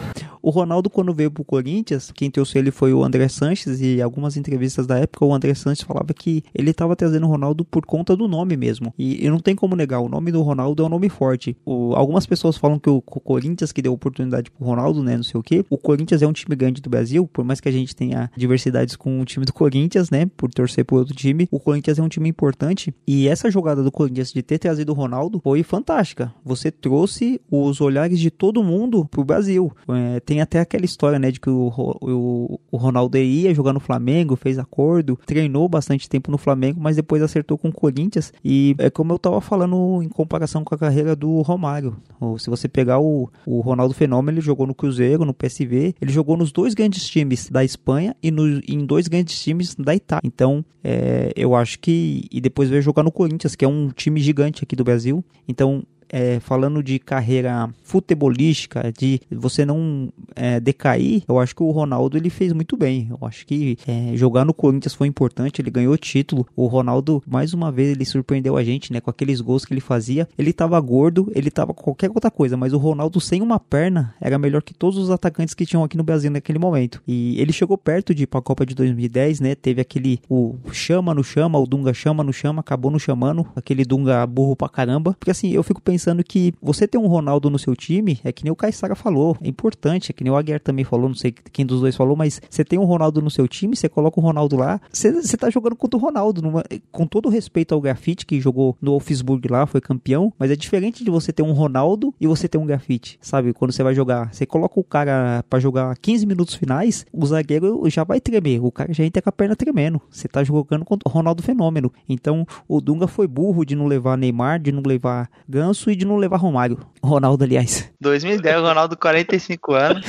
O 0.42 0.50
Ronaldo, 0.50 0.88
quando 0.88 1.12
veio 1.12 1.30
pro 1.30 1.44
Corinthians, 1.44 2.10
quem 2.14 2.30
trouxe 2.30 2.58
ele 2.58 2.70
foi 2.70 2.92
o 2.92 3.04
André 3.04 3.28
Sanches, 3.28 3.80
e 3.80 4.00
algumas 4.00 4.36
entrevistas 4.36 4.86
da 4.86 4.98
época, 4.98 5.24
o 5.24 5.34
André 5.34 5.54
Sanches 5.54 5.84
falava 5.84 6.14
que 6.14 6.42
ele 6.54 6.70
estava 6.70 6.96
trazendo 6.96 7.26
o 7.26 7.28
Ronaldo 7.28 7.64
por 7.64 7.84
conta 7.84 8.16
do 8.16 8.26
nome 8.26 8.56
mesmo. 8.56 8.92
E, 8.98 9.24
e, 9.24 9.28
não 9.28 9.38
tem 9.38 9.54
como 9.54 9.76
negar, 9.76 10.00
o 10.00 10.08
nome 10.08 10.32
do 10.32 10.42
Ronaldo 10.42 10.82
é 10.82 10.86
um 10.86 10.88
nome 10.88 11.08
forte. 11.08 11.56
O, 11.64 11.94
algumas 11.94 12.26
pessoas 12.26 12.56
falam 12.56 12.78
que 12.78 12.88
o, 12.88 12.96
o, 12.96 13.20
Corinthians 13.20 13.72
que 13.72 13.82
deu 13.82 13.92
oportunidade 13.92 14.50
pro 14.50 14.66
Ronaldo, 14.66 15.02
né, 15.02 15.16
não 15.16 15.22
sei 15.22 15.38
o 15.38 15.42
que. 15.42 15.64
O 15.68 15.76
Corinthians 15.76 16.22
é 16.22 16.26
um 16.26 16.32
time 16.32 16.56
grande 16.56 16.80
do 16.80 16.88
Brasil, 16.88 17.26
por 17.26 17.44
mais 17.44 17.60
que 17.60 17.68
a 17.68 17.72
gente 17.72 17.94
tenha 17.94 18.30
diversidades 18.36 18.96
com 18.96 19.20
o 19.20 19.24
time 19.24 19.44
do 19.44 19.52
Corinthians, 19.52 20.10
né, 20.10 20.26
por 20.36 20.50
torcer 20.50 20.84
por 20.84 21.00
outro 21.00 21.14
time, 21.14 21.48
o 21.50 21.60
Corinthians 21.60 21.98
é 21.98 22.02
um 22.02 22.08
time 22.08 22.28
importante. 22.28 22.94
E 23.06 23.28
essa 23.28 23.50
jogada 23.50 23.82
do 23.82 23.92
Corinthians 23.92 24.32
de 24.32 24.42
ter 24.42 24.58
trazido 24.58 24.92
o 24.92 24.94
Ronaldo 24.94 25.40
foi 25.42 25.62
fantástica. 25.62 26.32
Você 26.44 26.70
trouxe 26.70 27.40
os 27.50 27.80
olhares 27.80 28.18
de 28.18 28.30
todo 28.30 28.62
mundo 28.62 29.04
pro 29.04 29.24
Brasil. 29.24 29.72
É, 29.88 30.20
tem 30.30 30.40
até 30.40 30.60
aquela 30.60 30.84
história, 30.84 31.18
né, 31.18 31.28
de 31.32 31.40
que 31.40 31.50
o, 31.50 31.72
o, 32.00 32.60
o 32.70 32.76
Ronaldo 32.76 33.18
ia 33.18 33.52
jogar 33.52 33.72
no 33.72 33.80
Flamengo, 33.80 34.36
fez 34.36 34.60
acordo, 34.60 35.18
treinou 35.26 35.68
bastante 35.68 36.08
tempo 36.08 36.30
no 36.30 36.38
Flamengo, 36.38 36.80
mas 36.80 36.94
depois 36.94 37.20
acertou 37.20 37.58
com 37.58 37.66
o 37.66 37.72
Corinthians. 37.72 38.32
E 38.44 38.76
é 38.78 38.88
como 38.88 39.12
eu 39.12 39.18
tava 39.18 39.40
falando 39.40 40.00
em 40.00 40.08
comparação 40.08 40.62
com 40.62 40.72
a 40.72 40.78
carreira 40.78 41.16
do 41.16 41.42
Romário. 41.42 41.96
Se 42.38 42.48
você 42.48 42.68
pegar 42.68 43.00
o, 43.00 43.28
o 43.44 43.60
Ronaldo 43.60 43.92
Fenômeno, 43.92 44.38
ele 44.38 44.40
jogou 44.40 44.68
no 44.68 44.74
Cruzeiro, 44.74 45.24
no 45.24 45.34
PSV, 45.34 45.96
ele 46.00 46.12
jogou 46.12 46.36
nos 46.36 46.52
dois 46.52 46.74
grandes 46.74 47.08
times 47.08 47.50
da 47.50 47.64
Espanha 47.64 48.14
e 48.22 48.30
no, 48.30 48.60
em 48.68 48.86
dois 48.86 49.08
grandes 49.08 49.42
times 49.42 49.74
da 49.74 49.96
Itália. 49.96 50.22
Então, 50.24 50.64
é, 50.84 51.32
eu 51.34 51.56
acho 51.56 51.80
que. 51.80 52.28
E 52.30 52.40
depois 52.40 52.70
veio 52.70 52.82
jogar 52.82 53.02
no 53.02 53.10
Corinthians, 53.10 53.56
que 53.56 53.64
é 53.64 53.68
um 53.68 53.88
time 53.88 54.20
gigante 54.20 54.62
aqui 54.62 54.76
do 54.76 54.84
Brasil. 54.84 55.24
Então, 55.48 55.82
é, 56.10 56.40
falando 56.40 56.82
de 56.82 56.98
carreira 56.98 57.70
futebolística, 57.82 58.92
de 58.96 59.20
você 59.30 59.64
não 59.64 60.12
é, 60.34 60.60
decair, 60.60 61.22
eu 61.28 61.38
acho 61.38 61.54
que 61.54 61.62
o 61.62 61.70
Ronaldo 61.70 62.16
ele 62.16 62.30
fez 62.30 62.52
muito 62.52 62.76
bem. 62.76 63.08
Eu 63.10 63.26
acho 63.26 63.46
que 63.46 63.78
é, 63.86 64.16
jogar 64.16 64.44
no 64.44 64.52
Corinthians 64.52 64.94
foi 64.94 65.06
importante, 65.06 65.60
ele 65.60 65.70
ganhou 65.70 65.96
título. 65.96 66.46
O 66.56 66.66
Ronaldo, 66.66 67.22
mais 67.26 67.54
uma 67.54 67.70
vez, 67.70 67.90
ele 67.90 68.04
surpreendeu 68.04 68.56
a 68.56 68.64
gente, 68.64 68.92
né? 68.92 69.00
Com 69.00 69.10
aqueles 69.10 69.40
gols 69.40 69.64
que 69.64 69.72
ele 69.72 69.80
fazia. 69.80 70.28
Ele 70.36 70.52
tava 70.52 70.80
gordo, 70.80 71.30
ele 71.34 71.50
tava 71.50 71.72
qualquer 71.72 72.10
outra 72.10 72.30
coisa, 72.30 72.56
mas 72.56 72.72
o 72.72 72.78
Ronaldo 72.78 73.20
sem 73.20 73.40
uma 73.40 73.58
perna 73.58 74.14
era 74.20 74.38
melhor 74.38 74.62
que 74.62 74.74
todos 74.74 74.98
os 74.98 75.10
atacantes 75.10 75.54
que 75.54 75.66
tinham 75.66 75.84
aqui 75.84 75.96
no 75.96 76.04
Brasil 76.04 76.30
naquele 76.30 76.58
momento. 76.58 77.02
E 77.06 77.40
ele 77.40 77.52
chegou 77.52 77.78
perto 77.78 78.14
de 78.14 78.24
ir 78.24 78.26
pra 78.26 78.40
Copa 78.42 78.66
de 78.66 78.74
2010, 78.74 79.40
né? 79.40 79.54
Teve 79.54 79.80
aquele, 79.80 80.20
o 80.28 80.56
chama 80.72 81.14
no 81.14 81.22
chama, 81.22 81.58
o 81.58 81.66
Dunga 81.66 81.94
chama 81.94 82.24
no 82.24 82.32
chama, 82.32 82.60
acabou 82.60 82.90
no 82.90 82.98
chamando, 82.98 83.46
aquele 83.54 83.84
Dunga 83.84 84.26
burro 84.26 84.56
pra 84.56 84.68
caramba. 84.68 85.14
Porque 85.18 85.30
assim, 85.30 85.50
eu 85.50 85.62
fico 85.62 85.80
pensando 85.80 85.99
pensando 86.00 86.24
que 86.24 86.54
você 86.62 86.88
ter 86.88 86.96
um 86.96 87.06
Ronaldo 87.06 87.50
no 87.50 87.58
seu 87.58 87.76
time 87.76 88.18
é 88.24 88.32
que 88.32 88.42
nem 88.42 88.50
o 88.50 88.56
Caissara 88.56 88.94
falou, 88.94 89.36
é 89.42 89.48
importante, 89.48 90.10
é 90.10 90.14
que 90.14 90.24
nem 90.24 90.32
o 90.32 90.36
Aguiar 90.36 90.58
também 90.58 90.82
falou, 90.82 91.08
não 91.08 91.14
sei 91.14 91.30
quem 91.30 91.66
dos 91.66 91.80
dois 91.80 91.94
falou, 91.94 92.16
mas 92.16 92.40
você 92.48 92.64
tem 92.64 92.78
um 92.78 92.84
Ronaldo 92.84 93.20
no 93.20 93.30
seu 93.30 93.46
time, 93.46 93.76
você 93.76 93.86
coloca 93.86 94.18
o 94.18 94.22
Ronaldo 94.22 94.56
lá, 94.56 94.80
você, 94.90 95.12
você 95.12 95.36
tá 95.36 95.50
jogando 95.50 95.76
contra 95.76 95.98
o 95.98 96.00
Ronaldo, 96.00 96.40
numa, 96.40 96.64
com 96.90 97.06
todo 97.06 97.28
respeito 97.28 97.74
ao 97.74 97.80
Grafite, 97.82 98.24
que 98.24 98.40
jogou 98.40 98.78
no 98.80 98.92
Wolfsburg 98.92 99.46
lá, 99.48 99.66
foi 99.66 99.82
campeão, 99.82 100.32
mas 100.38 100.50
é 100.50 100.56
diferente 100.56 101.04
de 101.04 101.10
você 101.10 101.34
ter 101.34 101.42
um 101.42 101.52
Ronaldo 101.52 102.14
e 102.18 102.26
você 102.26 102.48
ter 102.48 102.56
um 102.56 102.64
Grafite, 102.64 103.18
sabe? 103.20 103.52
Quando 103.52 103.72
você 103.72 103.82
vai 103.82 103.94
jogar, 103.94 104.32
você 104.32 104.46
coloca 104.46 104.80
o 104.80 104.84
cara 104.84 105.44
para 105.50 105.60
jogar 105.60 105.94
15 105.98 106.24
minutos 106.24 106.54
finais, 106.54 107.04
o 107.12 107.26
zagueiro 107.26 107.82
já 107.90 108.04
vai 108.04 108.22
tremer, 108.22 108.64
o 108.64 108.72
cara 108.72 108.90
já 108.90 109.04
entra 109.04 109.20
com 109.20 109.28
a 109.28 109.32
perna 109.32 109.54
tremendo, 109.54 110.00
você 110.10 110.26
tá 110.26 110.42
jogando 110.42 110.82
contra 110.82 111.06
o 111.06 111.12
Ronaldo 111.12 111.42
Fenômeno. 111.42 111.92
Então, 112.08 112.46
o 112.66 112.80
Dunga 112.80 113.06
foi 113.06 113.26
burro 113.26 113.66
de 113.66 113.76
não 113.76 113.86
levar 113.86 114.16
Neymar, 114.16 114.58
de 114.58 114.72
não 114.72 114.82
levar 114.82 115.28
Ganso 115.46 115.89
e 115.90 115.96
de 115.96 116.04
não 116.04 116.16
levar 116.16 116.36
Romário. 116.36 116.78
Ronaldo, 117.02 117.44
aliás. 117.44 117.90
2010, 118.00 118.60
Ronaldo, 118.60 118.96
45 118.96 119.72
anos. 119.72 120.06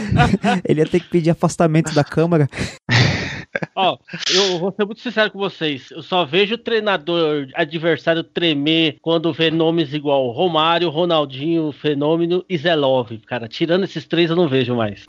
Ele 0.64 0.80
ia 0.80 0.86
ter 0.86 1.00
que 1.00 1.08
pedir 1.08 1.30
afastamento 1.30 1.94
da 1.94 2.04
Câmara. 2.04 2.48
Ó, 3.76 3.98
eu 4.32 4.58
vou 4.58 4.72
ser 4.72 4.84
muito 4.84 5.00
sincero 5.00 5.30
com 5.30 5.38
vocês. 5.38 5.90
Eu 5.90 6.02
só 6.02 6.24
vejo 6.24 6.54
o 6.54 6.58
treinador 6.58 7.48
adversário 7.54 8.22
tremer 8.22 8.98
quando 9.02 9.32
vê 9.32 9.50
nomes 9.50 9.92
igual 9.92 10.30
Romário, 10.30 10.90
Ronaldinho, 10.90 11.72
Fenômeno 11.72 12.44
e 12.48 12.56
Zelov. 12.56 13.10
Cara, 13.26 13.48
tirando 13.48 13.84
esses 13.84 14.06
três 14.06 14.30
eu 14.30 14.36
não 14.36 14.48
vejo 14.48 14.76
mais. 14.76 15.04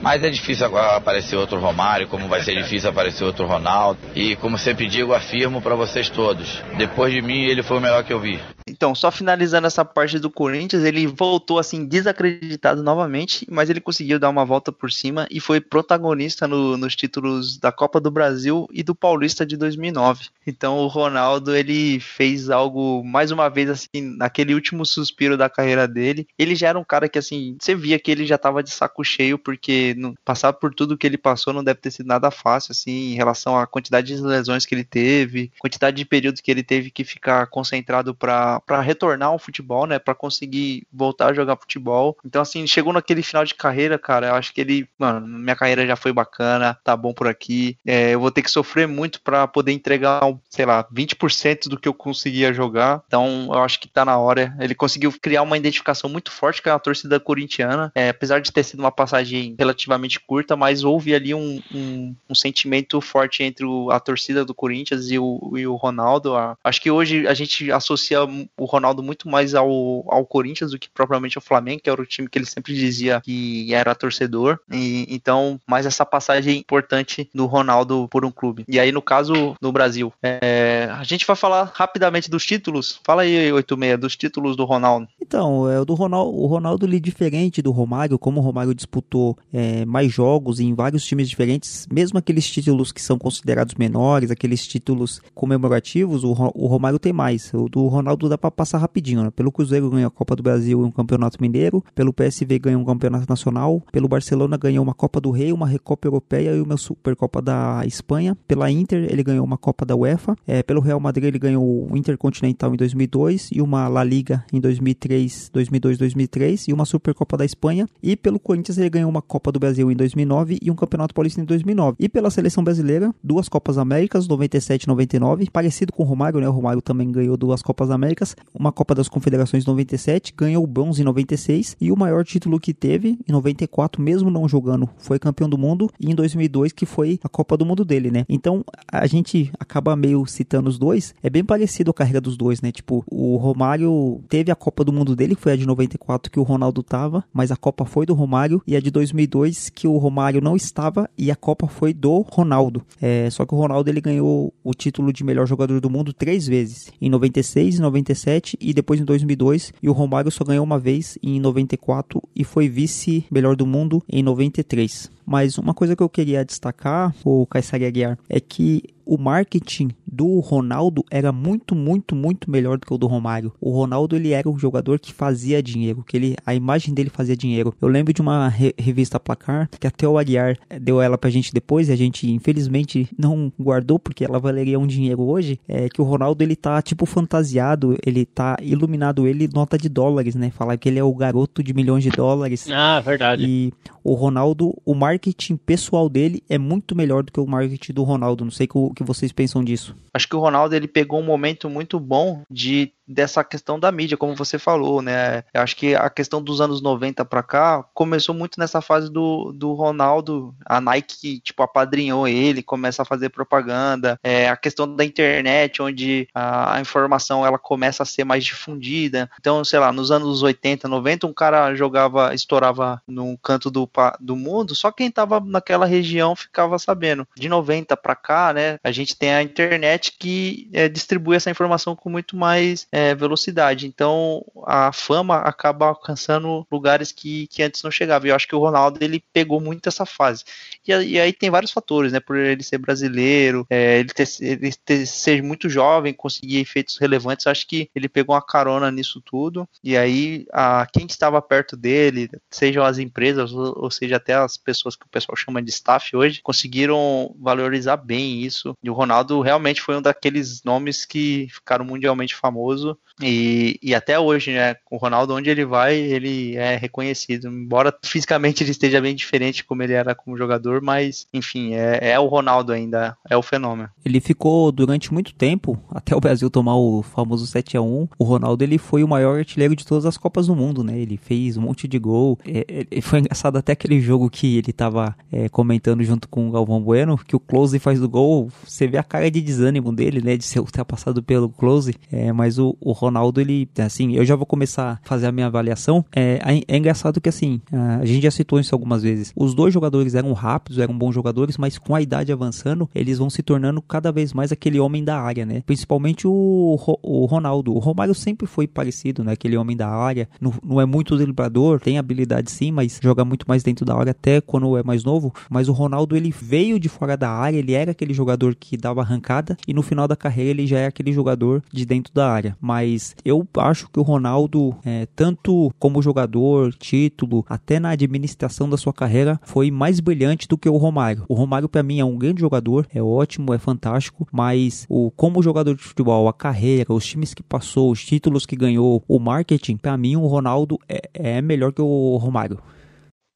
Mas 0.00 0.22
é 0.22 0.30
difícil 0.30 0.64
agora 0.64 0.96
aparecer 0.96 1.36
outro 1.36 1.58
Romário, 1.58 2.06
como 2.06 2.28
vai 2.28 2.40
ser 2.40 2.54
difícil 2.54 2.88
aparecer 2.88 3.24
outro 3.24 3.46
Ronaldo. 3.46 3.98
E 4.14 4.36
como 4.36 4.56
sempre 4.56 4.86
digo, 4.86 5.12
afirmo 5.12 5.60
para 5.60 5.74
vocês 5.74 6.08
todos: 6.08 6.62
depois 6.78 7.12
de 7.12 7.20
mim, 7.20 7.44
ele 7.44 7.62
foi 7.62 7.78
o 7.78 7.80
melhor 7.80 8.04
que 8.04 8.12
eu 8.12 8.20
vi. 8.20 8.40
Então, 8.68 8.94
só 8.94 9.10
finalizando 9.10 9.66
essa 9.66 9.84
parte 9.84 10.18
do 10.18 10.30
Corinthians, 10.30 10.84
ele 10.84 11.06
voltou 11.06 11.58
assim 11.58 11.86
desacreditado 11.86 12.82
novamente, 12.82 13.46
mas 13.48 13.70
ele 13.70 13.80
conseguiu 13.80 14.18
dar 14.18 14.28
uma 14.28 14.44
volta 14.44 14.72
por 14.72 14.90
cima 14.90 15.26
e 15.30 15.38
foi 15.38 15.60
protagonista 15.60 16.48
no, 16.48 16.75
nos 16.76 16.96
títulos 16.96 17.58
da 17.58 17.72
Copa 17.72 18.00
do 18.00 18.10
Brasil 18.10 18.66
e 18.72 18.82
do 18.82 18.94
Paulista 18.94 19.44
de 19.44 19.56
2009. 19.56 20.26
Então, 20.46 20.78
o 20.78 20.86
Ronaldo 20.86 21.54
ele 21.54 22.00
fez 22.00 22.50
algo 22.50 23.02
mais 23.04 23.30
uma 23.30 23.48
vez 23.48 23.68
assim 23.68 24.16
naquele 24.16 24.54
último 24.54 24.84
suspiro 24.84 25.36
da 25.36 25.50
carreira 25.50 25.86
dele. 25.88 26.26
Ele 26.38 26.54
já 26.54 26.68
era 26.68 26.78
um 26.78 26.84
cara 26.84 27.08
que 27.08 27.18
assim 27.18 27.56
você 27.60 27.74
via 27.74 27.98
que 27.98 28.10
ele 28.10 28.26
já 28.26 28.36
estava 28.36 28.62
de 28.62 28.70
saco 28.70 29.04
cheio 29.04 29.38
porque 29.38 29.94
no, 29.96 30.14
passar 30.24 30.52
por 30.52 30.74
tudo 30.74 30.96
que 30.96 31.06
ele 31.06 31.18
passou 31.18 31.52
não 31.52 31.64
deve 31.64 31.80
ter 31.80 31.90
sido 31.90 32.06
nada 32.06 32.30
fácil 32.30 32.72
assim 32.72 33.12
em 33.12 33.14
relação 33.14 33.58
à 33.58 33.66
quantidade 33.66 34.14
de 34.14 34.20
lesões 34.20 34.64
que 34.64 34.74
ele 34.74 34.84
teve, 34.84 35.50
quantidade 35.58 35.96
de 35.96 36.04
períodos 36.04 36.40
que 36.40 36.50
ele 36.50 36.62
teve 36.62 36.90
que 36.90 37.04
ficar 37.04 37.46
concentrado 37.46 38.14
para 38.14 38.80
retornar 38.80 39.28
ao 39.28 39.38
futebol, 39.38 39.86
né? 39.86 39.98
Para 39.98 40.14
conseguir 40.14 40.86
voltar 40.92 41.30
a 41.30 41.34
jogar 41.34 41.56
futebol. 41.56 42.16
Então, 42.24 42.42
assim, 42.42 42.66
chegou 42.66 42.92
naquele 42.92 43.22
final 43.22 43.44
de 43.44 43.54
carreira, 43.54 43.98
cara. 43.98 44.28
Eu 44.28 44.34
acho 44.34 44.52
que 44.52 44.60
ele, 44.60 44.88
mano, 44.98 45.26
minha 45.26 45.56
carreira 45.56 45.86
já 45.86 45.96
foi 45.96 46.12
bacana, 46.12 46.65
tá 46.74 46.96
bom 46.96 47.12
por 47.12 47.26
aqui. 47.26 47.76
É, 47.86 48.14
eu 48.14 48.20
vou 48.20 48.30
ter 48.30 48.42
que 48.42 48.50
sofrer 48.50 48.86
muito 48.86 49.20
para 49.20 49.46
poder 49.46 49.72
entregar, 49.72 50.20
sei 50.50 50.66
lá, 50.66 50.84
20% 50.84 51.68
do 51.68 51.78
que 51.78 51.88
eu 51.88 51.94
conseguia 51.94 52.52
jogar. 52.52 53.02
Então, 53.06 53.48
eu 53.52 53.62
acho 53.62 53.80
que 53.80 53.88
tá 53.88 54.04
na 54.04 54.18
hora. 54.18 54.54
Ele 54.60 54.74
conseguiu 54.74 55.12
criar 55.20 55.42
uma 55.42 55.56
identificação 55.56 56.08
muito 56.08 56.30
forte 56.30 56.62
com 56.62 56.70
a 56.70 56.78
torcida 56.78 57.18
corintiana, 57.18 57.92
é, 57.94 58.08
apesar 58.08 58.40
de 58.40 58.52
ter 58.52 58.62
sido 58.62 58.80
uma 58.80 58.92
passagem 58.92 59.54
relativamente 59.58 60.20
curta, 60.20 60.56
mas 60.56 60.84
houve 60.84 61.14
ali 61.14 61.34
um, 61.34 61.60
um, 61.74 62.14
um 62.30 62.34
sentimento 62.34 63.00
forte 63.00 63.42
entre 63.42 63.64
o, 63.64 63.90
a 63.90 64.00
torcida 64.00 64.44
do 64.44 64.54
Corinthians 64.54 65.10
e 65.10 65.18
o, 65.18 65.52
e 65.56 65.66
o 65.66 65.74
Ronaldo. 65.74 66.34
acho 66.62 66.80
que 66.80 66.90
hoje 66.90 67.26
a 67.26 67.34
gente 67.34 67.70
associa 67.70 68.20
o 68.56 68.64
Ronaldo 68.64 69.02
muito 69.02 69.28
mais 69.28 69.54
ao, 69.54 69.68
ao 70.08 70.24
Corinthians 70.24 70.70
do 70.70 70.78
que 70.78 70.88
propriamente 70.88 71.38
ao 71.38 71.42
Flamengo, 71.42 71.80
que 71.82 71.90
era 71.90 72.00
o 72.00 72.06
time 72.06 72.28
que 72.28 72.38
ele 72.38 72.46
sempre 72.46 72.74
dizia 72.74 73.20
que 73.20 73.72
era 73.72 73.94
torcedor. 73.94 74.58
E, 74.70 75.06
então, 75.08 75.60
mais 75.66 75.86
essa 75.86 76.04
passagem 76.04 76.55
importante 76.56 77.28
do 77.34 77.46
Ronaldo 77.46 78.08
por 78.10 78.24
um 78.24 78.30
clube. 78.30 78.64
E 78.68 78.78
aí, 78.78 78.92
no 78.92 79.02
caso, 79.02 79.54
no 79.60 79.72
Brasil, 79.72 80.12
é, 80.22 80.88
a 80.92 81.04
gente 81.04 81.26
vai 81.26 81.36
falar 81.36 81.70
rapidamente 81.74 82.30
dos 82.30 82.44
títulos. 82.44 83.00
Fala 83.04 83.22
aí, 83.22 83.52
86, 83.52 83.98
dos 83.98 84.16
títulos 84.16 84.56
do 84.56 84.64
Ronaldo. 84.64 85.08
Então, 85.20 85.70
é, 85.70 85.80
o 85.80 85.84
do 85.84 85.94
Ronaldo, 85.94 86.36
o 86.36 86.46
Ronaldo 86.46 86.86
ele 86.86 87.00
diferente 87.00 87.62
do 87.62 87.70
Romário, 87.70 88.18
como 88.18 88.40
o 88.40 88.42
Romário 88.42 88.74
disputou 88.74 89.36
é, 89.52 89.84
mais 89.84 90.12
jogos 90.12 90.60
em 90.60 90.74
vários 90.74 91.04
times 91.04 91.28
diferentes, 91.28 91.86
mesmo 91.90 92.18
aqueles 92.18 92.48
títulos 92.48 92.92
que 92.92 93.02
são 93.02 93.18
considerados 93.18 93.74
menores, 93.74 94.30
aqueles 94.30 94.66
títulos 94.66 95.20
comemorativos, 95.34 96.24
o, 96.24 96.30
o 96.54 96.66
Romário 96.66 96.98
tem 96.98 97.12
mais. 97.12 97.52
O 97.54 97.68
do 97.68 97.86
Ronaldo 97.86 98.28
dá 98.28 98.38
para 98.38 98.50
passar 98.50 98.78
rapidinho. 98.78 99.24
Né? 99.24 99.30
Pelo 99.30 99.52
Cruzeiro 99.52 99.90
ganhou 99.90 100.08
a 100.08 100.10
Copa 100.10 100.36
do 100.36 100.42
Brasil 100.42 100.80
e 100.80 100.84
um 100.84 100.90
Campeonato 100.90 101.38
Mineiro, 101.40 101.82
pelo 101.94 102.12
PSV 102.12 102.58
ganhou 102.58 102.80
um 102.80 102.84
Campeonato 102.84 103.26
Nacional, 103.28 103.82
pelo 103.92 104.08
Barcelona 104.08 104.56
ganhou 104.56 104.82
uma 104.82 104.94
Copa 104.94 105.20
do 105.20 105.30
Rei, 105.30 105.52
uma 105.52 105.66
Recopa 105.66 106.06
Europeia 106.06 106.45
e 106.54 106.60
uma 106.60 106.76
Supercopa 106.76 107.40
da 107.40 107.82
Espanha. 107.86 108.36
Pela 108.46 108.70
Inter 108.70 109.06
ele 109.10 109.22
ganhou 109.22 109.44
uma 109.44 109.56
Copa 109.56 109.84
da 109.84 109.96
UEFA. 109.96 110.36
É, 110.46 110.62
pelo 110.62 110.80
Real 110.80 111.00
Madrid 111.00 111.24
ele 111.24 111.38
ganhou 111.38 111.88
o 111.90 111.96
Intercontinental 111.96 112.74
em 112.74 112.76
2002 112.76 113.50
e 113.52 113.62
uma 113.62 113.88
La 113.88 114.04
Liga 114.04 114.44
em 114.52 114.60
2003, 114.60 115.50
2002, 115.52 115.98
2003 115.98 116.68
e 116.68 116.72
uma 116.72 116.84
Supercopa 116.84 117.36
da 117.36 117.44
Espanha. 117.44 117.88
E 118.02 118.16
pelo 118.16 118.38
Corinthians 118.38 118.78
ele 118.78 118.90
ganhou 118.90 119.10
uma 119.10 119.22
Copa 119.22 119.50
do 119.50 119.58
Brasil 119.58 119.90
em 119.90 119.96
2009 119.96 120.58
e 120.60 120.70
um 120.70 120.74
Campeonato 120.74 121.14
Paulista 121.14 121.40
em 121.40 121.44
2009. 121.44 121.96
E 121.98 122.08
pela 122.08 122.30
seleção 122.30 122.62
brasileira, 122.62 123.14
duas 123.22 123.48
Copas 123.48 123.78
Américas, 123.78 124.28
97 124.28 124.84
e 124.84 124.88
99, 124.88 125.50
parecido 125.50 125.92
com 125.92 126.02
o 126.02 126.06
Romário, 126.06 126.40
né? 126.40 126.48
O 126.48 126.52
Romário 126.52 126.82
também 126.82 127.10
ganhou 127.10 127.36
duas 127.36 127.62
Copas 127.62 127.90
Américas, 127.90 128.36
uma 128.54 128.72
Copa 128.72 128.94
das 128.94 129.08
Confederações 129.08 129.64
em 129.64 129.66
97, 129.66 130.34
ganhou 130.36 130.62
o 130.62 130.66
bronze 130.66 131.02
em 131.02 131.04
96 131.04 131.76
e 131.80 131.90
o 131.90 131.96
maior 131.96 132.24
título 132.24 132.60
que 132.60 132.74
teve 132.74 133.18
em 133.28 133.32
94, 133.32 134.02
mesmo 134.02 134.30
não 134.30 134.48
jogando, 134.48 134.88
foi 134.98 135.18
campeão 135.18 135.48
do 135.48 135.58
mundo 135.58 135.90
e 135.98 136.10
em 136.10 136.14
2002 136.36 136.72
que 136.72 136.86
foi 136.86 137.18
a 137.22 137.28
Copa 137.28 137.56
do 137.56 137.66
Mundo 137.66 137.84
dele, 137.84 138.10
né? 138.10 138.24
Então 138.28 138.64
a 138.90 139.06
gente 139.06 139.50
acaba 139.58 139.96
meio 139.96 140.24
citando 140.26 140.68
os 140.68 140.78
dois, 140.78 141.14
é 141.22 141.30
bem 141.30 141.44
parecido 141.44 141.90
a 141.90 141.94
carreira 141.94 142.20
dos 142.20 142.36
dois, 142.36 142.60
né? 142.60 142.70
Tipo, 142.70 143.04
o 143.10 143.36
Romário 143.36 144.20
teve 144.28 144.50
a 144.50 144.54
Copa 144.54 144.84
do 144.84 144.92
Mundo 144.92 145.16
dele, 145.16 145.34
que 145.34 145.42
foi 145.42 145.52
a 145.52 145.56
de 145.56 145.66
94 145.66 146.30
que 146.30 146.38
o 146.38 146.42
Ronaldo 146.42 146.82
tava, 146.82 147.24
mas 147.32 147.50
a 147.50 147.56
Copa 147.56 147.84
foi 147.84 148.06
do 148.06 148.14
Romário 148.14 148.62
e 148.66 148.76
a 148.76 148.80
de 148.80 148.90
2002 148.90 149.70
que 149.70 149.88
o 149.88 149.96
Romário 149.96 150.40
não 150.40 150.56
estava 150.56 151.08
e 151.16 151.30
a 151.30 151.36
Copa 151.36 151.66
foi 151.66 151.92
do 151.92 152.20
Ronaldo. 152.20 152.84
É, 153.00 153.28
só 153.30 153.44
que 153.44 153.54
o 153.54 153.58
Ronaldo 153.58 153.88
ele 153.90 154.00
ganhou 154.00 154.52
o 154.62 154.74
título 154.74 155.12
de 155.12 155.24
melhor 155.24 155.46
jogador 155.46 155.80
do 155.80 155.90
mundo 155.90 156.12
três 156.12 156.46
vezes, 156.46 156.90
em 157.00 157.08
96, 157.08 157.78
97 157.78 158.56
e 158.60 158.72
depois 158.72 159.00
em 159.00 159.04
2002, 159.04 159.72
e 159.82 159.88
o 159.88 159.92
Romário 159.92 160.30
só 160.30 160.44
ganhou 160.44 160.64
uma 160.64 160.78
vez 160.78 161.18
em 161.22 161.40
94 161.40 162.22
e 162.34 162.44
foi 162.44 162.68
vice 162.68 163.24
melhor 163.30 163.56
do 163.56 163.66
mundo 163.66 164.02
em 164.08 164.22
93. 164.22 165.10
Mas 165.26 165.58
uma 165.58 165.74
coisa 165.74 165.96
que 165.96 166.02
eu 166.02 166.08
queria 166.08 166.25
destacar, 166.44 167.14
o 167.24 167.46
Kaysari 167.46 167.86
Aguiar, 167.86 168.18
é 168.28 168.40
que 168.40 168.82
o 169.06 169.16
marketing 169.16 169.90
do 170.04 170.40
Ronaldo 170.40 171.04
era 171.10 171.30
muito, 171.30 171.74
muito, 171.74 172.16
muito 172.16 172.50
melhor 172.50 172.78
do 172.78 172.86
que 172.86 172.92
o 172.92 172.98
do 172.98 173.06
Romário. 173.06 173.52
O 173.60 173.70
Ronaldo 173.70 174.16
ele 174.16 174.32
era 174.32 174.48
um 174.48 174.58
jogador 174.58 174.98
que 174.98 175.12
fazia 175.12 175.62
dinheiro, 175.62 176.04
que 176.06 176.16
ele, 176.16 176.36
a 176.44 176.54
imagem 176.54 176.92
dele 176.92 177.10
fazia 177.10 177.36
dinheiro. 177.36 177.74
Eu 177.80 177.88
lembro 177.88 178.12
de 178.12 178.20
uma 178.20 178.48
re 178.48 178.74
revista 178.76 179.20
Placar 179.20 179.68
que 179.78 179.86
até 179.86 180.08
o 180.08 180.18
Aguiar 180.18 180.58
deu 180.80 181.00
ela 181.00 181.16
pra 181.16 181.30
gente 181.30 181.52
depois 181.52 181.88
e 181.88 181.92
a 181.92 181.96
gente 181.96 182.30
infelizmente 182.30 183.08
não 183.16 183.52
guardou 183.58 183.98
porque 183.98 184.24
ela 184.24 184.40
valeria 184.40 184.78
um 184.78 184.86
dinheiro 184.86 185.22
hoje. 185.22 185.60
É 185.68 185.88
que 185.88 186.00
o 186.00 186.04
Ronaldo 186.04 186.42
ele 186.42 186.56
tá 186.56 186.82
tipo 186.82 187.06
fantasiado, 187.06 187.96
ele 188.04 188.24
tá 188.24 188.56
iluminado 188.60 189.26
ele 189.26 189.48
nota 189.52 189.78
de 189.78 189.88
dólares, 189.88 190.34
né? 190.34 190.50
Falar 190.50 190.76
que 190.76 190.88
ele 190.88 190.98
é 190.98 191.04
o 191.04 191.14
garoto 191.14 191.62
de 191.62 191.72
milhões 191.72 192.02
de 192.02 192.10
dólares. 192.10 192.66
Ah, 192.70 193.00
verdade. 193.00 193.44
E 193.46 193.72
o 194.02 194.14
Ronaldo, 194.14 194.74
o 194.84 194.94
marketing 194.94 195.56
pessoal 195.56 196.08
dele 196.08 196.42
é 196.48 196.58
muito 196.58 196.96
melhor 196.96 197.22
do 197.22 197.32
que 197.32 197.40
o 197.40 197.46
marketing 197.46 197.92
do 197.92 198.02
Ronaldo. 198.02 198.44
Não 198.44 198.50
sei 198.50 198.66
o 198.72 198.90
que 198.96 199.04
vocês 199.04 199.30
pensam 199.30 199.62
disso. 199.62 199.94
Acho 200.12 200.28
que 200.28 200.34
o 200.34 200.40
Ronaldo 200.40 200.74
ele 200.74 200.88
pegou 200.88 201.20
um 201.20 201.24
momento 201.24 201.70
muito 201.70 202.00
bom 202.00 202.42
de 202.50 202.92
dessa 203.06 203.44
questão 203.44 203.78
da 203.78 203.92
mídia, 203.92 204.16
como 204.16 204.34
você 204.34 204.58
falou, 204.58 205.00
né? 205.00 205.44
Eu 205.52 205.62
acho 205.62 205.76
que 205.76 205.94
a 205.94 206.10
questão 206.10 206.42
dos 206.42 206.60
anos 206.60 206.82
90 206.82 207.24
para 207.24 207.42
cá 207.42 207.84
começou 207.94 208.34
muito 208.34 208.58
nessa 208.58 208.80
fase 208.80 209.10
do, 209.10 209.52
do 209.52 209.72
Ronaldo, 209.72 210.54
a 210.64 210.80
Nike 210.80 211.40
tipo 211.40 211.62
apadrinhou 211.62 212.26
ele, 212.26 212.62
começa 212.62 213.02
a 213.02 213.04
fazer 213.04 213.28
propaganda, 213.30 214.18
é, 214.22 214.48
a 214.48 214.56
questão 214.56 214.92
da 214.94 215.04
internet, 215.04 215.80
onde 215.80 216.28
a, 216.34 216.76
a, 216.76 216.80
informação 216.80 217.46
ela 217.46 217.58
começa 217.58 218.02
a 218.02 218.06
ser 218.06 218.24
mais 218.24 218.44
difundida. 218.44 219.30
Então, 219.38 219.64
sei 219.64 219.78
lá, 219.78 219.92
nos 219.92 220.10
anos 220.10 220.42
80, 220.42 220.88
90, 220.88 221.26
um 221.26 221.32
cara 221.32 221.74
jogava, 221.74 222.34
estourava 222.34 223.00
num 223.06 223.36
canto 223.36 223.70
do, 223.70 223.88
do 224.20 224.36
mundo, 224.36 224.74
só 224.74 224.90
quem 224.90 225.10
tava 225.10 225.40
naquela 225.40 225.86
região 225.86 226.34
ficava 226.34 226.78
sabendo. 226.78 227.26
De 227.36 227.48
90 227.48 227.96
para 227.96 228.14
cá, 228.14 228.52
né? 228.52 228.78
A 228.82 228.90
gente 228.90 229.16
tem 229.16 229.32
a 229.32 229.42
internet 229.42 230.14
que 230.18 230.68
é, 230.72 230.88
distribui 230.88 231.36
essa 231.36 231.50
informação 231.50 231.94
com 231.94 232.10
muito 232.10 232.36
mais 232.36 232.86
é, 232.96 233.14
velocidade. 233.14 233.86
Então 233.86 234.42
a 234.64 234.90
fama 234.90 235.36
acaba 235.36 235.88
alcançando 235.88 236.66
lugares 236.72 237.12
que, 237.12 237.46
que 237.48 237.62
antes 237.62 237.82
não 237.82 237.90
chegava. 237.90 238.26
E 238.26 238.30
eu 238.30 238.34
acho 238.34 238.48
que 238.48 238.54
o 238.54 238.58
Ronaldo 238.58 238.98
ele 239.02 239.22
pegou 239.34 239.60
muito 239.60 239.86
essa 239.86 240.06
fase. 240.06 240.44
E, 240.88 240.92
e 240.92 241.20
aí 241.20 241.30
tem 241.30 241.50
vários 241.50 241.72
fatores, 241.72 242.10
né? 242.10 242.20
Por 242.20 242.36
ele 242.36 242.62
ser 242.62 242.78
brasileiro, 242.78 243.66
é, 243.68 243.98
ele, 243.98 244.08
ter, 244.08 244.26
ele 244.40 244.72
ter, 244.72 245.04
ser 245.04 245.42
muito 245.42 245.68
jovem, 245.68 246.14
conseguir 246.14 246.58
efeitos 246.58 246.96
relevantes. 246.96 247.46
Acho 247.46 247.66
que 247.66 247.90
ele 247.94 248.08
pegou 248.08 248.34
uma 248.34 248.40
carona 248.40 248.90
nisso 248.90 249.20
tudo. 249.20 249.68
E 249.84 249.94
aí 249.94 250.46
a, 250.50 250.86
quem 250.90 251.04
estava 251.04 251.42
perto 251.42 251.76
dele, 251.76 252.30
sejam 252.50 252.82
as 252.82 252.96
empresas 252.96 253.52
ou, 253.52 253.74
ou 253.76 253.90
seja 253.90 254.16
até 254.16 254.32
as 254.32 254.56
pessoas 254.56 254.96
que 254.96 255.04
o 255.04 255.10
pessoal 255.10 255.36
chama 255.36 255.60
de 255.60 255.68
staff 255.68 256.16
hoje, 256.16 256.40
conseguiram 256.42 257.34
valorizar 257.38 257.98
bem 257.98 258.40
isso. 258.40 258.74
E 258.82 258.88
o 258.88 258.94
Ronaldo 258.94 259.42
realmente 259.42 259.82
foi 259.82 259.96
um 259.96 260.02
daqueles 260.02 260.62
nomes 260.64 261.04
que 261.04 261.46
ficaram 261.50 261.84
mundialmente 261.84 262.34
famosos 262.34 262.85
e, 263.22 263.78
e 263.82 263.94
até 263.94 264.18
hoje, 264.18 264.52
né, 264.52 264.76
o 264.90 264.96
Ronaldo, 264.96 265.34
onde 265.34 265.48
ele 265.48 265.64
vai, 265.64 265.96
ele 265.96 266.56
é 266.56 266.76
reconhecido. 266.76 267.48
Embora 267.48 267.94
fisicamente 268.04 268.62
ele 268.62 268.70
esteja 268.70 269.00
bem 269.00 269.14
diferente 269.14 269.64
como 269.64 269.82
ele 269.82 269.94
era 269.94 270.14
como 270.14 270.36
jogador, 270.36 270.82
mas 270.82 271.26
enfim, 271.32 271.74
é, 271.74 272.10
é 272.10 272.20
o 272.20 272.26
Ronaldo 272.26 272.72
ainda, 272.72 273.16
é 273.28 273.36
o 273.36 273.42
fenômeno. 273.42 273.88
Ele 274.04 274.20
ficou 274.20 274.70
durante 274.70 275.12
muito 275.12 275.34
tempo, 275.34 275.82
até 275.90 276.14
o 276.14 276.20
Brasil 276.20 276.50
tomar 276.50 276.76
o 276.76 277.02
famoso 277.02 277.46
7 277.46 277.76
a 277.76 277.82
1 277.82 278.08
o 278.18 278.24
Ronaldo 278.24 278.62
ele 278.64 278.78
foi 278.78 279.02
o 279.02 279.08
maior 279.08 279.38
artilheiro 279.38 279.74
de 279.74 279.86
todas 279.86 280.04
as 280.04 280.16
Copas 280.16 280.46
do 280.46 280.56
Mundo, 280.56 280.82
né? 280.82 280.98
Ele 280.98 281.16
fez 281.16 281.56
um 281.56 281.62
monte 281.62 281.88
de 281.88 281.98
gol. 281.98 282.38
É, 282.46 282.86
é, 282.90 283.00
foi 283.00 283.20
engraçado 283.20 283.56
até 283.56 283.72
aquele 283.72 284.00
jogo 284.00 284.28
que 284.28 284.58
ele 284.58 284.72
tava 284.72 285.16
é, 285.30 285.48
comentando 285.48 286.02
junto 286.02 286.28
com 286.28 286.48
o 286.48 286.50
Galvão 286.50 286.80
Bueno, 286.80 287.18
que 287.18 287.36
o 287.36 287.40
Close 287.40 287.78
faz 287.78 288.00
do 288.00 288.08
gol, 288.08 288.50
você 288.64 288.86
vê 288.86 288.98
a 288.98 289.02
cara 289.02 289.30
de 289.30 289.40
desânimo 289.40 289.92
dele, 289.92 290.20
né? 290.20 290.36
De 290.36 290.44
ser 290.44 290.60
ultrapassado 290.60 291.22
pelo 291.22 291.48
Close. 291.48 291.94
É, 292.10 292.32
mas 292.32 292.58
o, 292.80 292.92
Ronaldo, 292.92 293.40
ele, 293.40 293.68
assim, 293.78 294.14
eu 294.14 294.24
já 294.24 294.36
vou 294.36 294.46
começar 294.46 295.00
a 295.04 295.08
fazer 295.08 295.26
a 295.26 295.32
minha 295.32 295.46
avaliação. 295.46 296.04
É, 296.14 296.62
é 296.66 296.76
engraçado 296.76 297.20
que, 297.20 297.28
assim, 297.28 297.60
a 297.72 298.04
gente 298.04 298.22
já 298.22 298.30
citou 298.30 298.58
isso 298.60 298.74
algumas 298.74 299.02
vezes. 299.02 299.32
Os 299.36 299.54
dois 299.54 299.72
jogadores 299.72 300.14
eram 300.14 300.32
rápidos, 300.32 300.78
eram 300.78 300.96
bons 300.96 301.14
jogadores, 301.14 301.56
mas 301.56 301.78
com 301.78 301.94
a 301.94 302.02
idade 302.02 302.32
avançando, 302.32 302.88
eles 302.94 303.18
vão 303.18 303.30
se 303.30 303.42
tornando 303.42 303.80
cada 303.82 304.10
vez 304.12 304.32
mais 304.32 304.52
aquele 304.52 304.78
homem 304.80 305.04
da 305.04 305.20
área, 305.20 305.44
né? 305.44 305.62
Principalmente 305.66 306.26
o, 306.26 306.78
o 307.02 307.24
Ronaldo. 307.26 307.74
O 307.74 307.78
Romário 307.78 308.14
sempre 308.14 308.46
foi 308.46 308.66
parecido, 308.66 309.22
né? 309.24 309.32
Aquele 309.32 309.56
homem 309.56 309.76
da 309.76 309.88
área. 309.88 310.28
Não, 310.40 310.52
não 310.62 310.80
é 310.80 310.86
muito 310.86 311.16
driblador, 311.16 311.80
tem 311.80 311.98
habilidade 311.98 312.50
sim, 312.50 312.70
mas 312.70 313.00
joga 313.02 313.24
muito 313.24 313.46
mais 313.48 313.62
dentro 313.62 313.84
da 313.84 313.96
área, 313.96 314.10
até 314.10 314.40
quando 314.40 314.76
é 314.76 314.82
mais 314.82 315.04
novo. 315.04 315.32
Mas 315.50 315.68
o 315.68 315.72
Ronaldo, 315.72 316.16
ele 316.16 316.30
veio 316.30 316.78
de 316.78 316.88
fora 316.88 317.16
da 317.16 317.30
área, 317.30 317.58
ele 317.58 317.72
era 317.72 317.90
aquele 317.90 318.14
jogador 318.14 318.54
que 318.54 318.76
dava 318.76 319.00
arrancada, 319.00 319.56
e 319.66 319.74
no 319.74 319.82
final 319.82 320.08
da 320.08 320.16
carreira 320.16 320.50
ele 320.50 320.66
já 320.66 320.78
é 320.78 320.86
aquele 320.86 321.12
jogador 321.12 321.62
de 321.72 321.84
dentro 321.84 322.12
da 322.12 322.30
área. 322.30 322.56
Mas 322.66 323.14
eu 323.24 323.46
acho 323.58 323.88
que 323.88 324.00
o 324.00 324.02
Ronaldo, 324.02 324.76
é, 324.84 325.06
tanto 325.14 325.72
como 325.78 326.02
jogador, 326.02 326.74
título, 326.74 327.46
até 327.48 327.78
na 327.78 327.90
administração 327.90 328.68
da 328.68 328.76
sua 328.76 328.92
carreira, 328.92 329.40
foi 329.44 329.70
mais 329.70 330.00
brilhante 330.00 330.48
do 330.48 330.58
que 330.58 330.68
o 330.68 330.76
Romário. 330.76 331.24
O 331.28 331.34
Romário, 331.34 331.68
para 331.68 331.84
mim, 331.84 332.00
é 332.00 332.04
um 332.04 332.18
grande 332.18 332.40
jogador, 332.40 332.84
é 332.92 333.00
ótimo, 333.00 333.54
é 333.54 333.58
fantástico, 333.58 334.26
mas 334.32 334.84
o 334.88 335.12
como 335.12 335.44
jogador 335.44 335.76
de 335.76 335.82
futebol, 335.84 336.26
a 336.26 336.32
carreira, 336.32 336.92
os 336.92 337.06
times 337.06 337.32
que 337.32 337.42
passou, 337.42 337.92
os 337.92 338.04
títulos 338.04 338.44
que 338.44 338.56
ganhou, 338.56 339.00
o 339.06 339.20
marketing, 339.20 339.76
para 339.76 339.96
mim, 339.96 340.16
o 340.16 340.26
Ronaldo 340.26 340.76
é, 340.88 341.08
é 341.14 341.40
melhor 341.40 341.72
que 341.72 341.80
o 341.80 342.16
Romário. 342.16 342.58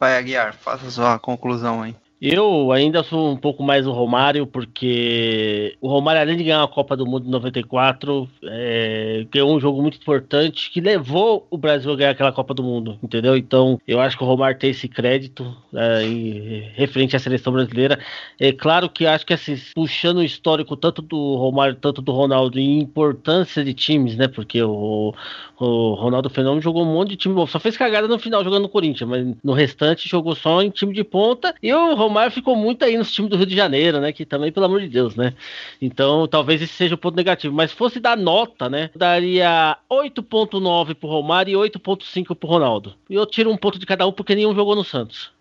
Vai, 0.01 0.19
Aguiar, 0.19 0.55
faça 0.55 0.91
sua 0.91 1.21
conclusão 1.21 1.83
aí. 1.83 1.95
Eu 2.23 2.71
ainda 2.71 3.03
sou 3.03 3.31
um 3.31 3.37
pouco 3.37 3.63
mais 3.63 3.87
o 3.87 3.93
Romário, 3.93 4.47
porque 4.47 5.75
o 5.81 5.89
Romário, 5.89 6.21
além 6.21 6.37
de 6.37 6.45
ganhar 6.45 6.63
a 6.63 6.69
Copa 6.69 6.95
do 6.95 7.07
Mundo 7.07 7.27
em 7.27 7.31
94, 7.31 8.29
é, 8.45 9.27
ganhou 9.31 9.57
um 9.57 9.59
jogo 9.59 9.81
muito 9.81 9.97
importante 9.97 10.71
que 10.71 10.83
levou 10.83 11.47
o 11.51 11.57
Brasil 11.57 11.91
a 11.91 11.97
ganhar 11.97 12.11
aquela 12.11 12.31
Copa 12.31 12.53
do 12.53 12.63
Mundo, 12.63 12.99
entendeu? 13.03 13.39
Então, 13.39 13.81
eu 13.89 13.99
acho 13.99 14.19
que 14.19 14.23
o 14.23 14.27
Romário 14.27 14.59
tem 14.59 14.69
esse 14.69 14.87
crédito 14.87 15.57
é, 15.75 16.03
em, 16.03 16.71
referente 16.75 17.17
à 17.17 17.19
seleção 17.19 17.55
brasileira. 17.55 17.99
É 18.39 18.53
claro 18.53 18.91
que 18.91 19.07
acho 19.07 19.25
que 19.25 19.33
assim, 19.33 19.57
puxando 19.75 20.19
o 20.19 20.23
histórico 20.23 20.77
tanto 20.77 21.01
do 21.01 21.37
Romário, 21.37 21.75
tanto 21.75 22.03
do 22.03 22.13
Ronaldo, 22.13 22.59
em 22.59 22.81
importância 22.81 23.65
de 23.65 23.73
times, 23.73 24.15
né? 24.15 24.29
Porque 24.29 24.63
o, 24.63 25.15
o 25.59 25.95
Ronaldo 25.95 26.29
Fenômeno 26.29 26.61
jogou 26.61 26.83
um 26.83 26.93
monte 26.93 27.11
de 27.11 27.17
time, 27.17 27.47
só 27.47 27.59
fez 27.59 27.79
cagada 27.79 28.07
no 28.07 28.19
final 28.19 28.45
jogando 28.45 28.65
no 28.65 28.69
Corinthians, 28.69 29.09
mas 29.09 29.27
no 29.43 29.55
restante 29.55 30.07
jogou 30.07 30.35
só 30.35 30.63
em 30.63 30.69
time 30.69 30.93
de 30.93 31.03
ponta. 31.03 31.55
E 31.63 31.73
o 31.73 31.95
Romário 31.95 32.10
ficou 32.31 32.57
muito 32.57 32.85
aí 32.85 32.97
nos 32.97 33.13
times 33.13 33.31
do 33.31 33.37
Rio 33.37 33.47
de 33.47 33.57
Janeiro, 33.57 34.01
né? 34.01 34.13
Que 34.13 34.25
também, 34.25 34.53
pelo 34.53 34.67
amor 34.67 34.81
de 34.81 34.89
Deus, 34.89 35.17
né? 35.17 35.35
Então, 35.81 36.27
talvez 36.27 36.63
esse 36.63 36.73
seja 36.73 36.95
o 36.95 36.99
ponto 36.99 37.17
negativo. 37.17 37.55
Mas 37.55 37.71
se 37.71 37.77
fosse 37.77 38.01
dar 38.01 38.17
nota, 38.17 38.69
né? 38.69 38.91
Daria 38.95 39.77
8.9 39.91 40.95
pro 40.95 41.09
Romário 41.09 41.65
e 41.65 41.71
8.5 41.71 42.35
pro 42.35 42.49
Ronaldo. 42.49 42.95
E 43.09 43.15
eu 43.15 43.27
tiro 43.27 43.51
um 43.51 43.57
ponto 43.57 43.79
de 43.79 43.87
cada 43.87 44.07
um 44.07 44.13
porque 44.13 44.35
nenhum 44.35 44.55
jogou 44.55 44.77
no 44.77 44.85
Santos. 44.85 45.33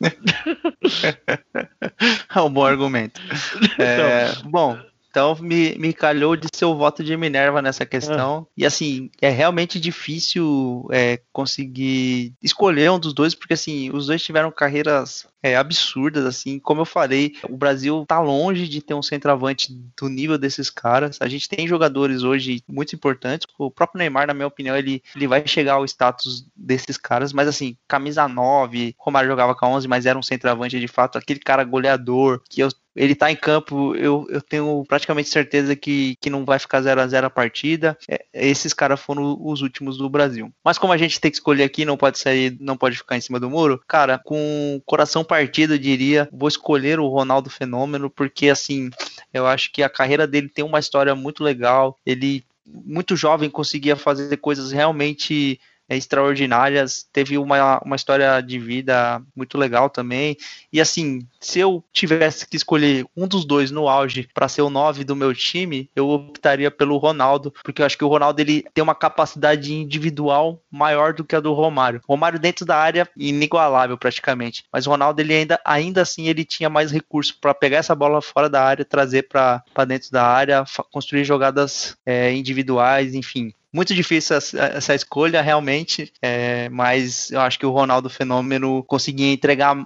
é 2.34 2.40
um 2.40 2.50
bom 2.50 2.64
argumento. 2.64 3.20
É, 3.78 4.32
bom, 4.44 4.78
então 5.16 5.34
me, 5.40 5.74
me 5.78 5.94
calhou 5.94 6.36
de 6.36 6.46
ser 6.54 6.66
o 6.66 6.76
voto 6.76 7.02
de 7.02 7.16
Minerva 7.16 7.62
nessa 7.62 7.86
questão. 7.86 8.46
É. 8.50 8.60
E 8.60 8.66
assim, 8.66 9.10
é 9.22 9.30
realmente 9.30 9.80
difícil 9.80 10.86
é, 10.92 11.18
conseguir 11.32 12.34
escolher 12.42 12.90
um 12.90 12.98
dos 12.98 13.14
dois, 13.14 13.34
porque 13.34 13.54
assim, 13.54 13.90
os 13.94 14.08
dois 14.08 14.22
tiveram 14.22 14.50
carreiras 14.50 15.26
é, 15.42 15.56
absurdas, 15.56 16.26
assim. 16.26 16.58
Como 16.58 16.82
eu 16.82 16.84
falei, 16.84 17.34
o 17.48 17.56
Brasil 17.56 18.04
tá 18.06 18.20
longe 18.20 18.68
de 18.68 18.82
ter 18.82 18.92
um 18.92 19.02
centroavante 19.02 19.72
do 19.98 20.06
nível 20.06 20.36
desses 20.36 20.68
caras. 20.68 21.16
A 21.18 21.28
gente 21.28 21.48
tem 21.48 21.66
jogadores 21.66 22.22
hoje 22.22 22.62
muito 22.68 22.94
importantes. 22.94 23.46
O 23.58 23.70
próprio 23.70 23.98
Neymar, 24.00 24.26
na 24.26 24.34
minha 24.34 24.46
opinião, 24.46 24.76
ele, 24.76 25.02
ele 25.14 25.26
vai 25.26 25.46
chegar 25.46 25.74
ao 25.74 25.84
status 25.86 26.46
desses 26.54 26.98
caras, 26.98 27.32
mas 27.32 27.48
assim, 27.48 27.74
camisa 27.88 28.28
9, 28.28 28.94
Romário 28.98 29.30
jogava 29.30 29.54
com 29.54 29.64
a 29.64 29.68
11, 29.70 29.88
mas 29.88 30.04
era 30.04 30.18
um 30.18 30.22
centroavante 30.22 30.78
de 30.78 30.88
fato, 30.88 31.16
aquele 31.16 31.40
cara 31.40 31.64
goleador, 31.64 32.42
que 32.50 32.60
eu 32.60 32.68
ele 32.96 33.14
tá 33.14 33.30
em 33.30 33.36
campo, 33.36 33.94
eu, 33.94 34.26
eu 34.30 34.40
tenho 34.40 34.82
praticamente 34.88 35.28
certeza 35.28 35.76
que, 35.76 36.16
que 36.20 36.30
não 36.30 36.44
vai 36.44 36.58
ficar 36.58 36.80
0 36.80 37.00
a 37.00 37.06
0 37.06 37.26
a 37.26 37.30
partida. 37.30 37.96
É, 38.08 38.24
esses 38.32 38.72
caras 38.72 39.00
foram 39.00 39.36
os 39.40 39.60
últimos 39.60 39.98
do 39.98 40.08
Brasil. 40.08 40.50
Mas 40.64 40.78
como 40.78 40.92
a 40.92 40.96
gente 40.96 41.20
tem 41.20 41.30
que 41.30 41.36
escolher 41.36 41.64
aqui, 41.64 41.84
não 41.84 41.96
pode 41.96 42.18
sair, 42.18 42.56
não 42.58 42.76
pode 42.76 42.96
ficar 42.96 43.16
em 43.16 43.20
cima 43.20 43.38
do 43.38 43.50
muro, 43.50 43.80
cara, 43.86 44.18
com 44.18 44.80
coração 44.86 45.22
partido, 45.22 45.74
eu 45.74 45.78
diria, 45.78 46.28
vou 46.32 46.48
escolher 46.48 46.98
o 46.98 47.08
Ronaldo 47.08 47.50
Fenômeno, 47.50 48.08
porque 48.08 48.48
assim, 48.48 48.90
eu 49.32 49.46
acho 49.46 49.70
que 49.70 49.82
a 49.82 49.88
carreira 49.90 50.26
dele 50.26 50.48
tem 50.48 50.64
uma 50.64 50.78
história 50.78 51.14
muito 51.14 51.44
legal. 51.44 51.98
Ele 52.04 52.44
muito 52.66 53.14
jovem 53.14 53.48
conseguia 53.48 53.94
fazer 53.94 54.36
coisas 54.38 54.72
realmente 54.72 55.60
extraordinárias, 55.88 57.06
teve 57.12 57.38
uma, 57.38 57.80
uma 57.84 57.96
história 57.96 58.40
de 58.40 58.58
vida 58.58 59.22
muito 59.34 59.56
legal 59.56 59.88
também. 59.88 60.36
E 60.72 60.80
assim, 60.80 61.26
se 61.40 61.60
eu 61.60 61.84
tivesse 61.92 62.46
que 62.46 62.56
escolher 62.56 63.06
um 63.16 63.28
dos 63.28 63.44
dois 63.44 63.70
no 63.70 63.88
auge 63.88 64.28
para 64.34 64.48
ser 64.48 64.62
o 64.62 64.70
9 64.70 65.04
do 65.04 65.14
meu 65.14 65.34
time, 65.34 65.88
eu 65.94 66.08
optaria 66.08 66.70
pelo 66.70 66.96
Ronaldo, 66.96 67.52
porque 67.62 67.82
eu 67.82 67.86
acho 67.86 67.96
que 67.96 68.04
o 68.04 68.08
Ronaldo 68.08 68.40
ele 68.40 68.64
tem 68.74 68.82
uma 68.82 68.94
capacidade 68.94 69.72
individual 69.72 70.60
maior 70.70 71.12
do 71.12 71.24
que 71.24 71.36
a 71.36 71.40
do 71.40 71.52
Romário. 71.52 72.00
Romário 72.08 72.38
dentro 72.38 72.66
da 72.66 72.76
área 72.76 73.08
inigualável 73.16 73.96
praticamente, 73.96 74.64
mas 74.72 74.86
o 74.86 74.90
Ronaldo 74.90 75.20
ele 75.20 75.34
ainda 75.34 75.60
ainda 75.64 76.02
assim 76.02 76.28
ele 76.28 76.44
tinha 76.44 76.68
mais 76.68 76.90
recursos 76.90 77.32
para 77.32 77.54
pegar 77.54 77.78
essa 77.78 77.94
bola 77.94 78.20
fora 78.20 78.48
da 78.48 78.62
área, 78.62 78.84
trazer 78.84 79.28
para 79.28 79.62
dentro 79.86 80.10
da 80.10 80.24
área, 80.24 80.64
construir 80.90 81.24
jogadas 81.24 81.96
é, 82.04 82.32
individuais, 82.32 83.14
enfim 83.14 83.52
muito 83.72 83.94
difícil 83.94 84.36
essa, 84.36 84.58
essa 84.58 84.94
escolha, 84.94 85.42
realmente, 85.42 86.12
é, 86.22 86.68
mas 86.68 87.30
eu 87.30 87.40
acho 87.40 87.58
que 87.58 87.66
o 87.66 87.70
Ronaldo 87.70 88.08
Fenômeno 88.08 88.82
conseguia 88.84 89.32
entregar 89.32 89.76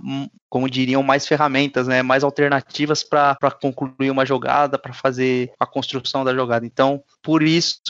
como 0.50 0.68
diriam, 0.68 1.02
mais 1.02 1.26
ferramentas, 1.26 1.86
né, 1.86 2.02
mais 2.02 2.24
alternativas 2.24 3.04
para 3.04 3.36
concluir 3.62 4.10
uma 4.10 4.26
jogada, 4.26 4.76
para 4.76 4.92
fazer 4.92 5.52
a 5.58 5.64
construção 5.64 6.24
da 6.24 6.34
jogada. 6.34 6.66
Então, 6.66 7.02
por 7.22 7.42
isso, 7.42 7.80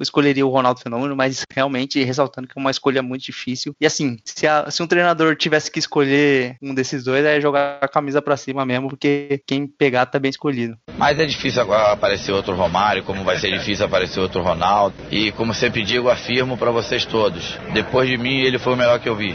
escolheria 0.00 0.46
o 0.46 0.50
Ronaldo 0.50 0.80
Fenômeno, 0.80 1.16
mas 1.16 1.42
realmente 1.52 2.04
ressaltando 2.04 2.46
que 2.46 2.58
é 2.58 2.60
uma 2.60 2.70
escolha 2.70 3.02
muito 3.02 3.24
difícil. 3.24 3.74
E 3.80 3.86
assim, 3.86 4.18
se, 4.24 4.46
a, 4.46 4.70
se 4.70 4.82
um 4.82 4.86
treinador 4.86 5.34
tivesse 5.34 5.70
que 5.70 5.78
escolher 5.78 6.56
um 6.62 6.74
desses 6.74 7.02
dois, 7.02 7.24
é 7.24 7.40
jogar 7.40 7.78
a 7.80 7.88
camisa 7.88 8.20
para 8.20 8.36
cima 8.36 8.66
mesmo, 8.66 8.88
porque 8.88 9.42
quem 9.46 9.66
pegar 9.66 10.06
tá 10.06 10.18
bem 10.18 10.30
escolhido. 10.30 10.76
Mas 10.98 11.18
é 11.18 11.24
difícil 11.24 11.62
agora 11.62 11.92
aparecer 11.92 12.32
outro 12.32 12.54
Romário, 12.54 13.02
como 13.04 13.24
vai 13.24 13.38
ser 13.38 13.50
difícil 13.50 13.86
aparecer 13.86 14.20
outro 14.20 14.42
Ronaldo. 14.42 14.94
E 15.10 15.32
como 15.32 15.54
sempre 15.54 15.82
digo, 15.82 16.10
afirmo 16.10 16.58
para 16.58 16.70
vocês 16.70 17.06
todos: 17.06 17.58
depois 17.72 18.08
de 18.08 18.18
mim, 18.18 18.40
ele 18.40 18.58
foi 18.58 18.74
o 18.74 18.76
melhor 18.76 19.00
que 19.00 19.08
eu 19.08 19.16
vi. 19.16 19.34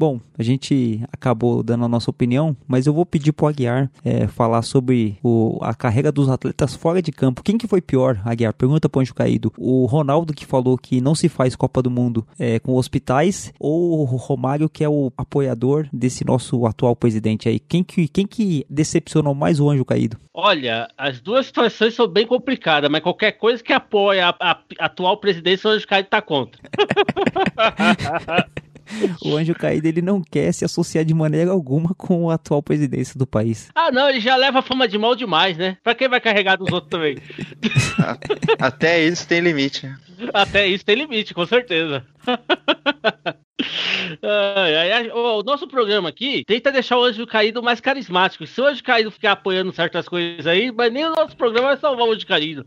Bom, 0.00 0.18
a 0.38 0.42
gente 0.42 1.04
acabou 1.12 1.62
dando 1.62 1.84
a 1.84 1.88
nossa 1.88 2.08
opinião, 2.08 2.56
mas 2.66 2.86
eu 2.86 2.94
vou 2.94 3.04
pedir 3.04 3.32
pro 3.32 3.46
Aguiar 3.46 3.90
é, 4.02 4.26
falar 4.26 4.62
sobre 4.62 5.18
o, 5.22 5.58
a 5.60 5.74
carreira 5.74 6.10
dos 6.10 6.30
atletas 6.30 6.74
fora 6.74 7.02
de 7.02 7.12
campo. 7.12 7.42
Quem 7.42 7.58
que 7.58 7.68
foi 7.68 7.82
pior, 7.82 8.18
Aguiar? 8.24 8.54
Pergunta 8.54 8.88
pro 8.88 9.02
Anjo 9.02 9.14
Caído. 9.14 9.52
O 9.58 9.84
Ronaldo 9.84 10.32
que 10.32 10.46
falou 10.46 10.78
que 10.78 11.02
não 11.02 11.14
se 11.14 11.28
faz 11.28 11.54
Copa 11.54 11.82
do 11.82 11.90
Mundo 11.90 12.26
é, 12.38 12.58
com 12.58 12.76
hospitais 12.76 13.52
ou 13.60 14.00
o 14.00 14.04
Romário 14.04 14.70
que 14.70 14.82
é 14.82 14.88
o 14.88 15.12
apoiador 15.18 15.86
desse 15.92 16.24
nosso 16.24 16.64
atual 16.64 16.96
presidente 16.96 17.46
aí? 17.46 17.60
Quem 17.60 17.84
que, 17.84 18.08
quem 18.08 18.26
que 18.26 18.64
decepcionou 18.70 19.34
mais 19.34 19.60
o 19.60 19.68
Anjo 19.68 19.84
Caído? 19.84 20.16
Olha, 20.32 20.88
as 20.96 21.20
duas 21.20 21.44
situações 21.44 21.92
são 21.92 22.08
bem 22.08 22.26
complicadas, 22.26 22.90
mas 22.90 23.02
qualquer 23.02 23.32
coisa 23.32 23.62
que 23.62 23.74
apoia 23.74 24.28
a, 24.28 24.34
a, 24.40 24.58
a 24.78 24.86
atual 24.86 25.18
presidência, 25.18 25.68
o 25.68 25.74
Anjo 25.74 25.86
Caído 25.86 26.08
tá 26.08 26.22
contra. 26.22 26.58
o 29.24 29.36
anjo 29.36 29.54
caído 29.54 29.86
ele 29.86 30.02
não 30.02 30.22
quer 30.22 30.52
se 30.52 30.64
associar 30.64 31.04
de 31.04 31.14
maneira 31.14 31.50
alguma 31.50 31.94
com 31.94 32.30
a 32.30 32.34
atual 32.34 32.62
presidência 32.62 33.18
do 33.18 33.26
país. 33.26 33.68
Ah, 33.74 33.90
não, 33.90 34.08
ele 34.08 34.20
já 34.20 34.36
leva 34.36 34.60
a 34.60 34.62
fama 34.62 34.88
de 34.88 34.98
mal 34.98 35.14
demais, 35.14 35.56
né? 35.56 35.76
Pra 35.82 35.94
quem 35.94 36.08
vai 36.08 36.20
carregar 36.20 36.56
dos 36.56 36.72
outros 36.72 36.90
também? 36.90 37.16
Até 38.58 39.04
isso 39.04 39.26
tem 39.26 39.40
limite. 39.40 39.90
Até 40.32 40.66
isso 40.66 40.84
tem 40.84 40.96
limite, 40.96 41.32
com 41.32 41.46
certeza. 41.46 42.04
o 45.14 45.42
nosso 45.42 45.66
programa 45.66 46.08
aqui 46.08 46.44
tenta 46.46 46.72
deixar 46.72 46.98
o 46.98 47.04
anjo 47.04 47.26
caído 47.26 47.62
mais 47.62 47.80
carismático. 47.80 48.46
Se 48.46 48.60
o 48.60 48.66
anjo 48.66 48.82
caído 48.82 49.10
ficar 49.10 49.32
apoiando 49.32 49.72
certas 49.72 50.08
coisas 50.08 50.46
aí, 50.46 50.70
mas 50.70 50.92
nem 50.92 51.04
o 51.04 51.10
nosso 51.10 51.36
programa 51.36 51.68
vai 51.68 51.78
salvar 51.78 52.06
o 52.06 52.12
anjo 52.12 52.26
caído. 52.26 52.66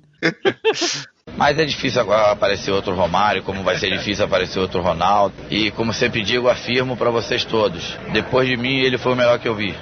Mas 1.43 1.57
é 1.59 1.65
difícil 1.65 1.99
agora 1.99 2.31
aparecer 2.31 2.71
outro 2.71 2.95
Romário, 2.95 3.43
como 3.43 3.63
vai 3.63 3.77
ser 3.77 3.89
difícil 3.89 4.23
aparecer 4.23 4.59
outro 4.59 4.81
Ronaldo. 4.81 5.35
E 5.49 5.71
como 5.71 5.91
sempre 5.91 6.23
digo, 6.23 6.47
afirmo 6.47 6.95
para 6.95 7.09
vocês 7.09 7.43
todos: 7.43 7.97
depois 8.13 8.47
de 8.47 8.55
mim, 8.55 8.79
ele 8.79 8.97
foi 8.97 9.11
o 9.11 9.15
melhor 9.15 9.37
que 9.39 9.47
eu 9.47 9.55
vi 9.55 9.75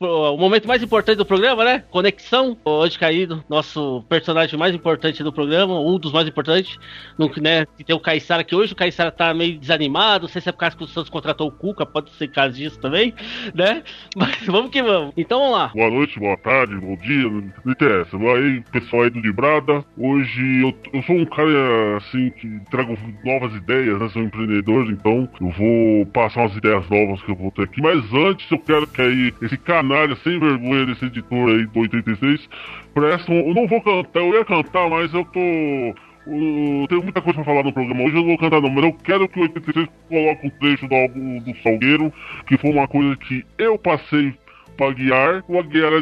o 0.00 0.36
momento 0.36 0.68
mais 0.68 0.80
importante 0.82 1.16
do 1.16 1.26
programa, 1.26 1.64
né? 1.64 1.84
Conexão, 1.90 2.56
hoje 2.64 2.98
caído, 2.98 3.42
nosso 3.48 4.04
personagem 4.08 4.56
mais 4.56 4.72
importante 4.72 5.24
do 5.24 5.32
programa, 5.32 5.80
um 5.80 5.98
dos 5.98 6.12
mais 6.12 6.28
importantes, 6.28 6.78
no, 7.18 7.28
né? 7.38 7.66
Que 7.76 7.82
tem 7.82 7.96
o 7.96 8.00
Caissara 8.00 8.44
que 8.44 8.54
hoje 8.54 8.72
o 8.72 8.76
Caissara 8.76 9.10
tá 9.10 9.34
meio 9.34 9.58
desanimado, 9.58 10.22
não 10.22 10.28
sei 10.28 10.40
se 10.40 10.48
é 10.48 10.52
por 10.52 10.58
causa 10.58 10.76
que 10.76 10.84
o 10.84 10.86
Santos 10.86 11.10
contratou 11.10 11.48
o 11.48 11.52
Cuca, 11.52 11.84
pode 11.84 12.10
ser 12.12 12.28
caso 12.28 12.54
disso 12.54 12.78
também, 12.78 13.12
né? 13.54 13.82
Mas 14.16 14.46
vamos 14.46 14.70
que 14.70 14.80
vamos. 14.82 15.12
Então 15.16 15.40
vamos 15.40 15.56
lá. 15.56 15.68
Boa 15.74 15.90
noite, 15.90 16.18
boa 16.20 16.36
tarde, 16.36 16.76
bom 16.76 16.96
dia, 16.96 17.28
não 17.64 17.72
interessa. 17.72 18.16
Aí, 18.16 18.62
pessoal 18.70 19.02
aí 19.02 19.10
do 19.10 19.18
Librada, 19.18 19.84
hoje 19.96 20.62
eu, 20.62 20.74
eu 20.92 21.02
sou 21.02 21.16
um 21.16 21.24
cara 21.24 21.96
assim 21.96 22.30
que 22.30 22.60
trago 22.70 22.96
novas 23.24 23.52
ideias, 23.54 24.00
né? 24.00 24.08
Sou 24.10 24.22
um 24.22 24.26
empreendedor, 24.26 24.88
então 24.90 25.28
eu 25.40 25.50
vou 25.50 26.06
passar 26.06 26.42
umas 26.42 26.56
ideias 26.56 26.88
novas 26.88 27.20
que 27.22 27.32
eu 27.32 27.36
vou 27.36 27.50
ter 27.50 27.62
aqui. 27.62 27.82
Mas 27.82 27.98
antes 28.14 28.48
eu 28.48 28.58
quero 28.60 28.86
que 28.86 29.02
aí 29.02 29.34
esse 29.42 29.56
canal 29.56 29.87
sem 30.22 30.38
vergonha 30.38 30.86
desse 30.86 31.04
editor 31.04 31.50
aí 31.50 31.66
do 31.66 31.80
86 31.80 32.48
prestam. 32.94 33.34
Eu 33.36 33.54
não 33.54 33.66
vou 33.66 33.80
cantar, 33.80 34.20
eu 34.20 34.34
ia 34.34 34.44
cantar, 34.44 34.88
mas 34.88 35.12
eu 35.12 35.24
tô. 35.24 35.40
Eu 35.40 36.86
tenho 36.88 37.02
muita 37.02 37.22
coisa 37.22 37.36
pra 37.36 37.44
falar 37.44 37.62
no 37.62 37.72
programa 37.72 38.02
hoje, 38.02 38.16
eu 38.16 38.20
não 38.20 38.28
vou 38.28 38.38
cantar 38.38 38.60
não, 38.60 38.68
mas 38.68 38.84
eu 38.84 38.92
quero 38.92 39.28
que 39.28 39.38
o 39.38 39.42
86 39.42 39.88
coloque 40.08 40.46
um 40.46 40.50
trecho 40.50 40.86
do 40.86 40.94
álbum 40.94 41.38
do 41.38 41.56
Salgueiro, 41.62 42.12
que 42.46 42.58
foi 42.58 42.70
uma 42.70 42.86
coisa 42.86 43.16
que 43.16 43.46
eu 43.56 43.78
passei 43.78 44.34
pra 44.78 44.92
guiar, 44.92 45.44
o 45.48 45.58
Aguiar 45.58 45.92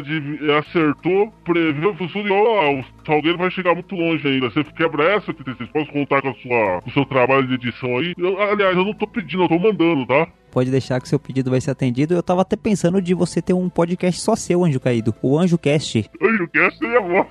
acertou, 0.59 1.33
preveu, 1.43 1.95
funcionou, 1.95 2.47
ó, 2.47 2.79
o 2.79 2.85
Salgueiro 3.05 3.37
vai 3.37 3.49
chegar 3.49 3.73
muito 3.73 3.95
longe 3.95 4.25
ainda. 4.25 4.51
Você 4.51 4.63
quebra 4.63 5.15
essa, 5.15 5.31
86, 5.31 5.69
posso 5.71 5.91
contar 5.91 6.21
com, 6.21 6.29
a 6.29 6.33
sua, 6.35 6.81
com 6.81 6.89
o 6.89 6.93
seu 6.93 7.05
trabalho 7.05 7.47
de 7.47 7.55
edição 7.55 7.97
aí? 7.97 8.13
Eu, 8.17 8.39
aliás, 8.39 8.77
eu 8.77 8.85
não 8.85 8.93
tô 8.93 9.07
pedindo, 9.07 9.43
eu 9.43 9.49
tô 9.49 9.57
mandando, 9.57 10.05
tá? 10.05 10.27
Pode 10.57 10.71
deixar 10.71 10.99
que 10.99 11.07
seu 11.07 11.19
pedido 11.19 11.51
vai 11.51 11.61
ser 11.61 11.69
atendido. 11.69 12.15
Eu 12.15 12.23
tava 12.23 12.41
até 12.41 12.55
pensando 12.55 12.99
de 12.99 13.13
você 13.13 13.43
ter 13.43 13.53
um 13.53 13.69
podcast 13.69 14.19
só 14.19 14.35
seu, 14.35 14.65
Anjo 14.65 14.79
Caído. 14.79 15.13
O 15.21 15.37
Anjo 15.37 15.55
Cast. 15.55 16.09
Anjo 16.19 16.47
Cast 16.47 16.81
é 16.83 16.99
bom. 16.99 17.23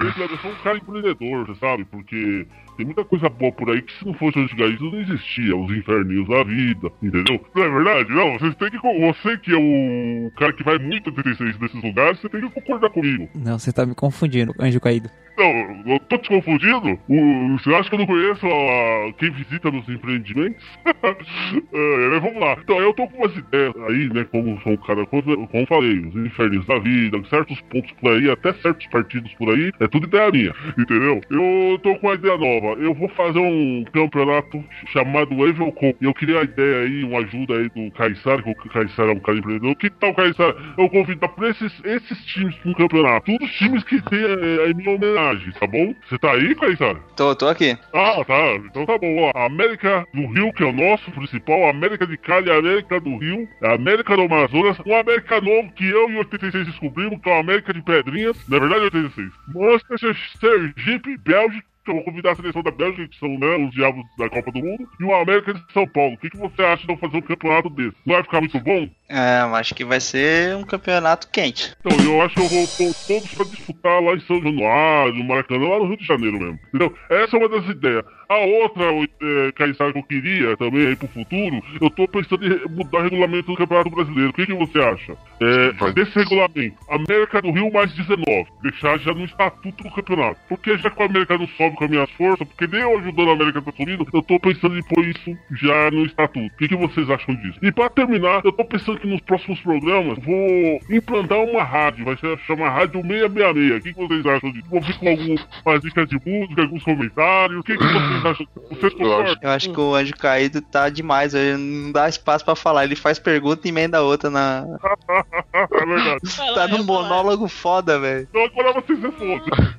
Eu 0.00 0.38
sou 0.38 0.50
um 0.50 0.54
cara 0.56 0.76
empreendedor, 0.76 1.46
você 1.46 1.60
sabe? 1.60 1.84
Porque 1.84 2.44
tem 2.76 2.84
muita 2.84 3.04
coisa 3.04 3.28
boa 3.28 3.52
por 3.52 3.70
aí 3.70 3.80
que 3.80 3.96
se 3.96 4.04
não 4.04 4.12
fosse 4.14 4.40
o 4.40 4.42
antigaísmo 4.42 4.90
não 4.90 5.00
existia, 5.02 5.56
os 5.56 5.70
inferninhos 5.70 6.28
da 6.28 6.42
vida, 6.42 6.90
entendeu? 7.00 7.40
Não 7.54 7.62
é 7.62 7.70
verdade? 7.70 8.10
Não, 8.10 8.32
vocês 8.32 8.56
têm 8.56 8.70
que. 8.70 8.78
Você 8.78 9.38
que 9.38 9.52
é 9.52 9.56
o 9.56 10.32
cara 10.36 10.52
que 10.52 10.64
vai 10.64 10.78
muito 10.78 11.10
86 11.10 11.60
nesses 11.60 11.80
lugares, 11.80 12.20
você 12.20 12.28
tem 12.28 12.40
que 12.40 12.50
concordar 12.50 12.90
comigo. 12.90 13.28
Não, 13.36 13.56
você 13.56 13.72
tá 13.72 13.86
me 13.86 13.94
confundindo, 13.94 14.52
anjo 14.58 14.80
caído. 14.80 15.08
Não, 15.36 15.92
eu 15.92 16.00
tô 16.00 16.16
te 16.16 16.30
confundindo? 16.30 16.98
O, 17.08 17.58
você 17.58 17.74
acha 17.74 17.90
que 17.90 17.94
eu 17.94 17.98
não 17.98 18.06
conheço 18.06 18.46
a, 18.46 19.12
quem 19.18 19.30
visita 19.30 19.70
nos 19.70 19.86
empreendimentos? 19.86 20.64
é, 20.86 22.20
vamos 22.20 22.40
lá. 22.40 22.56
Então, 22.58 22.80
eu 22.80 22.94
tô 22.94 23.06
com 23.06 23.18
umas 23.18 23.36
ideias 23.36 23.74
aí, 23.86 24.08
né? 24.14 24.24
Como 24.30 24.58
sou 24.62 24.72
um 24.72 24.76
cara, 24.78 25.04
como, 25.04 25.48
falei, 25.68 25.98
os 26.06 26.16
infernos 26.16 26.64
da 26.66 26.78
vida, 26.78 27.22
certos 27.28 27.60
pontos 27.62 27.92
por 28.00 28.12
aí, 28.12 28.30
até 28.30 28.54
certos 28.54 28.86
partidos 28.86 29.30
por 29.34 29.50
aí, 29.50 29.70
é 29.78 29.86
tudo 29.86 30.06
ideia 30.06 30.30
minha, 30.30 30.54
entendeu? 30.78 31.20
Eu 31.30 31.78
tô 31.82 31.94
com 31.96 32.06
uma 32.06 32.14
ideia 32.14 32.38
nova. 32.38 32.80
Eu 32.80 32.94
vou 32.94 33.08
fazer 33.10 33.38
um 33.38 33.84
campeonato 33.92 34.64
chamado 34.86 35.46
Evil. 35.46 35.74
E 36.00 36.04
eu 36.04 36.14
queria 36.14 36.40
a 36.40 36.44
ideia 36.44 36.84
aí, 36.84 37.04
uma 37.04 37.18
ajuda 37.18 37.58
aí 37.58 37.68
do 37.68 37.90
Caissara, 37.92 38.42
que 38.42 38.50
o 38.50 38.70
Caissara 38.70 39.10
é 39.10 39.14
um 39.14 39.20
cara 39.20 39.36
empreendedor. 39.36 39.76
Que 39.76 39.90
tal, 39.90 40.14
Caissara? 40.14 40.56
Eu 40.78 40.88
convido 40.88 41.28
pra 41.28 41.50
esses, 41.50 41.84
esses 41.84 42.24
times 42.24 42.54
pra 42.56 42.70
um 42.70 42.74
campeonato. 42.74 43.26
Todos 43.26 43.50
os 43.50 43.56
times 43.56 43.84
que 43.84 44.00
tem 44.08 44.20
é, 44.20 44.70
é 44.70 44.74
minha 44.74 44.90
homenagem 44.90 45.25
tá 45.58 45.66
bom? 45.66 45.94
Você 46.08 46.18
tá 46.18 46.32
aí, 46.32 46.54
Caissara? 46.54 46.98
Tô, 47.16 47.34
tô 47.34 47.48
aqui. 47.48 47.76
Ah, 47.92 48.24
tá. 48.24 48.54
Então 48.56 48.86
tá 48.86 48.98
bom. 48.98 49.18
Ó, 49.18 49.46
América 49.46 50.06
do 50.12 50.26
Rio, 50.26 50.52
que 50.52 50.62
é 50.62 50.66
o 50.66 50.72
nosso 50.72 51.10
principal, 51.12 51.68
América 51.68 52.06
de 52.06 52.16
Cali, 52.16 52.50
América 52.50 53.00
do 53.00 53.16
Rio, 53.18 53.48
América 53.62 54.16
do 54.16 54.22
Amazonas, 54.22 54.78
um 54.84 54.94
América 54.94 55.40
novo 55.40 55.72
que 55.72 55.88
eu 55.88 56.10
e 56.10 56.18
86 56.18 56.66
descobrimos, 56.66 57.20
que 57.20 57.28
é 57.28 57.32
o 57.32 57.40
América 57.40 57.72
de 57.72 57.82
Pedrinhas, 57.82 58.36
na 58.48 58.58
verdade 58.58 58.84
86. 58.84 59.30
Manchester, 59.48 60.16
Sergipe, 60.40 61.16
Bélgica, 61.18 61.66
eu 61.86 61.94
vou 61.94 62.04
convidar 62.04 62.32
a 62.32 62.36
seleção 62.36 62.62
da 62.62 62.70
Bélgica, 62.70 63.08
que 63.08 63.18
são 63.18 63.28
né, 63.38 63.56
os 63.56 63.70
diabos 63.70 64.04
da 64.18 64.28
Copa 64.28 64.50
do 64.50 64.58
Mundo, 64.58 64.88
e 64.98 65.04
o 65.04 65.14
América 65.14 65.54
de 65.54 65.72
São 65.72 65.86
Paulo. 65.86 66.14
O 66.14 66.18
que, 66.18 66.30
que 66.30 66.36
você 66.36 66.62
acha 66.62 66.86
de 66.86 66.92
eu 66.92 66.98
fazer 66.98 67.16
um 67.16 67.22
campeonato 67.22 67.70
desse? 67.70 67.96
Vai 68.04 68.22
ficar 68.22 68.40
muito 68.40 68.58
bom? 68.60 68.88
É, 69.08 69.38
acho 69.54 69.74
que 69.74 69.84
vai 69.84 70.00
ser 70.00 70.56
um 70.56 70.64
campeonato 70.64 71.28
quente. 71.30 71.74
Então, 71.80 71.96
eu 72.04 72.22
acho 72.22 72.34
que 72.34 72.40
eu 72.40 72.48
vou 72.48 72.66
pôr 72.66 72.94
todos 73.06 73.34
pra 73.34 73.44
disputar 73.44 74.02
lá 74.02 74.14
em 74.14 74.20
São 74.20 74.42
Januário, 74.42 75.14
no 75.14 75.24
Maracanã, 75.24 75.68
lá 75.68 75.78
no 75.78 75.86
Rio 75.86 75.96
de 75.96 76.06
Janeiro 76.06 76.38
mesmo. 76.38 76.58
Entendeu? 76.68 76.94
Essa 77.08 77.36
é 77.36 77.38
uma 77.38 77.48
das 77.48 77.68
ideias. 77.68 78.04
A 78.28 78.38
outra, 78.38 78.84
é, 79.22 79.52
Caissara, 79.52 79.92
que 79.92 79.98
eu 80.00 80.02
queria 80.02 80.56
também 80.56 80.88
aí 80.88 80.96
pro 80.96 81.06
futuro, 81.06 81.62
eu 81.80 81.88
tô 81.90 82.08
pensando 82.08 82.44
em 82.44 82.68
mudar 82.68 82.98
o 82.98 83.02
regulamento 83.02 83.52
do 83.52 83.56
Campeonato 83.56 83.90
Brasileiro. 83.90 84.30
O 84.30 84.32
que, 84.32 84.46
que 84.46 84.54
você 84.54 84.78
acha? 84.80 85.16
É, 85.40 85.92
desse 85.92 86.18
regulamento, 86.18 86.76
América 86.88 87.40
do 87.40 87.52
Rio 87.52 87.72
mais 87.72 87.92
19. 87.92 88.50
Deixar 88.62 88.98
já 88.98 89.14
no 89.14 89.24
estatuto 89.24 89.84
do 89.84 89.90
campeonato. 89.90 90.40
Porque 90.48 90.76
já 90.78 90.90
que 90.90 91.00
o 91.00 91.06
América 91.06 91.38
não 91.38 91.46
sobe 91.48 91.76
com 91.76 91.84
as 91.84 91.90
minhas 91.90 92.10
forças, 92.12 92.48
porque 92.48 92.66
nem 92.66 92.80
eu 92.80 92.98
ajudando 92.98 93.30
a 93.30 93.34
América 93.34 93.62
tá 93.62 93.72
subindo, 93.76 94.06
eu 94.12 94.22
tô 94.22 94.40
pensando 94.40 94.76
em 94.76 94.82
pôr 94.82 95.06
isso 95.06 95.38
já 95.52 95.90
no 95.92 96.04
estatuto. 96.04 96.46
O 96.46 96.58
que, 96.58 96.68
que 96.68 96.76
vocês 96.76 97.08
acham 97.08 97.34
disso? 97.36 97.58
E 97.62 97.70
pra 97.70 97.88
terminar, 97.88 98.40
eu 98.44 98.50
tô 98.50 98.64
pensando 98.64 98.95
que 98.96 99.06
nos 99.06 99.20
próximos 99.20 99.60
programas 99.60 100.18
vou 100.18 100.80
implantar 100.90 101.38
uma 101.38 101.62
rádio. 101.62 102.04
Vai 102.04 102.16
ser 102.16 102.38
chamar 102.46 102.70
Rádio 102.70 103.02
666. 103.02 103.80
O 103.80 103.82
que, 103.82 103.92
que 103.92 104.00
vocês 104.00 104.26
acham 104.26 104.52
disso? 104.52 104.66
Vou 104.70 104.80
vir 104.80 104.98
com 104.98 105.08
algumas 105.08 105.80
dicas 105.82 106.08
de 106.08 106.20
música, 106.24 106.62
alguns 106.62 106.82
comentários. 106.82 107.60
O 107.60 107.62
que, 107.62 107.76
que 107.76 107.84
vocês 107.84 108.24
acham? 108.26 108.46
Vocês 108.70 108.94
concordam? 108.94 109.36
Eu 109.42 109.50
acho 109.50 109.72
que 109.72 109.80
o 109.80 109.94
Anjo 109.94 110.16
Caído 110.16 110.60
tá 110.62 110.88
demais. 110.88 111.34
Ele 111.34 111.56
não 111.56 111.92
dá 111.92 112.08
espaço 112.08 112.44
pra 112.44 112.56
falar. 112.56 112.84
Ele 112.84 112.96
faz 112.96 113.18
pergunta 113.18 113.66
e 113.66 113.70
emenda 113.70 114.02
outra 114.02 114.30
na. 114.30 114.64
é 115.52 115.86
verdade. 115.86 116.54
tá 116.54 116.68
num 116.68 116.84
monólogo 116.84 117.48
foda, 117.48 117.98
velho. 117.98 118.28
Então 118.30 118.44
agora 118.44 118.72
vocês 118.80 119.00
respondem. 119.00 119.42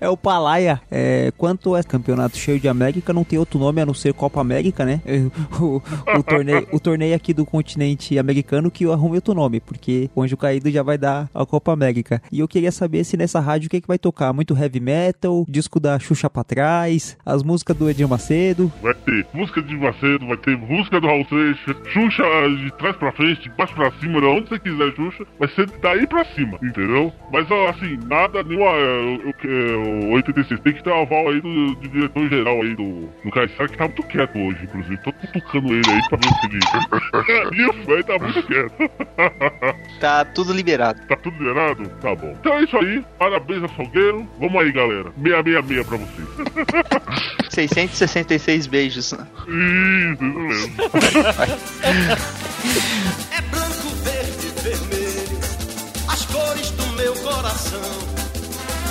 É 0.00 0.08
o 0.08 0.16
Palaia. 0.16 0.80
É, 0.88 1.32
quanto 1.36 1.74
é 1.74 1.82
campeonato 1.82 2.36
cheio 2.36 2.60
de 2.60 2.68
América, 2.68 3.12
não 3.12 3.24
tem 3.24 3.38
outro 3.38 3.58
nome 3.58 3.80
a 3.80 3.86
não 3.86 3.94
ser 3.94 4.14
Copa 4.14 4.40
América, 4.40 4.84
né? 4.84 5.00
O, 5.60 5.82
o, 6.16 6.22
torneio, 6.22 6.68
o 6.72 6.78
torneio 6.78 7.16
aqui 7.16 7.34
do 7.34 7.44
continente 7.44 8.16
americano 8.16 8.37
que 8.42 8.84
eu 8.84 8.92
arrume 8.92 9.16
outro 9.16 9.34
nome, 9.34 9.60
porque 9.60 10.10
o 10.14 10.22
Anjo 10.22 10.36
Caído 10.36 10.70
já 10.70 10.82
vai 10.82 10.98
dar 10.98 11.28
a 11.34 11.44
Copa 11.44 11.72
América. 11.72 12.22
E 12.30 12.40
eu 12.40 12.48
queria 12.48 12.72
saber 12.72 13.04
se 13.04 13.16
nessa 13.16 13.40
rádio 13.40 13.66
o 13.66 13.70
que, 13.70 13.80
que 13.80 13.88
vai 13.88 13.98
tocar? 13.98 14.32
Muito 14.32 14.56
heavy 14.56 14.80
metal, 14.80 15.44
disco 15.48 15.80
da 15.80 15.98
Xuxa 15.98 16.30
pra 16.30 16.44
trás, 16.44 17.16
as 17.24 17.42
músicas 17.42 17.76
do 17.76 17.88
Edir 17.88 18.08
Macedo. 18.08 18.72
Vai 18.82 18.94
ter 18.94 19.26
música 19.32 19.62
de 19.62 19.76
Macedo, 19.76 20.26
vai 20.26 20.36
ter 20.36 20.56
música 20.56 21.00
do 21.00 21.06
Raul 21.06 21.26
Seixas, 21.28 21.76
Xuxa 21.88 22.22
de 22.48 22.72
trás 22.78 22.96
pra 22.96 23.12
frente, 23.12 23.42
de 23.42 23.50
baixo 23.50 23.74
pra 23.74 23.90
cima, 23.92 24.20
de 24.20 24.26
onde 24.26 24.48
você 24.48 24.58
quiser, 24.58 24.94
Xuxa, 24.94 25.26
vai 25.38 25.48
ser 25.48 25.70
daí 25.82 26.06
pra 26.06 26.24
cima, 26.24 26.58
entendeu? 26.62 27.12
Mas 27.32 27.46
assim, 27.50 27.98
nada, 28.06 28.42
nenhuma. 28.42 28.70
Eu, 28.70 29.34
eu, 29.44 30.10
86 30.12 30.60
tem 30.60 30.72
que 30.72 30.82
ter 30.82 30.90
o 30.90 31.02
aval 31.02 31.28
aí 31.28 31.40
do, 31.40 31.74
do 31.74 31.88
diretor 31.88 32.28
geral 32.28 32.62
aí 32.62 32.74
do, 32.74 33.08
do 33.24 33.30
Caissara, 33.30 33.68
que 33.68 33.76
tá 33.76 33.84
muito 33.84 34.02
quieto 34.04 34.38
hoje, 34.38 34.64
inclusive. 34.64 34.96
Tô 34.98 35.12
cutucando 35.12 35.68
ele 35.74 35.90
aí 35.90 36.08
pra 36.08 36.18
ver 36.18 36.28
se 36.34 36.46
ele. 36.46 37.68
Isso, 37.68 37.90
ele 37.90 38.02
tá 38.02 38.18
muito 38.32 38.46
quieto. 38.46 38.72
Tá 40.00 40.24
tudo 40.24 40.52
liberado. 40.52 41.00
Tá 41.08 41.16
tudo 41.16 41.36
liberado? 41.38 41.88
Tá 42.00 42.14
bom. 42.14 42.30
Então 42.38 42.54
é 42.54 42.62
isso 42.62 42.76
aí. 42.76 43.04
Parabéns 43.18 43.64
a 43.64 43.68
Salgueiro. 43.68 44.28
Vamos 44.38 44.62
aí, 44.62 44.70
galera. 44.70 45.12
666 45.20 45.86
pra 45.86 45.96
vocês. 45.96 46.28
666 47.50 48.66
beijos. 48.68 49.06
Isso, 49.06 49.18
isso 49.18 50.22
mesmo. 50.22 50.74
É 53.36 53.40
branco, 53.42 53.88
verde, 54.04 54.52
vermelho, 54.62 55.38
as 56.08 56.24
cores 56.26 56.70
do 56.72 56.86
meu 56.96 57.14
coração. 57.16 57.80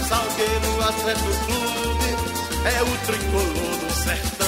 Salgueiro 0.08 0.84
Atlético 0.88 1.30
Clube 1.46 2.10
é 2.66 2.82
o 2.84 2.98
tricolor 3.06 3.78
do 3.80 3.92
sertão. 3.94 4.48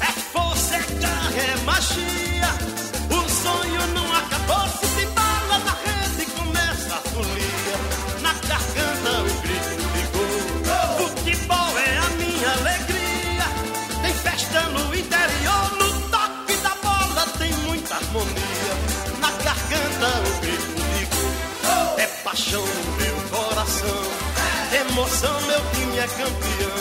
É 0.00 0.12
força, 0.32 0.76
é 0.76 0.82
garra, 1.00 1.42
é 1.42 1.56
magia. 1.64 2.79
Paixão 22.30 22.62
no 22.62 22.96
meu 22.96 23.16
coração. 23.28 24.02
Emoção, 24.72 25.40
meu 25.48 25.60
time 25.72 25.98
é 25.98 26.06
campeão. 26.06 26.78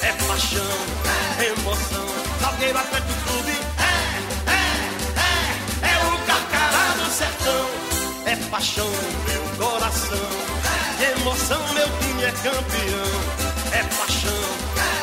É 0.00 0.12
paixão, 0.28 0.76
é 1.40 1.44
emoção. 1.46 2.06
Salgueiro 2.40 2.78
Atlético 2.78 3.20
Clube 3.26 3.50
é, 3.50 4.52
é, 4.52 4.62
é, 5.82 5.92
é 5.92 5.98
o 6.06 6.18
carcará 6.24 6.94
do 6.98 7.10
sertão. 7.10 7.66
É 8.26 8.36
paixão, 8.48 8.88
meu 9.26 9.66
coração. 9.66 10.28
Emoção, 11.18 11.72
meu 11.74 11.88
time 11.98 12.22
é 12.22 12.30
campeão. 12.30 13.10
É 13.72 13.82
paixão, 13.82 14.44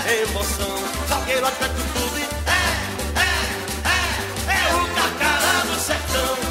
é 0.07 0.21
emoção. 0.21 1.07
Salgueiro 1.09 1.45
Atlético 1.45 1.83
Clube 1.91 2.21
é, 2.47 2.63
é, 3.19 4.53
é, 4.53 4.69
é 4.69 4.75
o 4.75 4.95
carcará 4.95 5.59
do 5.67 5.79
sertão. 5.81 6.42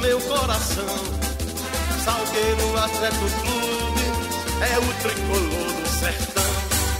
Meu 0.00 0.20
coração. 0.22 0.96
Salgueiro 2.04 2.78
Atlético 2.78 3.30
Clube 3.42 4.04
é 4.62 4.78
o 4.78 4.94
tricolor 5.02 5.72
do 5.82 5.88
sertão. 5.88 6.42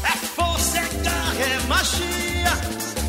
É 0.04 0.16
força, 0.36 0.78
é 0.78 0.88
garra, 1.02 1.34
é 1.40 1.60
magia. 1.66 2.52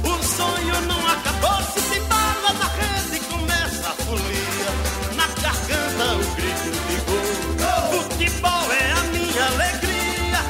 O 0.03 0.23
sonho 0.23 0.81
não 0.87 1.07
acabou. 1.07 1.61
Se 1.73 1.81
tem 1.89 2.01
bala 2.03 2.53
na 2.53 2.67
rede, 2.67 3.19
começa 3.25 3.89
a 3.89 3.95
folia. 4.03 4.71
Na 5.15 5.27
garganta, 5.41 6.13
o 6.15 6.35
grito 6.35 6.71
de 6.87 6.97
gol. 7.11 8.01
Futebol 8.01 8.71
é 8.71 8.91
a 8.91 9.03
minha 9.11 9.45
alegria. 9.45 10.41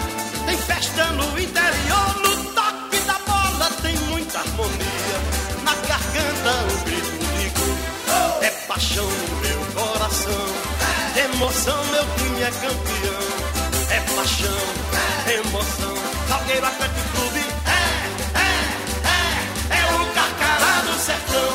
Tem 0.45 0.57
festa 0.57 1.05
no 1.13 1.39
interior. 1.39 2.15
No 2.21 2.53
toque 2.53 2.99
da 3.07 3.17
bola 3.25 3.69
tem 3.81 3.95
muita 4.09 4.39
harmonia. 4.39 5.17
Na 5.63 5.73
garganta, 5.87 6.73
o 6.73 6.85
grito. 6.85 7.20
É 8.41 8.49
paixão 8.67 9.05
no 9.05 9.35
meu 9.41 9.59
coração. 9.73 10.45
Emoção, 11.15 11.85
meu 11.85 12.05
time 12.17 12.41
é 12.41 12.51
campeão. 12.51 13.21
É 13.89 13.99
paixão, 14.15 14.61
emoção. 15.31 15.95
Salgueiro 16.27 16.65
Atlético 16.65 17.09
Clube 17.15 17.39
é, 17.65 17.81
é, 18.39 18.51
é, 19.73 19.79
é 19.79 19.85
o 19.95 20.05
carcará 20.13 20.81
do 20.81 20.99
sertão. 20.99 21.53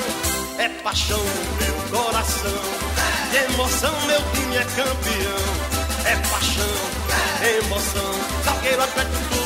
É 0.58 0.68
paixão 0.82 1.18
no 1.18 1.56
meu 1.60 1.74
coração. 1.90 2.62
Emoção, 3.50 3.94
meu 4.06 4.22
time 4.32 4.56
é 4.56 4.64
campeão. 4.64 5.76
é 6.06 6.16
paixão, 6.30 6.74
emoção. 7.58 8.12
Salgueiro 8.44 8.82
Atlético 8.82 9.28
Clube 9.28 9.45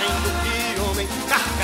do 0.00 0.30
que 0.42 0.80
homem. 0.80 1.06
Carcará, 1.28 1.59